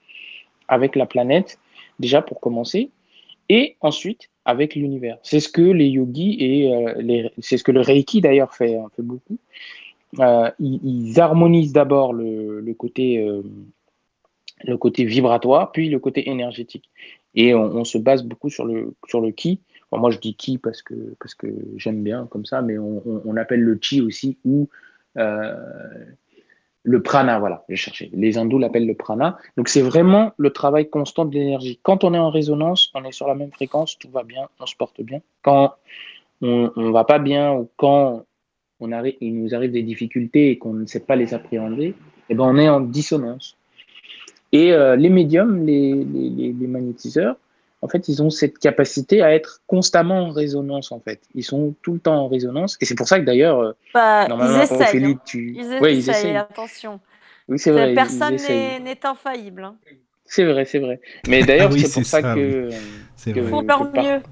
[0.66, 1.60] avec la planète,
[2.00, 2.90] déjà pour commencer,
[3.48, 5.18] et ensuite avec l'univers.
[5.22, 8.88] C'est ce que les yogis et euh, c'est ce que le Reiki d'ailleurs fait, hein,
[8.96, 9.38] fait beaucoup.
[10.18, 13.42] Euh, ils, harmonisent d'abord le, côté, euh,
[14.64, 16.90] le côté vibratoire, puis le côté énergétique.
[17.34, 19.60] Et on, se base beaucoup sur le, sur le ki.
[19.92, 23.60] Moi, je dis ki parce que, parce que j'aime bien comme ça, mais on appelle
[23.60, 24.68] le chi aussi, ou
[25.16, 25.54] euh,
[26.82, 28.10] le prana, voilà, j'ai cherché.
[28.12, 29.38] Les hindous l'appellent le prana.
[29.56, 31.78] Donc c'est vraiment le travail constant de l'énergie.
[31.82, 34.66] Quand on est en résonance, on est sur la même fréquence, tout va bien, on
[34.66, 35.20] se porte bien.
[35.42, 35.74] Quand
[36.40, 38.24] on ne va pas bien ou quand
[38.80, 41.94] on arrive, il nous arrive des difficultés et qu'on ne sait pas les appréhender,
[42.28, 43.56] eh ben on est en dissonance.
[44.52, 47.36] Et euh, les médiums, les, les, les magnétiseurs,
[47.82, 51.20] en fait, ils ont cette capacité à être constamment en résonance, en fait.
[51.34, 52.76] Ils sont tout le temps en résonance.
[52.80, 55.20] Et c'est pour ça que d'ailleurs, euh, bah, normalement, ils essayent, Ophélie, hein.
[55.24, 55.54] tu...
[55.54, 56.36] Ils essayent, ouais, ils essayent.
[56.36, 57.00] attention.
[57.48, 57.94] Oui, c'est vrai.
[57.94, 59.64] Personne n'est infaillible.
[59.64, 59.76] Hein.
[60.30, 61.00] C'est vrai, c'est vrai.
[61.26, 62.70] Mais d'ailleurs, ah oui, c'est pour ça, ça que.
[63.48, 64.22] Faut faire mieux.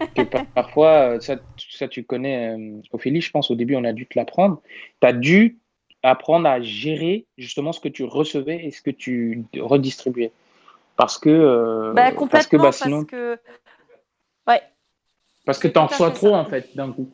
[0.16, 1.36] que par, parfois, ça,
[1.70, 4.60] ça, tu connais, euh, Ophélie, je pense, au début, on a dû te l'apprendre.
[5.00, 5.58] Tu as dû
[6.02, 10.32] apprendre à gérer justement ce que tu recevais et ce que tu redistribuais.
[10.96, 11.28] Parce que.
[11.28, 13.38] Euh, bah, complètement, parce que, bah, sinon, parce que...
[14.48, 14.62] Ouais.
[15.46, 16.38] Parce que tu en reçois trop, ça.
[16.38, 17.08] en fait, d'un coup.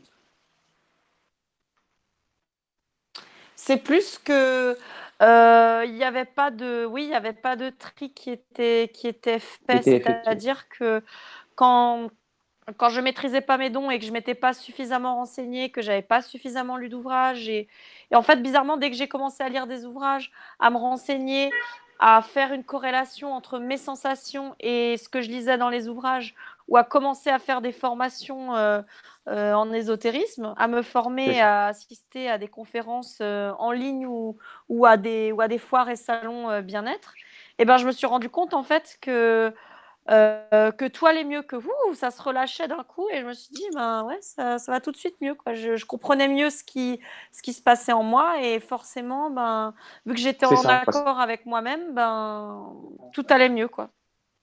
[3.54, 4.78] C'est plus que.
[5.24, 6.84] Euh, il n'y avait pas de.
[6.84, 9.82] Oui, il n'y avait pas de tri qui était, qui était fait.
[9.82, 11.02] C'est-à-dire que
[11.54, 12.10] quand.
[12.78, 16.00] Quand je maîtrisais pas mes dons et que je m'étais pas suffisamment renseignée, que j'avais
[16.00, 17.68] pas suffisamment lu d'ouvrages et,
[18.10, 21.50] et, en fait bizarrement dès que j'ai commencé à lire des ouvrages, à me renseigner,
[21.98, 26.34] à faire une corrélation entre mes sensations et ce que je lisais dans les ouvrages,
[26.68, 28.80] ou à commencer à faire des formations euh,
[29.28, 34.38] euh, en ésotérisme, à me former, à assister à des conférences euh, en ligne ou,
[34.68, 37.14] ou, à des, ou à des foires et salons bien-être,
[37.58, 39.52] et eh ben, je me suis rendu compte en fait que
[40.06, 43.54] que tout allait mieux que vous, ça se relâchait d'un coup et je me suis
[43.54, 45.34] dit, ben ouais, ça, ça va tout de suite mieux.
[45.34, 45.54] Quoi.
[45.54, 47.00] Je, je, comprenais mieux ce qui,
[47.32, 49.72] ce qui se passait en moi et forcément, ben,
[50.04, 51.20] vu que j'étais en ça, accord parce...
[51.20, 52.70] avec moi-même, ben,
[53.14, 53.68] tout allait mieux.
[53.68, 53.88] Quoi.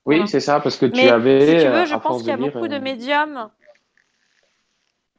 [0.04, 1.58] Oui, c'est ça, parce que tu Mais, avais.
[1.58, 3.50] Si tu veux, je pense qu'il y a beaucoup de médiums.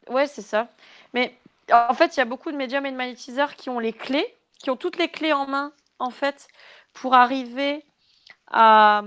[0.09, 0.67] Ouais, c'est ça.
[1.13, 1.37] Mais
[1.71, 4.35] en fait, il y a beaucoup de médiums et de magnétiseurs qui ont les clés,
[4.59, 6.47] qui ont toutes les clés en main, en fait,
[6.93, 7.85] pour arriver
[8.51, 9.01] à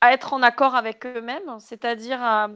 [0.00, 2.48] à être en accord avec eux-mêmes, c'est-à-dire à...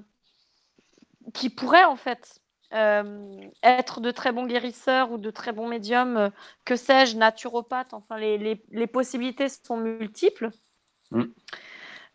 [1.35, 2.41] qui pourraient en fait
[2.73, 6.31] euh, être de très bons guérisseurs ou de très bons médiums, euh,
[6.65, 10.51] que sais-je, naturopathes, enfin les, les, les, possibilités sont multiples.
[11.11, 11.25] Mm.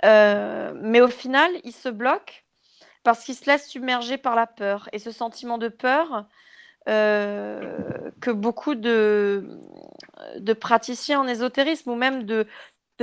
[0.05, 2.43] Euh, mais au final, ils se bloquent
[3.03, 4.89] parce qu'ils se laissent submerger par la peur.
[4.93, 6.25] Et ce sentiment de peur
[6.87, 9.59] euh, que beaucoup de,
[10.59, 12.47] praticiens en ésotérisme ou même de,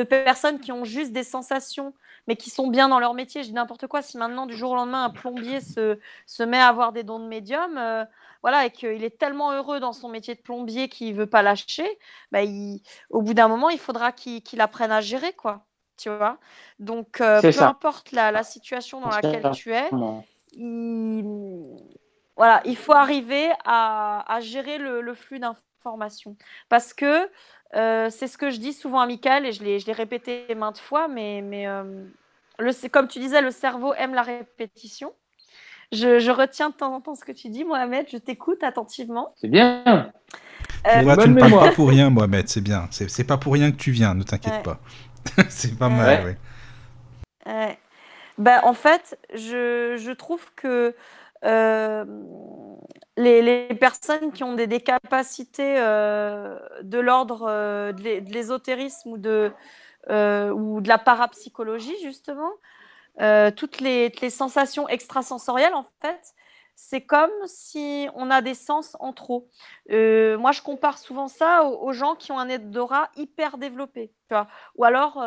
[0.05, 1.95] personnes qui ont juste des sensations
[2.29, 3.43] mais qui sont bien dans leur métier.
[3.43, 4.03] Je dis n'importe quoi.
[4.03, 7.27] Si maintenant, du jour au lendemain, un plombier se, met à avoir des dons de
[7.27, 8.05] médium, euh,
[8.43, 11.43] voilà, et qu'il est tellement heureux dans son métier de plombier qu'il ne veut pas
[11.43, 11.87] lâcher,
[12.33, 15.66] bah, il, au bout d'un moment, il faudra qu'il qu apprenne à gérer, quoi.
[15.97, 16.39] Tu vois
[16.79, 17.69] Donc, euh, peu ça.
[17.69, 19.89] importe la, la, situation dans laquelle tu es,
[20.53, 21.77] il,
[22.37, 26.37] voilà, il faut arriver à, à gérer le, le flux d'informations.
[26.69, 27.29] Parce que
[27.73, 31.43] c'est ce que je dis souvent à Michael et je l'ai répété maintes fois, mais,
[31.43, 31.67] mais
[32.59, 35.13] le, comme tu disais, le cerveau aime la répétition.
[35.93, 38.07] Je, je, retiens de temps en temps ce que tu dis, Mohamed.
[38.11, 39.33] Je t'écoute attentivement.
[39.37, 39.85] C'est bien.
[40.87, 42.49] Euh, tu ne parles pas pour rien, Mohamed.
[42.49, 42.89] C'est bien.
[42.91, 44.15] C'est pas pour rien que tu viens.
[44.15, 44.81] Ne t'inquiète pas.
[45.49, 46.37] c'est pas mal.
[47.47, 47.79] Ouais.
[48.39, 50.95] Ben, en fait, je, je trouve que
[51.45, 52.05] euh,
[53.17, 59.19] les, les, personnes qui ont des, des capacités euh, de l'ordre euh, de l'ésotérisme ou
[59.19, 59.53] de,
[60.09, 62.51] ou de la parapsychologie, justement,
[63.57, 66.35] toutes les, les, sensations extrasensorielles, en fait,
[66.77, 69.49] c'est comme si on a des sens en trop.
[69.91, 74.13] moi, je compare souvent ça aux, gens qui ont un odorat hyper développé.
[74.77, 75.23] Ou alors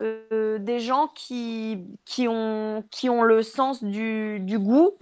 [0.00, 4.92] euh, des gens qui, qui, ont, qui ont le sens du, du goût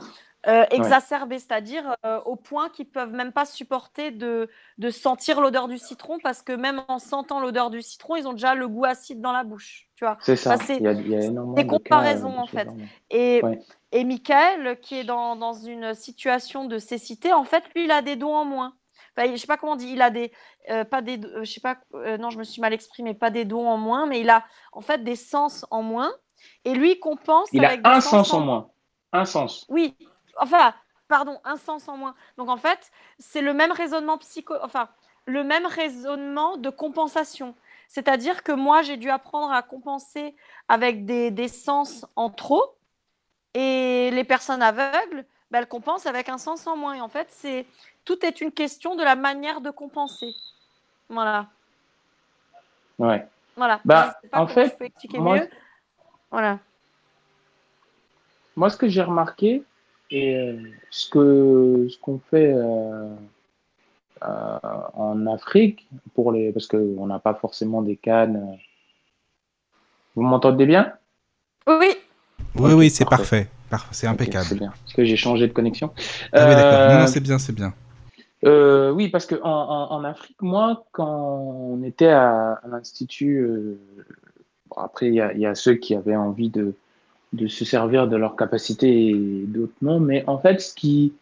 [0.47, 5.69] euh, exacerbé, c'est-à-dire euh, au point qu'ils peuvent même pas supporter de, de sentir l'odeur
[5.69, 8.85] du citron parce que même en sentant l'odeur du citron, ils ont déjà le goût
[8.85, 9.89] acide dans la bouche.
[9.97, 10.57] Tu vois C'est ça.
[10.57, 12.69] c'est des comparaisons en fait.
[13.11, 13.43] Et,
[13.93, 18.03] et Michael, qui est dans, dans, une situation de cécité, en fait, lui, il a
[18.03, 18.75] des dons en moins.
[19.17, 20.31] Enfin, je sais pas comment on dit, il a des,
[20.71, 23.31] euh, pas des, euh, je sais pas, euh, non, je me suis mal exprimée, pas
[23.31, 26.13] des dons en moins, mais il a en fait des sens en moins.
[26.65, 27.49] Et lui, il compense.
[27.53, 28.41] Il a un sens en...
[28.41, 28.71] moins.
[29.13, 29.65] Un sens.
[29.69, 29.97] Oui,
[30.39, 30.75] enfin,
[31.09, 32.15] pardon, un sens en moins.
[32.37, 34.89] Donc en fait, c'est le même raisonnement psycho, enfin,
[35.27, 37.55] le même raisonnement de compensation.
[37.89, 40.35] C'est-à-dire que moi, j'ai dû apprendre à compenser
[40.69, 42.77] avec des, des, sens en trop,
[43.55, 46.95] et les personnes aveugles, ben, elles compensent avec un sens en moins.
[46.95, 47.67] Et en fait, c'est
[48.05, 50.35] tout est une question de la manière de compenser.
[51.09, 51.47] Voilà.
[52.99, 53.27] Ouais.
[53.57, 53.81] Voilà.
[53.85, 55.51] Bah, en fait, je peux expliquer moi, mieux.
[56.31, 56.59] Voilà.
[58.57, 59.63] Moi, ce que j'ai remarqué
[60.11, 60.57] et euh,
[60.91, 63.09] ce que ce qu'on fait euh,
[64.23, 64.59] euh,
[64.95, 68.57] en Afrique pour les parce qu'on n'a pas forcément des cannes.
[70.15, 70.95] Vous m'entendez bien?
[71.67, 71.95] Oui.
[72.55, 73.49] Oui, oui, c'est parfait.
[73.91, 74.47] C'est impeccable.
[74.47, 74.73] c'est bien.
[74.85, 75.93] Parce que j'ai changé de connexion.
[76.33, 76.95] Ah oui, d'accord.
[76.95, 77.75] Non, non, c'est bien, c'est bien.
[78.45, 83.79] Euh, oui, parce qu'en en, Afrique, moi, quand on était à, l'Institut, euh,
[84.77, 86.75] après, il y, a ceux qui avaient envie de,
[87.33, 91.13] de se servir de leur capacité et d'autres non, mais en fait, ce qui,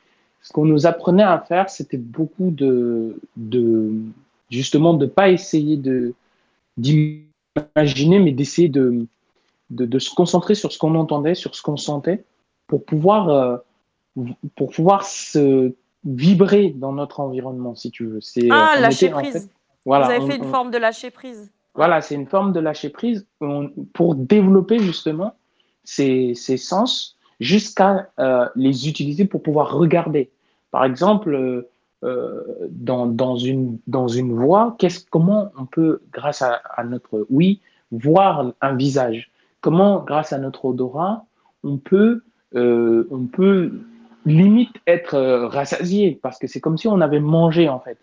[0.43, 3.93] ce qu'on nous apprenait à faire, c'était beaucoup de, de
[4.51, 6.15] justement de pas essayer de
[6.77, 9.07] d'imaginer, mais d'essayer de,
[9.71, 12.25] de, se concentrer sur ce qu'on entendait, sur ce qu'on sentait,
[12.67, 13.57] pour pouvoir euh,
[14.57, 15.73] pour pouvoir se
[16.05, 18.21] vibrer dans notre environnement, si tu veux.
[18.21, 19.49] C'est, ah, lâcher prise.
[19.87, 21.51] voilà, Vous avez fait une forme de lâcher prise.
[21.75, 23.27] Voilà, c'est une forme de lâcher prise
[23.93, 25.35] pour développer justement
[25.85, 30.31] ces, ces sens jusqu'à euh, les utiliser pour pouvoir regarder.
[30.71, 31.69] Par exemple, euh,
[32.05, 34.77] euh, dans, dans, une, dans une voix,
[35.11, 39.31] comment on peut, grâce à, notre oui, voir un visage?
[39.61, 41.25] Comment, grâce à notre odorat,
[41.63, 42.23] on peut,
[42.55, 43.73] on peut
[44.27, 46.19] limite être rassasié?
[46.23, 47.97] Parce que c'est comme si on avait mangé en fait.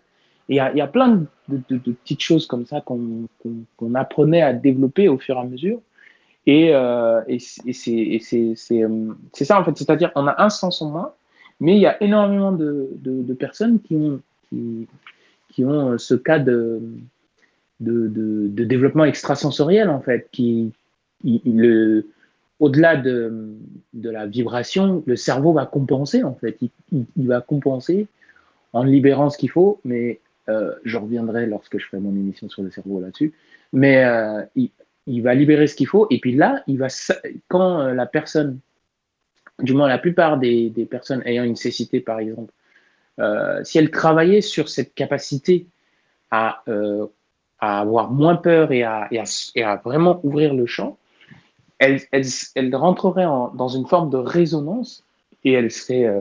[0.48, 3.28] Il y, a plein de, petites choses comme ça qu'on
[3.76, 5.80] qu'on apprenait à développer au fur et à mesure.
[6.46, 11.12] Et, euh, et c'est euh, ça en fait, c'est-à-dire on a un sens en moins,
[11.60, 14.20] mais il y a énormément de, de, personnes qui ont,
[15.50, 16.80] qui, ont ce cas de,
[17.78, 20.72] de, de, développement extrasensoriel en fait, qui,
[21.22, 22.06] le,
[22.58, 23.54] au-delà de,
[23.94, 26.58] de, la vibration, le cerveau va compenser en fait.
[26.90, 28.08] Il, va compenser
[28.72, 32.62] en libérant ce qu'il faut, mais euh, je reviendrai lorsque je ferai mon émission sur
[32.62, 33.32] le cerveau là-dessus.
[33.72, 34.70] Mais euh, il,
[35.06, 36.88] il, va libérer ce qu'il faut, et puis là, il va
[37.48, 38.58] quand euh, la personne,
[39.60, 42.52] du moins la plupart des, personnes ayant une cécité par exemple,
[43.62, 45.66] si elle travaillait sur cette capacité
[46.32, 46.64] à,
[47.62, 50.98] à avoir moins peur et à, vraiment ouvrir le champ,
[51.78, 52.00] elle,
[52.74, 55.04] rentrerait dans une forme de résonance
[55.44, 56.20] et elle serait, euh,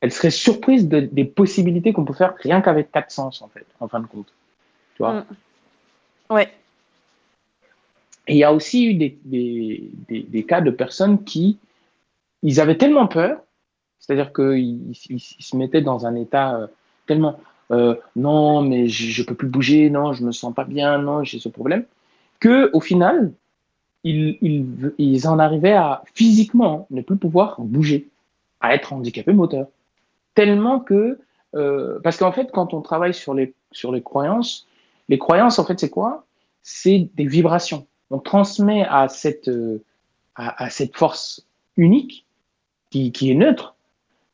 [0.00, 3.88] elle serait surprise des possibilités qu'on peut faire rien qu'avec quatre sens, en fait, en
[3.88, 4.32] fin de compte.
[4.94, 5.14] Tu vois?
[5.14, 6.34] Mm.
[6.34, 6.52] Ouais.
[8.30, 11.58] Et il y a aussi eu des, cas de personnes qui,
[12.44, 13.40] ils avaient tellement peur,
[13.98, 16.68] c'est-à-dire qu'ils ils, se mettaient dans un état euh,
[17.08, 17.40] tellement,
[17.72, 21.24] euh, non, mais je ne peux plus bouger, non, je me sens pas bien, non,
[21.24, 21.84] j'ai ce problème,
[22.38, 23.32] que au final,
[24.04, 28.10] ils, en arrivaient à physiquement ne plus pouvoir bouger,
[28.60, 29.66] à être handicapés moteur.
[30.36, 31.18] Tellement que,
[31.56, 34.68] euh, parce qu'en fait, quand on travaille sur les, sur les croyances,
[35.08, 36.24] les croyances, en fait, c'est quoi?
[36.62, 37.88] C'est des vibrations.
[38.10, 39.82] On transmet à cette, euh,
[40.34, 42.26] à, cette force unique
[42.90, 43.76] qui, est neutre,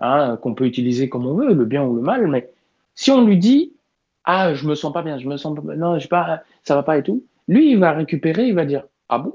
[0.00, 2.50] hein, qu'on peut utiliser comme on veut, le bien ou le mal, mais
[2.94, 3.72] si on lui dit
[4.26, 6.82] ah, je me sens pas bien, je me sens pas, non, je pas, ça va
[6.82, 7.24] pas et tout.
[7.48, 9.32] Lui, il va récupérer, il va dire, ah bon?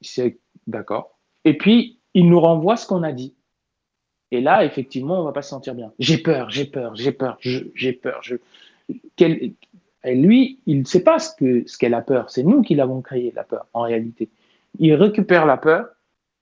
[0.00, 1.16] C'est d'accord.
[1.44, 3.34] Et puis, il nous renvoie ce qu'on a dit.
[4.32, 5.92] Et là, effectivement, on va pas se sentir bien.
[6.00, 8.20] J'ai peur, j'ai peur, j'ai peur, j'ai peur.
[10.04, 12.30] Et lui, il ne sait pas ce qu'est ce la peur.
[12.30, 14.28] C'est nous qui l'avons créé, la peur, en réalité.
[14.78, 15.86] Il récupère la peur,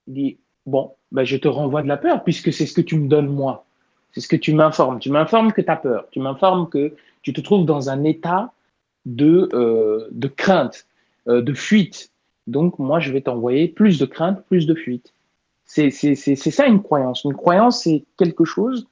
[0.07, 2.99] il dit, bon, ben, je te renvoie de la peur, puisque c'est ce que tu
[2.99, 3.67] me donnes moi.
[4.12, 4.99] C'est ce que tu m'informes.
[4.99, 6.07] Tu m'informes que tu as peur.
[6.10, 8.52] Tu m'informes que tu te trouves dans un état
[9.05, 10.86] de, euh, de crainte,
[11.28, 12.10] euh, de fuite.
[12.47, 15.12] Donc, moi, je vais t'envoyer plus de crainte, plus de fuite.
[15.65, 17.25] C'est ça une croyance.
[17.25, 18.86] Une croyance, c'est quelque chose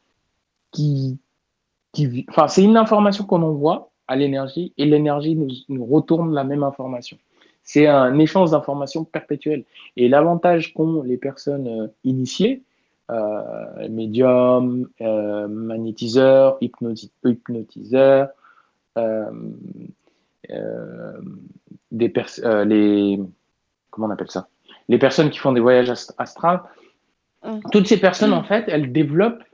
[0.72, 1.18] qui,
[1.92, 2.26] qui.
[2.28, 6.62] Enfin, c'est une information qu'on envoie à l'énergie et l'énergie nous, nous, retourne la même
[6.62, 7.16] information.
[7.62, 9.64] C'est un échange d'informations perpétuel.
[9.96, 12.62] Et l'avantage qu'ont les personnes euh, initiées,
[13.10, 18.28] euh, médiums, euh, magnétiseurs, hypnotiseurs,
[18.96, 19.30] euh,
[20.50, 21.20] euh,
[21.90, 22.12] des
[22.64, 23.20] les
[23.90, 24.48] comment on appelle ça?
[24.88, 26.62] Les personnes qui font des voyages astrales,
[27.44, 27.58] mmh.
[27.72, 29.44] toutes ces personnes, en fait, elles développent,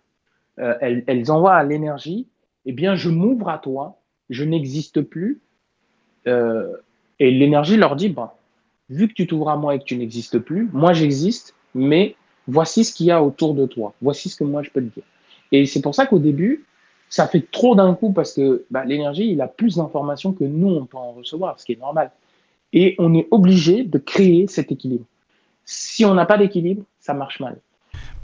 [0.57, 2.29] elles, elles, envoient à l'énergie,
[2.67, 4.00] eh bien, je m'ouvre à toi,
[4.31, 5.41] je n'existe plus.
[6.26, 6.76] Euh,
[7.18, 8.36] et l'énergie leur dit, bah,
[8.89, 12.84] vu que tu t'ouvres à moi et que tu n'existes plus, moi j'existe, mais voici
[12.84, 15.05] ce qu'il y a autour de toi, voici ce que moi je peux te dire.
[15.52, 16.65] Et c'est pour ça qu'au début,
[17.09, 20.68] ça fait trop d'un coup parce que bah, l'énergie, il a plus d'informations que nous,
[20.68, 22.10] on peut en recevoir, ce qui est normal.
[22.73, 25.05] Et on est obligé de créer cet équilibre.
[25.65, 27.59] Si on n'a pas d'équilibre, ça marche mal.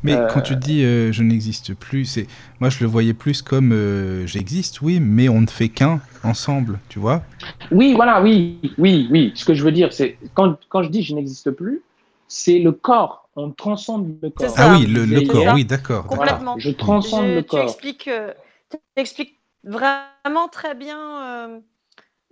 [0.03, 0.29] Mais euh...
[0.29, 2.27] quand tu dis euh, je n'existe plus, c'est
[2.61, 6.79] moi je le voyais plus comme euh, j'existe, oui, mais on ne fait qu'un ensemble,
[6.89, 7.23] tu vois
[7.71, 9.33] Oui, voilà, oui, oui, oui.
[9.35, 11.83] Ce que je veux dire, c'est quand, quand je dis je n'existe plus,
[12.29, 13.29] c'est le corps.
[13.37, 14.55] On transcende le corps.
[14.57, 16.07] Ah oui, le, le corps, oui, d'accord.
[16.07, 16.55] Complètement.
[16.55, 17.61] Voilà, je transcende je, le corps.
[17.61, 18.33] Tu expliques, euh,
[18.71, 21.61] tu expliques vraiment très bien.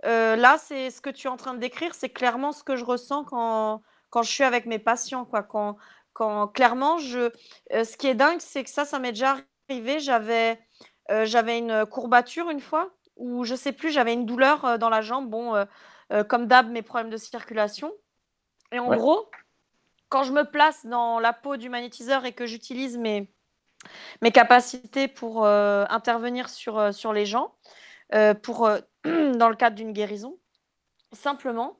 [0.03, 2.85] là, c'est ce que tu es en train de décrire, c'est clairement ce que je
[2.85, 3.81] ressens quand
[4.15, 5.43] quand je suis avec mes patients, quoi.
[5.43, 5.75] Quand,
[6.15, 7.29] quand clairement, je,
[7.73, 9.37] euh, ce qui est dingue, c'est que ça, ça m'est déjà
[9.69, 9.99] arrivé.
[9.99, 10.57] J'avais,
[11.11, 14.89] euh, j'avais une courbature une fois, ou je sais plus, j'avais une douleur euh, dans
[14.89, 15.29] la jambe.
[15.29, 15.65] Bon,
[16.29, 17.91] comme d'hab, mes problèmes de circulation.
[18.71, 18.95] Et en Ouais.
[18.95, 19.29] gros,
[20.09, 23.27] quand je me place dans la peau du magnétiseur et que j'utilise mes,
[24.21, 27.55] mes capacités pour intervenir sur, sur les gens,
[28.43, 28.69] pour,
[29.03, 30.37] dans le cadre d'une guérison,
[31.11, 31.79] simplement,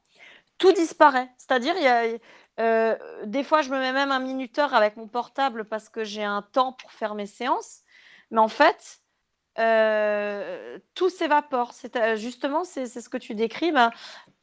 [0.58, 1.30] tout disparaît.
[1.38, 2.18] C'est-à-dire, il y a,
[2.60, 6.24] euh, des fois, je me mets même un minuteur avec mon portable parce que j'ai
[6.24, 7.82] un temps pour faire mes séances.
[8.32, 9.00] Mais en fait,
[9.60, 11.74] euh, tout s'évapore.
[11.74, 13.72] C'est, euh, justement, c'est c'est ce que tu décris.
[13.72, 13.92] Ben,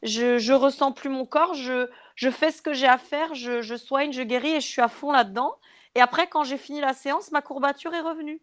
[0.03, 3.63] je, je ressens plus mon corps, je, je fais ce que j'ai à faire, je,
[3.63, 5.57] je soigne, je guéris et je suis à fond là-dedans.
[5.95, 8.43] Et après, quand j'ai fini la séance, ma courbature est revenue.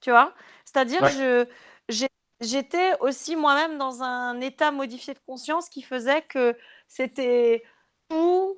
[0.00, 0.34] Tu vois?
[0.64, 1.10] C'est-à-dire, Ouais.
[1.10, 1.46] je,
[1.88, 2.08] j'ai-
[2.40, 6.56] j'étais aussi moi-même dans un état modifié de conscience qui faisait que
[6.88, 7.64] c'était
[8.08, 8.56] tout,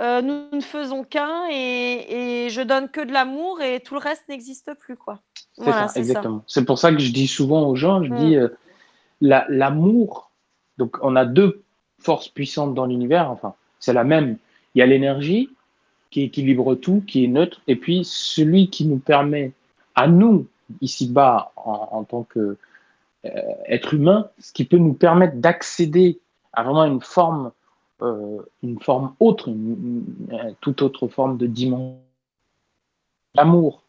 [0.00, 4.00] euh, nous ne faisons qu'un et, et je donne que de l'amour et tout le
[4.00, 5.20] reste n'existe plus, quoi.
[5.54, 6.42] C'est Voilà, ça, exactement.
[6.46, 8.16] C'est pour ça que je dis souvent aux gens, je Mm.
[8.16, 8.48] dis euh,
[9.20, 10.30] la- l'amour.
[10.78, 11.62] Donc, on a deux
[12.00, 13.30] forces puissantes dans l'univers.
[13.30, 14.36] Enfin, c'est la même.
[14.74, 15.48] Il y a l'énergie
[16.10, 19.52] qui équilibre tout, qui est neutre, et puis celui qui nous permet
[19.94, 20.46] à nous
[20.80, 22.56] ici-bas en, en tant que
[23.26, 23.30] euh,
[23.66, 26.18] être humain, ce qui peut nous permettre d'accéder
[26.52, 27.52] à vraiment une forme,
[28.00, 32.00] une forme autre, une, une- une toute autre forme de dimension.
[33.34, 33.82] L'amour.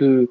[0.00, 0.30] De,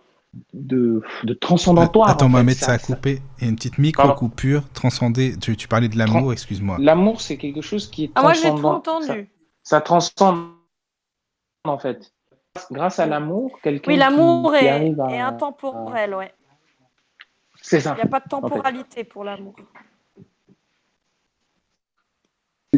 [0.53, 2.09] de, de transcendantoire.
[2.09, 2.31] Attends, en fait.
[2.33, 3.22] Mohamed, Ça- ça a ça- coupé.
[3.39, 5.38] Il y a une petite micro-coupure transcendée.
[5.39, 6.77] Tu, tu parlais de l'amour, excuse-moi.
[6.80, 8.75] L'amour, c'est quelque chose qui est Ah, moi, j'ai tout transcendant.
[8.77, 9.30] entendu.
[9.64, 10.49] Ça, ça transcende,
[11.64, 12.14] en fait.
[12.72, 16.33] Grâce à l'amour, quelqu'un Oui, l'amour est, arrive à- est intemporel, ouais.
[17.61, 17.93] C'est ça.
[17.93, 19.55] Il n'y a pas de temporalité pour l'amour.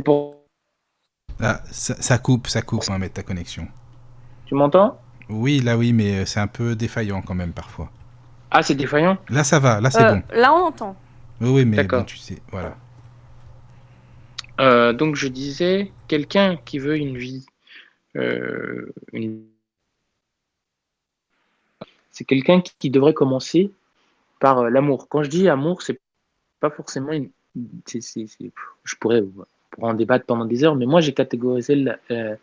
[0.04, 0.36] Pour-
[1.40, 3.68] Ah, ça, ça coupe, ça coupe, Mohamed, ta connexion.
[4.46, 5.00] Tu m'entends?
[5.30, 7.92] Oui, là, oui, mais euh, c'est un peu défaillant quand même parfois.
[8.50, 9.18] Ah, c'est défaillant?
[9.30, 10.24] Là, ça va, là, c'est Euh, bon.
[10.32, 10.96] Là, on entend.
[11.42, 12.76] Oui, oui, mais bon, tu sais, voilà.
[14.60, 17.46] Euh, donc je disais, quelqu'un qui veut une vie,
[18.16, 19.46] euh, une-
[22.12, 23.72] c'est quelqu'un qui, qui devrait commencer
[24.40, 25.08] par euh, l'amour.
[25.10, 26.00] Quand je dis amour, c'est
[26.60, 27.30] pas forcément une...
[27.86, 28.52] c'est- c'est- c'est-
[28.84, 29.24] Je pourrais,
[29.78, 32.36] pourrais en débattre pendant des heures, mais moi j'ai catégorisé la, euh,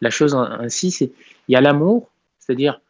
[0.00, 1.12] la chose ainsi, c'est
[1.48, 2.80] il y a l'amour, c'est-à-dire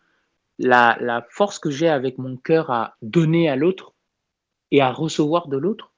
[0.59, 3.95] la, force que j'ai avec mon cœur à donner à l'autre
[4.70, 5.93] et à recevoir de l'autre,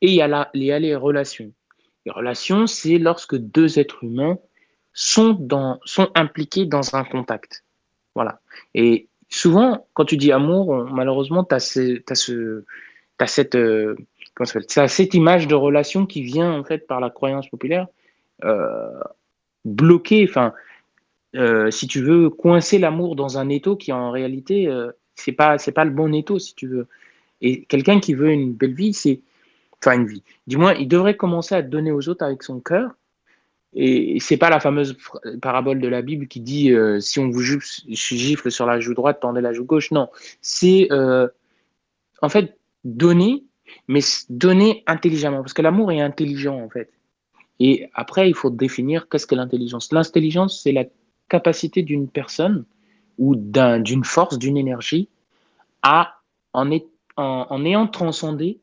[0.00, 1.52] et il y a, les relations.
[2.04, 4.38] Les relations, c'est lorsque deux êtres humains
[4.92, 5.38] sont,
[6.14, 7.64] impliqués dans un contact.
[8.14, 8.40] Voilà.
[8.74, 11.60] Et souvent, quand tu dis amour, malheureusement, tu as
[13.26, 13.96] cette, euh,
[14.42, 17.86] cette image de relation qui vient en fait par la croyance populaire
[18.44, 19.00] euh,
[19.64, 20.52] bloquer, enfin,
[21.36, 25.58] euh, si tu veux, coincer l'amour dans un étau qui en réalité, euh, c'est pas,
[25.58, 26.86] c'est pas le bon étau, si tu veux.
[27.40, 29.20] Et quelqu'un qui veut une belle vie, c'est,
[29.82, 30.22] enfin une vie.
[30.46, 32.90] Du moins, il devrait commencer à donner aux autres avec son cœur.
[33.76, 34.96] Et c'est pas la fameuse
[35.42, 39.18] parabole de la Bible qui dit euh, si on vous gifle sur la joue droite,
[39.20, 39.90] tendez la joue gauche.
[39.90, 40.10] Non,
[40.42, 43.42] c'est en fait donner,
[43.88, 46.90] mais donner intelligemment, parce que l'amour est intelligent en fait.
[47.60, 49.92] Et après, il faut définir qu'est-ce que l'intelligence.
[49.92, 50.84] L'intelligence, c'est la
[51.28, 52.64] capacité d'une personne
[53.18, 55.08] ou d'une force, d'une énergie
[55.82, 56.16] à,
[56.52, 56.70] en,
[57.16, 58.58] en, ayant transcendé,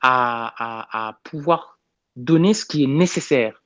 [0.00, 1.78] à, à, pouvoir
[2.16, 3.62] donner ce qui est nécessaire.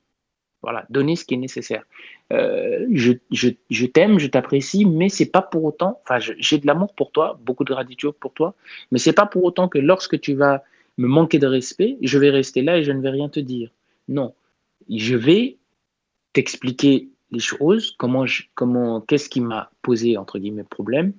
[0.61, 1.83] Voilà, donner ce qui est nécessaire.
[2.33, 6.67] Euh, je, je, je t'aime, je t'apprécie, mais c'est pas pour autant, enfin, j'ai de
[6.67, 8.53] l'amour pour toi, beaucoup de gratitude pour toi,
[8.91, 10.61] mais c'est pas pour autant que lorsque tu vas
[10.99, 13.71] me manquer de respect, je vais rester là et je ne vais rien te dire.
[14.09, 14.35] Non,
[14.89, 15.57] je vais
[16.33, 21.13] t'expliquer les choses, comment, comment, qu'est-ce qui m'a posé entre guillemets problème,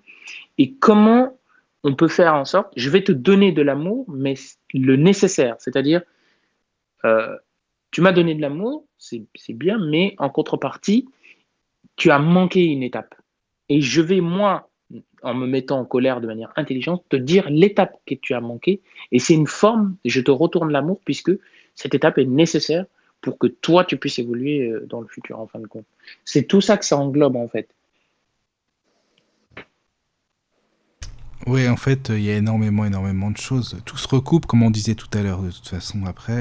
[0.58, 1.38] et comment
[1.82, 2.72] on peut faire en sorte.
[2.76, 4.34] Je vais te donner de l'amour, mais
[4.74, 6.02] le nécessaire, c'est-à-dire,
[7.06, 7.36] euh,
[7.90, 11.08] tu m'as donné de l'amour, c'est bien, mais en contrepartie,
[11.96, 13.14] tu as manqué une étape.
[13.70, 14.69] Et je vais moi,
[15.22, 18.80] en me mettant en colère de manière intelligente, te dire l'étape que tu as manqué,
[19.12, 19.96] et c'est une forme.
[20.04, 21.32] Je te retourne l'amour puisque
[21.74, 22.86] cette étape est nécessaire
[23.20, 25.84] pour que toi, tu puisses évoluer euh, dans le futur, en fin de compte.
[26.24, 27.68] C'est tout ça que ça englobe, en fait.
[31.46, 33.78] Oui, en fait, il y a énormément, énormément de choses.
[33.84, 36.32] Tout se recoupe, comme on disait tout à l'heure, de toute façon, après.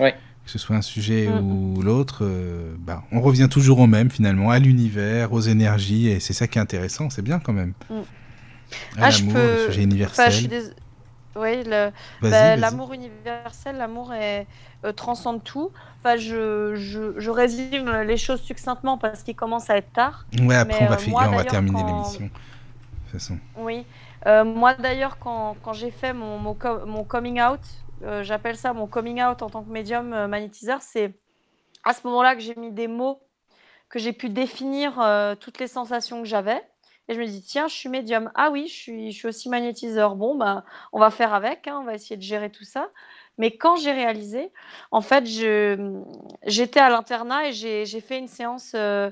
[0.00, 0.10] Euh,
[0.48, 1.76] que ce soit un sujet mm.
[1.76, 6.20] ou l'autre, euh, bah, on revient toujours au même, finalement, à l'univers, aux énergies, et
[6.20, 7.74] c'est ça qui est intéressant, c'est bien quand même.
[7.90, 7.94] Mm.
[8.96, 10.72] Ah, l'amour, le sujet universel.
[11.36, 11.62] Oui,
[12.22, 14.46] bah, l'amour universel, l'amour est,
[14.84, 15.70] euh, transcende tout.
[15.98, 20.24] Enfin, je, je, résume les choses succinctement parce qu'il commence à être tard.
[20.40, 22.24] Ouais, après on, va, euh, on va terminer l'émission.
[22.24, 23.38] De toute façon.
[23.56, 23.84] Oui.
[24.26, 27.60] Euh, moi d'ailleurs, quand, quand j'ai fait mon, mon, mon, coming out,
[28.22, 31.14] j'appelle ça mon coming out en tant que médium magnétiseur, c'est
[31.84, 33.20] à ce moment-là que j'ai mis des mots,
[33.88, 34.94] que j'ai pu définir
[35.40, 36.62] toutes les sensations que j'avais.
[37.08, 38.30] Et je me dis, tiens, je suis médium.
[38.34, 40.14] Ah oui, je suis, je suis aussi magnétiseur.
[40.14, 40.62] Bon, ben,
[40.92, 42.90] on va faire avec, hein, on va essayer de gérer tout ça.
[43.38, 44.52] Mais quand j'ai réalisé,
[44.90, 49.10] en fait, j'étais à l'internat et j'ai fait une séance euh,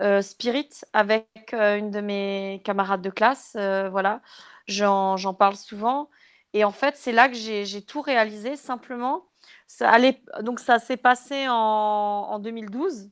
[0.00, 3.52] euh, spirit avec euh, une de mes camarades de classe.
[3.54, 4.20] voilà,
[4.66, 6.10] j'en parle souvent.
[6.54, 9.26] Et en fait, c'est là que j'ai tout réalisé simplement.
[9.66, 13.10] Ça allait, donc, ça s'est passé en, en 2012.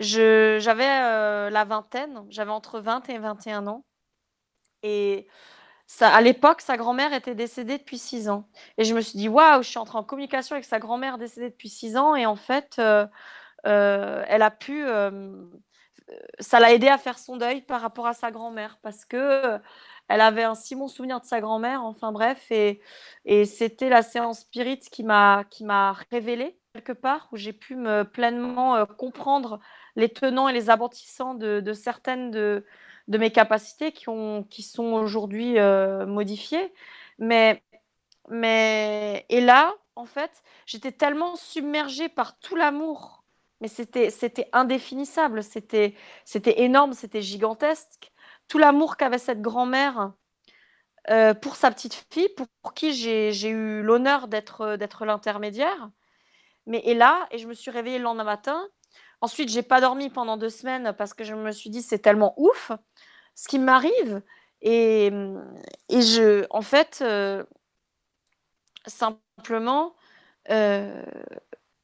[0.00, 3.84] J'avais euh, la vingtaine, j'avais entre 20 et 21 ans.
[4.82, 5.26] Et
[5.86, 8.48] ça, à l'époque, sa grand-mère était décédée depuis 6 ans.
[8.78, 11.50] Et je me suis dit, waouh, je suis entrée en communication avec sa grand-mère décédée
[11.50, 12.14] depuis 6 ans.
[12.14, 13.06] Et en fait, euh,
[13.66, 14.84] euh, elle a pu.
[16.38, 19.58] Ça l'a aidé à faire son deuil par rapport à sa grand-mère parce que
[20.08, 21.84] elle avait un si bon souvenir de sa grand-mère.
[21.84, 22.80] Enfin bref, et,
[23.44, 25.44] c'était la séance spirit qui m'a
[26.10, 29.60] révélé quelque part où j'ai pu me pleinement comprendre
[29.96, 32.64] les tenants et les aboutissants de, certaines de,
[33.08, 36.72] mes capacités qui, ont, qui sont aujourd'hui euh, modifiées.
[37.18, 37.62] Mais,
[38.28, 43.19] mais, et là, en fait, j'étais tellement submergée par tout l'amour,
[43.60, 45.94] mais c'était, indéfinissable, c'était,
[46.56, 48.12] énorme, c'était gigantesque.
[48.48, 50.12] Tout l'amour qu'avait cette grand-mère
[51.10, 55.90] euh, pour sa petite fille, pour, qui j'ai, eu l'honneur d'être, d'être l'intermédiaire.
[56.66, 58.68] Mais et là, et je me suis réveillée le lendemain matin,
[59.22, 62.32] Ensuite, j'ai pas dormi pendant deux semaines parce que je me suis dit c'est tellement
[62.38, 62.72] ouf
[63.34, 64.22] ce qui m'arrive
[64.62, 65.10] et,
[65.88, 67.44] et je, en fait, euh,
[68.86, 69.94] simplement,
[70.50, 71.04] euh,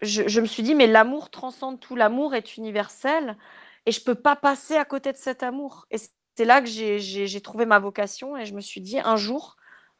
[0.03, 3.37] je, me suis dit mais l'amour transcende tout, l'amour est universel
[3.87, 5.87] et je peux pas passer à côté de cet amour.
[5.91, 5.97] Et
[6.37, 9.57] c'est là que j'ai trouvé ma vocation et je me suis dit un jour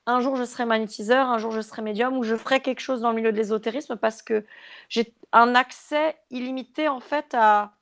[0.07, 3.01] un jour je serai magnétiseur, un jour je serai médium, ou je ferai quelque chose
[3.01, 4.45] dans le milieu de l'ésotérisme parce que
[4.89, 7.73] j'ai un accès illimité en fait à,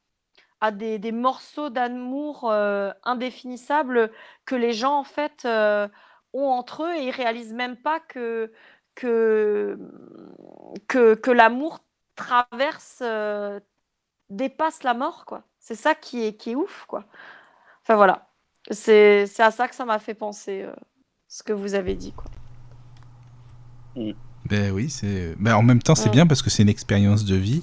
[0.73, 4.10] des, morceaux d'amour euh, indéfinissables
[4.47, 5.86] que les gens en fait euh,
[6.33, 8.51] ont entre eux et ils réalisent même pas que,
[8.94, 9.76] que,
[11.31, 11.81] l'amour
[12.15, 13.60] traverse, euh,
[14.31, 15.43] dépasse la mort quoi.
[15.59, 17.05] C'est ça qui est, qui est ouf quoi.
[17.83, 18.28] Enfin voilà,
[18.70, 20.67] c'est à ça que ça m'a fait penser
[21.28, 22.12] ce que vous avez dit.
[22.12, 22.31] Quoi.
[23.97, 24.12] Mm.
[24.47, 25.34] Ben oui, c'est.
[25.39, 27.62] Ben en même temps, c'est bien parce que c'est une expérience de vie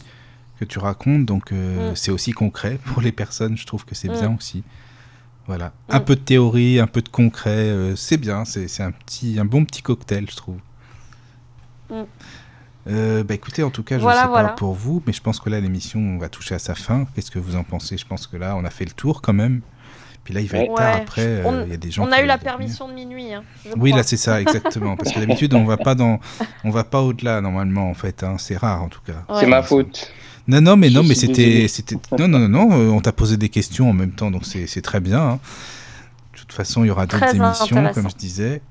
[0.60, 1.96] que tu racontes, donc euh, mm.
[1.96, 3.58] c'est aussi concret pour les personnes.
[3.58, 4.14] Je trouve que c'est mm.
[4.14, 4.64] bien aussi.
[5.48, 9.44] Voilà, un peu de théorie, un peu de concret, c'est bien, c'est un, petit, un
[9.44, 10.60] bon petit cocktail, je trouve.
[12.88, 15.40] Euh, bah écoutez, en tout cas, je ne sais pas pour vous, mais je pense
[15.40, 17.06] que là, l'émission va toucher à sa fin.
[17.14, 17.98] Qu'est-ce que vous en pensez?
[17.98, 19.62] Je pense que là, on a fait le tour quand même.
[20.24, 21.26] Puis là, il va être tard après.
[21.26, 22.08] Euh, il y a des gens.
[22.08, 23.34] On a eu la permission de minuit.
[23.34, 23.44] Hein,
[23.78, 24.96] oui, là, c'est ça, exactement.
[24.96, 26.20] parce que d'habitude, on va pas dans,
[26.64, 28.24] on va pas au-delà normalement, en fait.
[28.24, 28.36] Hein.
[28.38, 29.24] C'est rare, en tout cas.
[29.40, 30.12] C'est ma faute.
[30.48, 32.72] Non, non, mais non, mais c'était, c'était, non, non, non, non.
[32.72, 35.22] Euh, on t'a posé des questions en même temps, donc c'est très bien.
[35.22, 35.40] Hein.
[36.34, 38.62] De toute façon, il y aura d'autres émissions, comme je disais.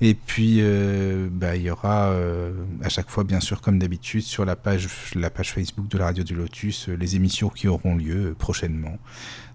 [0.00, 2.52] Et puis, euh, bah, il y aura euh,
[2.82, 6.06] à chaque fois, bien sûr, comme d'habitude, sur la page, la page Facebook de la
[6.06, 8.96] Radio du Lotus, euh, les émissions qui auront lieu prochainement.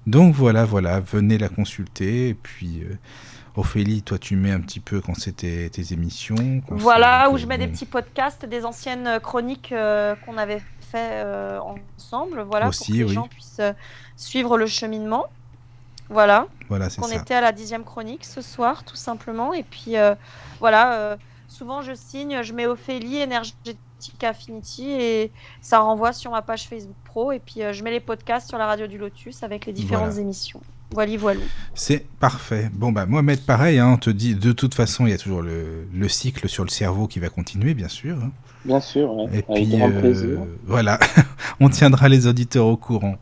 [0.05, 2.29] Donc voilà, voilà, venez la consulter.
[2.29, 2.83] Et puis,
[3.55, 6.61] Ophélie, toi, tu mets un petit peu quand c'était tes émissions.
[6.67, 9.73] Voilà, où je mets des petits podcasts des anciennes chroniques
[10.25, 11.23] qu'on avait fait
[11.95, 13.61] ensemble, voilà, pour que les gens puissent
[14.17, 15.27] suivre le cheminement.
[16.09, 16.47] Voilà.
[16.69, 19.53] Voilà, On était à la dixième chronique ce soir, tout simplement.
[19.53, 20.15] Et puis, euh,
[20.59, 21.17] voilà, euh,
[21.47, 23.77] souvent je signe, je mets Ophélie, Énergétique
[24.21, 27.31] Affinity, et ça renvoie sur ma page Facebook Pro.
[27.31, 30.17] Et puis, euh, je mets les podcasts sur la radio du Lotus avec les différentes
[30.17, 30.61] émissions.
[30.91, 31.39] Voilà, voilà.
[31.73, 32.69] C'est parfait.
[32.71, 35.41] Bon, bah, Mohamed, pareil, hein, on te dit, de toute façon, il y a toujours
[35.41, 38.15] le, le, cycle sur le cerveau qui va continuer, bien sûr.
[38.17, 38.31] Hein.
[38.65, 40.39] Bien sûr, Et avec puis, plaisir.
[40.65, 40.99] Voilà,
[41.59, 43.15] on tiendra les auditeurs au courant.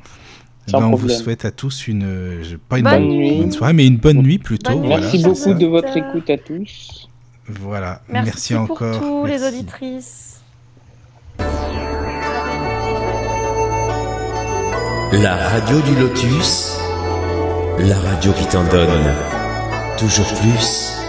[0.68, 3.52] Ben, on vous souhaite à tous une, pas une bonne, nuit.
[3.52, 4.80] soirée, mais une bonne nuit plutôt.
[4.80, 7.10] Merci beaucoup de votre écoute à tous.
[7.48, 9.00] Voilà, merci, encore.
[9.00, 10.42] Pour tous les auditrices.
[15.14, 16.78] La radio du Lotus,
[17.80, 19.14] la radio qui t'en donne
[19.98, 21.01] toujours plus.